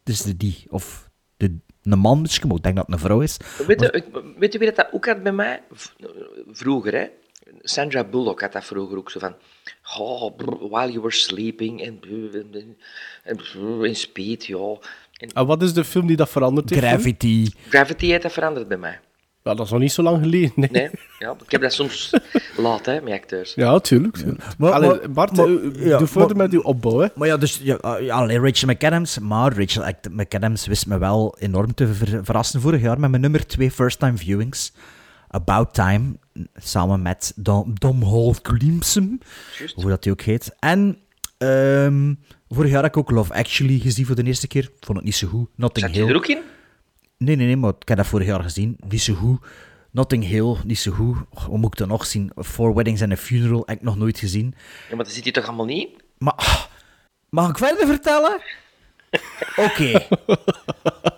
dat 0.03 0.15
is 0.15 0.23
de 0.23 0.37
die. 0.37 0.65
Of 0.69 1.09
de, 1.37 1.57
een 1.83 1.99
man 1.99 2.21
misschien, 2.21 2.49
maar 2.49 2.57
ik 2.57 2.63
denk 2.63 2.77
dat 2.77 2.85
het 2.87 2.95
een 2.95 3.01
vrouw 3.01 3.21
is. 3.21 3.37
Weet 3.67 3.81
je, 3.81 3.91
ik- 3.91 4.23
weet 4.39 4.53
je 4.53 4.59
wie 4.59 4.69
dat, 4.73 4.77
dat 4.77 4.93
ook 4.93 5.07
had 5.07 5.23
bij 5.23 5.33
mij? 5.33 5.63
Vroeger, 6.51 6.93
hè? 6.95 7.07
Sandra 7.61 8.05
Bullock 8.05 8.41
had 8.41 8.53
dat 8.53 8.65
vroeger 8.65 8.97
ook 8.99 9.11
zo 9.11 9.19
van. 9.19 9.35
Oh, 9.99 10.37
brr, 10.37 10.69
while 10.69 10.87
you 10.93 11.01
were 11.01 11.15
sleeping 11.15 11.83
en, 11.83 12.01
en 13.25 13.97
speed, 13.97 14.47
ja. 14.47 14.77
En 15.17 15.33
En 15.33 15.47
wat 15.47 15.63
is 15.63 15.73
de 15.73 15.85
film 15.85 16.07
die 16.07 16.17
dat 16.17 16.31
veranderd 16.31 16.71
heeft? 16.71 16.83
Gravity. 16.83 17.51
Gravity 17.69 18.07
heeft 18.07 18.23
dat 18.23 18.33
veranderd 18.33 18.69
bij 18.69 18.77
mij. 18.77 19.01
Ja, 19.49 19.55
dat 19.55 19.67
is 19.67 19.73
nog 19.73 19.81
niet 19.81 19.93
zo 19.93 20.03
lang 20.03 20.23
geleden. 20.23 20.53
Nee. 20.55 20.69
Nee, 20.73 20.91
ja, 21.19 21.35
ik 21.45 21.51
heb 21.51 21.61
dat 21.61 21.73
soms 21.73 22.11
laat, 22.57 22.87
hè, 22.87 23.01
met 23.01 23.13
acteurs. 23.13 23.55
Ja, 23.55 23.79
tuurlijk. 23.79 24.17
tuurlijk. 24.17 24.43
Maar- 24.59 24.73
Allee, 24.73 24.89
maar- 24.89 25.11
Bart, 25.11 25.37
maar- 25.37 25.47
eh, 25.47 25.87
ja, 25.87 25.99
doe 25.99 26.07
verder 26.07 26.37
met 26.37 26.53
uw 26.53 26.61
opbouw, 26.61 26.99
hè. 26.99 27.07
Maar 27.15 27.29
ja, 27.29 27.37
dus 27.37 27.61
ja, 27.63 27.75
allee, 28.09 28.41
Rachel 28.41 28.69
McAdams. 28.69 29.19
Maar 29.19 29.57
Rachel 29.59 29.93
McAdams 30.11 30.67
wist 30.67 30.87
me 30.87 30.99
wel 30.99 31.37
enorm 31.39 31.75
te 31.75 31.95
ver- 31.95 32.25
verrassen 32.25 32.61
vorig 32.61 32.81
jaar 32.81 33.01
met 33.01 33.11
mijn 33.11 33.23
nummer 33.23 33.47
twee 33.47 33.71
first-time 33.71 34.17
viewings. 34.17 34.73
About 35.29 35.75
Time, 35.75 36.17
samen 36.55 37.03
met 37.03 37.33
Dom, 37.37 37.73
Dom 37.79 38.03
Hall 38.03 38.35
Gleamsum, 38.43 39.19
hoe 39.75 39.89
dat 39.89 40.05
hij 40.05 40.13
ook 40.13 40.21
heet. 40.23 40.55
En 40.59 40.99
ehm, 41.39 42.15
vorig 42.49 42.71
jaar 42.71 42.83
heb 42.83 42.91
ik 42.91 42.97
ook 42.97 43.11
Love 43.11 43.35
Actually 43.35 43.79
gezien 43.79 44.07
voor 44.07 44.15
de 44.15 44.23
eerste 44.25 44.47
keer. 44.47 44.71
Vond 44.81 44.97
het 44.99 45.07
niet 45.07 45.15
zo 45.15 45.29
goed. 45.29 45.49
Notting 45.55 45.87
Zat 45.87 45.95
je 45.95 46.01
Hill. 46.03 46.11
er 46.11 46.17
ook 46.17 46.27
in? 46.27 46.39
Nee, 47.19 47.37
nee, 47.37 47.47
nee, 47.47 47.57
maar 47.57 47.73
ik 47.81 47.89
heb 47.89 47.97
dat 47.97 48.07
vorig 48.07 48.27
jaar 48.27 48.43
gezien. 48.43 48.77
Niet 48.89 49.01
zo 49.03 49.15
goed. 49.15 49.41
Notting 49.91 50.25
Hill, 50.25 50.57
niet 50.65 50.79
zo 50.79 50.93
goed. 50.93 51.17
Och, 51.31 51.47
Wat 51.47 51.59
moet 51.59 51.73
ik 51.73 51.79
dan 51.79 51.89
nog 51.89 52.07
zien? 52.07 52.33
Four 52.37 52.75
Weddings 52.75 53.03
and 53.03 53.13
a 53.13 53.17
Funeral, 53.17 53.63
heb 53.67 53.77
ik 53.77 53.83
nog 53.83 53.97
nooit 53.97 54.19
gezien. 54.19 54.55
Ja, 54.89 54.97
maar 54.97 55.05
dat 55.05 55.15
zit 55.15 55.25
hier 55.25 55.33
toch 55.33 55.47
allemaal 55.47 55.67
niet? 55.67 55.89
Maar 56.19 56.33
ah, 56.37 56.63
mag 57.29 57.49
ik 57.51 57.59
verder 57.59 57.87
vertellen? 57.87 58.41
Oké. 59.67 60.07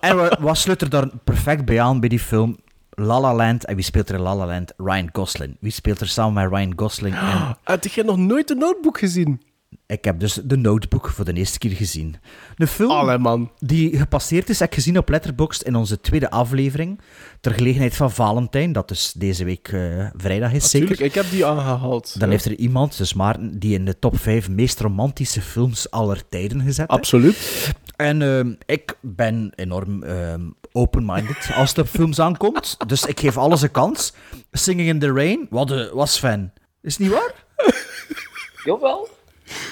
en 0.00 0.16
wa- 0.16 0.36
wat 0.40 0.58
sluit 0.58 0.82
er 0.82 0.90
daar 0.90 1.08
perfect 1.24 1.64
bij 1.64 1.80
aan 1.80 2.00
bij 2.00 2.08
die 2.08 2.18
film? 2.20 2.58
La 2.90 3.20
La 3.20 3.34
Land. 3.34 3.64
En 3.64 3.74
wie 3.74 3.84
speelt 3.84 4.08
er 4.08 4.14
in 4.14 4.20
La 4.20 4.36
La 4.36 4.46
Land? 4.46 4.72
Ryan 4.76 5.08
Gosling. 5.12 5.56
Wie 5.60 5.72
speelt 5.72 6.00
er 6.00 6.08
samen 6.08 6.32
met 6.42 6.52
Ryan 6.52 6.72
Gosling? 6.76 7.14
En 7.14 7.56
Had 7.64 7.92
je 7.92 8.04
nog 8.04 8.16
nooit 8.16 8.48
de 8.48 8.54
notebook 8.54 8.98
gezien? 8.98 9.42
Ik 9.90 10.04
heb 10.04 10.20
dus 10.20 10.34
de 10.44 10.56
Notebook 10.56 11.08
voor 11.08 11.24
de 11.24 11.32
eerste 11.32 11.58
keer 11.58 11.70
gezien. 11.70 12.16
Een 12.56 12.66
film 12.66 12.90
Allee, 12.90 13.18
man. 13.18 13.50
die 13.58 13.96
gepasseerd 13.96 14.48
is, 14.48 14.58
heb 14.58 14.68
ik 14.68 14.74
gezien 14.74 14.98
op 14.98 15.08
Letterboxd 15.08 15.62
in 15.62 15.74
onze 15.74 16.00
tweede 16.00 16.30
aflevering. 16.30 17.00
Ter 17.40 17.52
gelegenheid 17.54 17.96
van 17.96 18.10
Valentijn, 18.10 18.72
dat 18.72 18.88
dus 18.88 19.12
deze 19.12 19.44
week 19.44 19.68
eh, 19.68 20.06
vrijdag 20.16 20.52
is, 20.52 20.70
zeker. 20.70 20.88
Tuurlijk, 20.88 21.08
ik 21.08 21.14
heb 21.22 21.30
die 21.30 21.46
aangehaald. 21.46 22.12
Dan 22.18 22.28
Ja. 22.28 22.34
heeft 22.34 22.44
er 22.44 22.56
iemand, 22.56 22.96
dus 22.96 23.14
Maarten, 23.14 23.58
die 23.58 23.74
in 23.74 23.84
de 23.84 23.98
top 23.98 24.18
5 24.18 24.48
meest 24.48 24.80
romantische 24.80 25.40
films 25.40 25.90
aller 25.90 26.28
tijden 26.28 26.60
gezet. 26.62 26.88
hè. 26.90 26.94
Absoluut. 26.96 27.70
En 27.96 28.22
ehm, 28.22 28.52
ik 28.66 28.96
ben 29.00 29.52
enorm 29.54 30.02
ehm, 30.02 30.40
open-minded 30.72 31.50
als 31.54 31.68
het 31.68 31.78
op 31.78 31.86
films 31.88 32.18
aankomt. 32.20 32.76
Dus 32.86 33.04
ik 33.04 33.20
geef 33.20 33.36
alles 33.36 33.62
een 33.62 33.70
kans. 33.70 34.12
Singing 34.52 34.88
in 34.88 34.98
the 34.98 35.12
Rain, 35.12 35.46
wat 35.50 35.70
een 35.70 35.90
was 35.92 36.18
fan. 36.18 36.50
Is 36.82 36.96
niet 36.98 37.10
waar? 37.10 37.34
Jawel. 38.64 39.08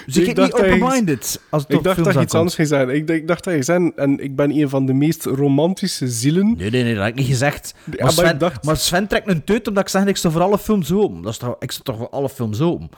Dus 0.06 0.16
ik 0.16 0.20
Ik 0.20 0.26
niet 0.26 0.36
dacht 0.36 0.50
dat 0.50 0.60
je- 0.60 0.66
open-minded 0.72 1.40
als 1.50 1.62
het 1.62 1.72
Ik 1.72 1.82
dacht 1.82 2.04
dat 2.04 2.14
je 2.14 2.20
iets 2.20 2.34
anders 2.34 2.54
ging 2.54 2.68
zijn. 2.68 2.88
Ik, 2.90 3.06
dacht- 3.06 3.18
ik 3.18 3.28
dacht 3.28 3.44
dat 3.44 3.54
je 3.54 3.62
zei, 3.62 3.92
en 3.96 4.18
ik 4.22 4.36
ben 4.36 4.50
een 4.50 4.68
van 4.68 4.86
de 4.86 4.92
meest 4.92 5.24
romantische 5.24 6.08
zielen. 6.08 6.54
Nee, 6.56 6.70
nee, 6.70 6.82
nee, 6.82 6.94
dat 6.94 7.02
heb 7.04 7.12
ik 7.12 7.18
niet 7.18 7.28
gezegd. 7.28 7.74
Ja, 7.90 8.04
Maar, 8.04 8.12
Sven, 8.12 8.32
ik 8.32 8.40
dacht- 8.40 8.64
maar 8.64 8.76
Sven 8.76 9.06
trekt 9.06 9.28
een 9.28 9.44
teut 9.44 9.68
omdat 9.68 9.82
ik 9.82 9.88
zeg, 9.88 10.04
ik 10.04 10.16
sta 10.16 10.30
voor 10.30 10.42
alle 10.42 10.58
films 10.58 10.92
open. 10.92 11.22
Dat 11.22 11.32
is 11.32 11.38
toch, 11.38 11.56
ik 11.58 11.70
sta 11.70 11.82
toch 11.82 11.96
voor 11.96 12.08
alle 12.08 12.28
films 12.28 12.60
open. 12.60 12.90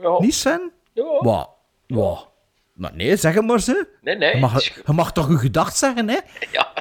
Ja. 0.00 0.16
Niet 0.20 0.34
Sven? 0.34 0.70
Ja. 0.92 1.04
Wat? 1.20 1.50
Wat? 1.86 2.28
Maar 2.74 2.92
nee, 2.94 3.16
zeg 3.16 3.34
het 3.34 3.46
maar 3.46 3.60
ze. 3.60 3.86
Nee, 4.02 4.16
nee. 4.16 4.34
Je 4.34 4.40
mag, 4.40 4.62
je 4.64 4.92
mag 4.92 5.12
toch 5.12 5.28
uw 5.28 5.38
gedacht 5.38 5.76
zeggen, 5.76 6.08
hè? 6.08 6.18
Ja. 6.52 6.72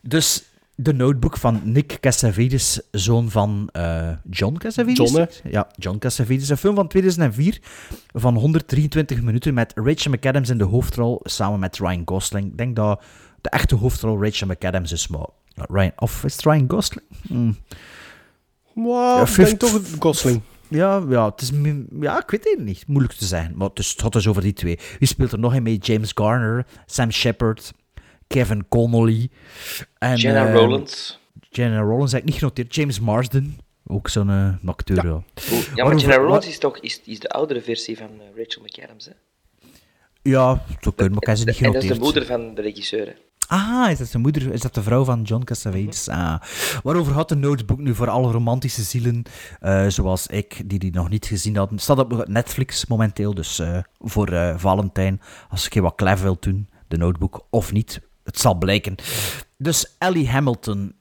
Dus 0.00 0.44
de 0.74 0.92
notebook 0.92 1.36
van 1.36 1.60
Nick 1.64 2.00
Cassavetes, 2.00 2.80
zoon 2.90 3.30
van 3.30 3.68
eh, 3.72 4.10
John 4.30 4.56
Cassavetes. 4.56 5.12
John, 5.12 5.28
Ja, 5.50 5.68
John 5.76 5.98
Cassavetes. 5.98 6.48
Een 6.48 6.56
film 6.56 6.74
van 6.74 6.88
2004 6.88 7.58
van 8.12 8.34
123 8.34 9.22
minuten 9.22 9.54
met 9.54 9.72
Rachel 9.74 10.10
McAdams 10.12 10.48
in 10.48 10.58
de 10.58 10.64
hoofdrol 10.64 11.20
samen 11.22 11.60
met 11.60 11.78
Ryan 11.78 12.02
Gosling. 12.04 12.46
Ik 12.46 12.56
denk 12.56 12.76
dat 12.76 13.02
de 13.40 13.48
echte 13.48 13.74
hoofdrol 13.74 14.22
Rachel 14.22 14.46
McAdams 14.46 14.92
is, 14.92 15.08
maar... 15.08 15.26
Ryan, 15.54 15.92
of 15.96 16.24
is 16.24 16.32
het 16.32 16.44
Ryan 16.44 16.64
Gosling? 16.70 17.06
Hmm. 17.26 17.56
Wow, 18.74 19.26
Ja, 19.26 19.42
ik 19.42 19.46
denk 19.46 19.58
toch 19.58 19.80
Gosling. 19.98 20.40
Ja, 20.68 21.02
ja, 21.08 21.24
het 21.24 21.40
is, 21.40 21.50
ja, 22.00 22.22
ik 22.22 22.30
weet 22.30 22.44
het 22.44 22.64
niet. 22.64 22.86
Moeilijk 22.86 23.14
te 23.14 23.24
zeggen. 23.24 23.56
Maar 23.56 23.68
het, 23.68 23.78
is, 23.78 23.90
het 23.90 24.02
gaat 24.02 24.12
dus 24.12 24.26
over 24.26 24.42
die 24.42 24.52
twee. 24.52 24.78
Wie 24.98 25.08
speelt 25.08 25.32
er 25.32 25.38
nog 25.38 25.54
in 25.54 25.62
mee? 25.62 25.76
James 25.76 26.10
Garner, 26.14 26.66
Sam 26.86 27.10
Shepard, 27.10 27.72
Kevin 28.26 28.68
Connolly. 28.68 29.28
En, 29.98 30.16
Jenna 30.16 30.46
eh, 30.46 30.54
Rollins. 30.54 31.18
Jenna 31.50 31.80
Rollins 31.80 32.12
heb 32.12 32.20
ik 32.20 32.26
niet 32.26 32.38
genoteerd. 32.38 32.74
James 32.74 33.00
Marsden, 33.00 33.58
ook 33.86 34.08
zo'n 34.08 34.30
eh, 34.30 34.68
acteur. 34.68 35.06
Ja. 35.06 35.22
Ja, 35.74 35.84
maar 35.84 35.96
Jenna 35.96 36.16
Rollins 36.16 36.46
is 36.46 36.58
toch 36.58 36.78
is, 36.78 37.00
is 37.04 37.20
de 37.20 37.28
oudere 37.28 37.60
versie 37.60 37.96
van 37.96 38.10
eh, 38.20 38.26
Rachel 38.36 38.62
McAdams, 38.62 39.06
hè? 39.06 39.12
Ja, 40.22 40.64
zo 40.80 40.90
kunnen, 40.90 41.14
maar 41.14 41.22
ik 41.22 41.28
heb 41.28 41.36
ze 41.36 41.44
niet 41.44 41.60
En 41.60 41.72
dat 41.72 41.82
is 41.82 41.88
genoteerd. 41.88 41.94
de 41.94 42.00
moeder 42.00 42.26
van 42.26 42.54
de 42.54 42.62
regisseur, 42.62 43.06
hè? 43.06 43.12
Ah, 43.46 43.90
is 43.90 43.98
dat 43.98 44.10
de 44.10 44.18
moeder? 44.18 44.52
Is 44.52 44.60
dat 44.60 44.74
de 44.74 44.82
vrouw 44.82 45.04
van 45.04 45.22
John 45.22 45.44
Cassavetes? 45.44 46.08
Ah. 46.08 46.40
Waarover 46.82 47.12
had 47.12 47.28
de 47.28 47.34
notebook 47.34 47.78
nu 47.78 47.94
voor 47.94 48.10
alle 48.10 48.32
romantische 48.32 48.82
zielen, 48.82 49.22
eh, 49.60 49.86
zoals 49.88 50.26
ik, 50.26 50.62
die 50.64 50.78
die 50.78 50.92
nog 50.92 51.08
niet 51.08 51.26
gezien 51.26 51.56
hadden? 51.56 51.78
Staat 51.78 51.98
op 51.98 52.28
Netflix 52.28 52.86
momenteel, 52.86 53.34
dus 53.34 53.58
eh, 53.58 53.78
voor 54.00 54.28
eh, 54.28 54.54
Valentijn, 54.58 55.20
als 55.48 55.66
ik 55.66 55.74
je 55.74 55.80
wat 55.80 55.94
clever 55.94 56.24
wil 56.24 56.36
doen, 56.40 56.68
de 56.88 56.96
notebook, 56.96 57.46
of 57.50 57.72
niet, 57.72 58.00
het 58.24 58.38
zal 58.38 58.54
blijken. 58.54 58.94
Dus 59.56 59.94
Ellie 59.98 60.28
Hamilton 60.28 60.94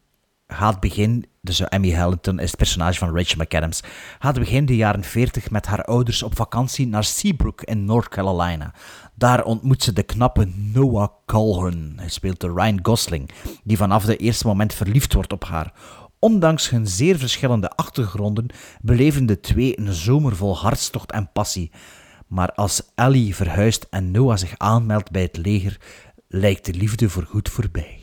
gaat 0.47 0.79
begin, 0.79 1.25
dus 1.41 1.59
Emmy 1.59 1.93
Hamilton 1.93 2.39
is 2.39 2.47
het 2.47 2.57
personage 2.57 2.97
van 2.97 3.15
Rachel 3.15 3.41
McAdams, 3.41 3.81
gaat 4.19 4.39
begin 4.39 4.65
de 4.65 4.75
jaren 4.75 5.03
40 5.03 5.49
met 5.49 5.65
haar 5.65 5.83
ouders 5.83 6.23
op 6.23 6.35
vakantie 6.35 6.87
naar 6.87 7.03
Seabrook 7.03 7.61
in 7.61 7.85
North 7.85 8.09
Carolina. 8.09 8.73
Daar 9.15 9.43
ontmoet 9.43 9.83
ze 9.83 9.93
de 9.93 10.03
knappe 10.03 10.51
Noah 10.55 11.09
Cullen. 11.25 11.93
Hij 11.95 12.09
speelt 12.09 12.41
de 12.41 12.53
Ryan 12.53 12.79
Gosling, 12.81 13.29
die 13.63 13.77
vanaf 13.77 14.05
het 14.05 14.19
eerste 14.19 14.47
moment 14.47 14.73
verliefd 14.73 15.13
wordt 15.13 15.33
op 15.33 15.43
haar. 15.43 15.73
Ondanks 16.19 16.69
hun 16.69 16.87
zeer 16.87 17.17
verschillende 17.17 17.69
achtergronden 17.69 18.47
beleven 18.81 19.25
de 19.25 19.39
twee 19.39 19.79
een 19.79 19.93
zomer 19.93 20.35
vol 20.35 20.57
hartstocht 20.57 21.11
en 21.11 21.31
passie. 21.33 21.71
Maar 22.27 22.51
als 22.51 22.81
Ellie 22.95 23.35
verhuist 23.35 23.87
en 23.89 24.11
Noah 24.11 24.37
zich 24.37 24.53
aanmeldt 24.57 25.11
bij 25.11 25.21
het 25.21 25.37
leger, 25.37 25.77
lijkt 26.35 26.65
de 26.65 26.73
liefde 26.73 27.09
voorgoed 27.09 27.49
voorbij. 27.49 27.99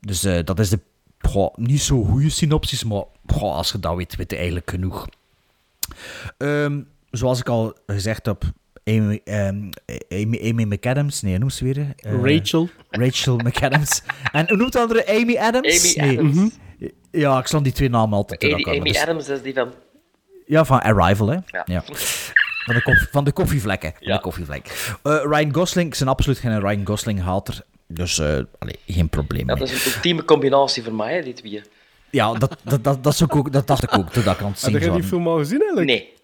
Dus 0.00 0.24
eh, 0.24 0.44
dat 0.44 0.58
is 0.58 0.68
de 0.70 0.80
goh, 1.18 1.54
niet 1.56 1.80
zo 1.80 2.02
goede 2.04 2.28
synopsis, 2.30 2.84
maar 2.84 3.04
goh, 3.26 3.54
als 3.56 3.72
je 3.72 3.80
dat 3.80 3.96
weet, 3.96 4.16
weet 4.16 4.30
je 4.30 4.36
eigenlijk 4.36 4.70
genoeg. 4.70 5.06
Ehm, 6.38 6.80
zoals 7.10 7.38
ik 7.40 7.48
al 7.48 7.76
gezegd 7.86 8.26
heb, 8.26 8.42
Amy, 8.84 9.20
ehm, 9.24 9.70
Amy, 10.08 10.50
Amy 10.50 10.62
McAdams, 10.64 11.22
nee, 11.22 11.30
hoe 11.30 11.40
noem 11.40 11.50
ze 11.50 11.64
weer? 11.64 11.78
eh? 11.96 12.12
Rachel. 12.22 12.68
Rachel 12.90 13.36
McAdams. 13.36 14.02
En 14.32 14.48
hoe 14.48 14.56
noemt 14.56 14.72
de 14.72 14.78
andere? 14.78 15.06
Amy 15.08 15.36
Adams? 15.36 15.96
Amy 15.98 16.06
Nee. 16.08 16.18
Adams. 16.18 16.52
Ja, 17.10 17.38
ik 17.38 17.46
sla 17.46 17.60
die 17.60 17.72
twee 17.72 17.88
namen 17.88 18.16
altijd 18.16 18.44
Amy, 18.44 18.52
elkaar. 18.52 18.74
Amy 18.74 18.84
dus- 18.84 18.98
Adams, 19.02 19.28
is 19.28 19.42
die 19.42 19.54
van... 19.54 19.72
ja, 20.46 20.64
van 20.64 20.80
Arrival, 20.82 21.28
hè? 21.28 21.38
Ja. 21.64 21.84
Van, 22.66 22.74
de 22.74 22.82
koffie, 22.82 23.08
van 23.10 23.24
de 23.24 23.32
koffievlekken. 23.32 23.90
Van 23.98 24.06
Ja. 24.06 24.14
de 24.14 24.20
koffievlek. 24.22 24.96
Eh, 25.02 25.16
Ryan 25.22 25.54
Gosling, 25.54 25.92
ik 25.92 25.98
ben 25.98 26.08
absoluut 26.08 26.38
geen 26.38 26.60
Ryan 26.60 26.86
Gosling-hater. 26.86 27.60
Dus 27.88 28.18
eh, 28.18 28.26
allee, 28.58 28.78
geen 28.86 29.08
probleem. 29.08 29.46
Mee. 29.46 29.56
dat 29.56 29.68
is 29.70 29.86
een 29.86 29.92
ultieme 29.92 30.24
combinatie 30.24 30.82
voor 30.82 30.94
mij, 30.94 31.14
hè, 31.14 31.22
die 31.22 31.32
twee. 31.32 31.62
Ja, 32.10 32.32
dat, 32.34 32.56
dat, 32.64 32.84
dat, 32.84 33.04
dat, 33.04 33.12
is 33.12 33.22
ook, 33.22 33.36
ook- 33.36 33.52
dat 33.52 33.66
dacht 33.66 33.82
ik 33.82 33.98
ook 33.98 34.10
toen 34.12 34.22
ik 34.22 34.28
aan 34.28 34.50
het 34.50 34.58
zien 34.58 34.72
Heb 34.72 34.82
jij 34.82 34.90
die 34.90 35.02
film 35.02 35.28
al 35.28 35.38
gezien 35.38 35.58
eigenlijk? 35.58 35.86
Nee. 35.88 36.14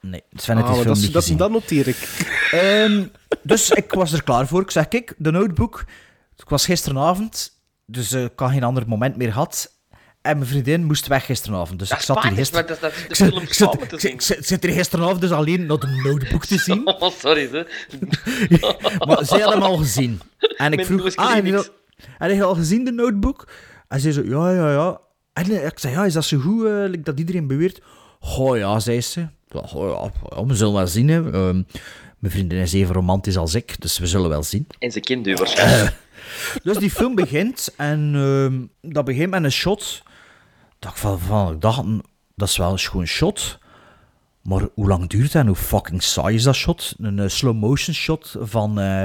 Nee, 0.00 0.22
Sven 0.32 0.56
heeft 0.56 0.68
Ah, 0.68 0.74
die 0.74 0.84
maar 0.84 0.94
film 0.94 0.94
dat, 0.94 1.02
niet 1.02 1.12
dat, 1.12 1.22
gezien. 1.22 1.36
dat 1.38 1.50
noteer 1.50 1.88
ik. 1.88 1.96
Ehm, 2.50 3.04
dus 3.42 3.70
ik 3.70 3.92
was 3.92 4.12
er 4.12 4.22
klaar 4.22 4.46
voor. 4.46 4.60
Ik 4.62 4.70
zeg, 4.70 4.88
kijk, 4.88 5.14
de 5.18 5.30
notebook. 5.30 5.84
Ik 6.36 6.48
was 6.48 6.64
gisteravond, 6.64 7.52
dus 7.86 8.12
eh, 8.12 8.22
ik 8.24 8.32
had 8.36 8.50
geen 8.50 8.64
ander 8.64 8.88
moment 8.88 9.16
meer 9.16 9.32
gehad. 9.32 9.72
En 10.22 10.36
mijn 10.36 10.48
vriendin 10.50 10.84
moest 10.84 11.06
weg 11.06 11.24
gisteravond. 11.24 11.78
Dus 11.78 11.88
Dat 11.88 11.98
ik 11.98 12.04
zat 12.04 12.22
hier 12.22 12.46
spijtig, 12.46 12.78
gisteren... 12.78 12.78
maar 12.80 12.90
dat, 12.90 13.08
dat 13.08 13.10
is 13.10 13.18
de 13.18 13.40
Ik 13.42 13.54
film 13.54 13.88
te 13.88 13.98
zien. 13.98 14.58
hier 14.60 14.72
gisteravond 14.76 15.20
dus 15.20 15.30
alleen 15.30 15.66
naar 15.66 15.78
de 15.78 16.00
notebook 16.04 16.44
te 16.44 16.58
zien. 16.66 16.86
Oh, 16.86 17.10
sorry, 17.18 17.48
hè. 17.52 17.62
maar 19.06 19.24
zij 19.26 19.40
had 19.40 19.52
hem 19.52 19.62
al 19.62 19.76
gezien. 19.76 20.20
En 20.56 20.72
ik 20.72 20.78
Met 20.78 20.86
vroeg, 20.86 21.16
ah, 21.16 21.34
heb 21.34 21.46
je, 21.46 21.56
al, 21.56 21.64
heb 22.18 22.30
je 22.30 22.42
al 22.42 22.54
gezien, 22.54 22.84
de 22.84 22.92
notebook? 22.92 23.48
En 23.88 24.00
zij 24.00 24.12
zo, 24.12 24.22
ja, 24.24 24.50
ja, 24.52 24.70
ja. 24.72 25.00
En 25.32 25.50
eh, 25.50 25.66
ik 25.66 25.78
zei, 25.78 25.94
ja, 25.94 26.04
is 26.04 26.12
dat 26.12 26.24
zo 26.24 26.38
goed 26.38 26.64
eh, 26.66 27.02
dat 27.04 27.18
iedereen 27.18 27.46
beweert? 27.46 27.80
Goh, 28.20 28.56
ja, 28.56 28.78
zei 28.78 29.00
ze. 29.00 29.26
Goh, 29.48 30.10
ja, 30.12 30.36
ja, 30.36 30.46
we 30.46 30.54
zullen 30.54 30.74
wel 30.74 30.86
zien. 30.86 31.08
Hè. 31.08 31.32
Ehm, 31.32 31.62
mijn 32.18 32.32
vriendin 32.32 32.58
is 32.58 32.72
even 32.72 32.94
romantisch 32.94 33.36
als 33.36 33.54
ik, 33.54 33.80
dus 33.80 33.98
we 33.98 34.06
zullen 34.06 34.28
wel 34.28 34.42
zien. 34.42 34.66
En 34.78 34.90
ze 34.90 35.00
kent 35.00 35.26
u 35.26 35.34
waarschijnlijk. 35.34 35.94
Dus 36.62 36.76
die 36.78 36.90
film 36.90 37.14
begint 37.14 37.74
en 37.76 38.12
ehm, 38.14 38.92
dat 38.92 39.04
begint 39.04 39.30
met 39.30 39.44
een 39.44 39.52
shot. 39.52 40.02
Ik 40.86 40.96
van, 40.96 41.18
van 41.18 41.52
ik 41.52 41.60
dacht, 41.60 41.84
dat 42.34 42.48
is 42.48 42.56
wel 42.56 42.72
een 42.72 42.78
schoon 42.78 43.06
shot. 43.06 43.58
Maar 44.42 44.68
hoe 44.74 44.88
lang 44.88 45.08
duurt 45.08 45.32
dat 45.32 45.42
en 45.42 45.46
hoe 45.46 45.56
fucking 45.56 46.02
saai 46.02 46.34
is 46.34 46.42
dat 46.42 46.54
shot? 46.54 46.94
Een 46.98 47.18
eh, 47.18 47.28
slow 47.28 47.54
motion 47.54 47.94
shot 47.94 48.36
van, 48.40 48.80
eh, 48.80 49.04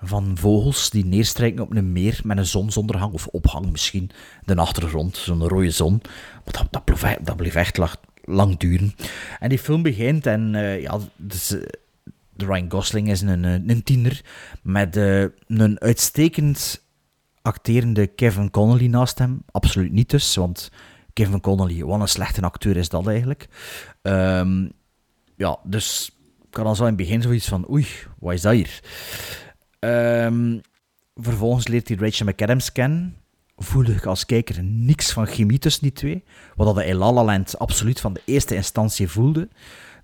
van 0.00 0.36
vogels 0.38 0.90
die 0.90 1.04
neerstrijken 1.04 1.62
op 1.62 1.76
een 1.76 1.92
meer 1.92 2.20
met 2.24 2.38
een 2.38 2.46
zonsondergang 2.46 3.12
of 3.12 3.26
opgang 3.26 3.70
misschien. 3.70 4.10
De 4.44 4.56
achtergrond, 4.56 5.16
zo'n 5.16 5.48
rode 5.48 5.70
zon. 5.70 6.00
Maar 6.44 6.54
dat, 6.54 6.66
dat, 6.70 6.84
bleef, 6.84 7.16
dat 7.22 7.40
echt 7.40 7.76
lang, 7.76 7.92
lang 8.24 8.56
duren. 8.56 8.94
En 9.38 9.48
die 9.48 9.58
film 9.58 9.82
begint 9.82 10.26
en 10.26 10.54
eh, 10.54 10.82
ja, 10.82 10.98
dus, 11.16 11.56
Ryan 12.36 12.70
Gosling 12.70 13.10
is 13.10 13.20
een, 13.20 13.44
een, 13.44 13.82
tiener 13.82 14.20
met 14.62 14.96
een 15.46 15.80
uitstekend 15.80 16.84
acterende 17.42 18.06
Kevin 18.06 18.50
Connolly 18.50 18.86
naast 18.86 19.18
hem. 19.18 19.42
Absoluut 19.50 19.92
niet 19.92 20.10
dus, 20.10 20.34
want 20.34 20.70
Kevin 21.18 21.40
Connolly, 21.40 21.84
wat 21.84 22.00
een 22.00 22.08
slechte 22.08 22.40
acteur 22.40 22.76
is 22.76 22.88
dat 22.88 23.06
eigenlijk. 23.06 23.48
Ehm, 24.02 24.68
ja, 25.36 25.58
dus 25.64 26.16
ik 26.50 26.56
had 26.56 26.66
al 26.66 26.74
zo 26.74 26.82
in 26.82 26.88
het 26.88 26.96
begin 26.96 27.22
zoiets 27.22 27.48
van, 27.48 27.70
oei, 27.70 27.86
wat 28.18 28.32
is 28.32 28.40
dat 28.40 28.52
hier? 28.52 28.80
Ehm, 29.78 30.58
vervolgens 31.14 31.68
leert 31.68 31.88
hij 31.88 31.96
Rachel 32.00 32.26
McAdams 32.26 32.72
kennen. 32.72 33.16
Voelde 33.56 33.92
ik 33.92 34.06
als 34.06 34.26
kijker 34.26 34.64
niks 34.64 35.12
van 35.12 35.26
chemie 35.26 35.58
tussen 35.58 35.82
die 35.82 35.92
twee. 35.92 36.24
Wat 36.56 36.74
dat 36.74 36.84
in 36.84 36.96
La 36.96 37.12
La 37.12 37.24
Land 37.24 37.58
absoluut 37.58 38.00
van 38.00 38.12
de 38.12 38.22
eerste 38.24 38.54
instantie 38.54 39.08
voelde. 39.08 39.48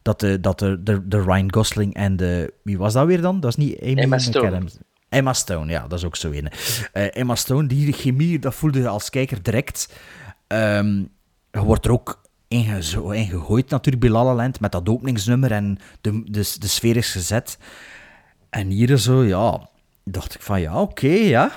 Dat 0.02 0.20
de, 0.20 0.40
dat 0.40 0.58
de, 0.58 0.82
de, 0.82 1.08
de 1.08 1.22
Ryan 1.22 1.52
Gosling 1.52 1.94
en 1.94 2.16
de... 2.16 2.52
Wie 2.62 2.78
was 2.78 2.92
dat 2.92 3.06
weer 3.06 3.20
dan? 3.20 3.40
Dat 3.40 3.50
is 3.50 3.64
niet 3.64 3.80
Amy 3.80 3.94
Emma 3.94 4.18
Stone. 4.18 4.46
McAdams. 4.46 4.76
Emma 5.08 5.32
Stone, 5.32 5.72
ja, 5.72 5.86
dat 5.88 5.98
is 5.98 6.04
ook 6.04 6.16
zo 6.16 6.30
een. 6.30 6.48
Eh, 6.92 7.16
Emma 7.16 7.34
Stone, 7.34 7.66
die 7.66 7.92
chemie, 7.92 8.38
dat 8.38 8.54
voelde 8.54 8.78
je 8.78 8.88
als 8.88 9.10
kijker 9.10 9.42
direct. 9.42 9.88
Ehm, 10.46 11.04
je 11.50 11.62
wordt 11.62 11.84
er 11.84 11.92
ook 11.92 12.22
in, 12.48 12.64
gegooid 12.64 13.70
natuurlijk 13.70 14.04
bij 14.04 14.12
La 14.12 14.24
La 14.24 14.34
Land, 14.34 14.60
met 14.60 14.72
dat 14.72 14.88
openingsnummer 14.88 15.52
en 15.52 15.78
de, 16.00 16.22
de, 16.30 16.66
sfeer 16.66 16.96
is 16.96 17.12
gezet. 17.12 17.58
En 18.50 18.68
hier 18.68 18.96
zo, 18.96 19.24
ja, 19.24 19.68
dacht 20.04 20.34
ik 20.34 20.42
van 20.42 20.60
ja, 20.60 20.80
oké, 20.80 21.08
ja, 21.08 21.50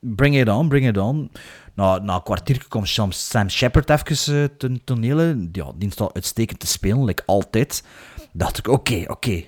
bring 0.00 0.36
it 0.36 0.48
on, 0.48 0.68
bring 0.68 0.88
it 0.88 0.98
on. 0.98 1.30
Na, 1.74 1.98
na 1.98 2.14
een 2.14 2.22
kwartier 2.22 2.64
komt 2.68 2.88
Sam, 2.88 3.48
Shepard 3.48 3.90
even 3.90 4.42
eh, 4.42 4.44
ten 4.58 4.80
tonele. 4.84 5.48
Ja, 5.52 5.72
die 5.76 5.92
uitstekend 6.14 6.60
te 6.60 6.66
spelen, 6.66 7.04
like 7.04 7.22
altijd. 7.26 7.84
Dacht 8.32 8.58
ik, 8.58 8.68
oké, 8.68 9.04
oké. 9.06 9.44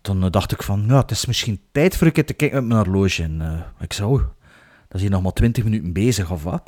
Toen 0.00 0.24
eh, 0.24 0.30
dacht 0.30 0.52
ik 0.52 0.62
van, 0.62 0.84
ja, 0.88 1.00
het 1.00 1.10
is 1.10 1.26
misschien 1.26 1.60
tijd 1.72 1.96
voor 1.96 2.06
een 2.06 2.12
keer 2.12 2.26
te 2.26 2.32
kijken 2.32 2.58
met 2.58 2.68
mijn 2.68 2.84
horloge. 2.84 3.22
En 3.22 3.40
eh, 3.40 3.82
ik 3.82 3.92
zou, 3.92 4.18
dat 4.88 4.94
is 4.94 5.00
hier 5.00 5.10
nog 5.10 5.22
maar 5.22 5.32
20 5.32 5.64
minuten 5.64 5.92
bezig 5.92 6.30
of 6.30 6.42
wat. 6.42 6.62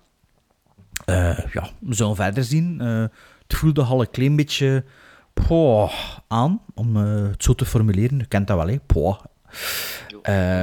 Eh, 1.05 1.39
ja, 1.53 1.69
we 1.79 1.95
zullen 1.95 2.17
verder 2.17 2.45
zien. 2.45 2.81
Eh, 2.81 3.05
het 3.47 3.59
voelde 3.59 3.83
al 3.83 4.01
een 4.01 4.11
klein 4.11 4.37
beetje 4.37 4.85
poh, 5.33 5.93
aan, 6.29 6.61
om 6.75 6.97
eh, 6.97 7.31
het 7.31 7.43
zo 7.43 7.55
te 7.55 7.65
formuleren. 7.65 8.19
Je 8.19 8.27
kent 8.27 8.47
dat 8.47 8.57
wel, 8.57 8.69
hè? 8.69 8.79
Poh. 8.79 9.21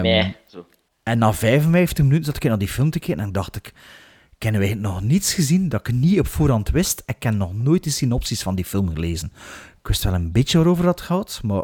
Meh, 0.01 0.33
zo. 0.47 0.65
En 1.03 1.17
na 1.17 1.33
55 1.33 2.05
minuten 2.05 2.25
zat 2.25 2.35
ik 2.35 2.43
naar 2.43 2.57
die 2.57 2.67
film 2.67 2.89
te 2.89 2.99
kijken 2.99 3.23
en 3.23 3.31
dacht 3.31 3.55
ik, 3.55 3.73
heb 4.37 4.53
eigenlijk 4.53 4.81
nog 4.81 5.01
niets 5.01 5.33
gezien 5.33 5.69
dat 5.69 5.87
ik 5.87 5.93
niet 5.93 6.19
op 6.19 6.27
voorhand 6.27 6.69
wist. 6.69 7.03
Ik 7.05 7.23
heb 7.23 7.33
nog 7.33 7.53
nooit 7.53 7.83
de 7.83 7.89
synopsis 7.89 8.41
van 8.41 8.55
die 8.55 8.65
film 8.65 8.93
gelezen. 8.93 9.31
Ik 9.79 9.87
wist 9.87 10.03
wel 10.03 10.13
een 10.13 10.31
beetje 10.31 10.57
waarover 10.57 10.85
dat 10.85 11.01
gaat, 11.01 11.39
maar 11.43 11.63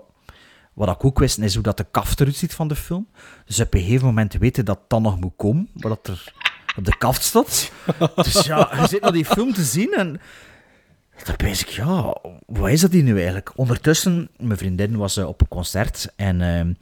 wat 0.74 0.90
ik 0.90 1.06
ook 1.06 1.20
wist 1.20 1.38
is 1.38 1.54
hoe 1.54 1.64
dat 1.64 1.78
de 1.78 1.86
kaft 1.92 2.20
eruit 2.20 2.36
ziet 2.36 2.54
van 2.54 2.68
de 2.68 2.76
film. 2.76 3.08
Dus 3.46 3.60
op 3.60 3.74
een 3.74 3.82
gegeven 3.82 4.06
moment 4.06 4.34
weten 4.34 4.66
dat 4.66 4.80
dat 4.88 5.02
nog 5.02 5.20
moet 5.20 5.34
komen, 5.36 5.70
wat 5.74 6.04
dat 6.04 6.08
er 6.08 6.34
op 6.76 6.86
de 6.86 6.98
kaft 6.98 7.24
staat. 7.24 7.72
Dus 8.16 8.46
ja, 8.46 8.70
je 8.82 8.88
zit 8.88 9.02
naar 9.02 9.12
die 9.12 9.26
film 9.26 9.54
te 9.54 9.64
zien 9.64 9.94
en 9.94 10.20
dan 11.24 11.36
ben 11.38 11.50
ik, 11.50 11.68
ja, 11.68 12.18
wat 12.46 12.70
is 12.70 12.82
dat 12.82 12.92
hier 12.92 13.04
nu 13.04 13.16
eigenlijk? 13.16 13.52
Ondertussen, 13.56 14.30
mijn 14.38 14.58
vriendin 14.58 14.98
was 14.98 15.18
eh, 15.18 15.28
op 15.28 15.42
een 15.42 15.48
concert 15.48 16.10
en 16.16 16.42
ehm, 16.42 16.74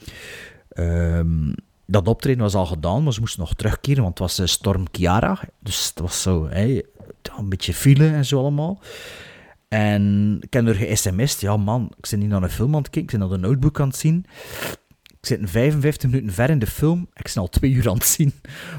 ehm, 0.69 1.53
dat 1.85 2.07
optreden 2.07 2.43
was 2.43 2.55
al 2.55 2.65
gedaan, 2.65 3.03
maar 3.03 3.13
ze 3.13 3.19
moesten 3.19 3.39
nog 3.39 3.53
terugkeren, 3.53 4.03
want 4.03 4.19
het 4.19 4.27
was 4.27 4.39
eh, 4.39 4.45
Storm 4.45 4.91
Kiara. 4.91 5.39
Dus 5.59 5.88
het 5.88 5.99
was 5.99 6.22
zo, 6.22 6.47
hè, 6.49 6.81
een 7.38 7.49
beetje 7.49 7.73
file 7.73 8.07
en 8.07 8.26
zo 8.26 8.39
allemaal. 8.39 8.80
En 9.68 10.38
ik 10.41 10.53
heb 10.53 10.68
er 10.68 10.76
ge-sms'd, 10.76 11.41
ja 11.41 11.57
man, 11.57 11.91
ik 11.97 12.05
zit 12.05 12.19
niet 12.19 12.30
naar 12.30 12.43
een 12.43 12.49
film 12.49 12.76
aan 12.76 12.81
het 12.81 12.89
kijken, 12.89 13.01
ik 13.01 13.09
zit 13.09 13.19
naar 13.19 13.39
de 13.39 13.47
notebook 13.47 13.80
aan 13.80 13.88
het 13.88 13.97
zien. 13.97 14.26
Ik 15.19 15.27
zit 15.27 15.39
55 15.43 16.09
minuten 16.09 16.34
ver 16.34 16.49
in 16.49 16.59
de 16.59 16.68
film, 16.68 17.07
ik 17.13 17.23
ben 17.23 17.43
al 17.43 17.49
twee 17.49 17.72
uur 17.72 17.89
aan 17.89 17.95
het 17.95 18.05
zien. 18.05 18.34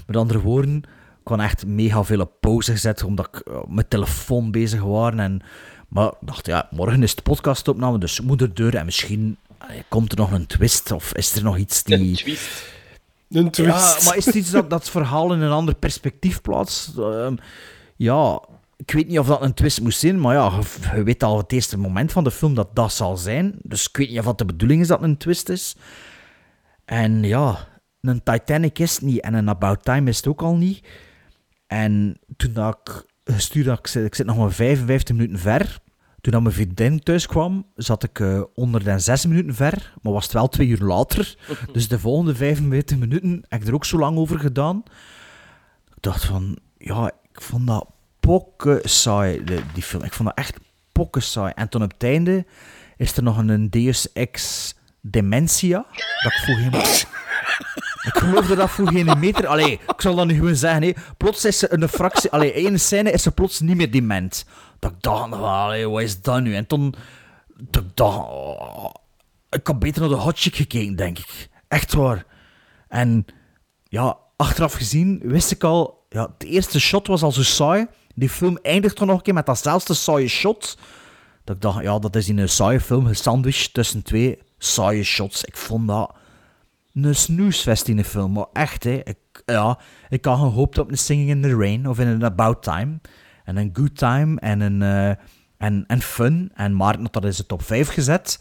Met 0.07 0.17
andere 0.17 0.41
woorden, 0.41 0.83
ik 1.23 1.29
had 1.29 1.41
echt 1.41 1.67
mega 1.67 2.05
veel 2.05 2.21
op 2.21 2.33
pauze 2.41 2.73
gezet, 2.73 3.05
omdat 3.05 3.29
ik 3.33 3.41
eh, 3.41 3.63
met 3.69 3.91
telefoon 3.91 4.51
bezig 4.51 4.83
was. 4.83 5.13
En, 5.15 5.41
maar 5.89 6.07
ik 6.07 6.17
dacht, 6.21 6.47
ja, 6.47 6.69
morgen 6.71 7.03
is 7.03 7.15
de 7.15 7.23
podcastopname, 7.23 7.99
dus 7.99 8.19
ik 8.19 8.25
moet 8.25 8.41
er 8.41 8.55
deur 8.55 8.75
en 8.75 8.85
misschien 8.85 9.37
eh, 9.59 9.69
komt 9.89 10.13
er 10.13 10.19
nog 10.19 10.33
een 10.33 10.47
twist, 10.47 10.91
of 10.91 11.15
is 11.15 11.35
er 11.35 11.43
nog 11.43 11.57
iets 11.57 11.83
die... 11.83 11.99
Een 11.99 12.15
twist. 12.15 12.65
Een 13.31 13.51
twist. 13.51 13.99
Ja, 13.99 14.05
maar 14.05 14.17
is 14.17 14.27
het 14.27 14.35
iets 14.35 14.51
dat 14.51 14.71
dat 14.71 14.91
verhaal 14.91 15.33
in 15.33 15.41
een 15.41 15.51
ander 15.51 15.75
perspectief 15.75 16.41
plaatst? 16.41 16.99
Ehm, 16.99 17.37
ja, 17.97 18.43
ik 18.77 18.91
weet 18.91 19.09
niet 19.09 19.19
of 19.19 19.27
dat 19.27 19.43
een 19.43 19.55
twist 19.55 19.81
moest 19.81 19.99
zijn, 19.99 20.21
maar 20.21 20.35
ja, 20.35 20.53
je, 20.91 20.97
je 20.97 21.03
weet 21.03 21.23
al 21.23 21.37
het 21.37 21.53
eerste 21.53 21.79
moment 21.79 22.13
van 22.13 22.25
de 22.25 22.31
film 22.31 22.55
dat 22.55 22.69
dat 22.75 22.93
zal 22.93 23.17
zijn. 23.17 23.55
Dus 23.63 23.89
ik 23.89 23.97
weet 23.97 24.09
niet 24.09 24.19
of 24.19 24.25
dat 24.25 24.39
de 24.39 24.45
bedoeling 24.45 24.81
is 24.81 24.89
dat 24.89 25.01
het 25.01 25.09
een 25.09 25.17
twist 25.17 25.49
is. 25.49 25.77
En 26.85 27.23
ja, 27.23 27.69
een 28.01 28.23
Titanic 28.23 28.79
is 28.79 28.93
het 28.93 29.03
niet 29.03 29.21
en 29.21 29.35
een 29.35 29.49
About 29.49 29.85
Time 29.85 30.09
is 30.09 30.17
het 30.17 30.27
ook 30.27 30.43
al 30.43 30.57
niet. 30.57 30.87
En 31.73 32.17
toen 32.37 32.53
dat 32.53 32.79
ik 32.85 33.05
gestuurd 33.35 33.67
had, 33.67 33.79
ik 33.79 33.87
zit, 33.87 34.05
ik 34.05 34.15
zit 34.15 34.27
nog 34.27 34.37
maar 34.37 34.53
55 34.53 35.17
minuten 35.17 35.39
ver. 35.39 35.79
Toen 36.21 36.33
dat 36.33 36.43
mijn 36.43 36.55
vriendin 36.55 37.01
thuis 37.01 37.27
kwam, 37.27 37.67
zat 37.77 38.03
ik 38.03 38.21
eh 38.21 38.43
106 38.55 39.27
minuten 39.27 39.55
ver, 39.55 39.93
maar 40.03 40.13
was 40.13 40.25
het 40.25 40.33
wel 40.33 40.49
twee 40.49 40.67
uur 40.69 40.81
later. 40.81 41.37
Dus 41.73 41.89
de 41.89 41.99
volgende 41.99 42.35
55 42.35 42.99
minuten 42.99 43.45
heb 43.49 43.61
ik 43.61 43.69
er 43.69 43.75
ook 43.75 43.85
zo 43.85 43.99
lang 43.99 44.17
over 44.17 44.39
gedaan. 44.39 44.83
Ik 45.89 46.03
dacht 46.03 46.25
van, 46.25 46.59
ja, 46.79 47.11
ik 47.33 47.41
vond 47.41 47.67
dat 47.67 47.87
pokken 48.21 48.81
saai, 48.89 49.45
de, 49.45 49.63
die 49.75 49.83
film. 49.83 50.03
Ik 50.03 50.13
vond 50.13 50.29
dat 50.29 50.39
echt 50.39 50.57
pokken 50.93 51.23
saai. 51.23 51.53
En 51.55 51.69
toen 51.69 51.83
op 51.83 51.93
het 51.93 52.03
einde 52.03 52.47
is 52.97 53.17
er 53.17 53.23
nog 53.23 53.39
een 53.39 53.71
Deus 53.71 54.13
Ex 54.13 54.75
Dementia. 55.01 55.87
Dat 56.23 56.33
ik 56.33 56.43
voor 56.45 56.55
geen... 56.55 56.73
Ik 58.03 58.17
geloofde 58.17 58.55
dat 58.55 58.71
voor 58.71 58.89
geen 58.89 59.19
meter. 59.19 59.47
Allee, 59.47 59.73
ik 59.73 60.01
zal 60.01 60.15
dat 60.15 60.27
nu 60.27 60.35
gewoon 60.35 60.57
zeggen. 60.57 60.83
Hè. 60.83 60.93
Plots 61.17 61.45
is 61.45 61.59
ze 61.59 61.73
een 61.73 61.89
fractie... 61.89 62.31
Allee, 62.31 62.53
één 62.53 62.81
scène 62.81 63.11
is 63.11 63.23
ze 63.23 63.31
plots 63.31 63.61
niet 63.61 63.77
meer 63.77 63.91
dement. 63.91 64.45
Dat 64.79 64.91
ik 64.91 64.97
dacht, 65.03 65.31
nou, 65.31 65.43
allee, 65.43 65.89
wat 65.89 66.03
is 66.03 66.23
dat 66.23 66.41
nu? 66.41 66.55
En 66.55 66.67
toen... 66.67 66.95
Dat 67.57 67.83
ik 67.83 67.97
dacht... 67.97 68.17
oh, 68.19 68.95
ik 69.51 69.67
had 69.67 69.79
beter 69.79 70.01
naar 70.01 70.11
de 70.11 70.17
hot 70.17 70.39
chick 70.39 70.55
gekeken, 70.55 70.97
denk 70.97 71.19
ik. 71.19 71.49
Echt 71.69 71.93
waar. 71.93 72.25
En 72.89 73.27
ja, 73.89 74.17
achteraf 74.37 74.73
gezien 74.73 75.21
wist 75.23 75.51
ik 75.51 75.65
al... 75.65 76.07
Ja, 76.09 76.35
de 76.39 76.47
eerste 76.47 76.81
shot 76.81 77.07
was 77.07 77.23
al 77.23 77.33
zo 77.33 77.43
saai. 77.43 77.87
Die 78.15 78.29
film 78.29 78.59
eindigt 78.63 78.97
toch 78.97 79.07
nog 79.07 79.17
een 79.17 79.23
keer 79.23 79.35
met 79.35 79.47
datzelfde 79.47 79.95
saaie 79.95 80.29
shot. 80.29 80.79
Dat 81.45 81.57
ik 81.57 81.63
dacht, 81.63 81.83
ja, 81.83 81.99
dat 81.99 82.17
is 82.17 82.29
in 82.29 82.39
een 82.39 82.49
saaie 82.49 82.81
film 82.81 83.07
gesandwiched 83.07 83.75
tussen 83.75 84.03
twee 84.03 84.39
saaie 84.59 85.05
shots. 85.05 85.45
Ik 85.45 85.57
vond 85.57 85.89
dat 85.89 86.15
een 86.95 87.15
snoesfest 87.15 87.89
in 87.89 87.97
de 87.97 88.05
film. 88.05 88.33
Maar 88.33 88.47
echt, 88.53 88.85
hè. 88.85 89.01
Ik, 89.05 89.19
ja, 89.47 89.79
ik 90.09 90.25
had 90.25 90.39
gehoopt 90.39 90.79
op 90.79 90.91
een 90.91 90.99
Singing 90.99 91.29
in 91.31 91.43
the 91.43 91.57
Rain 91.57 91.89
of 91.89 91.99
in 91.99 92.07
een 92.07 92.25
About 92.25 92.63
Time. 92.63 93.01
En 93.45 93.57
een 93.57 93.71
Good 93.73 93.97
Time 93.97 94.41
en 94.41 94.61
een... 94.61 94.83
eh, 94.83 95.25
en, 95.59 95.85
en 95.87 96.01
Fun. 96.03 96.51
En 96.55 96.77
Maarten 96.77 97.03
had 97.03 97.13
dat 97.13 97.25
in 97.25 97.35
zijn 97.35 97.47
top 97.47 97.63
5 97.63 97.89
gezet. 97.89 98.41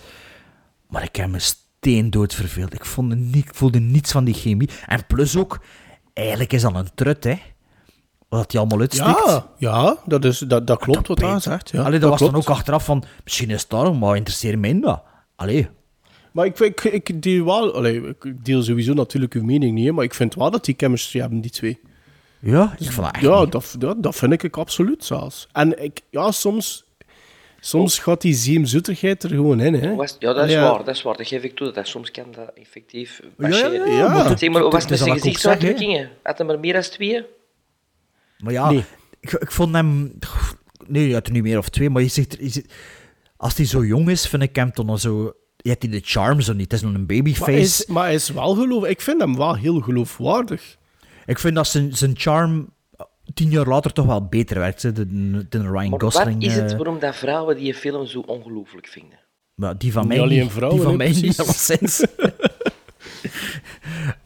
Maar 0.89 1.03
ik 1.03 1.15
heb 1.15 1.29
me 1.29 1.39
steendood 1.39 2.33
verveeld. 2.33 2.73
Ik, 2.73 2.85
vond 2.85 3.15
niet, 3.15 3.35
ik 3.35 3.55
voelde 3.55 3.79
niets 3.79 4.11
van 4.11 4.23
die 4.23 4.33
chemie. 4.33 4.69
En 4.85 5.05
plus 5.07 5.37
ook, 5.37 5.59
eigenlijk 6.13 6.53
is 6.53 6.61
dat 6.61 6.75
een 6.75 6.89
trut, 6.95 7.23
hè. 7.23 7.35
Wat 8.29 8.51
hij 8.51 8.61
allemaal 8.61 8.79
uitsteekt. 8.79 9.25
Ja, 9.27 9.45
ja 9.57 9.97
dat, 10.05 10.25
is, 10.25 10.39
dat, 10.39 10.67
dat 10.67 10.79
klopt 10.79 11.07
wat 11.07 11.19
hij 11.19 11.39
zegt. 11.39 11.69
Ja, 11.69 11.83
Allee, 11.83 11.99
dat, 11.99 12.09
was 12.09 12.17
klopt. 12.17 12.33
dan 12.33 12.41
ook 12.41 12.49
achteraf 12.49 12.85
van, 12.85 13.03
misschien 13.23 13.49
is 13.49 13.61
het 13.61 13.69
daarom, 13.69 13.99
maar 13.99 14.15
interesseert 14.15 14.59
me 14.59 14.67
in 14.67 14.81
dat. 14.81 15.03
Allee. 15.35 15.69
Maar 16.31 16.45
ik, 16.45 16.59
ik, 16.59 16.83
ik 16.83 17.21
deel 17.23 17.45
wel... 17.45 17.73
Allee, 17.75 18.01
ik 18.07 18.45
deel 18.45 18.63
sowieso 18.63 18.93
natuurlijk 18.93 19.33
uw 19.33 19.43
mening 19.43 19.73
niet, 19.73 19.91
maar 19.91 20.03
ik 20.03 20.13
vind 20.13 20.35
wel 20.35 20.51
dat 20.51 20.65
die 20.65 20.75
chemistry 20.77 21.19
hebben, 21.19 21.41
die 21.41 21.51
twee. 21.51 21.79
Ja, 22.39 22.75
ik 22.79 22.91
vond 22.91 23.05
dat 23.05 23.15
echt 23.15 23.23
Ja, 23.23 23.45
dat, 23.45 23.75
dat, 23.79 24.03
dat 24.03 24.15
vind 24.15 24.43
ik 24.43 24.57
absoluut 24.57 25.03
zelfs. 25.03 25.47
En 25.51 25.83
ik, 25.83 26.01
ja, 26.09 26.31
soms, 26.31 26.83
soms 27.59 27.99
gaat 27.99 28.21
die 28.21 28.33
zeemzoeterigheid 28.33 29.23
er 29.23 29.29
gewoon 29.29 29.59
in, 29.59 29.73
hè. 29.73 29.95
Was- 29.95 30.15
Ja, 30.19 30.33
dat 30.33 30.45
is 30.45 30.51
Ja. 30.51 30.69
waar, 30.69 30.77
dat 30.85 30.95
is 30.95 31.01
waar. 31.01 31.17
Dat 31.17 31.27
geef 31.27 31.43
ik 31.43 31.55
toe. 31.55 31.71
Dat 31.71 31.87
soms 31.87 32.11
kan 32.11 32.25
dat 32.31 32.51
effectief 32.55 33.21
Ja, 33.37 33.47
ja, 33.47 33.85
ja, 33.85 34.07
maar 34.09 34.37
Zeg 34.37 34.49
maar, 34.49 34.61
hoe 34.61 34.71
was 34.71 34.85
het 34.85 34.97
zijn 34.99 35.11
gezichtsuitdrukkingen? 35.13 36.09
Had 36.23 36.37
hij 36.37 36.47
maar 36.47 36.59
meer 36.59 36.73
dan 36.73 36.81
twee? 36.81 37.25
Maar 38.37 38.53
ja, 38.53 38.69
Nee. 38.71 38.83
ik, 39.19 39.31
ik 39.31 39.51
vond 39.51 39.73
hem... 39.75 40.13
Nee, 40.87 41.07
je 41.07 41.13
had 41.13 41.27
er 41.27 41.33
niet 41.33 41.43
meer 41.43 41.57
of 41.57 41.69
twee, 41.69 41.89
maar 41.89 42.01
je 42.01 42.07
zegt... 42.07 42.37
Je 42.39 42.49
zegt 42.49 42.73
als 43.37 43.55
hij 43.57 43.65
zo 43.65 43.85
jong 43.85 44.09
is, 44.09 44.27
vind 44.27 44.43
ik 44.43 44.55
hem 44.55 44.71
toch 44.71 44.85
nog 44.85 44.99
zo... 44.99 45.33
Je 45.61 45.69
hebt 45.69 45.81
die 45.81 45.89
de 45.89 46.01
charm 46.03 46.41
zo 46.41 46.53
niet. 46.53 46.71
Het 46.71 46.73
is 46.73 46.81
nog 46.81 46.93
een 46.93 47.05
babyface. 47.05 47.41
Maar 47.43 47.51
hij 47.53 47.61
is, 47.61 47.85
maar 47.85 48.03
hij 48.03 48.13
is 48.13 48.29
wel 48.29 48.55
geloof... 48.55 48.85
Ik 48.85 49.01
vind 49.01 49.21
hem 49.21 49.37
wel 49.37 49.55
heel 49.55 49.79
geloofwaardig. 49.79 50.77
Ik 51.25 51.39
vind 51.39 51.55
dat 51.55 51.67
zijn, 51.67 51.95
zijn 51.97 52.13
charm 52.17 52.69
tien 53.33 53.49
jaar 53.49 53.67
later 53.67 53.93
toch 53.93 54.05
wel 54.05 54.25
beter 54.27 54.59
werkt, 54.59 54.81
hè, 54.83 54.91
de, 54.91 55.05
de 55.49 55.57
Ryan 55.61 55.89
Maar 55.89 55.99
Gosling. 56.01 56.33
wat 56.33 56.43
is 56.51 56.55
het 56.55 56.71
eh, 56.71 56.77
waarom 56.77 56.99
dat 56.99 57.15
vrouwen 57.15 57.55
die 57.57 57.73
film 57.73 58.05
zo 58.05 58.19
ongelooflijk 58.19 58.87
vinden? 58.87 59.19
maar 59.55 59.77
die 59.77 59.91
van 59.91 60.01
Niet 60.01 60.11
mij 60.11 60.21
alleen 60.21 60.41
niet. 60.41 60.51
vrouwen, 60.51 60.77
die 60.79 60.87
van 60.87 60.97
mij 60.97 61.11
niet, 61.11 61.39
alleszins. 61.39 62.05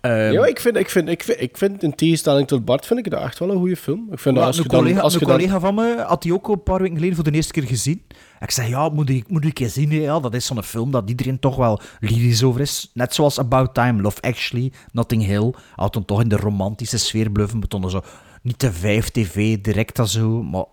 Ehm, 0.01 0.31
ja, 0.31 0.45
ik 0.45 0.59
vind, 0.59 0.75
ik, 0.75 0.89
vind, 0.89 1.09
ik, 1.09 1.23
vind, 1.23 1.41
ik 1.41 1.57
vind, 1.57 1.83
in 1.83 1.95
tegenstelling 1.95 2.47
tot 2.47 2.65
Bart, 2.65 2.85
vind 2.85 2.99
ik 2.99 3.09
dat 3.09 3.21
echt 3.21 3.39
wel 3.39 3.51
een 3.51 3.57
goede 3.57 3.75
film. 3.77 4.07
Ik 4.11 4.19
vind 4.19 4.35
dat 4.35 4.43
Ja, 4.43 4.49
als 4.49 4.57
een 4.57 4.67
collega, 4.67 4.99
Als 4.99 5.13
een 5.13 5.21
collega 5.21 5.59
van 5.59 5.75
me 5.75 6.03
had 6.07 6.21
die 6.21 6.33
ook 6.33 6.47
een 6.47 6.63
paar 6.63 6.79
weken 6.79 6.95
geleden 6.95 7.15
voor 7.15 7.23
de 7.23 7.31
eerste 7.31 7.53
keer 7.53 7.63
gezien. 7.63 8.01
Ik 8.39 8.51
zei, 8.51 8.69
ja, 8.69 8.89
moet 8.89 9.09
ik, 9.09 9.29
moet 9.29 9.45
ik 9.45 9.59
eens 9.59 9.73
zien. 9.73 9.91
Ja, 9.91 10.19
dat 10.19 10.33
is 10.33 10.45
zo'n 10.45 10.63
film 10.63 10.91
dat 10.91 11.09
iedereen 11.09 11.39
toch 11.39 11.55
wel 11.55 11.79
lyrisch 11.99 12.43
over 12.43 12.61
is. 12.61 12.91
Net 12.93 13.13
zoals 13.13 13.39
About 13.39 13.73
Time, 13.73 14.01
Love 14.01 14.21
Actually, 14.21 14.71
Notting 14.91 15.25
Hill. 15.25 15.53
Had 15.75 15.93
dan 15.93 16.05
toch 16.05 16.21
in 16.21 16.27
de 16.27 16.37
romantische 16.37 16.97
sfeer 16.97 17.31
bluffen. 17.31 17.67
Toen 17.67 17.89
zo 17.89 18.01
niet 18.41 18.59
te 18.59 18.71
5 18.71 19.09
tv, 19.09 19.57
direct 19.61 19.99
als 19.99 20.11
zo. 20.11 20.43
Maar 20.43 20.65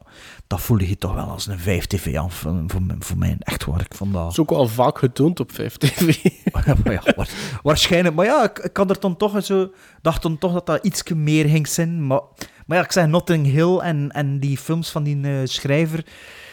dat 0.53 0.61
voelde 0.61 0.89
je 0.89 0.99
toch 0.99 1.15
wel 1.15 1.25
als 1.25 1.47
een 1.47 1.59
5 1.59 1.87
tv 1.87 2.17
aan 2.17 2.31
voor, 2.31 2.63
voor, 2.67 2.81
voor 2.99 3.17
mij. 3.19 3.37
Echt 3.39 3.65
waar, 3.65 3.81
ik 3.81 3.95
vond 3.95 4.13
dat... 4.13 4.31
is 4.31 4.39
ook 4.39 4.51
wel 4.51 4.69
vaak 4.69 4.99
getoond 4.99 5.41
op 5.41 5.53
5 5.53 5.77
TV. 5.77 6.25
maar 6.53 6.93
ja, 6.93 7.03
waar- 7.17 7.29
waarschijnlijk. 7.63 8.15
Maar 8.15 8.25
ja, 8.27 8.45
ik, 8.45 8.59
ik 8.59 8.77
had 8.77 8.91
er 8.91 9.01
dan 9.01 9.17
toch 9.17 9.45
zo... 9.45 9.71
Dacht 10.03 10.23
dan 10.23 10.39
toch 10.39 10.53
dat 10.53 10.67
dat 10.67 10.85
iets 10.85 11.03
meer 11.15 11.49
ging 11.49 11.69
zijn. 11.69 12.07
Maar, 12.07 12.21
maar 12.67 12.79
ja, 12.79 12.85
ik 12.85 12.93
zei 12.93 13.07
Notting 13.07 13.47
Hill 13.47 13.79
en, 13.79 14.11
en 14.11 14.39
die 14.41 14.59
films 14.59 14.91
van 14.91 15.03
die 15.03 15.21
eh, 15.23 15.31
schrijver... 15.45 16.05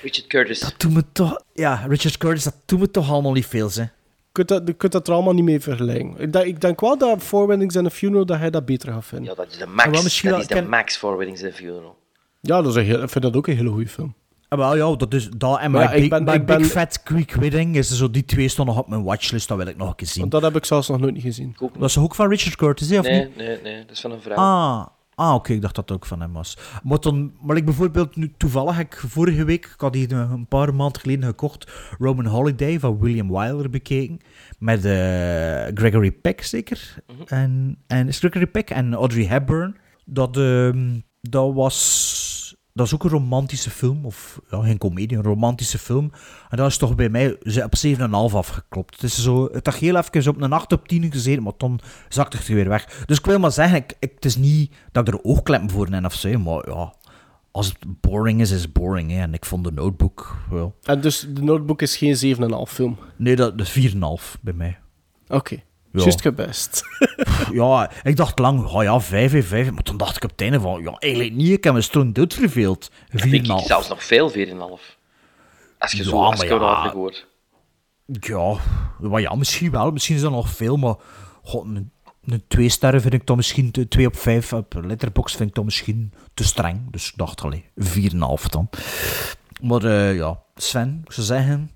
Richard 0.01 0.27
Curtis. 0.27 0.59
Dat 0.59 0.73
doet 0.77 0.93
me 0.93 1.03
toch... 1.11 1.41
Ja, 1.53 1.85
Richard 1.87 2.17
Curtis, 2.17 2.43
dat 2.43 2.55
doet 2.65 2.79
me 2.79 2.91
toch 2.91 3.09
allemaal 3.11 3.33
niet 3.33 3.45
veel, 3.47 3.69
hè. 3.73 3.81
Je 3.81 3.89
kunt 4.31 4.47
dat, 4.47 4.61
je 4.67 4.73
kunt 4.73 4.91
dat 4.91 5.07
er 5.07 5.13
allemaal 5.13 5.33
niet 5.33 5.43
mee 5.43 5.59
vergelijken. 5.59 6.15
Ik 6.19 6.33
denk, 6.33 6.45
ik 6.45 6.61
denk 6.61 6.79
wel 6.81 6.97
dat 6.97 7.23
Four 7.23 7.47
Weddings 7.47 7.75
and 7.75 7.85
a 7.85 7.89
Funeral 7.89 8.25
dat 8.25 8.37
hij 8.37 8.49
dat 8.49 8.65
beter 8.65 8.91
gaat 8.93 9.05
vinden. 9.05 9.29
Ja, 9.29 9.35
dat 9.35 9.51
is 9.51 9.57
de 9.57 9.65
max. 9.65 9.89
wel 9.89 10.03
misschien 10.03 10.29
Dat 10.29 10.39
is 10.39 10.47
de 10.47 10.53
ken- 10.53 10.69
max 10.69 10.97
voor 10.97 11.17
Weddings 11.17 11.43
and 11.43 11.51
a 11.53 11.55
Funeral. 11.55 11.97
Ja, 12.41 12.61
dat 12.61 12.67
is 12.67 12.75
een 12.75 12.83
heel, 12.85 13.03
ik 13.03 13.09
vind 13.09 13.23
dat 13.23 13.35
ook 13.35 13.47
een 13.47 13.55
hele 13.55 13.69
goede 13.69 13.87
film. 13.87 14.13
Ah, 14.47 14.59
wel, 14.59 14.75
ja, 14.75 14.95
dat 14.95 15.13
is 15.13 15.29
dat. 15.37 15.59
En 15.59 15.71
Maar 15.71 15.81
ja, 15.81 15.91
ik 15.91 15.99
Big, 16.09 16.09
ben- 16.23 16.33
ik 16.33 16.45
ben- 16.45 16.57
Big 16.57 16.67
Fat 16.67 17.01
Greek 17.03 17.33
Wedding, 17.33 17.75
is 17.75 17.97
zo, 17.97 18.09
die 18.11 18.25
twee 18.25 18.47
staan 18.47 18.65
nog 18.65 18.77
op 18.77 18.87
mijn 18.89 19.03
watchlist, 19.03 19.47
dat 19.47 19.57
wil 19.57 19.67
ik 19.67 19.77
nog 19.77 19.89
een 19.89 19.95
keer 19.95 20.07
zien. 20.07 20.19
Want 20.19 20.31
dat 20.31 20.41
heb 20.41 20.55
ik 20.55 20.65
zelfs 20.65 20.87
nog 20.87 20.99
nooit 20.99 21.13
niet 21.13 21.23
gezien. 21.23 21.55
Dat 21.77 21.89
is 21.89 21.97
ook 21.97 22.15
van 22.15 22.29
Richard 22.29 22.55
Curtis, 22.55 22.89
hè, 22.89 22.99
of 22.99 23.05
Nee, 23.05 23.25
niet? 23.25 23.35
nee, 23.35 23.61
nee, 23.63 23.79
dat 23.81 23.91
is 23.91 24.01
van 24.01 24.11
een 24.11 24.21
vrouw. 24.21 24.35
Ah, 24.35 24.85
ah 25.15 25.33
oké, 25.35 25.53
ik 25.53 25.61
dacht 25.61 25.75
dat 25.75 25.89
het 25.89 25.97
ook 25.97 26.05
van 26.05 26.21
hem 26.21 26.33
was. 26.33 26.57
Maar, 26.83 26.99
dan, 26.99 27.31
maar 27.41 27.55
ik 27.57 27.65
bijvoorbeeld, 27.65 28.15
nu, 28.15 28.33
toevallig 28.37 28.75
heb 28.77 28.85
ik 28.85 29.03
vorige 29.07 29.43
week, 29.43 29.65
ik 29.65 29.73
had 29.81 29.93
die 29.93 30.13
een 30.13 30.47
paar 30.47 30.75
maanden 30.75 31.01
geleden 31.01 31.23
gekocht, 31.23 31.71
Roman 31.97 32.25
Holiday 32.25 32.79
van 32.79 32.99
William 32.99 33.27
Wyler 33.31 33.69
bekeken. 33.69 34.17
Met 34.59 34.85
eh, 34.85 34.91
Gregory 35.73 36.11
Peck 36.11 36.41
zeker. 36.43 36.95
en, 37.25 37.77
en 37.87 38.07
is 38.07 38.19
Gregory 38.19 38.47
Peck 38.47 38.69
en 38.69 38.93
Audrey 38.93 39.23
Hepburn. 39.25 39.75
Dat, 40.05 40.37
ehm, 40.37 40.99
dat 41.21 41.53
was... 41.53 42.18
Dat 42.79 42.87
is 42.87 42.93
ook 42.93 43.03
een 43.03 43.09
romantische 43.09 43.69
film, 43.69 44.05
of 44.05 44.39
ja, 44.49 44.61
geen 44.61 44.77
comedie, 44.77 45.17
een 45.17 45.23
romantische 45.23 45.77
film. 45.77 46.11
En 46.49 46.57
dat 46.57 46.67
is 46.67 46.77
toch 46.77 46.95
bij 46.95 47.09
mij 47.09 47.37
ze- 47.43 47.63
op 47.63 47.75
7,5 47.75 48.35
afgeklopt. 48.35 48.93
Het 48.93 49.03
is 49.03 49.23
zo, 49.23 49.49
het 49.51 49.65
had 49.65 49.75
heel 49.75 49.95
even 49.95 50.29
op 50.31 50.41
een 50.41 50.53
8 50.53 50.71
op 50.73 50.87
10 50.87 51.11
gezeten, 51.11 51.43
maar 51.43 51.53
dan 51.57 51.79
zakte 52.09 52.37
het 52.37 52.47
weer 52.47 52.69
weg. 52.69 53.03
Dus 53.05 53.17
ik 53.17 53.25
wil 53.25 53.39
maar 53.39 53.51
zeggen, 53.51 53.77
ik, 53.77 53.93
ik- 53.99 54.11
het 54.15 54.25
is 54.25 54.35
niet 54.35 54.73
dat 54.91 55.07
ik 55.07 55.13
er 55.13 55.23
oogkleppen 55.23 55.69
voor 55.69 55.87
heb 55.87 56.05
of 56.05 56.13
zo, 56.13 56.39
maar 56.39 56.69
ja, 56.69 56.93
als 57.51 57.67
het 57.67 57.77
boring 58.01 58.41
is, 58.41 58.51
is 58.51 58.61
het 58.61 58.73
boring. 58.73 59.11
Hè. 59.11 59.19
En 59.21 59.33
ik 59.33 59.45
vond 59.45 59.63
de 59.63 59.71
notebook, 59.71 60.37
wel. 60.49 60.75
En 60.83 61.01
dus 61.01 61.27
de 61.29 61.41
Notebook 61.43 61.81
is 61.81 61.97
geen 61.97 62.15
7,5 62.15 62.71
film. 62.73 62.97
Nee, 63.15 63.35
dat, 63.35 63.57
dat 63.57 63.67
is 63.67 63.93
4,5 63.93 64.37
bij 64.41 64.53
mij. 64.53 64.77
Oké, 65.27 65.57
Ja. 65.91 66.01
juist 66.01 66.21
gebest. 66.21 66.81
Ja, 67.51 67.91
ik 68.03 68.15
dacht 68.15 68.39
lang, 68.39 68.65
oh 68.65 68.83
ja, 68.83 68.99
5 68.99 69.33
en 69.33 69.43
5. 69.43 69.71
Maar 69.71 69.83
toen 69.83 69.97
dacht 69.97 70.15
ik 70.15 70.23
op 70.23 70.29
het 70.29 70.41
einde 70.41 70.59
van, 70.59 70.81
ja, 70.81 70.95
eigenlijk 70.99 71.33
niet, 71.33 71.49
ik 71.51 71.63
heb 71.63 71.73
me 71.73 71.81
stroom 71.81 72.13
dood 72.13 72.33
verveeld. 72.33 72.91
4,5. 72.91 72.95
Ik 73.11 73.31
denk 73.31 73.59
ik 73.59 73.65
zelfs 73.65 73.87
nog 73.89 74.03
veel, 74.03 74.31
4,5. 74.31 74.97
Als 75.79 75.91
je 75.91 75.97
Ja, 75.97 76.03
zo 76.03 76.23
als 76.23 76.41
ja. 76.41 76.91
hoort. 76.93 77.27
Ja, 78.05 78.55
maar 78.99 79.21
ja, 79.21 79.35
misschien 79.35 79.71
wel. 79.71 79.91
Misschien 79.91 80.15
is 80.15 80.21
dat 80.21 80.31
nog 80.31 80.49
veel, 80.49 80.77
maar 80.77 80.95
god, 81.43 81.65
een, 81.65 81.91
een 82.25 82.43
twee 82.47 82.69
sterren 82.69 83.01
vind 83.01 83.13
ik 83.13 83.25
dan 83.25 83.35
misschien, 83.35 83.71
te- 83.71 83.87
twee 83.87 84.05
op 84.07 84.15
vijf 84.15 84.53
op 84.53 84.73
Letterboxd 84.83 85.35
vind 85.35 85.49
ik 85.49 85.55
dan 85.55 85.65
misschien 85.65 86.13
te 86.33 86.43
streng. 86.43 86.91
Dus 86.91 87.07
ik 87.07 87.17
dacht, 87.17 87.41
allee, 87.41 87.65
vier 87.75 88.09
en 88.09 88.15
een 88.15 88.21
half 88.21 88.47
dan. 88.47 88.69
Maar 89.61 89.83
eh, 89.83 90.15
ja, 90.15 90.41
Sven, 90.55 91.01
ik 91.05 91.11
zou 91.11 91.25
zeggen, 91.25 91.71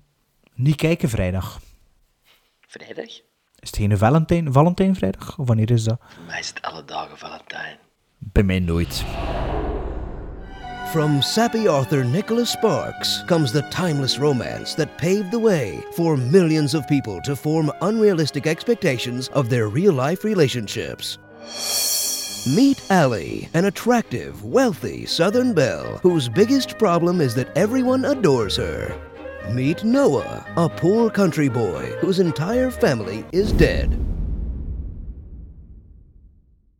niet 0.54 0.76
kijken 0.76 1.08
vrijdag. 1.08 1.60
Vrijdag? 2.66 3.10
Is 3.64 3.70
het 3.70 3.78
geen 3.78 3.98
Valentijn, 3.98 4.52
Valentijnvrijdag? 4.52 5.38
Of 5.38 5.46
wanneer 5.46 5.70
is 5.70 5.84
dat? 5.84 5.96
Voor 6.00 6.24
mij 6.26 6.38
is 6.38 6.48
het 6.48 6.62
alle 6.62 6.84
dagen 6.84 7.18
Valentijn. 7.18 7.78
Bij 8.18 8.42
mij 8.42 8.60
nooit. 8.60 9.04
From 10.90 11.22
sappy 11.22 11.66
author 11.66 12.04
Nicholas 12.04 12.50
Sparks 12.50 13.22
comes 13.26 13.50
the 13.50 13.68
timeless 13.68 14.18
romance 14.18 14.74
that 14.74 14.96
paved 14.96 15.30
the 15.30 15.40
way 15.40 15.84
for 15.92 16.18
millions 16.18 16.74
of 16.74 16.86
people 16.86 17.20
to 17.20 17.34
form 17.34 17.72
unrealistic 17.80 18.46
expectations 18.46 19.30
of 19.30 19.48
their 19.48 19.70
real 19.70 19.94
life 19.94 20.26
relationships. 20.26 21.18
Meet 22.54 22.82
Allie, 22.88 23.48
an 23.54 23.64
attractive, 23.64 24.44
wealthy 24.44 25.06
Southern 25.06 25.54
belle 25.54 25.98
whose 26.02 26.28
biggest 26.28 26.78
problem 26.78 27.20
is 27.20 27.34
that 27.34 27.56
everyone 27.56 28.04
adores 28.04 28.56
her. 28.56 29.13
Meet 29.50 29.84
Noah, 29.84 30.44
a 30.56 30.68
poor 30.68 31.10
country 31.10 31.48
boy 31.48 31.92
whose 32.00 32.18
entire 32.18 32.70
family 32.70 33.24
is 33.30 33.52
dead. 33.52 33.98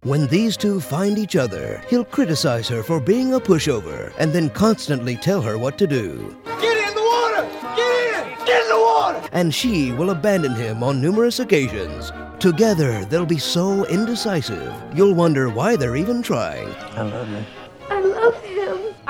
When 0.03 0.27
these 0.29 0.57
two 0.57 0.81
find 0.81 1.19
each 1.19 1.37
other, 1.37 1.83
he'll 1.89 2.05
criticize 2.05 2.67
her 2.69 2.83
for 2.83 3.01
being 3.01 3.35
a 3.35 3.41
pushover 3.41 4.13
and 4.19 4.33
then 4.33 4.51
constantly 4.51 5.17
tell 5.17 5.43
her 5.43 5.59
what 5.59 5.77
to 5.79 5.87
do. 5.87 6.37
Get 6.61 6.77
in 6.89 6.95
the 6.95 7.03
water! 7.03 7.49
Get 7.77 8.15
in! 8.15 8.47
Get 8.47 8.63
in 8.63 8.69
the 8.69 8.79
water! 8.79 9.29
And 9.33 9.55
she 9.55 9.93
will 9.93 10.11
abandon 10.11 10.55
him 10.55 10.83
on 10.83 11.01
numerous 11.01 11.41
occasions. 11.41 12.13
Together, 12.39 13.05
they'll 13.07 13.27
be 13.27 13.39
so 13.39 13.87
indecisive, 13.87 14.75
you'll 14.95 15.15
wonder 15.15 15.49
why 15.49 15.77
they're 15.77 15.97
even 15.97 16.23
trying. 16.23 16.69
I 16.97 17.03
love 17.03 17.29
you. 17.29 17.64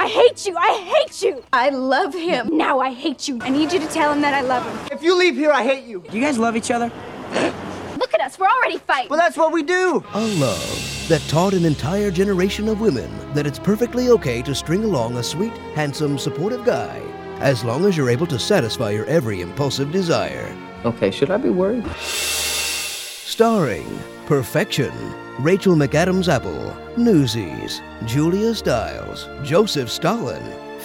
I 0.05 0.07
love 0.07 0.17
him. 0.17 0.21
I 0.21 0.29
hate 0.29 0.47
you. 0.47 0.57
I 0.57 0.73
hate 0.85 1.23
you. 1.23 1.45
I 1.53 1.69
love 1.71 2.15
him. 2.15 2.57
Now 2.57 2.79
I 2.81 2.93
hate 2.93 3.27
you. 3.27 3.39
I 3.41 3.49
need 3.49 3.73
you 3.73 3.79
to 3.81 3.87
tell 3.89 4.13
him 4.13 4.21
that 4.21 4.35
I 4.35 4.43
love 4.43 4.65
him. 4.65 4.89
If 4.93 5.03
you 5.03 5.17
leave 5.17 5.35
here, 5.35 5.51
I 5.51 5.63
hate 5.63 5.85
you. 5.85 6.05
Do 6.11 6.19
you 6.19 6.23
guys 6.23 6.39
love 6.39 6.57
each 6.57 6.71
other? 6.71 6.93
Look 7.99 8.13
at 8.13 8.21
us. 8.21 8.39
We're 8.39 8.49
already 8.49 8.79
fighting. 8.79 9.09
Well, 9.09 9.19
that's 9.19 9.37
what 9.37 9.53
we 9.53 9.63
do. 9.63 10.05
A 10.13 10.21
love 10.21 11.07
that 11.09 11.23
taught 11.29 11.55
an 11.55 11.65
entire 11.65 12.11
generation 12.11 12.69
of 12.69 12.81
women 12.81 13.11
that 13.35 13.47
it's 13.47 13.59
perfectly 13.59 14.11
okay 14.11 14.43
to 14.43 14.55
string 14.55 14.85
along 14.85 15.17
a 15.17 15.23
sweet, 15.23 15.53
handsome, 15.75 16.19
supportive 16.19 16.65
guy 16.65 17.01
as 17.41 17.65
long 17.65 17.85
as 17.87 17.97
you're 17.97 18.11
able 18.11 18.27
to 18.27 18.39
satisfy 18.39 18.91
your 18.91 19.07
every 19.07 19.41
impulsive 19.41 19.91
desire. 19.91 20.55
Okay, 20.85 21.11
should 21.11 21.31
I 21.31 21.39
be 21.39 21.51
worried? 21.51 21.87
Starring 21.99 23.87
Perfection, 24.27 24.93
Rachel 25.41 25.75
McAdams 25.75 26.29
Apple, 26.33 26.77
Newsies, 26.97 27.83
Julia 28.05 28.55
Stiles, 28.55 29.29
Joseph 29.43 29.91
Stalin, 29.91 30.43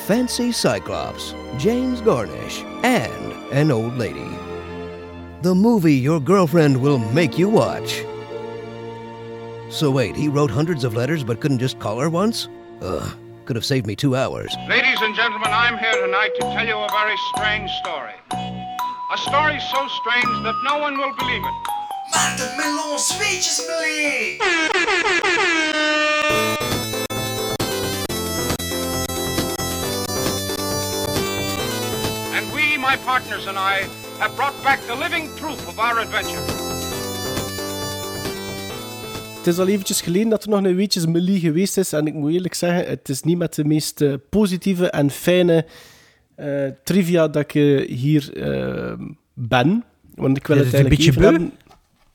Fancy 0.08 0.52
Cyclops, 0.52 1.36
James 1.60 2.02
Garnish, 2.02 2.64
and 2.84 3.32
an 3.54 3.70
old 3.70 3.96
lady. 3.96 4.28
The 5.44 5.54
movie 5.54 5.94
your 5.94 6.20
girlfriend 6.20 6.82
will 6.82 6.98
make 6.98 7.38
you 7.38 7.48
watch. 7.48 8.04
So 9.70 9.92
wait, 9.92 10.16
he 10.16 10.30
wrote 10.30 10.50
hundreds 10.50 10.84
of 10.84 10.96
letters 10.96 11.24
but 11.24 11.42
couldn't 11.42 11.60
just 11.60 11.78
call 11.78 12.00
her 12.00 12.10
once? 12.10 12.50
Ugh, 12.82 13.16
could 13.46 13.56
have 13.56 13.66
saved 13.66 13.86
me 13.86 13.96
two 13.96 14.16
hours. 14.16 14.52
Ladies 14.68 14.98
and 15.00 15.16
gentlemen, 15.16 15.50
I'm 15.52 15.78
here 15.78 15.94
tonight 15.94 16.32
to 16.40 16.42
tell 16.42 16.66
you 16.66 16.76
a 16.76 16.88
very 16.90 17.16
strange 17.36 17.70
story. 17.84 18.16
A 18.32 19.18
story 19.20 19.60
so 19.60 19.88
strange 20.02 20.44
that 20.44 20.56
no 20.66 20.80
one 20.80 20.98
will 20.98 21.14
believe 21.16 21.44
it. 21.44 21.79
Maarten 22.12 22.56
Melon 22.58 22.98
Speeches 23.00 23.62
Believe! 23.68 24.40
And 32.38 32.46
we, 32.54 32.78
my 32.78 32.96
partners 33.06 33.48
and 33.48 33.58
I, 33.58 33.86
have 34.20 34.36
brought 34.36 34.64
back 34.64 34.80
the 34.88 34.96
living 34.96 35.30
proof 35.36 35.68
of 35.68 35.80
our 35.80 36.00
adventure. 36.00 36.42
Het 39.38 39.48
is 39.48 39.60
al 39.60 39.68
eventjes 39.68 40.02
geleden 40.02 40.30
dat 40.30 40.44
er 40.44 40.50
nog 40.50 40.64
een 40.64 40.76
weetjes 40.76 41.06
Melie 41.06 41.40
geweest 41.40 41.78
is. 41.78 41.94
En 41.94 42.08
ik 42.08 42.14
moet 42.14 42.32
eerlijk 42.34 42.54
zeggen, 42.54 42.86
het 42.90 43.10
is 43.10 43.22
niet 43.22 43.38
met 43.38 43.56
de 43.56 43.64
meest 43.66 44.02
eh, 44.02 44.14
positieve 44.30 44.90
en 44.90 45.10
fijne 45.12 45.66
eh, 46.36 46.66
trivia 46.84 47.28
dat 47.28 47.44
ik 47.44 47.56
eh, 47.56 47.88
hier 47.98 48.38
eh, 48.38 48.94
ben. 49.34 49.84
Want 50.16 50.38
ik 50.38 50.48
wil 50.48 50.56
Ja, 50.58 50.64
het 50.64 50.72
het 50.72 50.80
is 50.82 50.86
een 50.86 50.90
eigenlijk 50.90 50.90
beetje 50.90 51.10
even 51.10 51.22
beu? 51.22 51.32
hebben... 51.32 51.52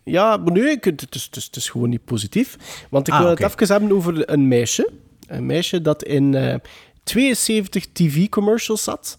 Ja, 0.04 0.36
maar 0.36 0.52
nee, 0.52 0.70
ik- 0.70 0.84
het 0.84 1.06
is, 1.14 1.28
het, 1.30 1.56
is, 1.56 1.68
gewoon 1.68 1.88
niet 1.88 2.04
positief. 2.04 2.56
Want 2.90 3.08
ik 3.08 3.14
Ah, 3.14 3.20
wil 3.20 3.28
het 3.28 3.40
even 3.40 3.66
hebben 3.66 3.92
over 3.92 4.30
een 4.30 4.48
meisje. 4.48 4.90
Een 5.26 5.46
meisje 5.46 5.82
dat 5.82 6.02
in 6.04 6.34
eh, 6.34 6.54
72 7.04 7.86
TV-commercials 7.92 8.84
had, 8.86 9.18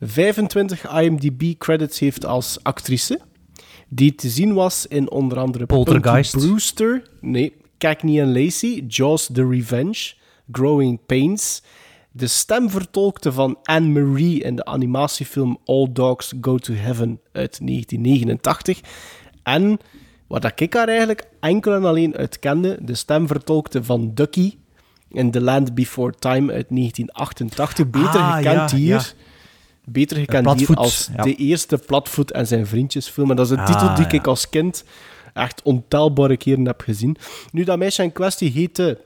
25 0.00 0.90
IMDb-credits 1.00 1.98
heeft 1.98 2.24
als 2.26 2.58
actrice, 2.62 3.20
die 3.88 4.14
te 4.14 4.28
zien 4.28 4.54
was 4.54 4.86
in 4.86 5.10
onder 5.10 5.38
andere 5.38 5.66
Poltergeist. 5.66 6.32
Punky 6.32 6.46
Brewster, 6.48 7.02
nee, 7.20 7.52
Cagney 7.78 8.22
and 8.24 8.36
Lacey, 8.36 8.84
Jaws 8.88 9.28
The 9.32 9.48
Revenge, 9.48 10.12
Growing 10.52 10.98
Pains, 11.06 11.62
de 12.12 12.26
stem 12.26 12.70
vertolkte 12.70 13.32
van 13.32 13.58
Anne-Marie 13.62 14.42
in 14.42 14.56
de 14.56 14.64
animatiefilm 14.64 15.58
All 15.64 15.88
Dogs 15.92 16.32
Go 16.40 16.56
to 16.58 16.74
Heaven 16.74 17.20
uit 17.32 17.58
1989, 17.66 18.80
en, 19.42 19.78
waar 20.26 20.40
dat 20.40 20.60
ik 20.60 20.74
haar 20.74 20.88
eigenlijk 20.88 21.28
enkel 21.40 21.74
en 21.74 21.84
alleen 21.84 22.16
uit 22.16 22.38
kende, 22.38 22.78
de 22.80 22.94
stem 22.94 23.26
vertolkte 23.26 23.84
van 23.84 24.10
Ducky 24.14 24.54
in 25.08 25.30
The 25.30 25.40
Land 25.40 25.74
Before 25.74 26.12
Time 26.18 26.52
uit 26.52 26.66
1988, 26.68 27.90
beter 27.90 28.20
Ah, 28.20 28.36
gekend 28.36 28.70
ja, 28.70 28.76
hier... 28.76 28.94
ja. 28.94 29.24
Beter 29.88 30.16
gekend 30.16 30.58
hier 30.58 30.76
als 30.76 31.08
ja. 31.16 31.22
de 31.22 31.34
eerste 31.34 31.78
Platvoet 31.78 32.30
en 32.30 32.46
zijn 32.46 32.66
vriendjes 32.66 33.08
film. 33.08 33.30
En 33.30 33.36
dat 33.36 33.50
is 33.50 33.56
een 33.56 33.64
titel 33.64 33.88
Ah, 33.88 33.96
die 33.96 34.04
ja. 34.04 34.12
ik 34.12 34.26
als 34.26 34.48
kind 34.48 34.84
echt 35.34 35.62
ontelbare 35.62 36.36
keren 36.36 36.66
heb 36.66 36.80
gezien. 36.80 37.16
Nu, 37.52 37.64
dat 37.64 37.78
meisje 37.78 38.02
in 38.02 38.12
kwestie 38.12 38.50
heette 38.50 39.00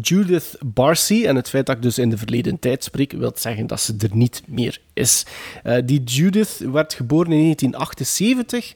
Judith 0.00 0.58
Barcy. 0.64 1.24
En 1.26 1.36
het 1.36 1.48
feit 1.48 1.66
dat 1.66 1.76
ik 1.76 1.82
dus 1.82 1.98
in 1.98 2.10
de 2.10 2.18
verleden 2.18 2.58
tijd 2.58 2.84
spreek, 2.84 3.12
wil 3.12 3.32
zeggen 3.34 3.66
dat 3.66 3.80
ze 3.80 3.94
er 3.98 4.16
niet 4.16 4.42
meer 4.46 4.80
is. 4.92 5.26
Eh, 5.62 5.76
die 5.84 6.02
Judith 6.02 6.58
werd 6.72 6.94
geboren 6.94 7.32
in 7.32 7.40
1978 7.42 8.74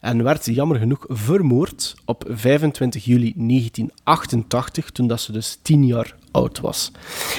en 0.00 0.22
werd 0.22 0.46
jammer 0.46 0.78
genoeg 0.78 1.04
vermoord 1.08 1.94
op 2.04 2.24
25 2.28 3.04
juli 3.04 3.32
1988, 3.36 4.90
toen 4.90 5.06
dat 5.06 5.20
ze 5.20 5.32
dus 5.32 5.58
10 5.62 5.86
jaar 5.86 6.14
oud 6.30 6.60
was. 6.60 6.90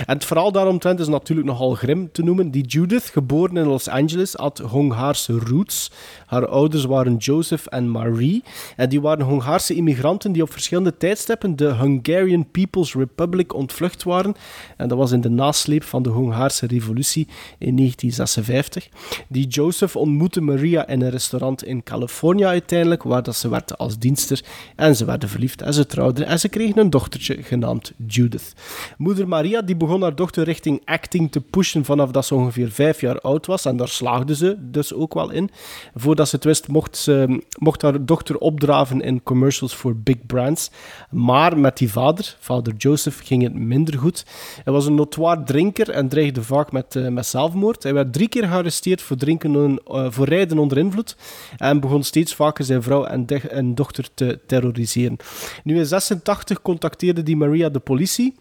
En 0.06 0.14
het 0.14 0.26
verhaal 0.26 0.52
daaromtrent 0.52 0.99
is 0.99 1.07
natuurlijk 1.07 1.48
nogal 1.48 1.74
grim 1.74 2.11
te 2.11 2.24
noemen. 2.24 2.52
Die 2.52 2.66
Judith, 2.66 3.03
geboren 3.03 3.57
in 3.57 3.66
Los 3.66 3.88
Angeles, 3.88 4.34
had 4.34 4.57
Hongaarse 4.57 5.34
roots. 5.34 5.91
Haar 6.26 6.48
ouders 6.48 6.86
waren 6.86 7.16
Joseph 7.16 7.66
en 7.66 7.90
Marie. 7.90 8.44
En 8.76 8.90
die 8.90 9.02
waren 9.02 9.26
Hongaarse 9.26 9.74
immigranten 9.76 10.32
die 10.32 10.41
op 10.41 10.52
verschillende 10.52 10.98
tijdstippen 10.98 11.56
de 11.56 11.76
Hungarian 11.76 12.52
People's 12.52 12.94
Republic 12.94 13.53
ontvlucht 13.53 14.03
waren. 14.03 14.36
En 14.78 14.88
dat 14.88 14.98
was 14.98 15.11
in 15.11 15.22
de 15.22 15.30
nasleep 15.30 15.84
van 15.84 16.03
de 16.03 16.10
Hongaarse 16.10 16.68
revolutie 16.68 17.28
in 17.57 17.76
1956. 17.76 18.90
Die 19.28 19.48
Joseph 19.48 19.95
ontmoette 19.95 20.41
Maria 20.41 20.88
in 20.88 21.02
een 21.02 21.10
restaurant 21.10 21.64
in 21.64 21.84
Californië 21.84 22.45
uiteindelijk, 22.45 23.03
waar 23.03 23.24
dat 23.24 23.36
ze 23.36 23.49
werkte 23.49 23.76
als 23.76 23.98
dienster. 23.99 24.44
En 24.76 24.95
ze 24.95 25.06
werden 25.06 25.30
verliefd 25.30 25.61
en 25.61 25.74
ze 25.74 25.86
trouwden 25.86 26.26
en 26.26 26.40
ze 26.40 26.49
kregen 26.49 26.78
een 26.78 26.90
dochtertje 26.90 27.44
genaamd 27.44 27.94
Judith. 28.07 28.53
Moeder 28.97 29.27
Maria 29.27 29.61
die 29.61 29.76
begon 29.76 30.01
haar 30.01 30.15
dochter 30.15 30.43
richting 30.43 30.81
acting 30.85 31.31
te 31.31 31.41
pushen 31.41 31.85
vanaf 31.85 32.11
dat 32.11 32.26
ze 32.26 32.35
ongeveer 32.35 32.72
vijf 32.72 33.01
jaar 33.01 33.19
oud 33.19 33.45
was. 33.45 33.65
En 33.65 33.77
daar 33.77 33.88
slaagde 33.88 34.35
ze 34.35 34.56
dus 34.60 34.93
ook 34.93 35.14
wel 35.14 35.30
in. 35.31 35.49
Voordat 35.95 36.30
ze 36.30 36.35
het 36.35 36.43
wist, 36.45 36.68
mocht, 36.68 36.97
ze, 36.97 37.43
mocht 37.60 37.81
haar 37.81 38.06
dochter 38.06 38.38
opdraven 38.38 39.01
in 39.01 39.23
commercials 39.23 39.76
voor 39.76 39.95
big 39.95 40.26
brands. 40.26 40.72
Maar 41.11 41.57
met 41.57 41.77
die 41.77 41.91
vader, 41.91 42.38
vader 42.39 42.73
Joseph, 42.77 43.19
ging 43.23 43.43
het 43.43 43.53
minder 43.53 43.97
goed. 43.97 44.26
Hij 44.64 44.73
was 44.73 44.85
een 44.85 44.95
notoire 44.95 45.43
drinker 45.43 45.89
en 45.89 46.10
dreigde 46.10 46.43
vaak 46.43 46.72
met, 46.72 46.95
eh, 46.95 47.07
met 47.07 47.26
zelfmoord. 47.26 47.84
Hij 47.84 47.93
werd 47.93 48.14
drie 48.14 48.27
keer 48.30 48.47
gearresteerd 48.47 49.01
voor, 49.01 49.18
drinken, 49.18 49.80
eh, 49.88 50.06
voor 50.10 50.27
rijden 50.27 50.57
onder 50.57 50.77
invloed. 50.77 51.18
En 51.57 51.80
begon 51.80 52.03
steeds 52.03 52.35
vaker 52.35 52.65
zijn 52.65 52.84
vrouw 52.84 53.03
en, 53.03 53.26
de- 53.26 53.39
en 53.49 53.76
dochter 53.76 54.07
te 54.14 54.39
terroriseren. 54.47 55.18
Nu 55.64 55.77
in 55.77 55.85
86 55.85 56.61
contacteerde 56.61 57.23
die 57.23 57.35
Maria 57.38 57.69
de 57.69 57.80
politie. 57.80 58.35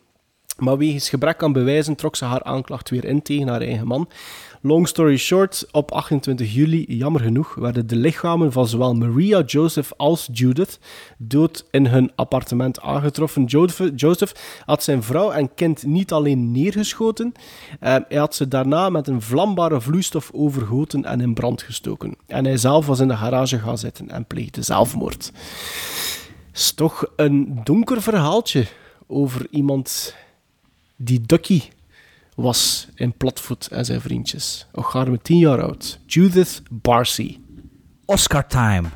Maar 0.59 0.79
wegens 0.79 1.09
gebrek 1.09 1.43
aan 1.43 1.53
bewijzen 1.53 1.95
trok 1.95 2.17
ze 2.17 2.25
haar 2.25 2.43
aanklacht 2.43 2.91
weer 2.91 3.05
in 3.05 3.23
tegen 3.23 3.49
haar 3.49 3.61
eigen 3.61 3.87
man. 3.87 4.09
Long 4.61 4.89
story 4.89 5.17
short, 5.17 5.67
op 5.73 5.91
28 5.91 6.55
juli, 6.55 6.85
jammer 6.89 7.21
genoeg, 7.21 7.55
werden 7.55 7.87
de 7.87 7.97
lichamen 7.97 8.53
van 8.53 8.69
zowel 8.69 8.95
Maria, 8.95 9.43
Joseph 9.47 9.93
als 9.97 10.29
Judith 10.33 10.79
dood 11.19 11.65
in 11.71 11.87
hun 11.87 12.13
appartement 12.15 12.81
aangetroffen. 12.81 13.45
Joseph, 13.95 14.63
had 14.65 14.83
zijn 14.83 15.03
vrouw 15.03 15.31
en 15.31 15.55
kind 15.55 15.87
niet 15.87 16.13
alleen 16.13 16.53
neergeschoten, 16.53 17.33
eh, 17.81 17.97
hij 18.09 18.19
had 18.19 18.35
ze 18.35 18.49
daarna 18.49 18.91
met 18.91 19.09
een 19.09 19.23
vlambare 19.23 19.81
vloeistof 19.81 20.31
overgoten 20.33 21.05
en 21.05 21.21
in 21.21 21.35
brand 21.35 21.63
gestoken. 21.63 22.17
En 22.27 22.45
hij 22.45 22.57
zelf 22.57 22.87
was 22.87 23.01
in 23.01 23.09
de 23.09 23.17
garage 23.17 23.59
gaan 23.59 23.79
zitten 23.79 24.11
en 24.11 24.25
pleegde 24.27 24.63
zelfmoord. 24.63 25.33
is 26.53 26.73
toch 26.73 27.05
een 27.17 27.61
donker 27.65 28.03
verhaaltje 28.03 28.67
over 29.07 29.47
iemand 29.51 30.15
die 30.99 31.21
Ducky 31.21 31.71
was 32.35 32.89
in 32.95 33.13
Platvoet 33.13 33.69
en 33.71 33.85
zijn 33.85 34.01
vriendjes. 34.01 34.67
Och, 34.73 34.91
gaan 34.91 35.11
we 35.11 35.19
tien 35.23 35.39
jaar 35.39 35.63
oud. 35.63 35.99
Judith 36.07 36.63
Barcy. 36.71 37.39
Oscar 38.05 38.47
time. 38.47 38.89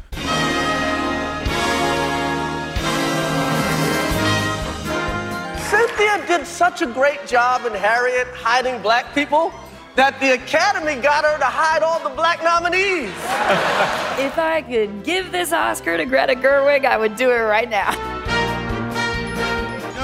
Cynthia 5.70 6.18
did 6.26 6.46
such 6.46 6.82
a 6.82 6.86
great 6.86 7.30
job 7.30 7.66
in 7.66 7.80
Harriet 7.80 8.26
hiding 8.44 8.80
black 8.82 9.04
people 9.14 9.50
that 9.94 10.18
the 10.20 10.32
Academy 10.32 10.94
got 10.94 11.24
her 11.24 11.38
to 11.38 11.44
hide 11.44 11.82
all 11.82 12.00
the 12.08 12.14
black 12.16 12.42
nominees. 12.42 13.10
If 14.18 14.38
I 14.38 14.62
could 14.62 15.04
give 15.04 15.32
this 15.32 15.52
Oscar 15.52 15.96
to 15.96 16.04
Greta 16.04 16.34
Gerwig, 16.34 16.84
I 16.84 16.96
would 16.96 17.16
do 17.16 17.30
it 17.30 17.42
right 17.42 17.68
now. 17.68 17.90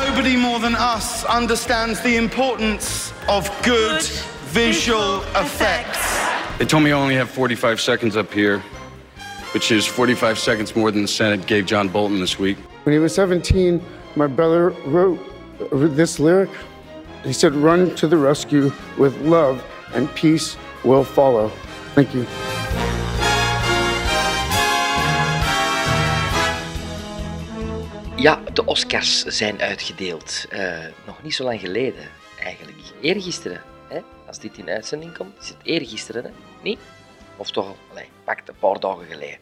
Nobody 0.08 0.36
more 0.36 0.58
than 0.58 0.74
us 0.74 1.22
understands 1.26 2.00
the 2.00 2.16
importance 2.16 3.12
of 3.28 3.46
good, 3.62 4.02
visual 4.46 5.20
effects. 5.36 6.58
They 6.58 6.64
told 6.64 6.82
me 6.82 6.92
I 6.92 6.94
only 6.94 7.14
have 7.14 7.28
45 7.28 7.78
seconds 7.78 8.16
up 8.16 8.32
here, 8.32 8.60
which 9.52 9.70
is 9.70 9.86
45 9.86 10.38
seconds 10.38 10.74
more 10.74 10.90
than 10.90 11.02
the 11.02 11.08
Senate 11.08 11.46
gave 11.46 11.66
John 11.66 11.88
Bolton 11.90 12.20
this 12.20 12.38
week. 12.38 12.56
When 12.84 12.94
he 12.94 12.98
was 12.98 13.14
17, 13.14 13.84
my 14.16 14.26
brother 14.26 14.70
wrote 14.86 15.20
this 15.70 16.18
lyric. 16.18 16.50
He 17.22 17.34
said, 17.34 17.52
Run 17.54 17.94
to 17.96 18.08
the 18.08 18.16
rescue 18.16 18.72
with 18.96 19.14
love, 19.20 19.62
and 19.92 20.12
peace 20.14 20.56
will 20.84 21.04
follow. 21.04 21.50
Thank 21.94 22.14
you. 22.14 22.26
Ja, 28.18 28.42
de 28.52 28.64
Oscars 28.64 29.24
zijn 29.24 29.60
uitgedeeld. 29.60 30.46
Eh, 30.50 30.78
nog 31.06 31.22
niet 31.22 31.34
zo 31.34 31.44
lang 31.44 31.60
geleden, 31.60 32.08
eigenlijk. 32.42 32.78
Eergisteren, 33.00 33.60
hè? 33.88 34.00
als 34.26 34.38
dit 34.38 34.58
in 34.58 34.68
uitzending 34.68 35.16
komt, 35.16 35.38
is 35.40 35.48
het 35.48 35.56
eergisteren, 35.62 36.24
hè? 36.24 36.30
niet? 36.62 36.78
Of 37.36 37.50
toch 37.50 37.66
al, 37.66 37.76
allee, 37.90 38.08
pakt 38.24 38.48
een 38.48 38.54
paar 38.58 38.80
dagen 38.80 39.06
geleden. 39.06 39.38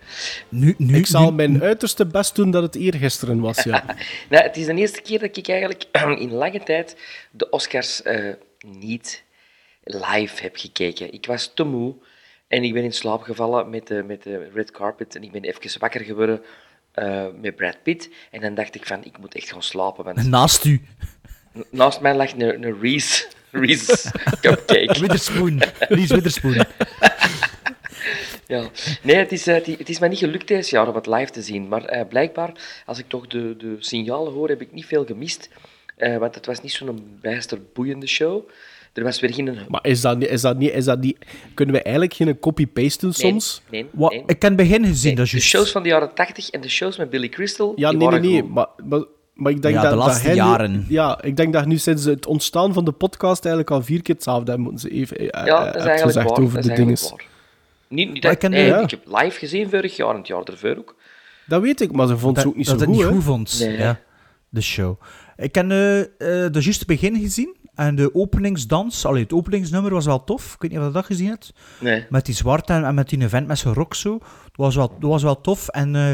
Nu, 0.49 0.75
nu, 0.79 0.97
ik 0.97 1.07
zal 1.07 1.31
nu- 1.31 1.37
mijn 1.37 1.63
uiterste 1.63 2.07
best 2.07 2.35
doen 2.35 2.51
dat 2.51 2.63
het 2.63 2.75
eergisteren 2.75 3.41
was, 3.41 3.63
ja. 3.63 3.85
nou, 4.31 4.43
het 4.43 4.57
is 4.57 4.67
de 4.67 4.75
eerste 4.75 5.03
keer 5.03 5.19
dat 5.19 5.37
ik 5.37 5.49
eigenlijk 5.49 5.85
in 6.25 6.33
lange 6.33 6.63
tijd 6.63 6.97
de 7.31 7.51
Oscars 7.51 8.03
eh, 8.03 8.35
niet 8.67 9.25
live 9.83 10.43
heb 10.43 10.57
gekeken. 10.57 11.13
Ik 11.13 11.27
was 11.27 11.51
te 11.55 11.65
moe 11.65 11.95
en 12.49 12.63
ik 12.65 12.73
ben 12.73 12.85
in 12.85 12.93
slaap 12.93 13.23
gevallen 13.23 13.71
met 13.71 13.87
de, 13.87 14.03
met 14.03 14.23
de 14.23 14.51
red 14.55 14.71
carpet 14.71 15.17
en 15.17 15.23
ik 15.23 15.33
ben 15.33 15.43
even 15.43 15.81
wakker 15.81 16.01
geworden 16.01 16.43
eh, 16.97 17.25
met 17.41 17.57
Brad 17.57 17.83
Pitt. 17.83 18.09
En 18.31 18.41
dan 18.41 18.55
dacht 18.55 18.75
ik 18.75 18.87
van, 18.87 19.05
ik 19.05 19.19
moet 19.19 19.35
echt 19.35 19.51
gaan 19.53 19.63
slapen. 19.63 20.05
Want 20.05 20.27
Naast 20.29 20.65
u. 20.65 20.81
naast 21.71 22.01
mij 22.01 22.15
lag 22.15 22.33
een, 22.33 22.65
een 22.65 22.81
Reese, 22.81 23.27
Reese 23.51 24.11
cupcake. 24.41 24.99
Witherspoon. 25.01 25.63
Reese 25.79 26.15
Witherspoon. 26.15 26.65
Ja. 28.47 28.69
Nee, 29.03 29.17
het 29.17 29.33
is, 29.33 29.47
eh, 29.47 29.55
het, 29.55 29.67
i- 29.67 29.77
het 29.79 29.89
is 29.89 29.99
mij 29.99 30.09
niet 30.09 30.19
gelukt 30.19 30.49
deze 30.49 30.75
jaar 30.75 30.89
om 30.89 30.95
het 30.95 31.07
live 31.07 31.31
te 31.31 31.43
zien. 31.43 31.69
Maar 31.69 31.85
eh, 31.85 32.09
blijkbaar, 32.09 32.53
als 32.87 32.99
ik 32.99 33.09
toch 33.09 33.27
de, 33.27 33.57
de 33.57 33.77
signalen 33.79 34.33
hoor, 34.33 34.49
heb 34.49 34.61
ik 34.61 34.73
niet 34.73 34.87
veel 34.87 35.05
gemist. 35.05 35.49
Want 36.19 36.35
het 36.35 36.47
was 36.47 36.61
niet 36.63 36.73
zo'n 36.73 37.19
bijster 37.21 37.59
boeiende 37.73 38.07
show. 38.07 38.49
Er 38.97 39.03
was 39.05 39.21
weer 39.21 39.35
geen... 39.35 39.59
Maar 39.69 39.87
is 39.87 40.01
dat, 40.01 40.19
niet- 40.19 40.29
is 40.29 40.41
dat 40.41 40.59
niet... 40.59 40.73
Is 40.73 40.85
dat 40.85 41.01
niet 41.01 41.17
kunnen 41.55 41.75
we 41.75 41.83
eigenlijk 41.83 42.15
geen 42.15 42.39
copy-paste 42.39 43.01
doen 43.01 43.15
Nee, 43.19 43.31
soms? 43.31 43.63
nee, 43.71 43.87
Wat, 43.93 44.11
nee. 44.11 44.21
ik 44.21 44.27
heb 44.29 44.43
het 44.43 44.57
begin 44.57 44.85
gezien, 44.87 45.15
dat 45.15 45.25
is 45.25 45.31
De 45.31 45.37
juist. 45.37 45.51
shows 45.53 45.71
van 45.71 45.83
de 45.83 45.89
jaren 45.89 46.15
80 46.15 46.51
en 46.51 46.61
de 46.61 46.69
shows 46.69 46.97
met 46.97 47.11
Billy 47.11 47.29
Crystal, 47.29 47.73
Ja, 47.77 47.89
die 47.91 47.99
nee, 47.99 48.09
nee, 48.09 48.19
waren 48.21 48.31
nee. 48.31 48.43
Maar, 48.53 48.67
maar, 48.89 49.05
maar 49.35 49.53
ik 49.53 49.63
denk 49.63 49.75
Ja, 49.75 49.83
dat, 49.83 49.91
de 49.91 49.97
dat 49.97 50.23
nu- 50.25 50.35
jaren. 50.35 50.87
ja, 50.89 51.23
ik 51.23 51.37
denk 51.37 51.53
dat 51.53 51.67
nu 51.67 51.79
sinds 51.79 52.05
het 52.05 52.27
ontstaan 52.27 52.73
van 52.73 52.85
de 52.85 52.93
podcast 52.93 53.45
eigenlijk 53.45 53.75
al 53.75 53.83
vier 53.83 54.03
keer 54.03 54.15
hetzelfde 54.15 54.51
hebben 54.51 54.71
moeten 54.71 54.91
ze 54.91 54.97
even 54.97 55.17
eh, 55.19 55.25
Ja, 55.25 55.41
eh, 55.41 55.65
dat 55.65 55.75
is 55.77 55.83
eigenlijk 55.83 56.03
gezegd 56.03 56.29
waar. 56.29 56.39
over 56.39 56.55
dat 56.55 56.63
de 56.65 56.71
is 56.71 56.77
dingen. 56.77 56.87
eigenlijk 56.89 57.11
waar. 57.23 57.35
Niet, 57.89 58.13
niet 58.13 58.23
dat, 58.23 58.33
ik 58.33 58.39
ken- 58.39 58.51
nee, 58.51 58.67
ja. 58.67 58.79
ik 58.81 58.91
heb 58.91 59.01
live 59.07 59.39
gezien 59.39 59.69
vorig 59.71 59.97
jaar 59.97 60.11
en 60.11 60.17
het 60.17 60.27
jaar 60.27 60.43
ervoor 60.43 60.77
ook. 60.79 60.95
Dat 61.47 61.63
weet 61.63 61.81
ik, 61.81 61.93
maar 61.93 62.07
ze 62.07 62.17
vond 62.19 62.35
dat, 62.35 62.45
ze 62.45 62.51
ook 62.51 62.57
niet 62.57 62.67
dat 62.67 62.75
zo 62.79 62.81
het 62.81 62.89
goed, 62.91 62.99
niet 62.99 63.07
hè? 63.09 63.15
goed 63.15 63.25
vond, 63.25 63.59
Nee. 63.61 63.77
ja, 63.79 64.01
de 64.49 64.61
show. 64.61 65.01
Ik 65.37 65.55
heb 65.55 65.71
eh, 65.71 66.01
eh, 66.01 66.07
de 66.53 66.61
juiste 66.61 66.85
begin 66.87 67.21
gezien 67.21 67.57
en 67.77 67.95
de 67.95 68.15
openingsdans, 68.15 69.05
allee, 69.05 69.23
het 69.23 69.33
openingsnummer 69.33 69.93
was 69.93 70.05
wel 70.05 70.25
tof. 70.25 70.55
Ik 70.55 70.61
weet 70.61 70.71
niet 70.71 70.81
of 70.81 70.87
je 70.87 70.93
dat 70.93 71.05
gezien 71.05 71.29
hebt. 71.29 71.53
Nee. 71.81 72.07
Met 72.11 72.27
die 72.27 72.35
zwarte 72.35 72.73
en, 72.73 72.85
en 72.85 72.95
met 72.95 73.09
die 73.09 73.23
event 73.23 73.47
met 73.47 73.59
zijn 73.59 73.75
rock 73.75 73.95
zo. 73.95 74.19
Dat 74.19 74.57
was 74.57 74.75
wel, 74.75 74.89
dat 74.89 75.11
was 75.11 75.23
wel 75.23 75.41
tof. 75.41 75.69
En 75.69 75.97
eh, 75.97 76.13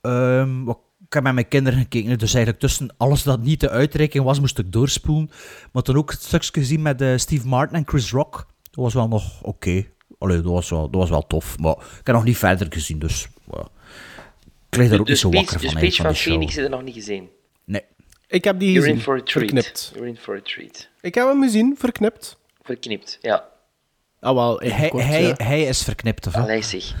ehm, 0.00 0.64
wat 0.64 0.78
ik 1.06 1.12
heb 1.12 1.22
met 1.22 1.34
mijn 1.34 1.48
kinderen 1.48 1.78
gekeken, 1.78 2.18
dus 2.18 2.34
eigenlijk 2.34 2.64
tussen 2.64 2.94
alles 2.96 3.22
dat 3.22 3.42
niet 3.42 3.60
de 3.60 3.70
uitreiking 3.70 4.24
was, 4.24 4.40
moest 4.40 4.58
ik 4.58 4.72
doorspoelen. 4.72 5.30
Maar 5.72 5.82
toen 5.82 5.96
ook 5.96 6.10
het 6.10 6.22
stukje 6.22 6.60
gezien 6.60 6.82
met 6.82 7.00
eh, 7.00 7.16
Steve 7.16 7.48
Martin 7.48 7.76
en 7.76 7.86
Chris 7.86 8.10
Rock. 8.10 8.46
Dat 8.62 8.84
was 8.84 8.94
wel 8.94 9.08
nog 9.08 9.42
oké. 9.42 9.86
Allee, 10.18 10.36
dat 10.36 10.52
was, 10.52 10.70
wel, 10.70 10.90
dat 10.90 11.00
was 11.00 11.10
wel 11.10 11.26
tof. 11.26 11.58
Maar 11.58 11.76
ik 11.76 12.06
heb 12.06 12.14
nog 12.14 12.24
niet 12.24 12.38
verder 12.38 12.66
gezien, 12.72 12.98
dus... 12.98 13.28
ik 14.70 14.76
lig 14.76 14.88
daar 14.88 15.00
ook 15.00 15.06
de 15.06 15.12
niet 15.12 15.20
zo 15.20 15.28
speech, 15.28 15.50
wakker 15.50 15.60
de 15.60 15.66
van, 15.66 15.76
speech 15.76 15.82
eigenlijk, 15.82 15.96
van 15.96 16.14
show. 16.14 16.32
Phoenix 16.32 16.54
heb 16.54 16.64
je 16.64 16.70
nog 16.70 16.82
niet 16.82 16.94
gezien. 16.94 17.28
Ik 18.30 18.44
heb 18.44 18.58
die 18.58 18.72
You're 18.72 18.88
in 18.88 19.00
for 19.00 19.16
a 19.16 19.22
treat. 19.22 19.50
Verknipt. 19.50 19.90
You're 19.94 20.08
in 20.08 20.16
for 20.16 20.36
a 20.36 20.40
treat. 20.42 20.88
Ik 21.00 21.14
heb 21.14 21.26
hem 21.26 21.42
gezien, 21.42 21.74
verknipt. 21.78 22.38
Verknipt, 22.62 23.18
ja. 23.20 23.48
Ah, 24.20 24.34
wel, 24.34 24.58
Hij, 24.58 24.88
kort, 24.88 25.04
hij, 25.04 25.22
ja. 25.22 25.34
hij 25.36 25.62
is 25.62 25.82
verknipt, 25.82 26.26
of? 26.26 26.34
Allee 26.34 26.62
zeg. 26.62 26.94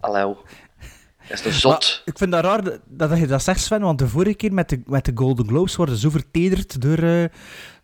Allee. 0.00 0.34
Dat 1.28 1.32
is 1.38 1.40
toch 1.42 1.52
zot? 1.52 1.70
Maar 1.72 2.02
ik 2.04 2.18
vind 2.18 2.32
dat 2.32 2.44
raar 2.44 2.64
dat, 2.64 2.80
dat 2.86 3.18
je 3.18 3.26
dat 3.26 3.42
zegt, 3.42 3.60
Sven, 3.60 3.80
want 3.80 3.98
de 3.98 4.08
vorige 4.08 4.34
keer 4.34 4.52
met 4.52 4.68
de, 4.68 4.82
met 4.86 5.04
de 5.04 5.12
Golden 5.14 5.46
Globes 5.46 5.76
worden 5.76 5.96
zo 5.96 6.10
vertederd 6.10 6.80
door, 6.80 6.98
eh 6.98 7.24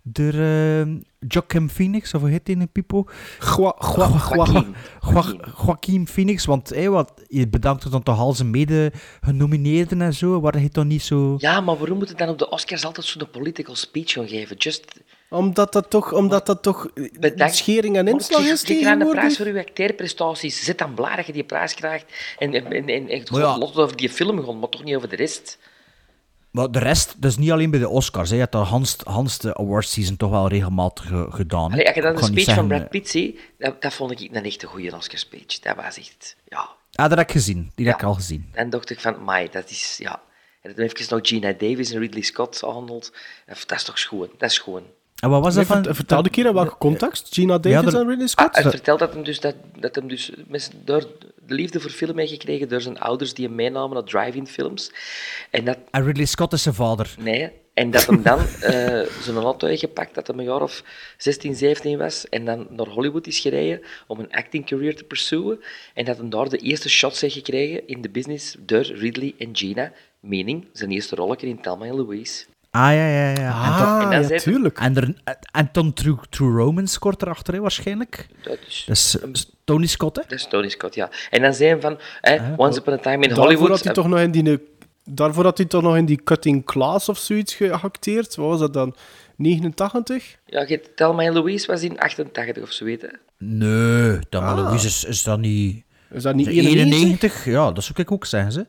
door 0.03 0.33
eh, 0.33 0.83
Joaquin 1.29 1.69
Phoenix, 1.71 2.15
of 2.15 2.21
hoe 2.21 2.31
heet 2.31 2.47
die 2.47 2.57
in 2.57 2.69
Pipo? 2.73 3.05
Gua, 3.39 3.75
gua, 3.79 4.07
gua. 4.07 4.35
Joaquin. 4.45 4.75
Joa- 5.01 5.53
Joaquin 5.65 6.09
Phoenix, 6.09 6.45
want 6.45 6.69
hey, 6.69 6.91
wat, 6.91 7.13
je 7.29 7.49
bedankt 7.49 7.91
dan 7.91 8.03
toch 8.03 8.19
al 8.19 8.33
zijn 8.33 8.51
mede-genomineerden 8.51 10.03
en 10.03 10.15
zo, 10.15 10.41
waar 10.41 10.53
hij 10.53 10.69
toch 10.69 10.85
niet 10.85 11.03
zo... 11.03 11.35
Ja, 11.39 11.61
maar 11.61 11.77
waarom 11.79 11.99
moet 11.99 12.09
het 12.09 12.19
dan 12.19 12.29
op 12.29 12.39
de 12.39 12.51
Oscars 12.51 12.85
altijd 12.85 13.07
zo'n 13.07 13.31
political 13.31 13.75
speech 13.75 14.13
gaan 14.13 14.29
geven? 14.29 14.57
Just 14.57 14.85
Omdat 15.29 15.73
dat 15.73 15.91
toch, 15.91 16.13
omdat 16.13 16.47
dat 16.47 16.63
toch 16.63 16.89
bedankt. 17.21 17.55
schering 17.57 17.97
en 17.97 18.09
inslag 18.09 18.41
is 18.47 18.63
Je 18.63 18.79
krijgt 18.79 19.01
een 19.01 19.11
prijs 19.11 19.37
voor 19.37 19.47
je 19.47 19.59
acteerprestaties. 19.59 20.65
Zet 20.65 20.79
dan 20.79 20.95
blij 20.95 21.17
dat 21.17 21.27
je 21.27 21.33
die 21.33 21.45
prijs 21.45 21.75
krijgt. 21.75 22.05
En, 22.39 22.53
en, 22.55 22.73
en, 22.89 23.09
en 23.09 23.23
Maar 23.31 23.41
ja. 23.41 23.59
lot 23.59 23.77
over 23.77 23.97
die 23.97 24.09
film 24.11 24.39
gewoon, 24.39 24.59
maar 24.59 24.69
toch 24.69 24.85
niet 24.85 24.97
over 24.97 25.09
de 25.09 25.17
rest. 25.17 25.59
Maar 26.51 26.71
de 26.71 26.79
rest, 26.79 27.23
dus 27.23 27.37
niet 27.37 27.51
alleen 27.51 27.71
bij 27.71 27.81
de 27.81 27.89
Oscars, 27.89 28.29
hè, 28.29 28.35
je 28.35 28.41
hebt 28.41 28.53
dat 28.53 28.67
Hans, 28.67 28.97
Hans 29.05 29.39
de 29.39 29.57
awards 29.57 29.93
season 29.93 30.17
toch 30.17 30.31
wel 30.31 30.49
regelmatig 30.49 31.07
ge- 31.07 31.27
gedaan. 31.31 31.73
Allee, 31.73 31.87
als 31.87 31.95
je 31.95 32.01
dan 32.03 32.15
de 32.17 32.25
speech 32.25 32.55
van 32.55 32.69
Brad 32.69 32.89
Pitt 32.89 33.09
ziet, 33.09 33.41
dat, 33.59 33.83
dat 33.83 33.95
vond 33.95 34.11
ik 34.11 34.21
een 34.33 34.45
echt 34.45 34.63
een 34.63 34.69
goede 34.69 34.97
Oscar-speech. 34.97 35.59
Dat 35.59 35.77
was 35.77 35.99
echt, 35.99 36.37
ja. 36.49 36.59
Ah, 36.93 37.09
dat 37.09 37.19
heb 37.19 37.27
ik 37.29 37.31
gezien. 37.33 37.73
Die 37.75 37.87
heb 37.87 37.95
ik 37.95 38.03
al 38.03 38.15
gezien. 38.15 38.49
Dan 38.53 38.71
dacht 38.71 38.91
ik 38.91 39.01
van, 39.01 39.23
mai, 39.25 39.49
dat 39.51 39.71
is, 39.71 39.97
ja... 39.99 40.23
En 40.63 40.73
dan 40.75 40.85
even 40.85 41.17
nog 41.17 41.29
Gina 41.29 41.53
Davis 41.53 41.91
en 41.91 41.99
Ridley 41.99 42.23
Scott 42.23 42.61
behandeld. 42.61 43.13
Dat 43.47 43.79
is 43.79 43.85
toch 43.85 43.99
schoon, 43.99 44.29
dat 44.39 44.51
is 44.51 44.55
schoon. 44.55 44.83
En 45.21 45.31
wat 45.31 45.43
was 45.45 45.55
Nee, 45.55 45.65
dat 45.65 45.75
van... 45.75 45.83
vert- 45.85 45.97
vertel 45.97 46.19
een 46.25 46.31
keer 46.31 46.47
in 46.47 46.53
welke 46.55 46.77
context. 46.79 47.29
Gina 47.35 47.59
Davis 47.59 47.81
Ja, 47.81 47.87
er- 47.87 47.95
en 48.01 48.09
Ridley 48.09 48.23
Ah, 48.25 48.29
Scott? 48.29 48.55
hij 48.55 48.71
vertelt 48.71 48.99
dat 48.99 49.13
hem 49.15 49.25
dus, 49.25 49.41
dat, 49.41 49.55
dat 49.79 49.95
hem 49.95 50.09
dus 50.09 50.31
met, 50.49 50.71
door 50.85 51.07
de 51.47 51.55
liefde 51.55 51.81
voor 51.81 51.91
film 51.91 52.19
heeft 52.19 52.31
gekregen 52.33 52.69
door 52.69 52.81
zijn 52.81 52.99
ouders 53.01 53.35
die 53.35 53.47
hem 53.47 53.55
meenamen 53.55 53.95
naar 53.95 54.05
drive-in 54.05 54.47
films. 54.47 54.93
En 55.51 55.65
dat, 55.65 55.79
En 55.91 56.05
Ridley 56.05 56.25
Scott 56.27 56.53
is 56.53 56.63
zijn 56.63 56.75
vader. 56.75 57.15
nee, 57.19 57.51
en 57.75 57.91
dat 57.91 58.07
hem 58.07 58.23
dan 58.23 58.39
eh 58.61 59.01
zijn 59.23 59.37
auto 59.37 59.67
heeft 59.67 59.81
gepakt, 59.81 60.15
dat 60.15 60.27
hij 60.27 60.37
een 60.37 60.45
jaar 60.45 60.63
of 60.63 60.83
16, 61.17 61.55
17 61.55 61.99
was, 61.99 62.29
en 62.29 62.45
dan 62.45 62.67
naar 62.71 62.87
Hollywood 62.87 63.27
is 63.27 63.39
gereden 63.39 63.81
om 64.07 64.19
een 64.19 64.31
acting 64.33 64.67
career 64.67 64.97
te 64.97 65.05
pursuen. 65.05 65.61
En 65.95 66.05
dat 66.05 66.17
hem 66.17 66.31
daar 66.31 66.49
de 66.49 66.59
eerste 66.59 66.89
shots 66.89 67.21
heeft 67.21 67.35
gekregen 67.35 67.87
in 67.89 68.01
de 68.03 68.11
business 68.11 68.57
door 68.59 68.83
Ridley 68.83 69.35
en 69.39 69.57
Gina, 69.57 69.93
meaning 70.21 70.67
zijn 70.73 70.91
eerste 70.91 71.17
rolletje 71.17 71.47
in 71.47 71.61
Thelma 71.61 71.85
en 71.87 71.95
Louise. 71.97 72.45
Ah, 72.71 72.81
ja, 72.95 73.07
ja, 73.09 73.29
ja. 73.31 73.51
Ah, 73.53 73.67
en, 73.67 73.79
dan- 74.01 74.13
en 74.13 74.23
dan 74.23 74.31
ja, 74.31 74.39
tuurlijk. 74.39 74.79
en, 74.79 74.97
er, 74.97 75.15
en 75.53 75.69
dan 75.73 75.93
True, 75.93 76.17
True 76.29 76.51
Romance 76.57 76.95
scoort 76.95 77.23
erachter, 77.23 77.55
hè, 77.55 77.61
waarschijnlijk. 77.61 78.29
Dat 78.43 78.59
is, 78.69 78.85
Dat 78.87 78.97
is 78.97 79.19
eh, 79.21 79.29
Tony 79.65 79.87
Scott, 79.87 80.17
hè? 80.17 80.23
dat 80.29 80.39
is 80.39 80.47
Tony 80.49 80.69
Scott, 80.69 80.95
ja. 80.95 81.11
En 81.31 81.43
dan 81.43 81.55
zei 81.55 81.71
hij 81.71 81.81
van, 81.81 81.99
eh, 82.21 82.43
Once 82.57 82.79
Upon 82.81 82.93
a 82.95 82.97
Time 82.99 83.15
in 83.15 83.21
Daarvoor 83.29 83.45
Hollywood... 83.45 83.69
had 83.71 83.85
hij 83.85 83.93
toch 83.93 84.09
nog 84.09 84.19
in 84.21 84.31
die, 84.31 84.59
daarvoor 85.05 85.45
had 85.45 85.57
hij 85.59 85.67
toch 85.67 85.83
nog 85.83 85.97
in 85.97 86.05
die 86.05 86.21
cutting 86.25 86.65
class 86.65 87.09
of 87.09 87.19
zoiets 87.19 87.55
geacteerd. 87.55 88.37
Wat 88.37 88.47
was 88.49 88.59
dat 88.61 88.73
dan? 88.73 88.95
89? 89.37 90.37
Ja, 90.47 90.65
je- 90.67 90.93
Thelma 90.95 91.23
en 91.23 91.33
Louise 91.33 91.67
was 91.67 91.83
in 91.83 91.99
88 91.99 92.63
of 92.63 92.73
zo, 92.73 92.85
weet 92.85 93.01
je. 93.01 93.19
Nee, 93.39 94.19
dan 94.29 94.43
Ah. 94.45 94.57
Louise 94.57 94.87
is, 94.87 95.05
is 95.05 95.23
dat 95.23 95.39
niet... 95.39 95.83
Is 96.11 96.23
dat 96.23 96.35
niet 96.35 96.47
Is 96.47 96.53
91? 96.57 96.99
91? 97.01 97.45
Ja, 97.45 97.71
dat 97.73 97.85
zou 97.85 98.01
ik 98.01 98.13
ook 98.13 98.27
zeggen, 98.27 98.53
ze. 98.53 98.67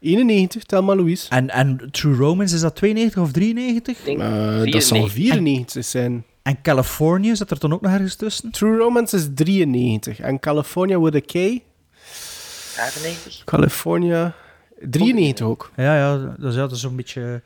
91, 0.00 0.64
Thelma 0.64 0.94
Louise. 0.94 1.28
En, 1.28 1.50
en 1.50 1.88
True 1.90 2.16
Romance, 2.16 2.54
is 2.54 2.60
dat 2.60 2.74
92 2.74 3.22
of 3.22 3.32
93? 3.32 3.98
Ik 3.98 4.04
denk 4.04 4.20
Eh, 4.20 4.72
dat 4.72 4.82
zal 4.82 5.08
94 5.08 5.84
zijn. 5.84 6.24
En 6.42 6.62
California, 6.62 7.34
zit 7.34 7.50
er 7.50 7.58
dan 7.58 7.72
ook 7.72 7.80
nog 7.80 7.92
ergens 7.92 8.14
tussen? 8.14 8.50
True 8.50 8.76
Romance 8.76 9.16
is 9.16 9.28
93. 9.34 10.20
En 10.20 10.40
California 10.40 11.00
with 11.00 11.14
a 11.14 11.20
K? 11.20 11.60
95. 11.94 13.44
California... 13.44 14.34
93 14.80 15.46
ook. 15.46 15.70
Ja, 15.76 15.96
ja, 15.96 16.34
dat 16.38 16.50
is, 16.50 16.54
ja, 16.54 16.60
dat 16.60 16.72
is 16.72 16.80
zo'n 16.80 16.96
beetje... 16.96 17.42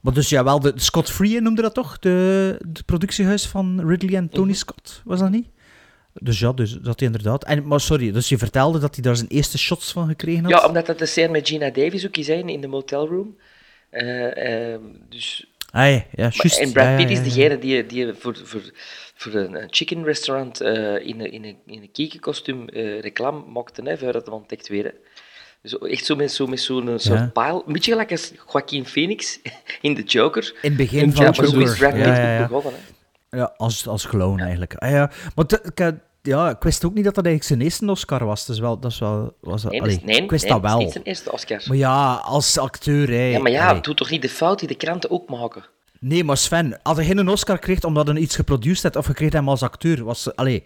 Maar 0.00 0.12
dus 0.12 0.28
ja, 0.28 0.44
wel, 0.44 0.60
de, 0.60 0.72
Scott 0.76 1.10
Free 1.10 1.40
noemde 1.40 1.62
dat 1.62 1.74
toch? 1.74 1.98
De, 1.98 2.58
de 2.68 2.82
productiehuis 2.82 3.46
van 3.46 3.88
Ridley 3.88 4.14
en 4.14 4.28
Tony 4.28 4.52
Scott, 4.52 5.00
was 5.04 5.18
dat 5.18 5.30
niet? 5.30 5.46
Dus 6.14 6.38
ja, 6.38 6.52
dus 6.52 6.72
dat 6.72 6.98
hij 6.98 7.08
inderdaad... 7.08 7.44
En, 7.44 7.66
maar 7.66 7.80
sorry, 7.80 8.12
dus 8.12 8.28
je 8.28 8.38
vertelde 8.38 8.78
dat 8.78 8.94
hij 8.94 9.04
daar 9.04 9.16
zijn 9.16 9.28
eerste 9.28 9.58
shots 9.58 9.92
van 9.92 10.08
gekregen 10.08 10.42
had? 10.42 10.52
Ja, 10.52 10.66
omdat 10.66 10.86
dat 10.86 10.98
de 10.98 11.06
scène 11.06 11.28
met 11.28 11.48
Gina 11.48 11.70
Davis 11.70 12.06
ook 12.06 12.16
is, 12.16 12.26
hè, 12.26 12.34
in 12.34 12.60
de 12.60 12.66
motelroom. 12.66 13.36
Ehm, 13.90 14.80
dus... 15.08 15.46
Ah, 15.70 15.90
ja, 15.90 16.04
juist. 16.12 16.58
en 16.58 16.72
Brad 16.72 16.86
ja, 16.86 16.96
Pitt 16.96 17.10
ja, 17.10 17.20
is 17.20 17.34
degene 17.34 17.58
die, 17.58 17.86
die 17.86 18.12
voor, 18.14 18.36
voor, 18.44 18.72
voor 19.14 19.34
een, 19.34 19.66
chicken 19.70 20.04
restaurant 20.04 20.60
eh, 20.60 21.06
in 21.06 21.20
een, 21.20 21.32
in 21.32 21.44
een, 21.44 21.56
in 21.66 21.82
een 21.82 21.90
kiekenkostuum 21.92 22.68
eh, 22.68 23.00
reclame 23.00 23.44
maakte, 23.46 23.82
hè, 23.82 23.98
voordat 23.98 24.24
het 24.26 24.34
ontdekt 24.34 24.68
werd. 24.68 24.94
Dus 25.62 25.78
echt 25.78 26.04
zo 26.04 26.16
met, 26.16 26.32
zo, 26.32 26.46
met 26.46 26.60
zo'n 26.60 26.98
soort 26.98 27.32
paal. 27.32 27.62
Een 27.66 27.72
beetje 27.72 27.90
gelijk 27.90 28.10
als 28.10 28.32
Joaquin 28.52 28.86
Phoenix 28.86 29.38
in 29.80 29.94
The 29.94 30.02
Joker. 30.02 30.54
In 30.62 30.68
het 30.68 30.76
begin 30.76 31.02
In 31.02 31.12
van 31.12 31.24
Joker. 31.24 31.48
zo 31.48 31.58
is 31.58 31.78
Brad 31.78 31.92
Pitt 31.92 32.04
ja, 32.04 32.38
ja, 32.38 32.48
begonnen. 32.48 32.80
Hè. 32.84 32.91
Ja, 33.36 33.54
als, 33.56 33.86
als 33.86 34.06
clown 34.06 34.40
eigenlijk. 34.40 34.74
Ah, 34.74 34.90
ja. 34.90 35.10
Maar 35.34 35.44
ik, 35.74 35.94
ja, 36.22 36.50
ik 36.50 36.62
wist 36.62 36.84
ook 36.84 36.94
niet 36.94 37.04
dat 37.04 37.14
dat 37.14 37.24
eigenlijk 37.26 37.54
zijn 37.54 37.68
eerste 37.68 37.90
Oscar 37.90 38.24
was. 38.24 38.46
Dus 38.46 38.58
wel, 38.58 38.78
dat 38.78 38.90
is 38.90 38.98
wel... 38.98 39.36
Was, 39.40 39.62
Nee, 39.64 39.80
allee, 39.80 39.94
dat 39.94 40.02
is, 40.02 40.06
nee, 40.12 40.22
ik 40.22 40.30
wist 40.30 40.44
nee, 40.44 40.52
dat 40.52 40.62
wel. 40.62 40.78
niet 40.78 40.92
zijn 40.92 41.04
eerste 41.04 41.32
Oscar. 41.32 41.62
Maar 41.66 41.76
ja, 41.76 42.14
als 42.14 42.58
acteur, 42.58 43.08
hè. 43.08 43.24
Ja, 43.30 43.38
maar 43.38 43.50
ja, 43.50 43.68
Allee. 43.68 43.80
doe 43.80 43.94
toch 43.94 44.10
niet 44.10 44.22
de 44.22 44.28
fout 44.28 44.58
die 44.58 44.68
de 44.68 44.74
kranten 44.74 45.10
ook 45.10 45.28
maken. 45.28 45.64
Nee, 46.00 46.24
maar 46.24 46.36
Sven, 46.36 46.82
als 46.82 46.96
hij 46.96 47.06
geen 47.06 47.28
Oscar 47.28 47.58
kreeg 47.58 47.84
omdat 47.84 48.06
hij 48.06 48.16
iets 48.16 48.36
geproduceerd 48.36 48.82
had, 48.82 48.96
of 48.96 49.06
je 49.06 49.14
kreeg 49.14 49.32
hem 49.32 49.48
als 49.48 49.62
acteur, 49.62 50.04
was... 50.04 50.36
Allee, 50.36 50.64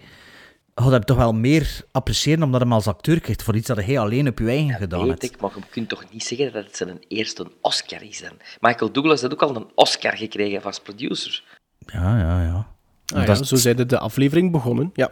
had 0.75 0.93
hem 0.93 1.05
toch 1.05 1.17
wel 1.17 1.33
meer 1.33 1.81
appreciëren 1.93 2.43
omdat 2.43 2.61
hij 2.61 2.69
hem 2.69 2.79
als 2.79 2.87
acteur 2.87 3.21
kreeg 3.21 3.37
voor 3.43 3.57
iets 3.57 3.67
dat 3.67 3.85
hij 3.85 3.99
alleen 3.99 4.29
op 4.29 4.39
je 4.39 4.49
eigen 4.49 4.75
gedaan 4.75 5.07
Weet 5.07 5.23
ik, 5.23 5.41
maar 5.41 5.51
je 5.55 5.63
kunt 5.71 5.89
toch 5.89 6.05
niet 6.11 6.25
zeggen 6.25 6.53
dat 6.53 6.65
het 6.65 6.77
zijn 6.77 6.99
eerste 7.09 7.47
Oscar 7.61 8.03
is 8.03 8.21
dan. 8.21 8.33
Michael 8.61 8.93
Douglas 8.93 9.23
had 9.23 9.33
ook 9.33 9.43
al 9.43 9.57
een 9.57 9.71
Oscar 9.75 10.17
gekregen 10.17 10.63
als 10.63 10.81
producer. 10.81 11.43
Ja, 11.87 12.19
ja, 12.19 12.43
ja. 12.43 12.67
Ah, 13.15 13.21
ja, 13.21 13.25
Dat 13.25 13.41
is- 13.41 13.49
zo 13.49 13.57
zijn 13.57 13.77
de 13.77 13.99
aflevering 13.99 14.53
begonnen. 14.53 14.91
Ja. 14.95 15.11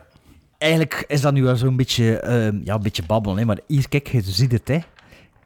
Eigenlijk 0.58 1.04
is 1.08 1.20
dat 1.20 1.32
nu 1.32 1.42
wel 1.42 1.56
zo'n 1.56 1.76
beetje, 1.76 2.18
ehm, 2.20 2.60
ja, 2.64 2.74
een 2.74 2.82
beetje 2.82 3.02
babbelen, 3.06 3.38
hè. 3.38 3.44
maar 3.44 3.58
hier, 3.66 3.88
kijk, 3.88 4.08
je 4.08 4.20
ziet 4.22 4.52
het, 4.52 4.68
hè. 4.68 4.78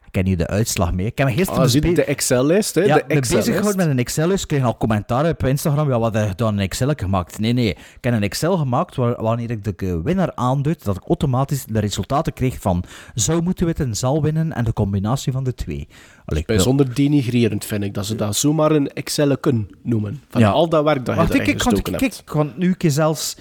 Ik 0.09 0.15
heb 0.15 0.25
nu 0.25 0.37
de 0.37 0.47
uitslag 0.47 0.93
mee. 0.93 1.07
Ik 1.07 1.19
heb 1.19 1.27
me 1.27 1.33
gisteren 1.33 1.63
Ah, 1.63 1.95
de 1.95 2.05
Excel-lijst, 2.05 2.75
hè? 2.75 2.81
Ja, 2.81 2.95
de 2.97 3.05
ben 3.07 3.21
bezig 3.21 3.45
gehouden 3.45 3.77
met 3.77 3.87
een 3.87 3.99
Excel-lijst. 3.99 4.43
Ik 4.43 4.49
kreeg 4.49 4.63
al 4.63 4.77
commentaar 4.77 5.29
op 5.29 5.45
Instagram. 5.45 5.89
Ja, 5.89 5.99
wat 5.99 6.15
heb 6.15 6.29
je 6.29 6.35
dan 6.35 6.55
een 6.55 6.61
Excel 6.61 6.93
gemaakt? 6.97 7.39
Nee, 7.39 7.53
nee. 7.53 7.69
Ik 7.71 7.99
heb 8.01 8.13
een 8.13 8.23
Excel 8.23 8.57
gemaakt 8.57 8.97
waar, 8.97 9.23
wanneer 9.23 9.51
ik 9.51 9.65
de 9.65 9.73
eh, 9.77 9.95
winnaar 10.05 10.33
aanduid, 10.35 10.85
dat 10.85 10.97
ik 10.97 11.03
automatisch 11.07 11.65
de 11.65 11.79
resultaten 11.79 12.33
kreeg 12.33 12.61
van 12.61 12.85
zou 13.15 13.43
moeten 13.43 13.67
winnen, 13.67 13.97
zal 13.97 14.23
winnen 14.23 14.53
en 14.53 14.65
de 14.65 14.73
combinatie 14.73 15.33
van 15.33 15.45
de 15.45 15.55
twee. 15.55 15.89
Allee, 16.25 16.43
Bijzonder 16.47 16.95
denigrerend 16.95 17.65
vind 17.65 17.83
ik 17.85 17.95
dat 17.95 18.07
ze 18.07 18.15
dat 18.15 18.37
zomaar 18.37 18.71
een 18.71 18.93
Excel 18.93 19.39
kunnen 19.39 19.69
noemen. 19.83 20.23
Van 20.29 20.41
Ja. 20.41 20.51
al 20.51 20.69
dat 20.69 20.85
werk 20.85 21.05
dat 21.05 21.17
Wacht, 21.17 21.33
je 21.33 21.39
ik, 21.39 21.45
kan, 21.45 21.55
gestoken 21.55 21.83
kijk, 21.83 22.01
hebt. 22.01 22.19
ik 22.19 22.25
kan 22.25 22.53
nu 22.57 22.69
een 22.69 22.77
keer 22.77 22.91
zelfs, 22.91 23.37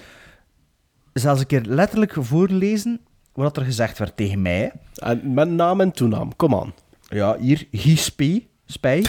zelfs 1.12 1.40
een 1.40 1.46
keer 1.46 1.62
letterlijk 1.66 2.14
voorlezen 2.18 3.00
wat 3.42 3.56
er 3.56 3.64
gezegd 3.64 3.98
werd 3.98 4.16
tegen 4.16 4.42
mij. 4.42 4.72
En 4.94 5.34
met 5.34 5.50
naam 5.50 5.80
en 5.80 5.92
toenaam, 5.92 6.36
kom 6.36 6.54
aan. 6.54 6.72
Ja, 7.08 7.36
hier, 7.38 7.66
Giespij. 7.72 8.46
Spij. 8.66 9.04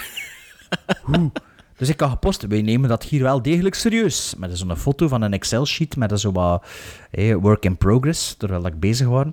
Dus 1.78 1.90
ik 1.90 2.00
had 2.00 2.10
gepost, 2.10 2.48
wij 2.48 2.62
nemen 2.62 2.90
dat 2.90 3.04
hier 3.04 3.24
wel 3.24 3.42
degelijk 3.42 3.76
serieus. 3.76 4.34
Met 4.38 4.58
zo'n 4.58 4.76
foto 4.76 5.08
van 5.08 5.22
een 5.22 5.34
Excel-sheet 5.34 5.96
met 5.96 6.20
zo 6.20 6.32
wat 6.32 6.66
work 7.42 7.66
in 7.66 7.78
progress, 7.78 8.36
terwijl 8.38 8.66
ik 8.66 8.80
bezig 8.80 9.08
was. 9.08 9.26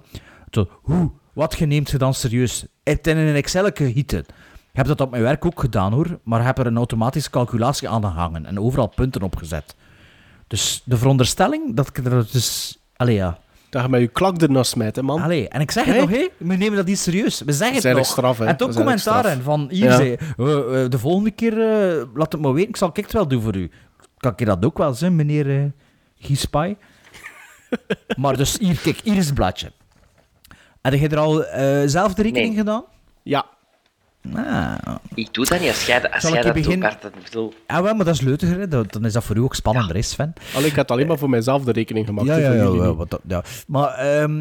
Toen, 0.51 0.69
hoe? 0.83 1.11
Wat 1.33 1.59
je 1.59 1.67
neemt 1.67 1.91
je 1.91 1.99
dan 1.99 2.15
serieus? 2.15 2.67
Het 2.85 3.07
in 3.07 3.17
een 3.17 3.35
Excel 3.35 3.71
gieten. 3.73 4.19
Ik 4.19 4.83
heb 4.83 4.87
dat 4.87 5.01
op 5.01 5.11
mijn 5.11 5.23
werk 5.23 5.45
ook 5.45 5.61
gedaan 5.61 5.93
hoor, 5.93 6.19
maar 6.25 6.45
heb 6.45 6.59
er 6.59 6.67
een 6.67 6.77
automatische 6.77 7.31
calculatie 7.31 7.89
aan 7.89 8.03
gehangen 8.03 8.47
en 8.47 8.61
overal 8.61 8.87
punten 8.87 9.23
op 9.23 9.37
gezet. 9.37 9.75
Dus 10.47 10.83
de 10.85 10.97
veronderstelling 10.97 11.75
dat 11.75 11.89
ik 11.89 12.05
er 12.05 12.33
dus... 12.33 12.79
Allee 12.97 13.15
ja. 13.15 13.39
Dat 13.71 13.83
je 13.83 13.89
met 13.89 14.01
je 14.01 14.07
klak 14.09 14.37
ernaast 14.43 14.71
smijt, 14.71 14.97
hè, 14.97 15.03
man. 15.03 15.23
Allee, 15.23 15.49
en 15.49 15.61
ik 15.61 15.71
zeg 15.71 15.85
het 15.85 15.95
Hey. 15.95 16.05
nog, 16.05 16.11
hé. 16.11 16.29
We 16.37 16.55
nemen 16.57 16.77
dat 16.77 16.87
niet 16.87 16.99
serieus. 16.99 17.41
We 17.41 17.53
zeggen 17.53 17.89
het 17.89 17.97
nog. 17.97 18.07
straf, 18.07 18.39
hè. 18.39 18.45
En 18.45 18.49
eigenlijk 18.49 18.79
commentaren 18.79 19.43
van, 19.43 19.67
hier, 19.71 19.85
Ja. 19.85 19.97
zei, 19.97 20.13
eh, 20.37 20.83
eh, 20.85 20.91
de 20.91 20.99
volgende 20.99 21.31
keer, 21.31 21.53
eh, 21.61 22.03
laat 22.15 22.33
het 22.33 22.41
maar 22.41 22.53
weten, 22.53 22.69
ik 22.69 22.77
zal 22.77 22.91
het 22.93 23.13
wel 23.13 23.29
doen 23.29 23.43
voor 23.43 23.57
u. 23.57 23.71
Kan 24.17 24.33
ik 24.33 24.39
je 24.39 24.45
dat 24.45 24.65
ook 24.65 24.79
wel 24.79 24.95
zijn, 24.95 25.17
meneer 25.17 25.51
eh 25.59 25.65
Giespij? 26.19 26.77
maar 28.23 28.37
dus, 28.37 28.59
hier, 28.59 28.79
kijk, 28.83 29.01
hier 29.05 29.17
is 29.17 29.27
het 29.27 29.35
bladje. 29.35 29.73
Heb 30.83 30.95
je 30.95 31.09
er 31.09 31.19
al 31.19 31.45
eh, 31.45 31.83
zelf 31.87 32.15
de 32.15 32.23
rekening 32.23 32.49
Nee. 32.49 32.59
gedaan? 32.59 32.85
Ja. 33.23 33.47
Ah. 34.35 34.95
Ik 35.15 35.35
doe 35.35 35.45
dat 35.47 35.61
niet 35.61 35.69
als 35.69 35.87
jij, 35.87 36.11
als 36.11 36.23
Zal 36.23 36.33
jij 36.33 36.43
dat 36.43 36.55
doet, 36.55 36.65
begin- 36.65 36.81
Bart. 36.81 37.05
Ik 37.05 37.25
bedoel, 37.25 37.55
Ja, 37.67 37.83
wel, 37.83 37.95
maar 37.95 38.05
dat 38.05 38.15
is 38.15 38.21
leutiger. 38.21 38.59
hè. 38.59 38.69
Dan 38.69 38.85
dan 38.89 39.05
is 39.05 39.13
dat 39.13 39.25
voor 39.25 39.37
u 39.37 39.41
ook 39.41 39.55
spannender, 39.55 39.97
is 39.97 40.11
Sven? 40.11 40.33
Allee, 40.55 40.69
ik 40.71 40.77
had 40.77 40.91
alleen 40.91 41.07
maar 41.07 41.19
voor 41.19 41.31
mijzelf 41.31 41.65
de 41.65 41.73
rekening 41.73 42.07
gemaakt. 42.07 42.29
Ja, 42.29 42.37
ja, 42.37 42.53
ja, 42.53 42.63
ja, 42.63 42.95
wat 42.95 43.21
ja. 43.29 43.45
Maar 43.67 43.89
ehm, 43.95 44.41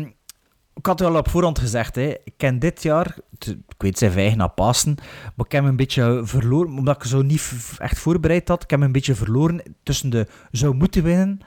ik 0.76 0.86
had 0.86 1.00
wel 1.00 1.16
op 1.16 1.30
voorhand 1.30 1.60
gezegd, 1.60 1.96
hè, 1.96 2.14
ik 2.24 2.34
ken 2.38 2.60
dit 2.60 2.84
jaar, 2.84 3.16
ik 3.46 3.56
weet 3.78 3.98
zijn 3.98 4.12
vijgen 4.12 4.38
na 4.38 4.48
Pasen, 4.48 4.96
maar 5.36 5.46
ik 5.46 5.52
heb 5.52 5.64
me 5.64 5.70
een 5.70 5.76
beetje 5.76 6.22
verloren, 6.24 6.78
omdat 6.78 6.96
ik 6.96 7.04
zo 7.04 7.22
niet 7.22 7.52
echt 7.78 8.00
voorbereid 8.00 8.48
had, 8.48 8.64
ik 8.64 8.70
heb 8.70 8.80
me 8.80 8.86
een 8.86 8.92
beetje 8.92 9.16
verloren 9.16 9.62
tussen 9.84 10.10
de 10.10 10.28
zou 10.52 10.74
moeten 10.76 11.04
winnen 11.04 11.40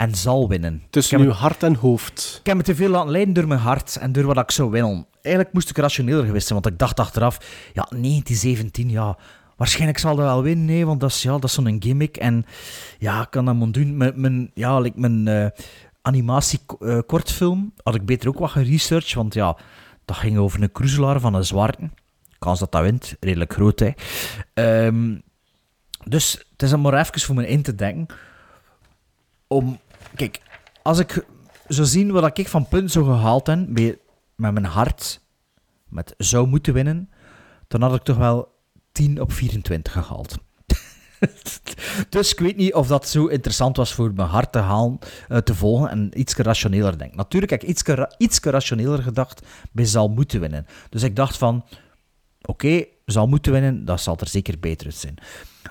en 0.00 0.14
zal 0.14 0.48
winnen. 0.48 0.82
Tussen 0.90 1.20
uw 1.20 1.30
hart 1.30 1.62
en 1.62 1.74
hoofd. 1.74 2.36
ik 2.40 2.46
heb 2.46 2.56
me 2.56 2.62
te 2.62 2.74
veel 2.74 2.88
laten 2.88 3.10
leiden 3.10 3.34
door 3.34 3.46
mijn 3.46 3.60
hart 3.60 3.96
en 3.96 4.12
door 4.12 4.24
wat 4.24 4.36
ik 4.36 4.50
zou 4.50 4.70
willen. 4.70 5.06
Eigenlijk 5.22 5.54
moest 5.54 5.70
ik 5.70 5.76
rationeler 5.76 6.24
geweest 6.24 6.46
zijn, 6.46 6.60
want 6.62 6.74
ik 6.74 6.78
dacht 6.78 7.00
achteraf, 7.00 7.38
ja, 7.72 7.86
1917, 7.90 8.90
ja, 8.90 9.16
waarschijnlijk 9.56 9.98
zal 9.98 10.16
dat 10.16 10.24
wel 10.24 10.42
winnen, 10.42 10.64
nee, 10.64 10.86
want 10.86 11.00
dat 11.00 11.10
is, 11.10 11.22
ja, 11.22 11.30
dat 11.30 11.44
is 11.44 11.52
zo'n 11.52 11.76
gimmick. 11.82 12.16
En 12.16 12.46
ja, 12.98 13.22
ik 13.22 13.30
kan 13.30 13.44
dat 13.44 13.54
maar 13.54 13.70
doen. 13.70 13.96
Mijn, 13.96 14.20
mijn, 14.20 14.50
ja, 14.54 14.78
like 14.78 15.00
mijn 15.00 15.52
animatie-kortfilm 16.02 17.72
had 17.82 17.94
ik 17.94 18.04
beter 18.04 18.28
ook 18.28 18.38
wat 18.38 18.50
geresearched, 18.50 19.14
want 19.14 19.34
ja, 19.34 19.56
dat 20.04 20.16
ging 20.16 20.38
over 20.38 20.62
een 20.62 20.72
cruiselaar 20.72 21.20
van 21.20 21.34
een 21.34 21.44
zwarte. 21.44 21.90
Kans 22.38 22.58
dat 22.58 22.72
dat 22.72 22.82
wint, 22.82 23.16
redelijk 23.20 23.52
groot, 23.52 23.78
hè. 23.78 23.90
Ehm, 24.54 25.18
dus 26.04 26.44
het 26.52 26.62
is 26.62 26.72
om 26.72 26.80
maar 26.80 26.94
even 26.94 27.20
voor 27.20 27.34
me 27.34 27.48
in 27.48 27.62
te 27.62 27.74
denken 27.74 28.16
om... 29.46 29.78
Kijk, 30.20 30.40
als 30.82 30.98
ik 30.98 31.24
zou 31.68 31.86
zien 31.86 32.12
wat 32.12 32.38
ik 32.38 32.48
van 32.48 32.68
punt 32.68 32.90
zou 32.90 33.04
gehaald 33.04 33.46
heb, 33.46 33.68
met 33.68 33.98
mijn 34.36 34.64
hart, 34.64 35.20
met 35.88 36.14
zou 36.16 36.46
moeten 36.46 36.74
winnen, 36.74 37.10
dan 37.68 37.82
had 37.82 37.94
ik 37.94 38.02
toch 38.02 38.16
wel 38.16 38.48
10 38.92 39.20
op 39.20 39.32
24 39.32 39.92
gehaald. 39.92 40.36
dus 42.08 42.32
ik 42.32 42.38
weet 42.38 42.56
niet 42.56 42.74
of 42.74 42.86
dat 42.86 43.08
zo 43.08 43.26
interessant 43.26 43.76
was 43.76 43.94
voor 43.94 44.12
mijn 44.14 44.28
hart 44.28 44.52
te 44.52 44.58
halen, 44.58 44.98
eh, 45.28 45.38
te 45.38 45.54
volgen 45.54 45.90
en 45.90 46.20
iets 46.20 46.34
rationeler 46.34 46.98
denken. 46.98 47.16
Natuurlijk 47.16 47.52
heb 47.52 47.62
ik 47.62 47.68
iets, 47.68 47.82
iets 48.18 48.40
rationeler 48.40 49.02
gedacht 49.02 49.46
bij 49.72 49.84
zal 49.84 50.08
moeten 50.08 50.40
winnen. 50.40 50.66
Dus 50.88 51.02
ik 51.02 51.16
dacht 51.16 51.36
van, 51.36 51.64
oké, 52.42 52.84
zal 53.04 53.26
moeten 53.26 53.52
winnen, 53.52 53.84
dat 53.84 54.00
zal 54.00 54.16
er 54.18 54.28
zeker 54.28 54.58
beter 54.58 54.86
uit 54.86 54.94
zijn. 54.94 55.18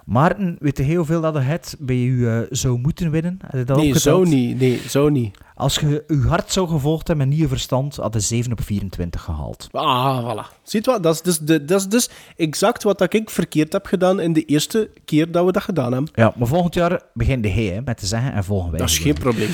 Maarten, 0.06 0.56
weet 0.60 0.78
je 0.78 0.84
heel 0.84 1.06
veel 1.06 1.22
dat 1.22 1.34
je 1.34 1.40
het 1.40 1.76
bij 1.80 1.96
je 1.96 2.48
eh, 2.50 2.58
zou 2.58 2.80
moeten 2.80 3.12
winnen? 3.12 3.40
Je 3.52 3.64
dat 3.64 3.78
Nee, 3.78 4.00
zo 4.00 4.24
niet. 4.24 4.60
Nee, 4.60 4.82
zo 4.88 5.10
niet. 5.10 5.38
Als 5.56 5.76
je 5.76 6.04
je 6.08 6.24
hart 6.28 6.52
zou 6.52 6.68
gevolgd 6.68 7.08
hebben 7.08 7.26
en 7.26 7.32
niet 7.32 7.42
je 7.42 7.48
verstand, 7.48 7.96
had 7.96 8.14
je 8.14 8.20
7 8.20 8.52
op 8.52 8.62
24 8.64 9.22
gehaald. 9.22 9.68
Ah, 9.72 10.32
voilà. 10.32 10.62
Ziet 10.64 10.86
wat? 10.86 11.04
Dat 11.04 11.14
is 11.14 11.22
dus, 11.22 11.40
de, 11.40 11.66
dat 11.66 11.80
is 11.80 11.88
dus 11.88 12.10
exact 12.36 12.84
wat 12.84 12.98
dat 12.98 13.14
ik 13.14 13.30
verkeerd 13.30 13.74
heb 13.74 13.86
gedaan 13.86 14.20
in 14.20 14.34
de 14.34 14.46
eerste 14.46 14.90
keer 15.06 15.32
dat 15.32 15.46
we 15.46 15.52
dat 15.52 15.64
gedaan 15.64 15.92
hebben. 15.92 16.12
Ja, 16.16 16.34
maar 16.38 16.48
volgend 16.48 16.74
jaar 16.74 17.02
begint 17.14 17.44
de 17.44 17.50
hè, 17.50 17.82
met 17.82 17.98
te 17.98 18.06
zeggen 18.06 18.34
en 18.34 18.44
volgen 18.44 18.72
wij. 18.72 18.80
Dat 18.80 18.90
is 18.90 18.98
geen 18.98 19.14
probleem. 19.14 19.50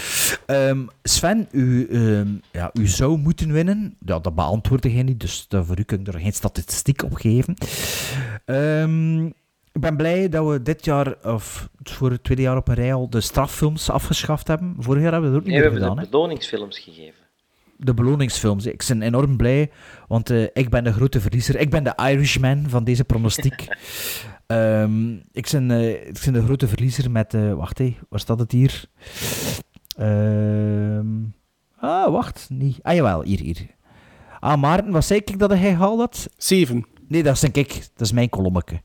Ehm, 0.45 0.79
Sven, 1.03 1.47
u, 1.51 1.87
ehm, 1.87 2.27
ja, 2.51 2.69
u 2.73 2.87
zou 2.87 3.17
moeten 3.17 3.51
winnen. 3.51 3.97
Ja, 4.05 4.19
dat 4.19 4.35
beantwoordde 4.35 4.93
jij 4.93 5.03
niet, 5.03 5.19
dus 5.19 5.45
voor 5.49 5.79
u 5.79 5.83
kan 5.83 5.99
ik 5.99 6.07
er 6.07 6.19
geen 6.19 6.33
statistiek 6.33 7.03
op 7.03 7.13
geven. 7.13 7.53
Ehm, 8.45 9.29
ik 9.75 9.81
ben 9.81 9.95
blij 9.97 10.29
dat 10.29 10.47
we 10.47 10.61
dit 10.61 10.85
jaar, 10.85 11.15
of 11.23 11.69
voor 11.83 12.11
het 12.11 12.23
tweede 12.23 12.41
jaar 12.43 12.57
op 12.57 12.67
een 12.67 12.75
rij, 12.75 12.93
al 12.93 13.09
de 13.09 13.21
straffilms 13.21 13.89
afgeschaft 13.89 14.47
hebben. 14.47 14.75
Vorig 14.79 15.01
jaar 15.01 15.11
hebben 15.11 15.29
we 15.31 15.35
dat 15.35 15.45
ook 15.45 15.51
nee, 15.51 15.59
niet 15.59 15.65
we 15.65 15.71
hebben 15.71 15.89
gedaan. 15.89 16.03
de 16.03 16.09
beloningsfilms 16.09 16.79
gegeven. 16.79 17.23
de 17.77 17.93
beloningsfilms. 17.93 18.65
Ik 18.65 18.83
ben 18.87 19.01
enorm 19.01 19.37
blij, 19.37 19.71
want 20.07 20.29
eh, 20.29 20.43
ik 20.53 20.69
ben 20.69 20.83
de 20.83 20.93
grote 20.93 21.21
verliezer. 21.21 21.59
Ik 21.59 21.69
ben 21.69 21.83
de 21.83 21.93
Irishman 22.09 22.65
van 22.69 22.83
deze 22.83 23.03
pronostiek. 23.03 23.65
Ehm, 24.47 25.13
ik, 25.31 25.49
ben, 25.51 25.71
eh, 25.71 26.07
ik 26.07 26.19
ben 26.23 26.33
de 26.33 26.43
grote 26.43 26.67
verliezer 26.67 27.11
met... 27.11 27.33
eh, 27.33 27.53
wacht, 27.53 27.77
hé, 27.77 27.97
waar 28.09 28.19
staat 28.19 28.39
het 28.39 28.51
hier? 28.51 28.85
Ehm, 29.97 31.07
ah, 31.77 32.11
wacht. 32.11 32.47
Niet. 32.49 32.79
Ah, 32.81 32.95
jawel, 32.95 33.23
hier, 33.23 33.39
hier. 33.39 33.65
Ah, 34.39 34.61
Maarten, 34.61 34.91
wat 34.91 35.05
zei 35.05 35.21
ik 35.25 35.39
dat 35.39 35.49
hij 35.49 35.59
gehaald 35.59 35.99
had? 35.99 36.27
7. 36.37 36.85
Nee, 37.07 37.23
dat 37.23 37.39
denk 37.39 37.55
ik. 37.55 37.73
Dat 37.73 38.07
is 38.07 38.11
mijn 38.11 38.29
kolommetje. 38.29 38.81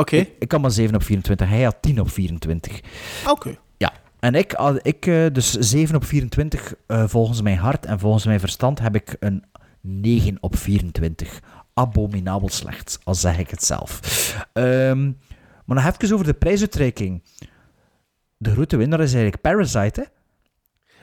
Oké. 0.00 0.16
Ik, 0.16 0.30
ik 0.38 0.52
had 0.52 0.60
maar 0.60 0.70
7 0.70 0.94
op 0.94 1.02
24. 1.02 1.48
Hij 1.48 1.62
had 1.62 1.76
10 1.80 2.00
op 2.00 2.10
24. 2.10 2.80
Oké. 3.28 3.54
Ja, 3.76 3.92
en 4.20 4.34
ik, 4.34 4.52
had- 4.52 4.86
ik 4.86 5.06
eh, 5.06 5.26
dus 5.32 5.50
7 5.52 5.96
op 5.96 6.04
24 6.04 6.74
eh, 6.86 7.04
volgens 7.06 7.42
mijn 7.42 7.56
hart 7.58 7.86
en 7.86 7.98
volgens 7.98 8.24
mijn 8.24 8.40
verstand 8.40 8.78
heb 8.78 8.94
ik 8.94 9.16
een 9.20 9.44
9 9.80 10.36
op 10.40 10.56
24. 10.56 11.40
Abominabel 11.74 12.48
slecht, 12.48 12.98
al 13.04 13.14
zeg 13.14 13.38
ik 13.38 13.50
het 13.50 13.64
zelf. 13.64 14.00
Ehm, 14.52 15.04
maar 15.64 15.76
nog 15.76 15.86
even 16.00 16.14
over 16.14 16.26
de 16.26 16.34
prijsuitreiking. 16.34 17.22
De 18.36 18.50
grote 18.50 18.76
winnaar 18.76 19.00
is 19.00 19.12
eigenlijk 19.12 19.42
Parasite, 19.42 20.00
hè? 20.00 20.06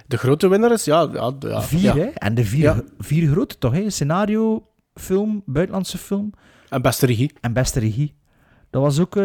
De 0.07 0.17
grote 0.17 0.47
winnaar 0.47 0.71
is, 0.71 0.85
ja... 0.85 1.09
ja, 1.13 1.33
ja 1.39 1.61
Vier, 1.61 1.81
ja. 1.81 1.95
hè? 1.95 2.05
En 2.05 2.35
de 2.35 2.45
vier, 2.45 2.83
vier 2.99 3.31
grote, 3.31 3.57
toch, 3.57 3.73
hè? 3.73 3.89
Scenario, 3.89 4.67
film, 4.93 5.43
buitenlandse 5.45 5.97
film. 5.97 6.31
En 6.69 6.81
beste 6.81 7.05
regie. 7.05 7.33
En 7.41 7.53
beste 7.53 7.79
regie. 7.79 8.15
Dat 8.69 8.81
was 8.81 8.99
ook... 8.99 9.15
eh, 9.15 9.23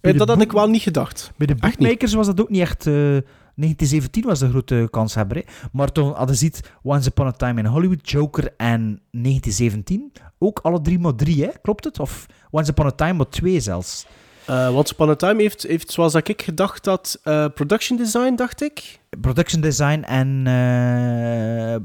bij 0.00 0.12
Eh, 0.12 0.18
dat 0.18 0.28
had 0.28 0.40
ik 0.40 0.52
wel 0.52 0.68
niet 0.68 0.82
gedacht. 0.82 1.32
Bij 1.36 1.46
de 1.46 1.54
bookmakers 1.54 2.14
was 2.14 2.26
dat 2.26 2.40
ook 2.40 2.50
niet 2.50 2.60
echt... 2.60 2.86
eh 2.86 3.18
1917 3.56 4.22
was 4.22 4.38
de 4.38 4.48
grote 4.48 4.88
kanshebber. 4.90 5.36
Hè? 5.36 5.42
Maar 5.72 5.92
toen 5.92 6.12
hadden 6.12 6.36
ziet 6.36 6.70
Once 6.82 7.08
Upon 7.08 7.26
a 7.26 7.30
Time 7.30 7.60
in 7.60 7.66
Hollywood, 7.66 8.10
Joker 8.10 8.54
en 8.56 9.00
1917. 9.10 10.12
Ook 10.38 10.58
alle 10.62 10.80
drie 10.80 10.98
maar 10.98 11.14
drie, 11.14 11.44
hè? 11.44 11.50
klopt 11.62 11.84
het? 11.84 12.00
Of 12.00 12.26
Once 12.50 12.70
Upon 12.70 12.86
a 12.86 12.90
Time 12.90 13.12
maar 13.12 13.28
twee 13.28 13.60
zelfs. 13.60 14.06
Eh 14.46 14.76
Once 14.76 14.92
Upon 14.92 15.08
a 15.08 15.14
Time 15.14 15.42
heeft, 15.42 15.62
heeft 15.62 15.92
zoals 15.92 16.14
ik 16.14 16.42
gedacht 16.42 16.86
had, 16.86 17.18
eh, 17.22 17.46
production 17.54 17.98
design, 17.98 18.34
dacht 18.34 18.62
ik. 18.62 19.00
Production 19.20 19.60
design 19.60 20.00
en 20.02 20.44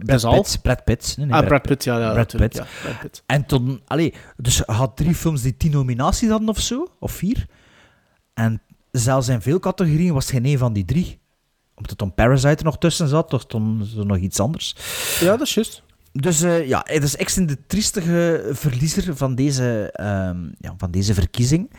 Dat 0.06 0.22
Brad 0.22 0.34
is? 0.46 0.52
Pitt. 0.52 0.62
Brad 0.62 0.84
Pitt. 0.84 1.18
Nee, 1.18 1.26
nee, 1.26 1.36
Ah, 1.36 1.46
Brad 1.48 1.62
Pitt, 1.62 1.84
ja, 1.84 2.00
ja, 2.00 2.12
Brad 2.14 2.36
Pitt. 2.36 2.56
ja, 2.56 2.66
Brad 2.84 3.00
Pitt. 3.00 3.24
En 3.26 3.46
toen, 3.46 3.82
allee, 3.88 4.14
dus 4.38 4.60
had 4.66 4.98
drie 4.98 5.16
films 5.16 5.42
die 5.42 5.58
tien 5.58 5.72
nominaties 5.72 6.30
hadden 6.30 6.50
of 6.50 6.60
zo, 6.60 6.88
of 7.00 7.12
vier. 7.12 7.46
En 8.34 8.62
zelfs 8.92 9.28
in 9.28 9.42
veel 9.42 9.60
categorieën 9.60 10.14
was 10.14 10.24
het 10.26 10.34
geen 10.34 10.46
een 10.46 10.58
van 10.58 10.74
die 10.74 10.86
drie. 10.86 11.20
Omdat 11.76 11.98
dan 11.98 12.14
Parasite 12.14 12.56
er 12.56 12.64
nog 12.64 12.78
tussen 12.78 13.08
zat, 13.08 13.34
of 13.34 13.46
toen 13.46 13.88
er 13.98 14.06
nog 14.06 14.18
iets 14.18 14.40
anders. 14.40 14.76
Ja, 15.20 15.38
dat 15.38 15.48
is 15.48 15.54
juist. 15.54 15.84
Dus 16.14 16.42
eh, 16.42 16.68
ja, 16.68 16.80
dus 17.00 17.16
ik 17.16 17.32
ben 17.36 17.46
de 17.46 17.58
triestige 17.68 18.50
verliezer 18.52 19.16
van 19.18 19.36
deze, 19.36 19.90
ehm, 19.92 20.38
ja, 20.60 20.74
van 20.78 20.92
deze 20.92 21.14
verkiezing. 21.14 21.72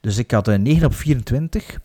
Dus 0.00 0.18
ik 0.18 0.30
had 0.30 0.48
een 0.48 0.62
9 0.62 0.86
op 0.86 0.94
24. 0.94 1.78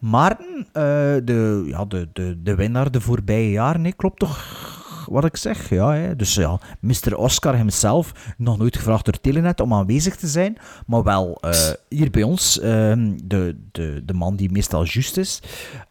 Maarten, 0.00 0.66
eh, 0.72 0.82
de, 1.24 1.64
ja, 1.66 1.84
de, 1.84 2.08
de, 2.12 2.42
de 2.42 2.54
winnaar 2.54 2.90
de 2.90 3.00
voorbije 3.00 3.50
jaren, 3.50 3.80
nee, 3.80 3.92
klopt 3.92 4.18
toch 4.18 4.66
wat 5.10 5.24
ik 5.24 5.36
zeg? 5.36 5.68
Ja, 5.68 5.92
hè. 5.92 6.16
dus 6.16 6.34
ja, 6.34 6.60
Mr. 6.80 7.16
Oscar 7.16 7.56
himself, 7.56 8.12
nog 8.36 8.58
nooit 8.58 8.76
gevraagd 8.76 9.04
door 9.04 9.20
Telenet 9.20 9.60
om 9.60 9.74
aanwezig 9.74 10.16
te 10.16 10.26
zijn, 10.26 10.56
maar 10.86 11.02
wel 11.02 11.38
eh, 11.40 11.70
hier 11.88 12.10
bij 12.10 12.22
ons, 12.22 12.60
ehm, 12.60 13.16
de, 13.24 13.56
de, 13.72 14.02
de 14.04 14.12
man 14.14 14.36
die 14.36 14.50
meestal 14.52 14.84
juist 14.84 15.16
is, 15.16 15.42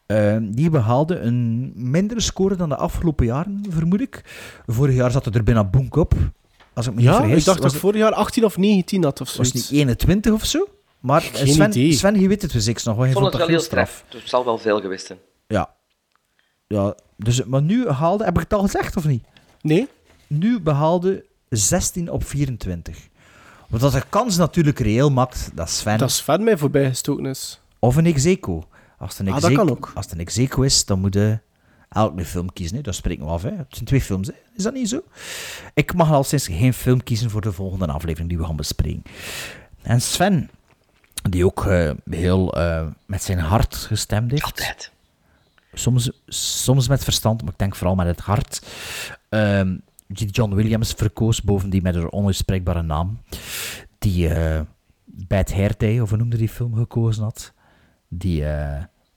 ehm, 0.06 0.52
die 0.52 0.70
behaalde 0.70 1.20
een 1.20 1.72
mindere 1.76 2.20
score 2.22 2.56
dan 2.56 2.70
de 2.70 2.76
afgelopen 2.76 3.26
jaren, 3.26 3.62
vermoed 3.70 4.02
ik. 4.02 4.22
Vorig 4.66 4.96
jaar 4.96 5.12
zat 5.12 5.26
het 5.26 5.36
er 5.36 5.44
bijna 5.44 5.64
boek 5.64 5.96
op. 5.96 6.14
Als 6.74 6.88
ik 6.88 6.94
me 6.94 7.00
niet 7.02 7.10
Ja, 7.10 7.16
vergis. 7.16 7.38
ik 7.40 7.46
dacht 7.46 7.58
was 7.58 7.66
dat 7.66 7.74
ik 7.76 7.80
vorig 7.80 8.02
jaar 8.02 8.14
18 8.14 8.46
of 8.46 8.58
19 8.58 9.04
had 9.04 9.22
of 9.22 9.28
was 9.28 9.38
het 9.38 9.48
zoiets. 9.48 9.72
niet 9.72 9.80
21 9.80 10.34
of 10.34 10.46
zo? 10.46 10.68
Maar 11.00 11.22
eh, 11.24 11.28
Geen 11.34 11.48
Sven, 11.54 11.70
idee. 11.70 11.94
Sven, 11.94 12.20
je 12.20 12.28
weet 12.28 12.42
het 12.42 12.52
dus 12.52 12.68
ik 12.68 12.84
nog. 12.84 12.96
want 12.96 13.08
je 13.08 13.14
vond 13.14 13.26
vond 13.26 13.26
het 13.34 13.38
wel 13.38 13.48
heel 13.48 13.60
straf. 13.66 14.04
Het 14.10 14.30
zal 14.30 14.46
wel 14.46 14.58
veel 14.58 14.82
geweest 14.82 15.06
zijn. 15.06 15.20
Ja. 15.48 15.76
Ja, 16.68 16.96
dus, 17.16 17.44
maar 17.44 17.62
nu 17.62 17.88
haalde... 17.90 18.24
Heb 18.24 18.34
ik 18.36 18.40
het 18.40 18.54
al 18.54 18.62
gezegd, 18.62 18.96
of 18.98 19.06
niet? 19.06 19.24
Nee. 19.62 19.88
Nu 20.28 20.60
behaalde 20.60 21.26
16 21.50 22.12
op 22.12 22.24
24. 22.26 23.08
Want 23.68 23.82
dat 23.82 23.92
de 23.92 24.04
kans 24.10 24.38
natuurlijk 24.38 24.80
reëel 24.80 25.12
maakt 25.12 25.50
dat 25.54 25.70
Sven... 25.70 25.98
Dat 25.98 26.12
Sven 26.12 26.44
mij 26.44 26.58
voorbij 26.58 26.88
gestoken 26.90 27.26
is. 27.26 27.60
Of 27.80 27.96
een 27.96 28.06
execo. 28.06 28.68
Als 28.98 29.18
het 29.18 29.28
een 29.28 29.34
Ah, 29.34 29.42
dat 29.42 29.44
execo, 29.50 29.66
kan 29.66 29.76
ook. 29.76 29.92
Als 29.96 30.06
het 30.06 30.14
een 30.14 30.20
execo 30.20 30.62
is, 30.62 30.86
dan 30.86 31.00
moet 31.00 31.14
je 31.14 31.40
elke 31.90 32.26
film 32.26 32.54
kiezen. 32.54 32.76
Hè. 32.76 32.82
Dat 32.82 32.96
spreken 32.96 33.26
we 33.26 33.32
af. 33.32 33.42
Hè. 33.42 33.50
Het 33.50 33.66
zijn 33.70 33.86
twee 33.86 34.02
films. 34.02 34.28
Hè. 34.28 34.34
Is 34.56 34.64
dat 34.64 34.74
niet 34.74 34.90
zo? 34.90 35.02
Ik 35.74 35.94
mag 35.94 36.12
al 36.12 36.24
sinds 36.24 36.48
geen 36.48 36.74
film 36.74 37.04
kiezen 37.04 37.30
voor 37.30 37.42
de 37.42 37.52
volgende 37.52 37.88
aflevering 37.88 38.30
die 38.30 38.38
we 38.38 38.46
gaan 38.46 38.56
bespreken. 38.56 39.02
En 39.82 40.02
Sven, 40.02 40.50
die 41.30 41.46
ook 41.46 41.66
eh, 41.66 41.92
heel 42.10 42.54
eh, 42.58 42.88
met 43.06 43.24
zijn 43.24 43.40
hart 43.40 43.76
gestemd 43.76 44.32
heeft. 44.32 44.44
Altijd. 44.44 44.92
Soms, 45.74 46.12
soms 46.64 46.88
met 46.88 47.04
verstand, 47.04 47.42
maar 47.42 47.52
ik 47.52 47.60
denk 47.60 47.76
vooral 47.76 47.96
met 47.96 48.08
het 48.08 48.20
hart. 48.20 48.62
Ehm, 49.30 49.78
die 50.08 50.28
John 50.30 50.54
Williams 50.54 50.94
verkoos 50.98 51.42
boven 51.42 51.70
die 51.70 51.82
met 51.82 51.96
een 51.96 52.12
onuitspreekbare 52.12 52.82
naam. 52.82 53.20
Die 54.00 54.30
eh 54.30 54.62
Bad 55.06 55.54
Hair 55.54 55.74
Day, 55.78 56.00
of 56.00 56.10
hoe 56.10 56.18
noemde 56.18 56.38
die 56.38 56.50
film, 56.50 56.76
gekozen 56.76 57.24
had. 57.24 57.54
Die 58.08 58.42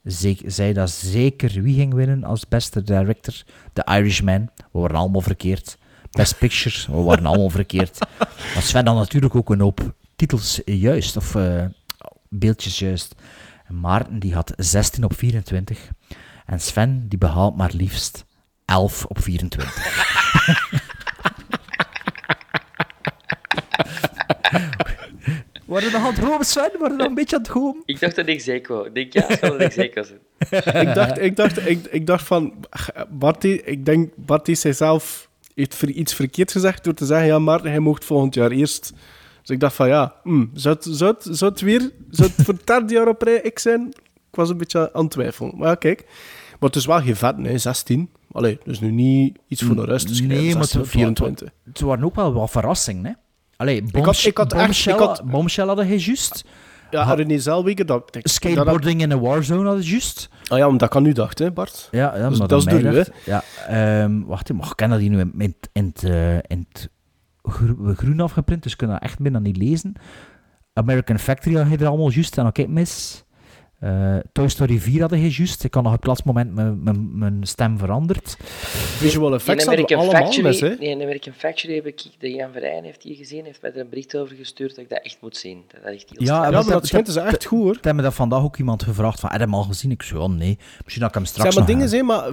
ze- 0.06 0.42
zei 0.46 0.72
dat 0.72 0.90
zeker 0.90 1.62
wie 1.62 1.74
ging 1.74 1.94
winnen 1.94 2.24
als 2.24 2.48
beste 2.48 2.82
director. 2.82 3.34
The 3.72 3.84
Irishman. 3.88 4.50
We 4.72 4.78
waren 4.80 4.96
allemaal 4.96 5.20
verkeerd. 5.20 5.78
Best 6.10 6.38
Pictures, 6.38 6.86
we 6.86 6.96
waren 7.02 7.26
allemaal 7.26 7.50
verkeerd. 7.50 7.98
Maar 8.54 8.62
Sven 8.62 8.86
had 8.86 8.96
natuurlijk 8.96 9.34
ook 9.34 9.50
een 9.50 9.60
hoop 9.60 9.94
titels 10.16 10.60
juist, 10.64 11.16
of 11.16 11.34
beeldjes 12.30 12.78
juist. 12.78 13.14
En 13.66 13.80
Maarten 13.80 14.18
die 14.18 14.34
had 14.34 14.52
16 14.56 15.04
op 15.04 15.14
24. 15.16 15.90
En 16.46 16.60
Sven 16.60 17.08
die 17.08 17.18
behaalt 17.18 17.56
maar 17.56 17.70
liefst 17.74 18.24
11 18.64 19.04
op 19.04 19.22
24. 19.22 19.74
Worden 25.66 25.92
nog 25.92 26.00
aan 26.00 26.06
het 26.06 26.16
dromen, 26.16 26.46
Sven? 26.46 26.70
Worden 26.78 26.98
nog 26.98 27.06
een 27.06 27.14
beetje 27.14 27.36
aan 27.36 27.42
het 27.42 27.50
dromen? 27.50 27.82
Ik 27.84 28.00
dacht 28.00 28.16
dat 28.16 28.26
ik 28.26 28.40
zeker 28.40 28.74
wou. 28.74 28.86
Ik 28.86 28.94
denk, 28.94 29.12
ja, 29.12 29.36
dat 29.48 29.60
ik 29.60 29.72
zeker 29.72 30.04
zijn. 30.04 30.20
ik, 30.88 30.94
dacht, 30.94 31.18
ik, 31.18 31.36
dacht, 31.36 31.66
ik, 31.66 31.86
ik 31.86 32.06
dacht 32.06 32.26
van, 32.26 32.64
Barty, 33.10 33.60
ik 33.64 33.84
denk 33.84 34.12
Barty 34.16 34.54
zichzelf 34.54 35.28
heeft 35.54 35.82
iets 35.82 36.14
verkeerd 36.14 36.52
gezegd 36.52 36.84
door 36.84 36.94
te 36.94 37.06
zeggen, 37.06 37.26
ja, 37.26 37.38
Maarten, 37.38 37.70
hij 37.70 37.78
mocht 37.78 38.04
volgend 38.04 38.34
jaar 38.34 38.50
eerst. 38.50 38.92
Dus 39.50 39.58
ik 39.58 39.64
dacht 39.64 39.74
van, 39.76 39.88
ja, 39.88 40.14
hmm, 40.22 40.50
zou, 40.54 40.74
het, 40.74 40.86
zou, 40.90 41.10
het, 41.18 41.28
zou 41.38 41.50
het 41.50 41.60
weer, 41.60 41.90
zou 42.10 42.30
het 42.36 42.44
voor 42.46 42.54
het 42.54 42.66
derde 42.66 42.94
jaar 42.94 43.08
op 43.08 43.22
rij 43.22 43.40
ik 43.42 43.58
zijn? 43.58 43.86
Ik 44.30 44.36
was 44.36 44.48
een 44.50 44.56
beetje 44.56 44.92
aan 44.92 45.02
het 45.02 45.10
twijfelen. 45.10 45.52
Maar 45.56 45.68
ja, 45.68 45.74
kijk. 45.74 46.04
Maar 46.58 46.68
het 46.68 46.76
is 46.76 46.86
wel 46.86 47.00
geen 47.00 47.16
vet, 47.16 47.34
hè, 47.42 47.58
16. 47.58 48.10
Allee, 48.32 48.58
dus 48.64 48.80
nu 48.80 48.90
niet 48.90 49.38
iets 49.48 49.62
voor 49.62 49.76
de 49.76 49.84
rust 49.84 50.06
te 50.06 50.14
schrijven. 50.14 50.36
Nee, 50.36 50.54
maar 50.54 50.64
16 50.64 50.78
het, 50.80 50.88
of 50.88 50.92
24. 50.94 51.48
het 51.64 51.80
waren 51.80 52.04
ook 52.04 52.14
wel 52.14 52.32
wat 52.32 52.50
verrassingen, 52.50 53.04
hè? 53.04 53.12
Allee, 53.56 53.82
had- 53.82 53.92
bombsh- 53.92 54.26
ik 54.26 54.36
had 54.36 54.52
echt- 54.52 54.62
bombshell, 54.62 54.92
ik 54.92 54.98
had- 54.98 55.22
bombshell 55.24 55.66
hadden 55.66 55.86
hij 55.86 55.96
juist. 55.96 56.44
Ja, 56.90 57.14
René 57.14 57.38
Zellweger, 57.38 57.86
dat... 57.86 58.02
ik- 58.06 58.12
dat- 58.22 58.32
Skateboarding 58.32 59.00
in 59.00 59.12
a 59.12 59.18
Warzone 59.18 59.66
hadden 59.66 59.84
juist. 59.84 60.28
Ah 60.48 60.58
ja, 60.58 60.68
maar 60.68 60.78
dat 60.78 60.88
kan 60.88 61.02
nu 61.02 61.12
dacht, 61.12 61.38
hè, 61.38 61.50
Bart? 61.52 61.88
Ja, 61.90 62.16
ja 62.16 62.28
Dus 62.28 62.38
maar 62.38 62.48
dat 62.48 62.58
is 62.58 62.64
door 62.64 62.80
u, 62.92 62.96
hè? 62.96 63.02
Ja, 63.24 63.42
ehm, 63.66 64.20
wacht 64.24 64.52
maar 64.52 64.66
ik 64.66 64.76
ken 64.76 64.90
dat 64.90 64.98
hier 65.00 65.10
nu 65.10 65.18
in, 65.20 65.32
in, 65.38 65.54
in 65.72 65.92
het, 65.94 66.04
eh, 66.04 66.34
in 66.34 66.66
het 66.72 66.88
gro- 67.50 67.94
groen 67.94 68.20
afgeprint, 68.20 68.62
dus 68.62 68.76
kan 68.76 68.88
dat 68.88 69.02
echt 69.02 69.18
bijna 69.18 69.38
niet 69.38 69.56
lezen. 69.56 69.92
American 70.72 71.18
Factory 71.18 71.56
had 71.56 71.66
hij 71.66 71.76
er 71.78 71.86
allemaal 71.86 72.10
juist, 72.10 72.38
en 72.38 72.46
ook 72.46 72.58
ik 72.58 72.68
mis. 72.68 73.24
Eh, 73.78 74.16
Toy 74.32 74.48
Story 74.48 74.78
4 74.78 75.00
hadden 75.00 75.20
hij 75.20 75.28
juist. 75.28 75.64
Ik 75.64 75.70
kan 75.70 75.82
nog 75.82 75.92
op 75.92 75.98
het 75.98 76.06
laatste 76.06 76.26
moment 76.26 76.54
mijn- 76.54 76.82
mijn 76.82 77.18
mijn 77.18 77.38
stem 77.46 77.78
veranderd. 77.78 78.36
Visual 78.40 79.34
effects 79.34 79.64
hadden 79.64 79.86
we 79.86 79.96
allemaal 79.96 80.42
mis, 80.42 80.60
hè? 80.60 80.68
Nee, 80.68 80.88
in 80.88 81.00
American 81.02 81.32
Factory 81.32 81.74
heb 81.74 81.86
ik, 81.86 82.02
de 82.18 82.30
Jan 82.30 82.52
Verheyen 82.52 82.84
heeft 82.84 83.02
die 83.02 83.16
gezien, 83.16 83.44
heeft 83.44 83.62
mij 83.62 83.72
er 83.72 83.80
een 83.80 83.88
bericht 83.88 84.16
over 84.16 84.36
gestuurd 84.36 84.70
dat 84.74 84.84
ik 84.84 84.90
dat 84.90 85.00
echt 85.02 85.18
moet 85.20 85.36
zien. 85.36 85.62
Dat 85.72 85.82
dat 85.82 85.92
echt 85.92 86.10
heel 86.10 86.26
Ja, 86.26 86.50
maar 86.50 86.60
is. 86.60 86.66
dat 86.66 86.86
schijnt 86.86 87.06
dus 87.06 87.16
echt 87.16 87.44
goed, 87.44 87.58
hoor. 87.62 87.78
Heeft 87.80 87.96
me 87.96 88.02
dat 88.02 88.14
vandaag 88.14 88.42
ook 88.42 88.56
iemand 88.56 88.82
gevraagd 88.82 89.20
van, 89.20 89.30
heb 89.30 89.38
je 89.38 89.44
hem 89.44 89.54
al 89.54 89.62
gezien? 89.62 89.90
Ik 89.90 90.02
zei, 90.02 90.20
ja, 90.20 90.26
nee. 90.26 90.58
Misschien 90.82 91.00
dat 91.00 91.08
ik 91.08 91.14
hem 91.14 91.24
straks 91.24 91.48
Zeg 91.54 91.58
maar 91.58 91.72
dingen 91.74 91.88
zijn, 91.88 92.04
maar 92.06 92.24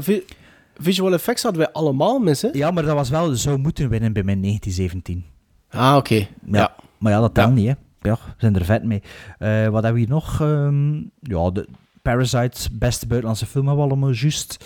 visual 0.79 1.13
effects 1.13 1.43
hadden 1.43 1.61
wij 1.61 1.71
allemaal 1.71 2.19
mis, 2.19 2.41
hè? 2.41 2.49
Ja, 2.51 2.71
maar 2.71 2.83
dat 2.83 2.95
was 2.95 3.09
wel 3.09 3.35
zo 3.35 3.57
moeten 3.57 3.89
winnen 3.89 4.13
bij 4.13 4.23
mijn 4.23 4.41
1917. 4.41 5.25
Ah, 5.69 5.95
oké. 5.95 6.15
Ja. 6.15 6.27
Ja. 6.45 6.75
Maar 6.97 7.11
ja, 7.11 7.19
dat 7.19 7.33
telt 7.33 7.53
niet, 7.53 7.67
hè. 7.67 7.73
Ja, 8.09 8.13
we 8.13 8.33
zijn 8.37 8.55
er 8.55 8.65
vet 8.65 8.83
mee. 8.83 9.01
Eh, 9.39 9.67
wat 9.67 9.83
hebben 9.83 9.93
we 9.93 9.99
hier 9.99 10.09
nog? 10.09 10.41
Ehm, 10.41 10.95
ja, 11.21 11.49
de 11.51 11.67
Parasite, 12.01 12.69
beste 12.71 13.07
buitenlandse 13.07 13.45
film 13.45 13.67
hebben 13.67 13.85
we 13.85 13.91
allemaal 13.91 14.11
juist. 14.11 14.65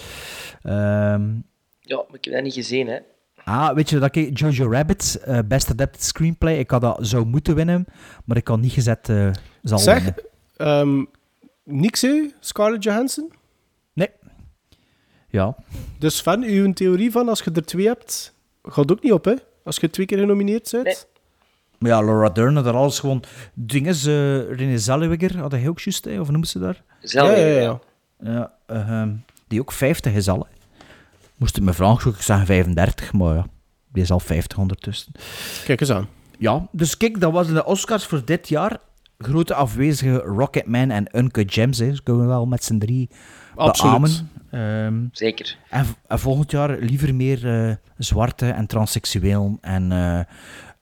Ehm, 0.61 1.29
Ja, 1.79 1.95
maar 2.07 2.17
ik 2.17 2.25
heb 2.25 2.33
dat 2.33 2.43
niet 2.43 2.53
gezien, 2.53 2.88
hè. 2.88 2.97
ah, 3.43 3.73
weet 3.75 3.89
je 3.89 3.99
dat 3.99 4.15
ik... 4.15 4.38
Jojo 4.39 4.71
Rabbit, 4.71 5.21
eh 5.25 5.39
best 5.47 5.69
adapted 5.71 6.03
screenplay. 6.03 6.57
Ik 6.57 6.71
had 6.71 6.81
dat 6.81 7.07
zo 7.07 7.25
moeten 7.25 7.55
winnen, 7.55 7.85
maar 8.25 8.38
ik 8.38 8.47
had 8.47 8.59
niet 8.59 8.71
gezet 8.71 9.09
eh 9.09 9.29
zal 9.61 9.79
Zeg, 9.79 9.95
winnen. 10.03 10.15
ehm 10.57 11.03
niks, 11.63 12.01
hè? 12.01 12.29
Scarlett 12.39 12.83
Johansson? 12.83 13.31
Ja. 15.31 15.55
Dus 15.99 16.21
van 16.21 16.43
uw 16.43 16.73
theorie 16.73 17.11
van, 17.11 17.29
als 17.29 17.41
je 17.41 17.51
er 17.51 17.65
twee 17.65 17.85
hebt, 17.87 18.33
gaat 18.63 18.91
ook 18.91 19.03
niet 19.03 19.11
op, 19.13 19.25
hè? 19.25 19.33
Als 19.63 19.77
je 19.77 19.89
twee 19.89 20.05
keer 20.05 20.17
genomineerd 20.17 20.69
bent. 20.71 21.07
Maar 21.77 21.89
ja, 21.91 22.01
Laura 22.01 22.29
Dern 22.29 22.55
had 22.55 22.65
er 22.65 22.73
alles 22.75 22.99
gewoon... 22.99 23.23
Dingen, 23.53 23.95
uh, 23.95 24.51
René 24.57 24.77
Zellweger 24.77 25.37
had 25.37 25.51
hij 25.51 25.67
ook 25.67 25.79
juist, 25.79 26.05
hè, 26.05 26.19
of 26.19 26.29
noemen 26.29 26.47
ze 26.47 26.59
daar? 26.59 26.83
Zellweger, 27.01 27.47
Ja, 27.47 27.53
ja, 27.53 27.61
ja. 27.61 27.79
Ja, 28.31 28.53
ehm, 28.65 29.13
die 29.47 29.59
ook 29.61 29.71
50 29.71 30.13
is 30.13 30.29
al. 30.29 30.39
hè. 30.49 30.55
Moest 31.35 31.57
ik 31.57 31.63
me 31.63 31.73
vragen, 31.73 32.11
ik 32.11 32.21
zeggen 32.21 32.45
35, 32.45 33.13
maar 33.13 33.35
ja, 33.35 33.45
die 33.93 34.03
is 34.03 34.11
al 34.11 34.19
50 34.19 34.57
ondertussen. 34.57 35.11
Kijk 35.65 35.79
eens 35.81 35.91
aan. 35.91 36.07
Ja, 36.37 36.67
dus 36.71 36.97
kijk, 36.97 37.19
dat 37.19 37.31
waren 37.31 37.53
de 37.53 37.65
Oscars 37.65 38.05
voor 38.05 38.25
dit 38.25 38.49
jaar. 38.49 38.77
Grote 39.17 39.53
afwezige 39.53 40.15
Rocketman 40.17 40.89
en 40.89 41.17
Uncut 41.17 41.53
Gems, 41.53 41.77
hè. 41.77 41.89
Dus 41.89 42.03
kunnen 42.03 42.21
we 42.21 42.27
wel 42.27 42.45
met 42.45 42.63
z'n 42.63 42.77
drie 42.77 43.09
Absoluut. 43.67 43.99
beamen. 44.01 44.29
Ehm, 44.51 45.07
Zeker. 45.11 45.57
en, 45.69 45.85
en 46.07 46.19
volgend 46.19 46.51
jaar 46.51 46.77
liever 46.79 47.15
meer 47.15 47.67
eh, 47.69 47.75
zwarte 47.97 48.49
en 48.49 48.67
transseksueel 48.67 49.57
en 49.61 49.91
eh, 49.91 50.19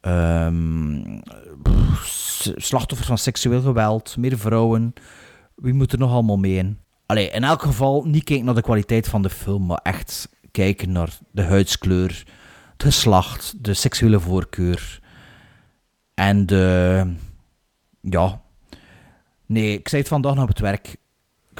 ehm, 0.01 1.19
pff, 1.61 2.05
s- 2.05 2.51
slachtoffers 2.55 3.07
van 3.07 3.17
seksueel 3.17 3.61
geweld, 3.61 4.17
meer 4.17 4.37
vrouwen. 4.37 4.93
Wie 5.55 5.73
moet 5.73 5.91
er 5.91 5.99
nog 5.99 6.11
allemaal 6.11 6.37
mee 6.37 6.55
in? 6.57 6.79
Allee, 7.05 7.29
in 7.29 7.43
elk 7.43 7.61
geval 7.61 8.03
niet 8.05 8.23
kijken 8.23 8.45
naar 8.45 8.55
de 8.55 8.61
kwaliteit 8.61 9.07
van 9.07 9.21
de 9.21 9.29
film, 9.29 9.65
maar 9.65 9.79
echt 9.83 10.29
kijken 10.51 10.91
naar 10.91 11.09
de 11.31 11.43
huidskleur, 11.43 12.23
het 12.73 12.83
geslacht, 12.83 13.53
de 13.63 13.73
seksuele 13.73 14.19
voorkeur 14.19 14.99
en 16.13 16.45
de... 16.45 17.05
Ja. 18.01 18.41
Nee, 19.45 19.73
ik 19.77 19.87
zei 19.87 20.01
het 20.01 20.11
vandaag 20.11 20.33
nog 20.33 20.43
op 20.43 20.49
het 20.49 20.59
werk. 20.59 20.95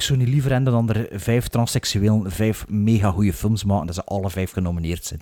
Ik 0.00 0.06
zou 0.06 0.18
niet 0.18 0.28
liever 0.28 0.52
hebben 0.52 0.72
dan 0.72 0.90
er 0.90 1.08
vijf 1.20 1.48
transseksueel, 1.48 2.24
vijf 2.26 2.68
mega 2.68 3.10
goede 3.10 3.32
films 3.32 3.64
maken, 3.64 3.86
dat 3.86 3.94
ze 3.94 4.04
alle 4.04 4.30
vijf 4.30 4.50
genomineerd 4.52 5.04
zijn. 5.04 5.20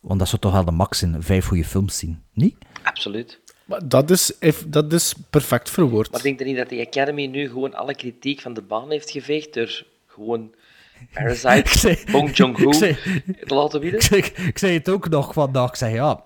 Want 0.00 0.18
dat 0.18 0.28
zou 0.28 0.40
toch 0.40 0.52
wel 0.52 0.64
de 0.64 0.70
max 0.70 0.98
zijn, 0.98 1.22
vijf 1.22 1.46
goede 1.46 1.64
films 1.64 1.98
zien, 1.98 2.22
niet? 2.32 2.56
Absoluut. 2.82 3.40
Maar 3.64 3.88
dat 3.88 4.10
is, 4.10 4.38
if- 4.38 4.64
dat 4.68 4.92
is 4.92 5.14
perfect 5.30 5.70
verwoord. 5.70 6.10
Maar 6.12 6.22
denk 6.22 6.40
er 6.40 6.46
niet 6.46 6.56
dat 6.56 6.68
de 6.68 6.86
Academy 6.86 7.26
nu 7.26 7.48
gewoon 7.48 7.74
alle 7.74 7.94
kritiek 7.94 8.40
van 8.40 8.54
de 8.54 8.62
baan 8.62 8.90
heeft 8.90 9.10
geveegd 9.10 9.54
door 9.54 9.82
gewoon 10.06 10.54
Parasite, 11.12 11.98
Bong 12.12 12.36
Joon-ho 12.36 12.68
ik 12.68 12.74
zei- 12.74 12.96
te 13.46 13.54
laten? 13.54 13.82
Ik 13.82 14.02
zei, 14.02 14.22
ik 14.46 14.58
zei 14.58 14.72
het 14.72 14.88
ook 14.88 15.08
nog 15.08 15.32
vandaag. 15.32 15.68
Ik 15.68 15.76
zei, 15.76 15.94
ja, 15.94 16.22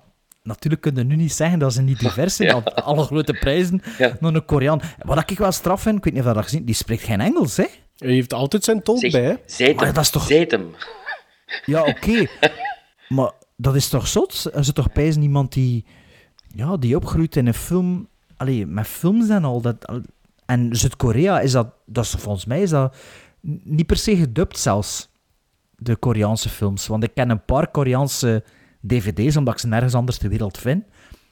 natuurlijk 0.49 0.83
kunnen 0.83 1.07
nu 1.07 1.16
niet 1.16 1.33
zeggen 1.33 1.59
dat 1.59 1.73
ze 1.73 1.83
niet 1.83 1.99
divers 1.99 2.37
zijn. 2.37 2.49
Ja. 2.57 2.61
alle 2.62 3.05
grote 3.05 3.33
prijzen, 3.33 3.83
Ja. 3.99 4.16
nog 4.20 4.35
een 4.35 4.45
Koreaan. 4.45 4.81
Wat 5.03 5.31
ik 5.31 5.39
wel 5.39 5.53
straf 5.53 5.83
vind, 5.83 5.97
ik 5.99 6.05
weet 6.05 6.12
niet 6.12 6.23
of 6.23 6.29
je 6.29 6.35
dat 6.35 6.45
gezien 6.45 6.65
die 6.65 6.75
spreekt 6.75 7.03
geen 7.03 7.20
Engels, 7.20 7.57
hè? 7.57 7.66
Hij 7.97 8.12
heeft 8.12 8.33
altijd 8.33 8.65
zijn 8.65 8.83
tolk 8.83 8.99
Zeg, 8.99 9.12
bij, 9.12 9.23
hè? 9.23 9.65
Hem. 9.65 9.77
dat 9.95 9.97
is 10.05 10.11
toch-. 10.11 10.29
Ja, 11.65 11.83
oké. 11.83 12.27
maar 13.09 13.31
dat 13.57 13.75
is 13.75 13.89
toch 13.89 14.09
zot? 14.09 14.51
Er 14.55 14.65
zit 14.65 14.75
toch 14.75 14.93
bij 14.93 15.12
iemand 15.12 15.53
die, 15.53 15.85
ja, 16.55 16.77
die 16.77 16.97
opgroeit 16.97 17.37
in 17.37 17.47
een 17.47 17.55
film... 17.55 18.09
Allee, 18.37 18.66
met 18.66 18.87
films 18.87 19.29
en 19.29 19.45
al 19.45 19.61
dat... 19.61 19.93
En 20.47 20.77
Zuid-Korea 20.77 21.41
is 21.41 21.53
dat, 21.53 21.69
dat 21.87 22.05
is, 22.05 22.11
volgens 22.11 22.45
mij 22.45 22.62
is 22.62 22.70
dat 22.70 22.97
niet 23.65 23.87
per 23.87 23.97
se 23.97 24.16
gedubt 24.16 24.59
zelfs, 24.59 25.09
de 25.77 25.97
Koreaanse 25.97 26.49
films. 26.49 26.87
Want 26.87 27.03
ik 27.05 27.15
ken 27.15 27.31
een 27.31 27.45
paar 27.45 27.69
Koreaanse 27.70 28.45
dvd's, 28.89 29.36
omdat 29.36 29.55
ik 29.55 29.60
ze 29.60 29.66
nergens 29.66 29.94
anders 29.94 30.19
ter 30.19 30.28
wereld 30.28 30.59
vind. 30.59 30.85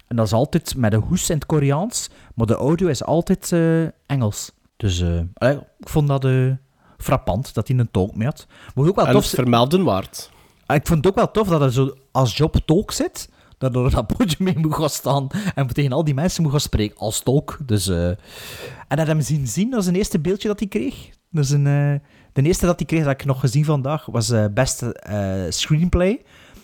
En 0.07 0.17
dat 0.17 0.27
is 0.27 0.33
altijd 0.33 0.77
met 0.77 0.93
een 0.93 1.01
hoes 1.01 1.31
in 1.31 1.35
het 1.35 1.47
Koreaans, 1.47 2.11
maar 2.35 2.47
de 2.47 2.55
audio 2.55 2.89
is 2.89 3.05
altijd 3.05 3.53
eh, 3.53 3.83
Engels. 4.07 4.53
Dus 4.77 5.01
eh, 5.01 5.21
allee, 5.35 5.57
ik 5.79 5.89
vond 5.89 6.09
dat 6.09 6.25
eh, 6.25 6.53
frappant, 6.99 7.55
dat 7.55 7.69
hij 7.69 7.79
een 7.79 7.91
tolk 7.91 8.17
mee 8.17 8.27
had. 8.27 8.47
Maar 8.75 8.87
ook 8.87 8.97
wel 8.97 9.07
En 9.07 9.13
tof... 9.13 9.25
het 9.25 9.35
vermelden 9.35 9.85
waard. 9.85 10.31
Ah, 10.67 10.77
Ik 10.77 10.87
vond 10.87 10.99
het 10.99 11.07
ook 11.07 11.19
wel 11.19 11.31
tof 11.31 11.49
dat 11.49 11.61
er 11.61 11.73
zo 11.73 11.95
als 12.11 12.37
job 12.37 12.57
tolk 12.65 12.93
zit. 12.93 13.29
Dat 13.59 13.77
er 13.77 13.91
dat 13.91 14.07
podium 14.17 14.37
mee 14.39 14.59
moet 14.59 14.75
gaan 14.75 14.91
staan. 14.91 15.27
En 15.55 15.67
tegen 15.67 15.93
al 15.93 16.05
die 16.05 16.15
mensen 16.15 16.43
moet 16.43 16.51
gaan 16.51 16.61
spreken 16.61 16.97
als 16.97 17.21
tolk. 17.21 17.59
Dus, 17.67 17.89
En 17.89 18.17
dat 18.97 19.07
hem 19.07 19.21
zien 19.21 19.47
zien, 19.47 19.71
dat 19.71 19.81
is 19.81 19.87
een 19.87 19.95
eerste 19.95 20.21
beeldje 20.21 20.49
dat 20.49 20.59
hij 20.59 20.69
kreeg. 20.69 21.11
Dat 21.31 21.45
is 21.45 21.51
een, 21.51 21.65
de 22.33 22.43
eerste 22.43 22.67
dat 22.67 22.79
hij 22.79 22.87
kreeg, 22.87 23.05
dat 23.05 23.13
ik 23.13 23.25
nog 23.25 23.41
gezien 23.41 23.65
vandaag, 23.65 24.07
was 24.07 24.33
beste 24.55 24.97
screenplay. 25.49 26.23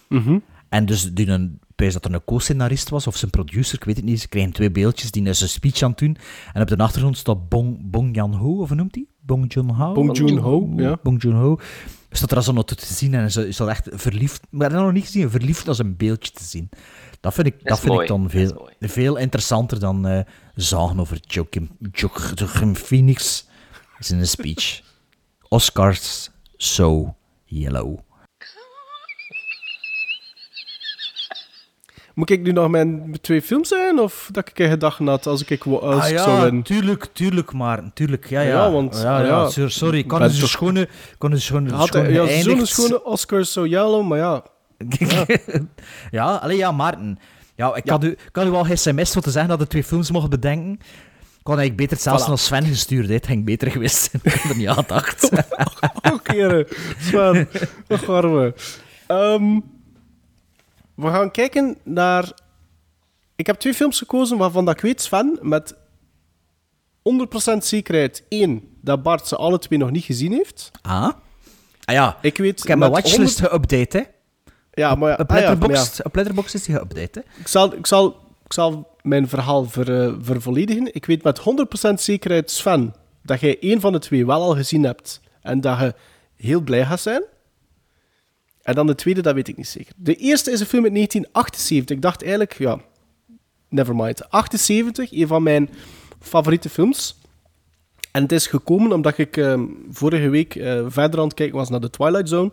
Mhm. 0.09 0.39
En 0.73 0.87
dus 0.87 1.13
die 1.13 1.27
een, 1.27 1.61
ik 1.77 1.93
dat 1.93 2.05
er 2.05 2.15
een 2.15 2.25
co-scenarist 2.25 2.89
was, 2.89 3.07
of 3.07 3.17
zijn 3.17 3.31
producer, 3.31 3.79
ik 3.79 3.85
weet 3.85 3.97
het 3.97 4.05
niet. 4.05 4.21
Ze 4.21 4.29
kregen 4.29 4.53
twee 4.53 4.71
beeldjes, 4.71 5.11
die 5.11 5.23
is 5.23 5.41
een 5.41 5.49
speech 5.49 5.83
aan 5.83 5.91
het 5.91 5.99
doen. 5.99 6.17
En 6.53 6.63
op 6.63 6.69
de 6.69 6.77
achtergrond 6.77 7.17
staat 7.17 7.49
Bong, 7.49 7.91
Bong 7.91 8.17
Joon-ho, 8.17 8.61
of 8.61 8.69
hoe 8.69 8.77
noemt 8.77 8.95
hij? 8.95 9.07
Bong 9.21 9.53
Joon-ho? 9.53 9.93
Bong 9.93 10.17
Joon-ho, 10.17 10.73
ja. 10.77 10.99
Bong 11.03 11.23
Joon-ho. 11.23 11.59
Staat 12.11 12.33
er 12.33 12.43
zo 12.43 12.53
nog 12.53 12.65
te 12.65 12.95
zien 12.95 13.15
en 13.15 13.25
is 13.25 13.61
al 13.61 13.71
echt 13.71 13.89
verliefd. 13.93 14.47
Maar 14.51 14.71
dat 14.71 14.83
nog 14.83 14.93
niet 14.93 15.05
gezien, 15.05 15.31
verliefd 15.31 15.69
als 15.69 15.79
een 15.79 15.97
beeldje 15.97 16.33
te 16.33 16.45
zien. 16.45 16.69
Dat 17.21 17.35
vind 17.35 17.47
ik, 17.47 17.55
dat 17.63 17.77
is 17.77 17.79
vind 17.79 17.93
mooi, 17.93 18.03
ik 18.03 18.09
dan 18.09 18.31
is 18.31 18.31
veel, 18.31 18.71
veel 18.81 19.17
interessanter 19.17 19.81
dan 19.81 20.07
eh 20.07 20.21
zagen 20.55 21.01
over 21.01 21.19
Joaquin, 21.21 21.71
Joaquin 21.93 22.77
Phoenix 22.77 23.47
in 24.11 24.19
een 24.19 24.27
speech. 24.27 24.83
Oscars 25.49 26.31
so 26.57 27.15
yellow. 27.45 27.99
Moet 32.15 32.31
ik 32.31 32.43
nu 32.43 32.53
nog 32.53 32.69
mijn 32.69 33.17
twee 33.21 33.43
films 33.43 33.69
zijn? 33.69 33.99
Of 33.99 34.29
dat 34.33 34.49
ik 34.49 34.59
een 34.59 34.69
gedachte 34.69 35.05
had 35.05 35.27
als 35.27 35.45
ik, 35.45 35.65
als 35.67 35.81
ah 36.03 36.09
ik 36.09 36.17
ja, 36.17 36.25
zou 36.25 36.43
winnen? 36.43 36.63
tuurlijk, 36.63 37.07
tuurlijk, 37.13 37.53
maar 37.53 37.93
tuurlijk, 37.95 38.29
ja, 38.29 38.41
ja. 38.41 38.49
Ja, 38.49 38.71
want- 38.71 39.01
ja, 39.03 39.21
ja, 39.21 39.51
ja, 39.55 39.69
sorry, 39.69 39.99
ik 39.99 40.07
kan 40.09 40.19
ben 40.19 40.29
dus 40.29 40.51
schone, 40.51 40.89
kan 41.19 41.31
dus 41.31 41.45
schone, 41.45 41.73
Had 41.73 41.87
schone 41.87 42.13
ja, 42.13 42.43
zo'n 42.43 42.67
schone 42.67 43.05
Oscars 43.05 43.53
so 43.53 43.67
yellow, 43.67 44.07
maar 44.07 44.19
ja. 44.19 44.43
ja, 46.11 46.35
alleen 46.37 46.57
ja, 46.57 46.73
Maarten. 46.73 47.19
Ja, 47.57 47.75
ik 47.75 47.89
had 47.89 48.05
u, 48.05 48.11
ik 48.11 48.29
had 48.33 48.47
u 48.47 48.51
al 48.51 48.67
sms 48.75 49.13
voor 49.13 49.23
te 49.23 49.31
zeggen 49.31 49.51
dat 49.51 49.59
de 49.59 49.67
twee 49.67 49.85
films 49.85 50.11
mocht 50.11 50.31
bedenken. 50.31 50.73
Ik 50.73 51.49
had 51.49 51.59
eigenlijk 51.59 51.77
beter 51.77 51.97
zelfs 52.03 52.25
Voilà. 52.25 52.29
naar 52.29 52.39
Sven 52.39 52.65
gestuurd. 52.65 53.09
hè. 53.09 53.15
Het 53.15 53.27
ging 53.27 53.45
beter 53.45 53.71
geweest. 53.71 54.11
ik 54.23 54.33
had 54.33 54.51
er 54.51 54.57
niet 54.57 54.69
aan 54.69 54.75
gedacht. 54.75 55.31
Oké, 56.15 56.65
Sven, 56.99 57.49
wat 57.87 57.99
gaan 58.01 58.35
we? 58.37 58.55
We 61.03 61.09
gaan 61.09 61.31
kijken 61.31 61.79
naar... 61.83 62.33
Ik 63.37 63.47
heb 63.47 63.57
twee 63.59 63.75
films 63.75 63.99
gekozen 63.99 64.39
waarvan 64.39 64.65
dat 64.65 64.75
ik 64.75 64.81
weet, 64.81 65.03
Sven, 65.03 65.39
met 65.41 65.75
100% 65.75 67.57
zekerheid. 67.59 68.25
één, 68.29 68.69
dat 68.81 69.03
Bart 69.03 69.29
ze 69.29 69.37
alle 69.37 69.59
twee 69.59 69.79
nog 69.79 69.91
niet 69.91 70.05
gezien 70.05 70.33
heeft. 70.33 70.71
Ah? 70.83 71.11
Ah 71.85 71.95
ja, 71.95 72.17
Ik 72.21 72.39
weet... 72.39 72.61
ik 72.63 72.69
heb 72.69 72.79
mijn 72.79 72.91
watchlist 72.91 73.41
100 73.41 73.53
geüpdate, 73.53 73.99
hè. 73.99 74.03
Ja, 74.73 74.95
maar 74.95 75.09
ja, 75.09 75.17
Op 75.17 75.31
ah 75.31 75.39
ja, 75.39 75.43
maar 75.43 75.43
ja. 75.43 75.49
Letterboxd, 75.51 76.05
op 76.05 76.15
Letterboxd 76.15 76.55
is 76.55 76.65
die 76.65 76.79
geüpdate, 76.79 77.11
hè. 77.13 77.21
Ik 77.41 77.49
zal, 77.49 77.75
ik 77.75 77.87
zal, 77.87 78.07
ik 78.45 78.53
zal 78.53 78.97
mijn 79.03 79.29
verhaal 79.29 79.65
ver, 79.65 80.05
eh, 80.05 80.15
vervolledigen. 80.21 80.95
Ik 80.95 81.07
weet 81.07 81.23
met 81.23 81.41
100% 81.91 82.01
zekerheid, 82.01 82.51
Sven, 82.51 82.95
dat 83.23 83.41
jij 83.41 83.59
één 83.61 83.81
van 83.81 83.93
de 83.93 83.99
twee 83.99 84.27
wel 84.27 84.43
al 84.43 84.55
gezien 84.55 84.85
hebt. 84.85 85.21
En 85.41 85.61
dat 85.61 85.79
je 85.79 85.95
heel 86.37 86.61
blij 86.61 86.85
gaat 86.85 87.01
zijn. 87.01 87.23
En 88.63 88.75
dan 88.75 88.87
de 88.87 88.95
tweede, 88.95 89.21
dat 89.23 89.35
weet 89.35 89.49
ik 89.49 89.57
niet 89.57 89.69
zeker. 89.69 89.93
De 89.97 90.15
eerste 90.17 90.51
is 90.51 90.61
een 90.61 90.67
film 90.67 90.83
uit 90.85 90.93
1978. 90.95 91.97
Ik 91.97 92.03
dacht 92.03 92.21
eigenlijk, 92.23 92.59
ja, 92.59 92.81
never 93.69 93.97
mind. 93.97 94.31
78, 94.31 95.13
een 95.13 95.27
van 95.27 95.43
mijn 95.43 95.71
favoriete 96.21 96.69
films. 96.69 97.17
En 98.13 98.23
het 98.23 98.33
is 98.33 98.47
gekomen 98.47 98.93
omdat 98.93 99.19
ik 99.19 99.37
ehm, 99.37 99.65
vorige 99.91 100.29
week 100.29 100.55
eh, 100.55 100.85
verder 100.89 101.19
aan 101.21 101.27
het 101.27 101.35
kijken 101.35 101.57
was 101.57 101.69
naar 101.71 101.81
The 101.81 101.91
Twilight 101.91 102.29
Zone. 102.29 102.53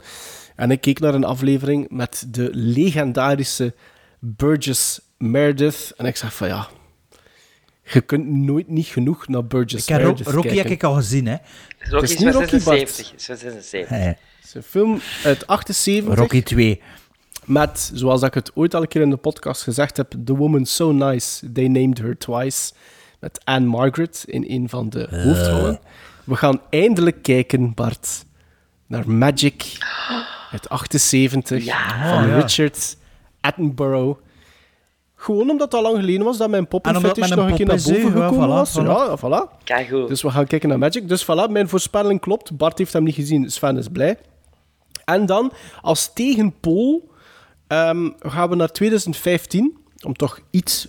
En 0.55 0.71
ik 0.71 0.81
keek 0.81 0.99
naar 0.99 1.13
een 1.13 1.23
aflevering 1.23 1.89
met 1.89 2.25
de 2.27 2.49
legendarische 2.53 3.73
Burgess 4.19 5.01
Meredith. 5.17 5.93
En 5.97 6.05
ik 6.05 6.15
zeg 6.15 6.33
van 6.35 6.47
ja, 6.47 6.67
je 7.83 8.01
kunt 8.01 8.27
nooit 8.27 8.67
niet 8.67 8.85
genoeg 8.85 9.27
naar 9.27 9.45
Burgess 9.45 9.83
Ik 9.87 9.89
heb 9.89 9.99
Ro- 10.01 10.05
Meredith 10.07 10.27
Rocky 10.27 10.47
heb 10.47 10.55
kijken. 10.55 10.71
ik 10.73 10.83
al 10.83 10.93
gezien, 10.93 11.25
hè. 11.27 11.35
Rocky 11.79 11.93
Het 11.93 12.03
is 12.03 12.11
is 12.11 12.17
niet 12.17 12.33
Rocky, 12.33 12.63
Bart. 12.63 12.89
76. 12.89 13.13
is 13.15 13.25
van 13.25 13.37
76. 13.37 13.89
Hey. 13.89 14.17
Het 14.49 14.57
is 14.57 14.63
een 14.63 14.69
film 14.81 14.99
uit 15.23 15.47
78. 15.47 16.15
Rocky 16.15 16.43
2. 16.43 16.81
Met, 17.45 17.91
zoals 17.93 18.21
ik 18.21 18.33
het 18.33 18.51
ooit 18.55 18.75
al 18.75 18.81
een 18.81 18.87
keer 18.87 19.01
in 19.01 19.09
de 19.09 19.17
podcast 19.17 19.63
gezegd 19.63 19.97
heb, 19.97 20.13
The 20.25 20.35
Woman 20.35 20.65
So 20.65 20.91
Nice, 20.91 21.51
They 21.51 21.67
Named 21.67 21.97
Her 21.97 22.17
Twice. 22.17 22.73
Met 23.19 23.41
Anne 23.43 23.67
Margaret 23.67 24.23
in 24.27 24.45
een 24.47 24.69
van 24.69 24.89
de 24.89 25.07
hoofdrollen. 25.09 25.79
We 26.23 26.35
gaan 26.35 26.61
eindelijk 26.69 27.23
kijken, 27.23 27.73
Bart, 27.73 28.25
naar 28.87 29.09
Magic 29.09 29.77
uit 30.51 30.69
78 30.69 31.47
van 31.47 31.59
Oh, 31.59 32.27
ja. 32.27 32.39
Richard 32.39 32.97
Attenborough. 33.41 34.19
Gewoon 35.15 35.49
omdat 35.49 35.71
het 35.71 35.73
al 35.73 35.81
lang 35.81 35.99
geleden 35.99 36.25
was 36.25 36.37
dat 36.37 36.49
mijn 36.49 36.67
poppenfetish 36.67 37.29
nog 37.29 37.49
een 37.49 37.55
keer 37.55 37.65
naar 37.65 37.75
boven? 37.75 38.01
Ja, 38.01 38.09
gekomen 38.09 38.47
voilà, 38.47 38.51
was. 38.51 38.79
voilà. 38.79 38.83
Ja, 38.83 39.17
voilà. 39.17 39.63
Kijk 39.63 39.87
goed. 39.87 40.07
Dus 40.07 40.21
we 40.21 40.29
gaan 40.29 40.47
kijken 40.47 40.69
naar 40.69 40.79
Magic. 40.79 41.07
Dus 41.07 41.23
voilà, 41.23 41.49
mijn 41.49 41.69
voorspelling 41.69 42.19
klopt. 42.19 42.57
Bart 42.57 42.77
heeft 42.77 42.93
hem 42.93 43.03
niet 43.03 43.15
gezien, 43.15 43.51
Sven 43.51 43.77
is 43.77 43.87
blij. 43.87 44.17
En 45.13 45.25
dan, 45.25 45.51
als 45.81 46.13
tegenpool, 46.13 47.11
ehm, 47.67 48.09
gaan 48.19 48.49
we 48.49 48.55
naar 48.55 48.71
2015. 48.71 49.77
Om 50.05 50.13
toch 50.13 50.39
iets 50.49 50.87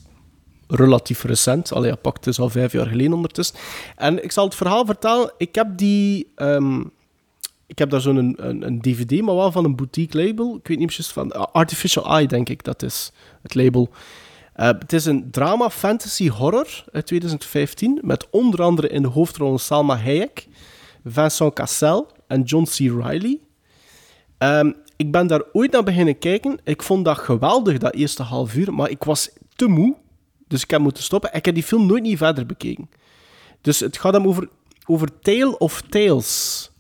relatief 0.69 1.23
recent. 1.23 1.73
Allee, 1.73 1.97
pak, 1.97 2.17
het 2.17 2.27
is 2.27 2.41
al 2.41 2.51
vijf 2.51 2.73
jaar 2.73 2.87
geleden 2.87 3.13
ondertussen. 3.13 3.57
En 3.97 4.25
ik 4.25 4.33
zal 4.33 4.45
het 4.45 4.55
verhaal 4.55 4.87
vertellen. 4.87 5.33
Ik 5.37 5.55
heb 5.55 5.69
die... 5.77 6.33
ehm, 6.35 6.81
ik 7.67 7.79
heb 7.79 7.91
daar 7.91 8.01
zo'n 8.01 8.17
een, 8.17 8.67
een, 8.67 8.81
DVD, 8.81 9.21
maar 9.21 9.35
wel 9.35 9.53
van 9.53 9.65
een 9.65 9.77
boutique 9.77 10.27
label. 10.27 10.57
Ik 10.57 10.69
weet 10.69 10.79
niet 10.79 10.87
precies 10.87 11.13
van... 11.13 11.33
ah, 11.33 11.47
Artificial 11.53 12.05
Eye, 12.05 12.27
denk 12.27 12.49
ik, 12.49 12.65
dat 12.65 12.83
is 12.83 13.13
het 13.43 13.55
label. 13.55 13.91
Eh, 14.53 14.67
het 14.67 14.93
is 14.93 15.05
een 15.05 15.31
drama, 15.31 15.71
fantasy, 15.71 16.29
horror 16.29 16.85
uit 16.93 17.07
2015. 17.07 17.99
Met 18.03 18.31
onder 18.31 18.63
andere 18.63 18.89
in 18.89 19.03
de 19.03 19.09
hoofdrollen 19.09 19.61
Salma 19.61 19.97
Hayek, 19.97 20.47
Vincent 21.05 21.55
Cassel 21.55 22.09
en 22.27 22.43
John 22.43 22.65
C. 22.65 23.03
Reilly. 23.03 23.39
Ehm, 24.41 24.73
ik 24.97 25.13
ben 25.13 25.27
daar 25.27 25.43
ooit 25.53 25.73
naar 25.73 25.83
beginnen 25.83 26.19
kijken. 26.19 26.59
Ik 26.65 26.83
vond 26.83 27.05
dat 27.05 27.19
geweldig, 27.19 27.79
dat 27.79 27.95
eerste 27.95 28.23
half 28.23 28.55
uur. 28.55 28.75
Maar 28.75 28.91
ik 28.91 29.05
was 29.05 29.31
te 29.57 29.67
moe. 29.67 29.97
Dus 30.49 30.63
ik 30.63 30.71
heb 30.71 30.81
moeten 30.81 31.03
stoppen. 31.03 31.31
Ik 31.33 31.45
heb 31.45 31.55
die 31.55 31.65
film 31.65 31.87
nooit 31.87 32.03
niet 32.03 32.19
verder 32.19 32.47
bekeken. 32.47 32.91
Dus 33.61 33.81
het 33.81 33.99
gaat 33.99 34.13
hem 34.13 34.27
over, 34.27 34.49
over 34.87 35.09
Tale 35.21 35.59
of 35.59 35.83
Tales. 35.89 36.71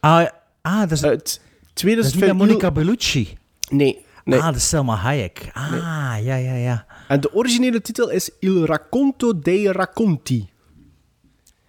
Ah, 0.00 0.26
ah 0.62 0.80
dat 0.80 0.90
is, 0.90 1.04
Uit 1.04 1.18
dat 1.18 1.26
is 1.26 1.40
2005. 1.72 2.32
Monica 2.32 2.70
Bellucci. 2.70 3.36
Nee. 3.70 4.04
nee. 4.24 4.38
Ah, 4.38 4.46
dat 4.46 4.54
is 4.54 4.68
Selma 4.68 4.94
Hayek. 4.94 5.50
Ah, 5.52 5.72
ja, 6.22 6.34
ja, 6.34 6.54
ja. 6.54 6.86
En 7.08 7.20
de 7.20 7.34
originele 7.34 7.80
titel 7.80 8.10
is 8.10 8.30
Il 8.38 8.64
racconto 8.64 9.38
dei 9.38 9.72
racconti. 9.72 10.48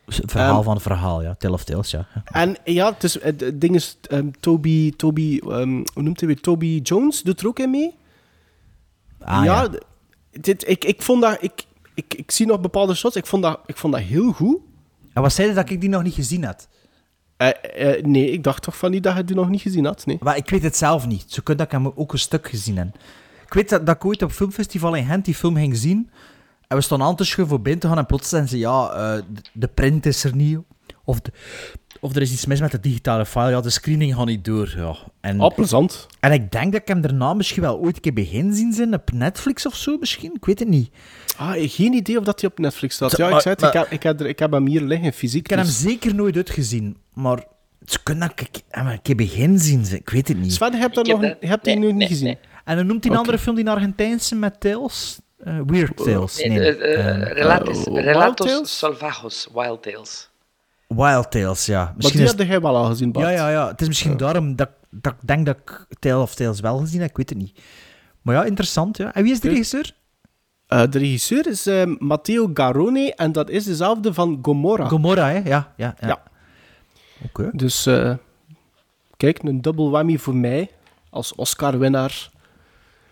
Het 0.05 0.31
verhaal 0.31 0.55
Ehm, 0.55 0.63
van 0.63 0.73
het 0.73 0.81
verhaal, 0.81 1.21
ja. 1.21 1.35
Tale 1.35 1.53
of 1.53 1.63
Tales, 1.63 1.91
ja. 1.91 2.07
En 2.23 2.57
ja, 2.63 2.93
het, 2.93 3.03
is, 3.03 3.21
het, 3.21 3.41
het 3.41 3.61
ding 3.61 3.75
is, 3.75 3.97
ehm, 4.01 4.27
Toby, 4.39 4.93
Toby 4.95 5.39
ehm, 5.43 5.83
hoe 5.93 6.03
noemt 6.03 6.19
hij 6.19 6.29
weer? 6.29 6.41
Toby 6.41 6.79
Jones 6.83 7.21
doet 7.21 7.39
er 7.39 7.47
ook 7.47 7.59
in 7.59 7.69
mee. 7.69 7.93
Ah, 9.19 9.43
ja. 9.43 9.69
dit, 10.31 10.69
ik, 10.69 10.85
ik 10.85 11.01
vond 11.01 11.21
dat, 11.21 11.37
ik, 11.41 11.65
ik, 11.93 12.13
ik 12.13 12.31
zie 12.31 12.45
nog 12.45 12.61
bepaalde 12.61 12.95
shots, 12.95 13.15
ik 13.15 13.25
vond 13.25 13.43
dat, 13.43 13.59
ik 13.65 13.77
vond 13.77 13.93
dat 13.93 14.01
heel 14.01 14.31
goed. 14.31 14.57
En 15.13 15.21
wat 15.21 15.33
zei 15.33 15.47
je 15.47 15.53
dat 15.53 15.69
ik 15.69 15.81
die 15.81 15.89
nog 15.89 16.03
niet 16.03 16.13
gezien 16.13 16.43
had? 16.43 16.67
Eh, 17.37 17.49
eh, 17.95 18.03
nee, 18.05 18.31
ik 18.31 18.43
dacht 18.43 18.63
toch 18.63 18.77
van 18.77 18.91
niet 18.91 19.03
dat 19.03 19.15
je 19.15 19.23
die 19.23 19.35
nog 19.35 19.49
niet 19.49 19.61
gezien 19.61 19.85
had, 19.85 20.05
nee. 20.05 20.17
Maar 20.21 20.37
ik 20.37 20.49
weet 20.49 20.63
het 20.63 20.77
zelf 20.77 21.07
niet. 21.07 21.25
Zo 21.27 21.41
kun 21.43 21.57
dat 21.57 21.65
ik 21.65 21.71
hem 21.71 21.91
ook 21.95 22.13
een 22.13 22.19
stuk 22.19 22.49
gezien 22.49 22.77
heb. 22.77 22.87
Ik 23.45 23.53
weet 23.53 23.69
dat, 23.69 23.85
dat 23.85 23.95
ik 23.95 24.05
ooit 24.05 24.21
op 24.21 24.31
filmfestival 24.31 24.95
in 24.95 25.05
Gent 25.05 25.25
die 25.25 25.35
film 25.35 25.55
ging 25.55 25.77
zien. 25.77 26.09
En 26.75 26.81
we 26.81 26.87
stonden 26.87 27.07
aan 27.07 27.15
te 27.15 27.23
schuiven 27.23 27.55
voor 27.55 27.61
binnen 27.63 27.81
te 27.81 27.87
gaan 27.87 27.97
en 27.97 28.05
plots 28.05 28.29
zeiden 28.29 28.49
ze, 28.51 28.57
ja, 28.57 28.89
eh, 28.91 29.21
de, 29.53 29.67
print 29.67 30.05
is 30.05 30.23
er 30.23 30.35
niet. 30.35 30.59
Of, 31.03 31.19
de- 31.21 31.31
of 31.99 32.15
er 32.15 32.21
is 32.21 32.31
iets 32.31 32.45
mis 32.45 32.59
met 32.59 32.71
de 32.71 32.79
digitale 32.79 33.25
file. 33.25 33.49
Ja, 33.49 33.61
de 33.61 33.69
screening 33.69 34.15
gaat 34.15 34.25
niet 34.25 34.45
door. 34.45 34.73
Ja. 34.77 34.95
En, 35.21 35.41
Oh, 35.41 35.55
plezant. 35.55 36.07
en 36.19 36.31
ik 36.31 36.51
denk 36.51 36.71
dat 36.71 36.81
ik 36.81 36.87
hem 36.87 37.01
daarna 37.01 37.33
misschien 37.33 37.61
wel 37.61 37.79
ooit 37.79 37.95
een 37.95 38.01
keer 38.01 38.13
begin 38.13 38.53
zien 38.53 38.73
zijn 38.73 38.93
op 38.93 39.11
Netflix 39.11 39.65
of 39.65 39.75
zo 39.75 39.97
misschien. 39.97 40.33
Ik 40.35 40.45
weet 40.45 40.59
het 40.59 40.67
niet. 40.67 40.89
Ah, 41.37 41.51
geen 41.57 41.93
idee 41.93 42.17
of 42.17 42.23
dat 42.23 42.41
hij 42.41 42.49
op 42.49 42.59
Netflix 42.59 42.95
staat. 42.95 43.17
Ja, 43.17 43.25
ik 43.25 43.31
maar- 43.31 43.41
zei 43.41 43.53
het, 43.53 43.63
maar- 43.63 43.73
ik, 43.73 43.79
heb, 43.79 43.91
ik, 43.91 44.03
heb 44.03 44.19
er, 44.19 44.25
ik 44.25 44.39
heb 44.39 44.51
hem 44.51 44.67
hier 44.67 44.81
liggen, 44.81 45.13
fysiek. 45.13 45.39
Ik 45.43 45.49
heb 45.49 45.57
hem 45.59 45.67
dus- 45.67 45.79
zeker 45.81 46.15
nooit 46.15 46.35
uitgezien. 46.35 46.97
Maar 47.13 47.43
ze 47.85 48.03
kunnen 48.03 48.27
dat 48.35 48.39
ik 48.47 48.61
hem 48.69 48.87
een 48.87 49.01
keer 49.01 49.15
begin 49.15 49.59
zien. 49.59 49.85
ze- 49.85 49.95
Ik 49.97 50.09
weet 50.09 50.27
het 50.27 50.37
niet. 50.39 50.53
Sven, 50.53 50.71
je 50.71 50.77
hebt, 50.77 50.95
heb 50.95 51.05
nog, 51.05 51.21
dat- 51.21 51.35
hebt 51.39 51.63
die 51.63 51.73
nee, 51.75 51.83
nu 51.83 51.87
niet 51.89 51.97
nee, 51.97 52.07
gezien. 52.07 52.25
nee. 52.25 52.37
En 52.65 52.75
dan 52.75 52.85
noemt 52.85 53.03
hij 53.03 53.13
een 53.13 53.19
andere 53.19 53.37
film, 53.39 53.55
die 53.55 53.69
Argentijnse 53.69 54.35
met 54.35 54.59
Tales. 54.59 55.19
Eh, 55.45 55.59
Weird 55.65 55.97
Tales. 55.97 56.37
Nee, 56.37 56.49
Nee, 56.49 56.75
eh, 56.75 56.99
eh, 56.99 57.21
eh, 57.21 57.31
relatis, 57.33 57.77
eh, 57.77 57.93
Wild 57.93 58.05
relatos 58.05 58.47
Tales? 58.47 58.77
Salvajos, 58.77 59.47
Wild 59.53 59.83
Tales. 59.83 60.29
Wild 60.87 61.31
Tales, 61.31 61.65
ja. 61.65 61.83
Maar 61.83 61.93
Misschien 61.95 62.19
die 62.19 62.29
is... 62.29 62.35
had 62.37 62.47
jij 62.47 62.61
wel 62.61 62.75
al 62.75 62.85
gezien, 62.85 63.11
Bart. 63.11 63.25
Ja, 63.25 63.31
ja, 63.31 63.49
ja. 63.49 63.67
Het 63.67 63.81
is 63.81 63.87
misschien 63.87 64.17
daarom 64.17 64.55
dat, 64.55 64.69
dat 64.89 65.13
ik 65.13 65.27
denk 65.27 65.45
dat 65.45 65.57
ik 65.57 65.85
Tale 65.99 66.21
of 66.21 66.35
Tales 66.35 66.59
wel 66.59 66.77
gezien 66.77 67.01
heb. 67.01 67.09
Ik 67.09 67.17
weet 67.17 67.29
het 67.29 67.37
niet. 67.37 67.59
Maar 68.21 68.35
ja, 68.35 68.43
interessant, 68.43 68.97
ja. 68.97 69.13
En 69.13 69.23
wie 69.23 69.31
is 69.31 69.39
de 69.39 69.49
regisseur? 69.49 69.95
Eh, 70.67 70.83
de 70.89 70.99
regisseur 70.99 71.47
is 71.47 71.67
eh, 71.67 71.83
Matteo 71.99 72.49
Garrone 72.53 73.13
en 73.15 73.31
dat 73.31 73.49
is 73.49 73.63
dezelfde 73.63 74.13
van 74.13 74.39
Gomorra. 74.41 74.87
Gomorra, 74.87 75.27
hè? 75.29 75.37
Ja, 75.37 75.73
ja. 75.75 75.95
ja. 75.99 76.07
Ja. 76.07 76.23
Oké. 77.23 77.49
Dus 77.53 77.85
eh, 77.85 78.13
kijk, 79.17 79.43
een 79.43 79.61
double 79.61 79.89
whammy 79.89 80.17
voor 80.17 80.35
mij 80.35 80.69
als 81.09 81.35
Oscar-winnaar 81.35 82.29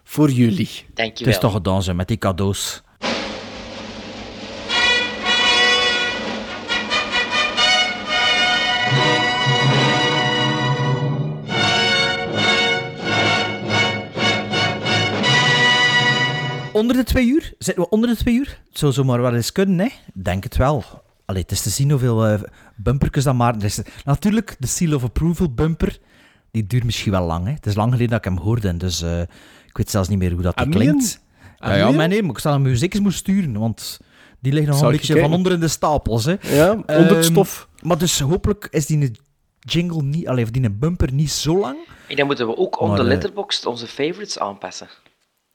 voor 0.04 0.32
jullie. 0.32 0.70
Het 0.88 0.96
Dankjewel. 0.96 1.34
is 1.34 1.40
toch 1.40 1.54
gedaan, 1.54 1.84
zo, 1.84 1.94
met 1.94 2.08
die 2.08 2.18
cadeaus. 2.18 2.82
Onder 16.74 16.96
de 16.96 17.04
twee 17.04 17.28
uur? 17.28 17.54
Zitten 17.58 17.84
we 17.84 17.90
onder 17.90 18.10
de 18.10 18.16
twee 18.16 18.36
uur? 18.36 18.60
Het 18.70 18.78
zou 18.78 18.92
zomaar 18.92 19.22
wel 19.22 19.36
eens 19.36 19.52
kunnen, 19.52 19.80
hè? 19.80 19.88
Denk 20.14 20.44
het 20.44 20.58
wel. 20.58 20.84
Allee, 21.26 21.42
het 21.42 21.52
is 21.52 21.62
te 21.62 21.70
zien 21.70 21.90
hoeveel 21.90 22.26
eh 22.26 22.42
bumpertjes 22.76 23.24
dat 23.24 23.36
maar... 23.36 23.56
Er 23.56 23.64
is, 23.64 23.82
natuurlijk, 24.06 24.56
de 24.60 24.68
Seal 24.68 24.96
of 24.96 25.04
Approval 25.04 25.54
bumper, 25.54 26.00
die 26.52 26.68
duurt 26.68 26.84
misschien 26.84 27.12
wel 27.12 27.26
lang, 27.26 27.46
hè? 27.46 27.52
Het 27.52 27.66
is 27.66 27.76
lang 27.76 27.92
geleden 27.92 28.10
dat 28.10 28.26
ik 28.26 28.32
hem 28.34 28.38
hoorde, 28.44 28.78
dus 28.78 29.02
eh, 29.02 29.22
ik 29.74 29.80
weet 29.80 29.90
zelfs 29.90 30.10
niet 30.10 30.18
meer 30.20 30.32
hoe 30.32 30.42
dat 30.42 30.58
die 30.58 30.70
klinkt. 30.70 31.22
Ja, 31.58 31.76
ja, 31.76 31.92
maar 31.92 32.08
nee, 32.08 32.22
maar 32.22 32.32
ik 32.32 32.40
zal 32.40 32.52
hem 32.54 32.76
zeker 32.76 32.96
eens 32.96 33.04
moeten 33.04 33.20
sturen, 33.20 33.60
want 33.60 34.00
die 34.40 34.54
liggen 34.54 34.72
nog 34.72 34.82
een 34.82 34.92
beetje 34.92 35.14
kijken? 35.14 35.30
van 35.30 35.38
onder 35.38 35.52
in 35.52 35.60
de 35.60 35.68
stapels, 35.68 36.26
hè? 36.26 36.36
Ja, 36.42 36.72
onder 36.72 36.86
het 36.96 37.12
Ehm, 37.12 37.22
stof. 37.22 37.68
Maar 37.82 37.98
dus 37.98 38.20
hopelijk 38.20 38.68
is 38.72 38.86
die 38.86 39.12
jingle 39.60 40.02
niet, 40.04 40.28
allee, 40.28 40.44
of 40.44 40.52
die 40.52 40.70
bumper 40.70 41.14
niet 41.14 41.32
zo 41.32 41.60
lang. 41.60 41.78
En 42.08 42.16
dan 42.16 42.26
moeten 42.26 42.48
we 42.48 42.58
ook 42.58 42.80
op 42.80 42.88
Maar, 42.88 42.96
de 42.98 43.02
eh, 43.04 43.08
letterboxd 43.08 43.66
onze 43.66 43.88
favorites 43.88 44.40
aanpassen. 44.40 44.88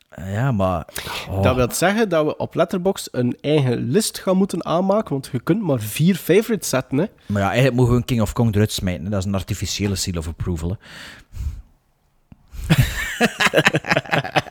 Eh, 0.09 0.33
ja, 0.33 0.53
maar... 0.53 0.87
oh. 1.31 1.43
Dat 1.43 1.57
wil 1.57 1.73
zeggen 1.73 2.09
dat 2.09 2.25
we 2.25 2.37
op 2.37 2.55
Letterboxd 2.55 3.09
een 3.13 3.37
eigen 3.41 3.91
list 3.91 4.19
gaan 4.19 4.37
moeten 4.37 4.65
aanmaken, 4.65 5.11
want 5.11 5.29
je 5.33 5.41
kunt 5.41 5.63
maar 5.63 5.81
vier 5.81 6.15
favorites 6.15 6.69
zetten. 6.69 6.99
Hè. 6.99 7.05
Maar 7.27 7.43
ja, 7.43 7.47
eigenlijk 7.49 7.77
mogen 7.77 7.93
we 7.93 7.99
een 7.99 8.05
King 8.05 8.21
of 8.21 8.33
Kong 8.33 8.55
eruit 8.55 8.73
smijten. 8.73 9.05
hè. 9.05 9.11
Dat 9.11 9.19
is 9.19 9.25
een 9.25 9.35
artificiële 9.35 9.95
seal 9.95 10.19
of 10.19 10.29
approval. 10.29 10.69
Hè. 10.71 10.77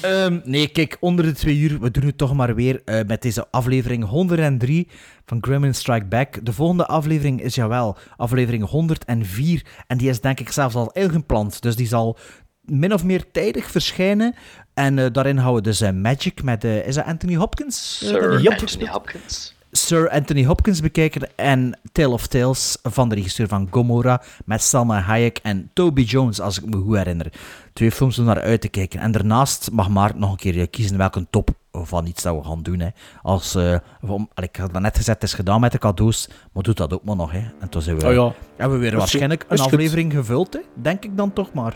Ehm, 0.00 0.38
nee, 0.44 0.68
kijk, 0.68 0.96
onder 1.00 1.24
de 1.24 1.32
twee 1.32 1.56
uur, 1.56 1.80
we 1.80 1.90
doen 1.90 2.04
het 2.04 2.18
toch 2.18 2.34
maar 2.34 2.54
weer 2.54 2.82
eh, 2.84 3.06
met 3.06 3.22
deze 3.22 3.46
aflevering 3.50 4.04
103 4.04 4.88
van 5.24 5.38
Gremlin 5.40 5.74
Strike 5.74 6.06
Back. 6.06 6.44
De 6.44 6.52
volgende 6.52 6.86
aflevering 6.86 7.42
is 7.42 7.54
jawel 7.54 7.96
aflevering 8.16 8.64
104 8.64 9.66
en 9.86 9.98
die 9.98 10.08
is 10.08 10.20
denk 10.20 10.40
ik 10.40 10.50
zelfs 10.50 10.74
al 10.74 10.90
ingepland, 10.92 11.62
dus 11.62 11.76
die 11.76 11.86
zal 11.86 12.18
min 12.60 12.92
of 12.92 13.04
meer 13.04 13.30
tijdig 13.30 13.70
verschijnen. 13.70 14.34
En 14.74 14.98
eh, 14.98 15.06
daarin 15.12 15.36
houden 15.36 15.62
we 15.62 15.68
dus 15.68 15.80
eh, 15.80 15.92
Magic 15.92 16.42
met, 16.42 16.64
is 16.64 16.94
dat 16.94 17.04
Anthony 17.04 17.34
Hopkins? 17.34 17.98
Sir 17.98 18.50
Anthony 18.50 18.86
Hopkins. 18.86 19.55
Sir 19.76 20.10
Anthony 20.10 20.44
Hopkins 20.44 20.80
bekijken 20.80 21.28
en 21.36 21.78
Tale 21.92 22.08
of 22.08 22.26
Tales 22.26 22.78
van 22.82 23.08
de 23.08 23.14
regisseur 23.14 23.48
van 23.48 23.68
Gomorrah 23.70 24.18
met 24.44 24.62
Salma 24.62 25.00
Hayek 25.00 25.38
en 25.42 25.70
Toby 25.74 26.02
Jones, 26.02 26.40
als 26.40 26.58
ik 26.58 26.66
me 26.66 26.76
goed 26.76 26.96
herinner. 26.96 27.32
Twee 27.72 27.92
films 27.92 28.18
om 28.18 28.24
naar 28.24 28.40
uit 28.40 28.60
te 28.60 28.68
kijken. 28.68 29.00
En 29.00 29.12
daarnaast 29.12 29.70
mag 29.72 29.88
Maarten 29.88 30.20
nog 30.20 30.30
een 30.30 30.36
keer 30.36 30.60
eh, 30.60 30.66
kiezen 30.70 30.96
welke 30.96 31.26
top 31.30 31.50
van 31.72 32.06
iets 32.06 32.22
dat 32.22 32.36
we 32.36 32.44
gaan 32.44 32.62
doen. 32.62 32.80
Hè. 32.80 32.88
Als, 33.22 33.54
eh, 33.54 33.62
allee, 34.00 34.26
ik 34.34 34.56
had 34.56 34.72
het 34.72 34.82
net 34.82 34.96
gezegd, 34.96 35.20
het 35.20 35.28
is 35.30 35.34
gedaan 35.36 35.60
met 35.60 35.72
de 35.72 35.78
cadeaus, 35.78 36.28
maar 36.52 36.62
doet 36.62 36.76
dat 36.76 36.92
ook 36.92 37.04
maar 37.04 37.16
nog. 37.16 37.32
Hè. 37.32 37.44
En 37.60 37.68
toen 37.68 37.82
zijn 37.82 37.98
we, 37.98 38.06
Oh 38.06 38.12
ja. 38.12 38.32
hebben 38.56 38.78
we 38.78 38.88
weer 38.88 38.96
waarschijnlijk 38.98 39.44
een 39.48 39.58
aflevering 39.58 40.12
gevuld, 40.12 40.52
hè. 40.52 40.60
denk 40.74 41.04
ik 41.04 41.16
dan 41.16 41.32
toch 41.32 41.52
maar. 41.52 41.74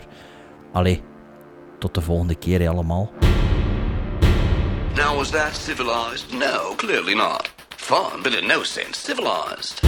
Allee, 0.73 1.01
tot 1.79 1.93
de 1.93 2.01
volgende 2.01 2.35
keer 2.35 2.59
hè, 2.59 2.69
allemaal. 2.69 3.11
Now, 4.95 5.15
was 5.17 5.29
that 5.29 5.55
civilized? 5.55 6.31
No, 6.31 6.73
clearly 6.75 7.13
not. 7.13 7.60
Fun, 7.81 8.21
but 8.21 8.33
in 8.33 8.47
no 8.47 8.63
sense 8.63 8.99
civilized. 8.99 9.79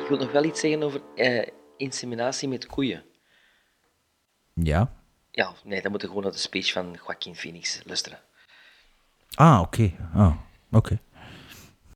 Ik 0.00 0.08
wil 0.08 0.18
nog 0.18 0.32
wel 0.32 0.44
iets 0.44 0.60
zeggen 0.60 0.82
over 0.82 1.00
eh, 1.14 1.46
inseminatie 1.76 2.48
met 2.48 2.66
koeien. 2.66 3.04
Ja. 4.54 4.92
Ja, 5.30 5.52
nee, 5.64 5.82
dan 5.82 5.90
moeten 5.90 6.08
we 6.08 6.14
gewoon 6.14 6.22
naar 6.22 6.32
de 6.32 6.38
speech 6.38 6.72
van 6.72 6.98
Joaquin 7.06 7.34
Phoenix 7.34 7.80
luisteren. 7.84 8.27
Ah, 9.38 9.60
oké. 9.62 9.94
Ah, 10.14 10.34
oké. 10.74 10.98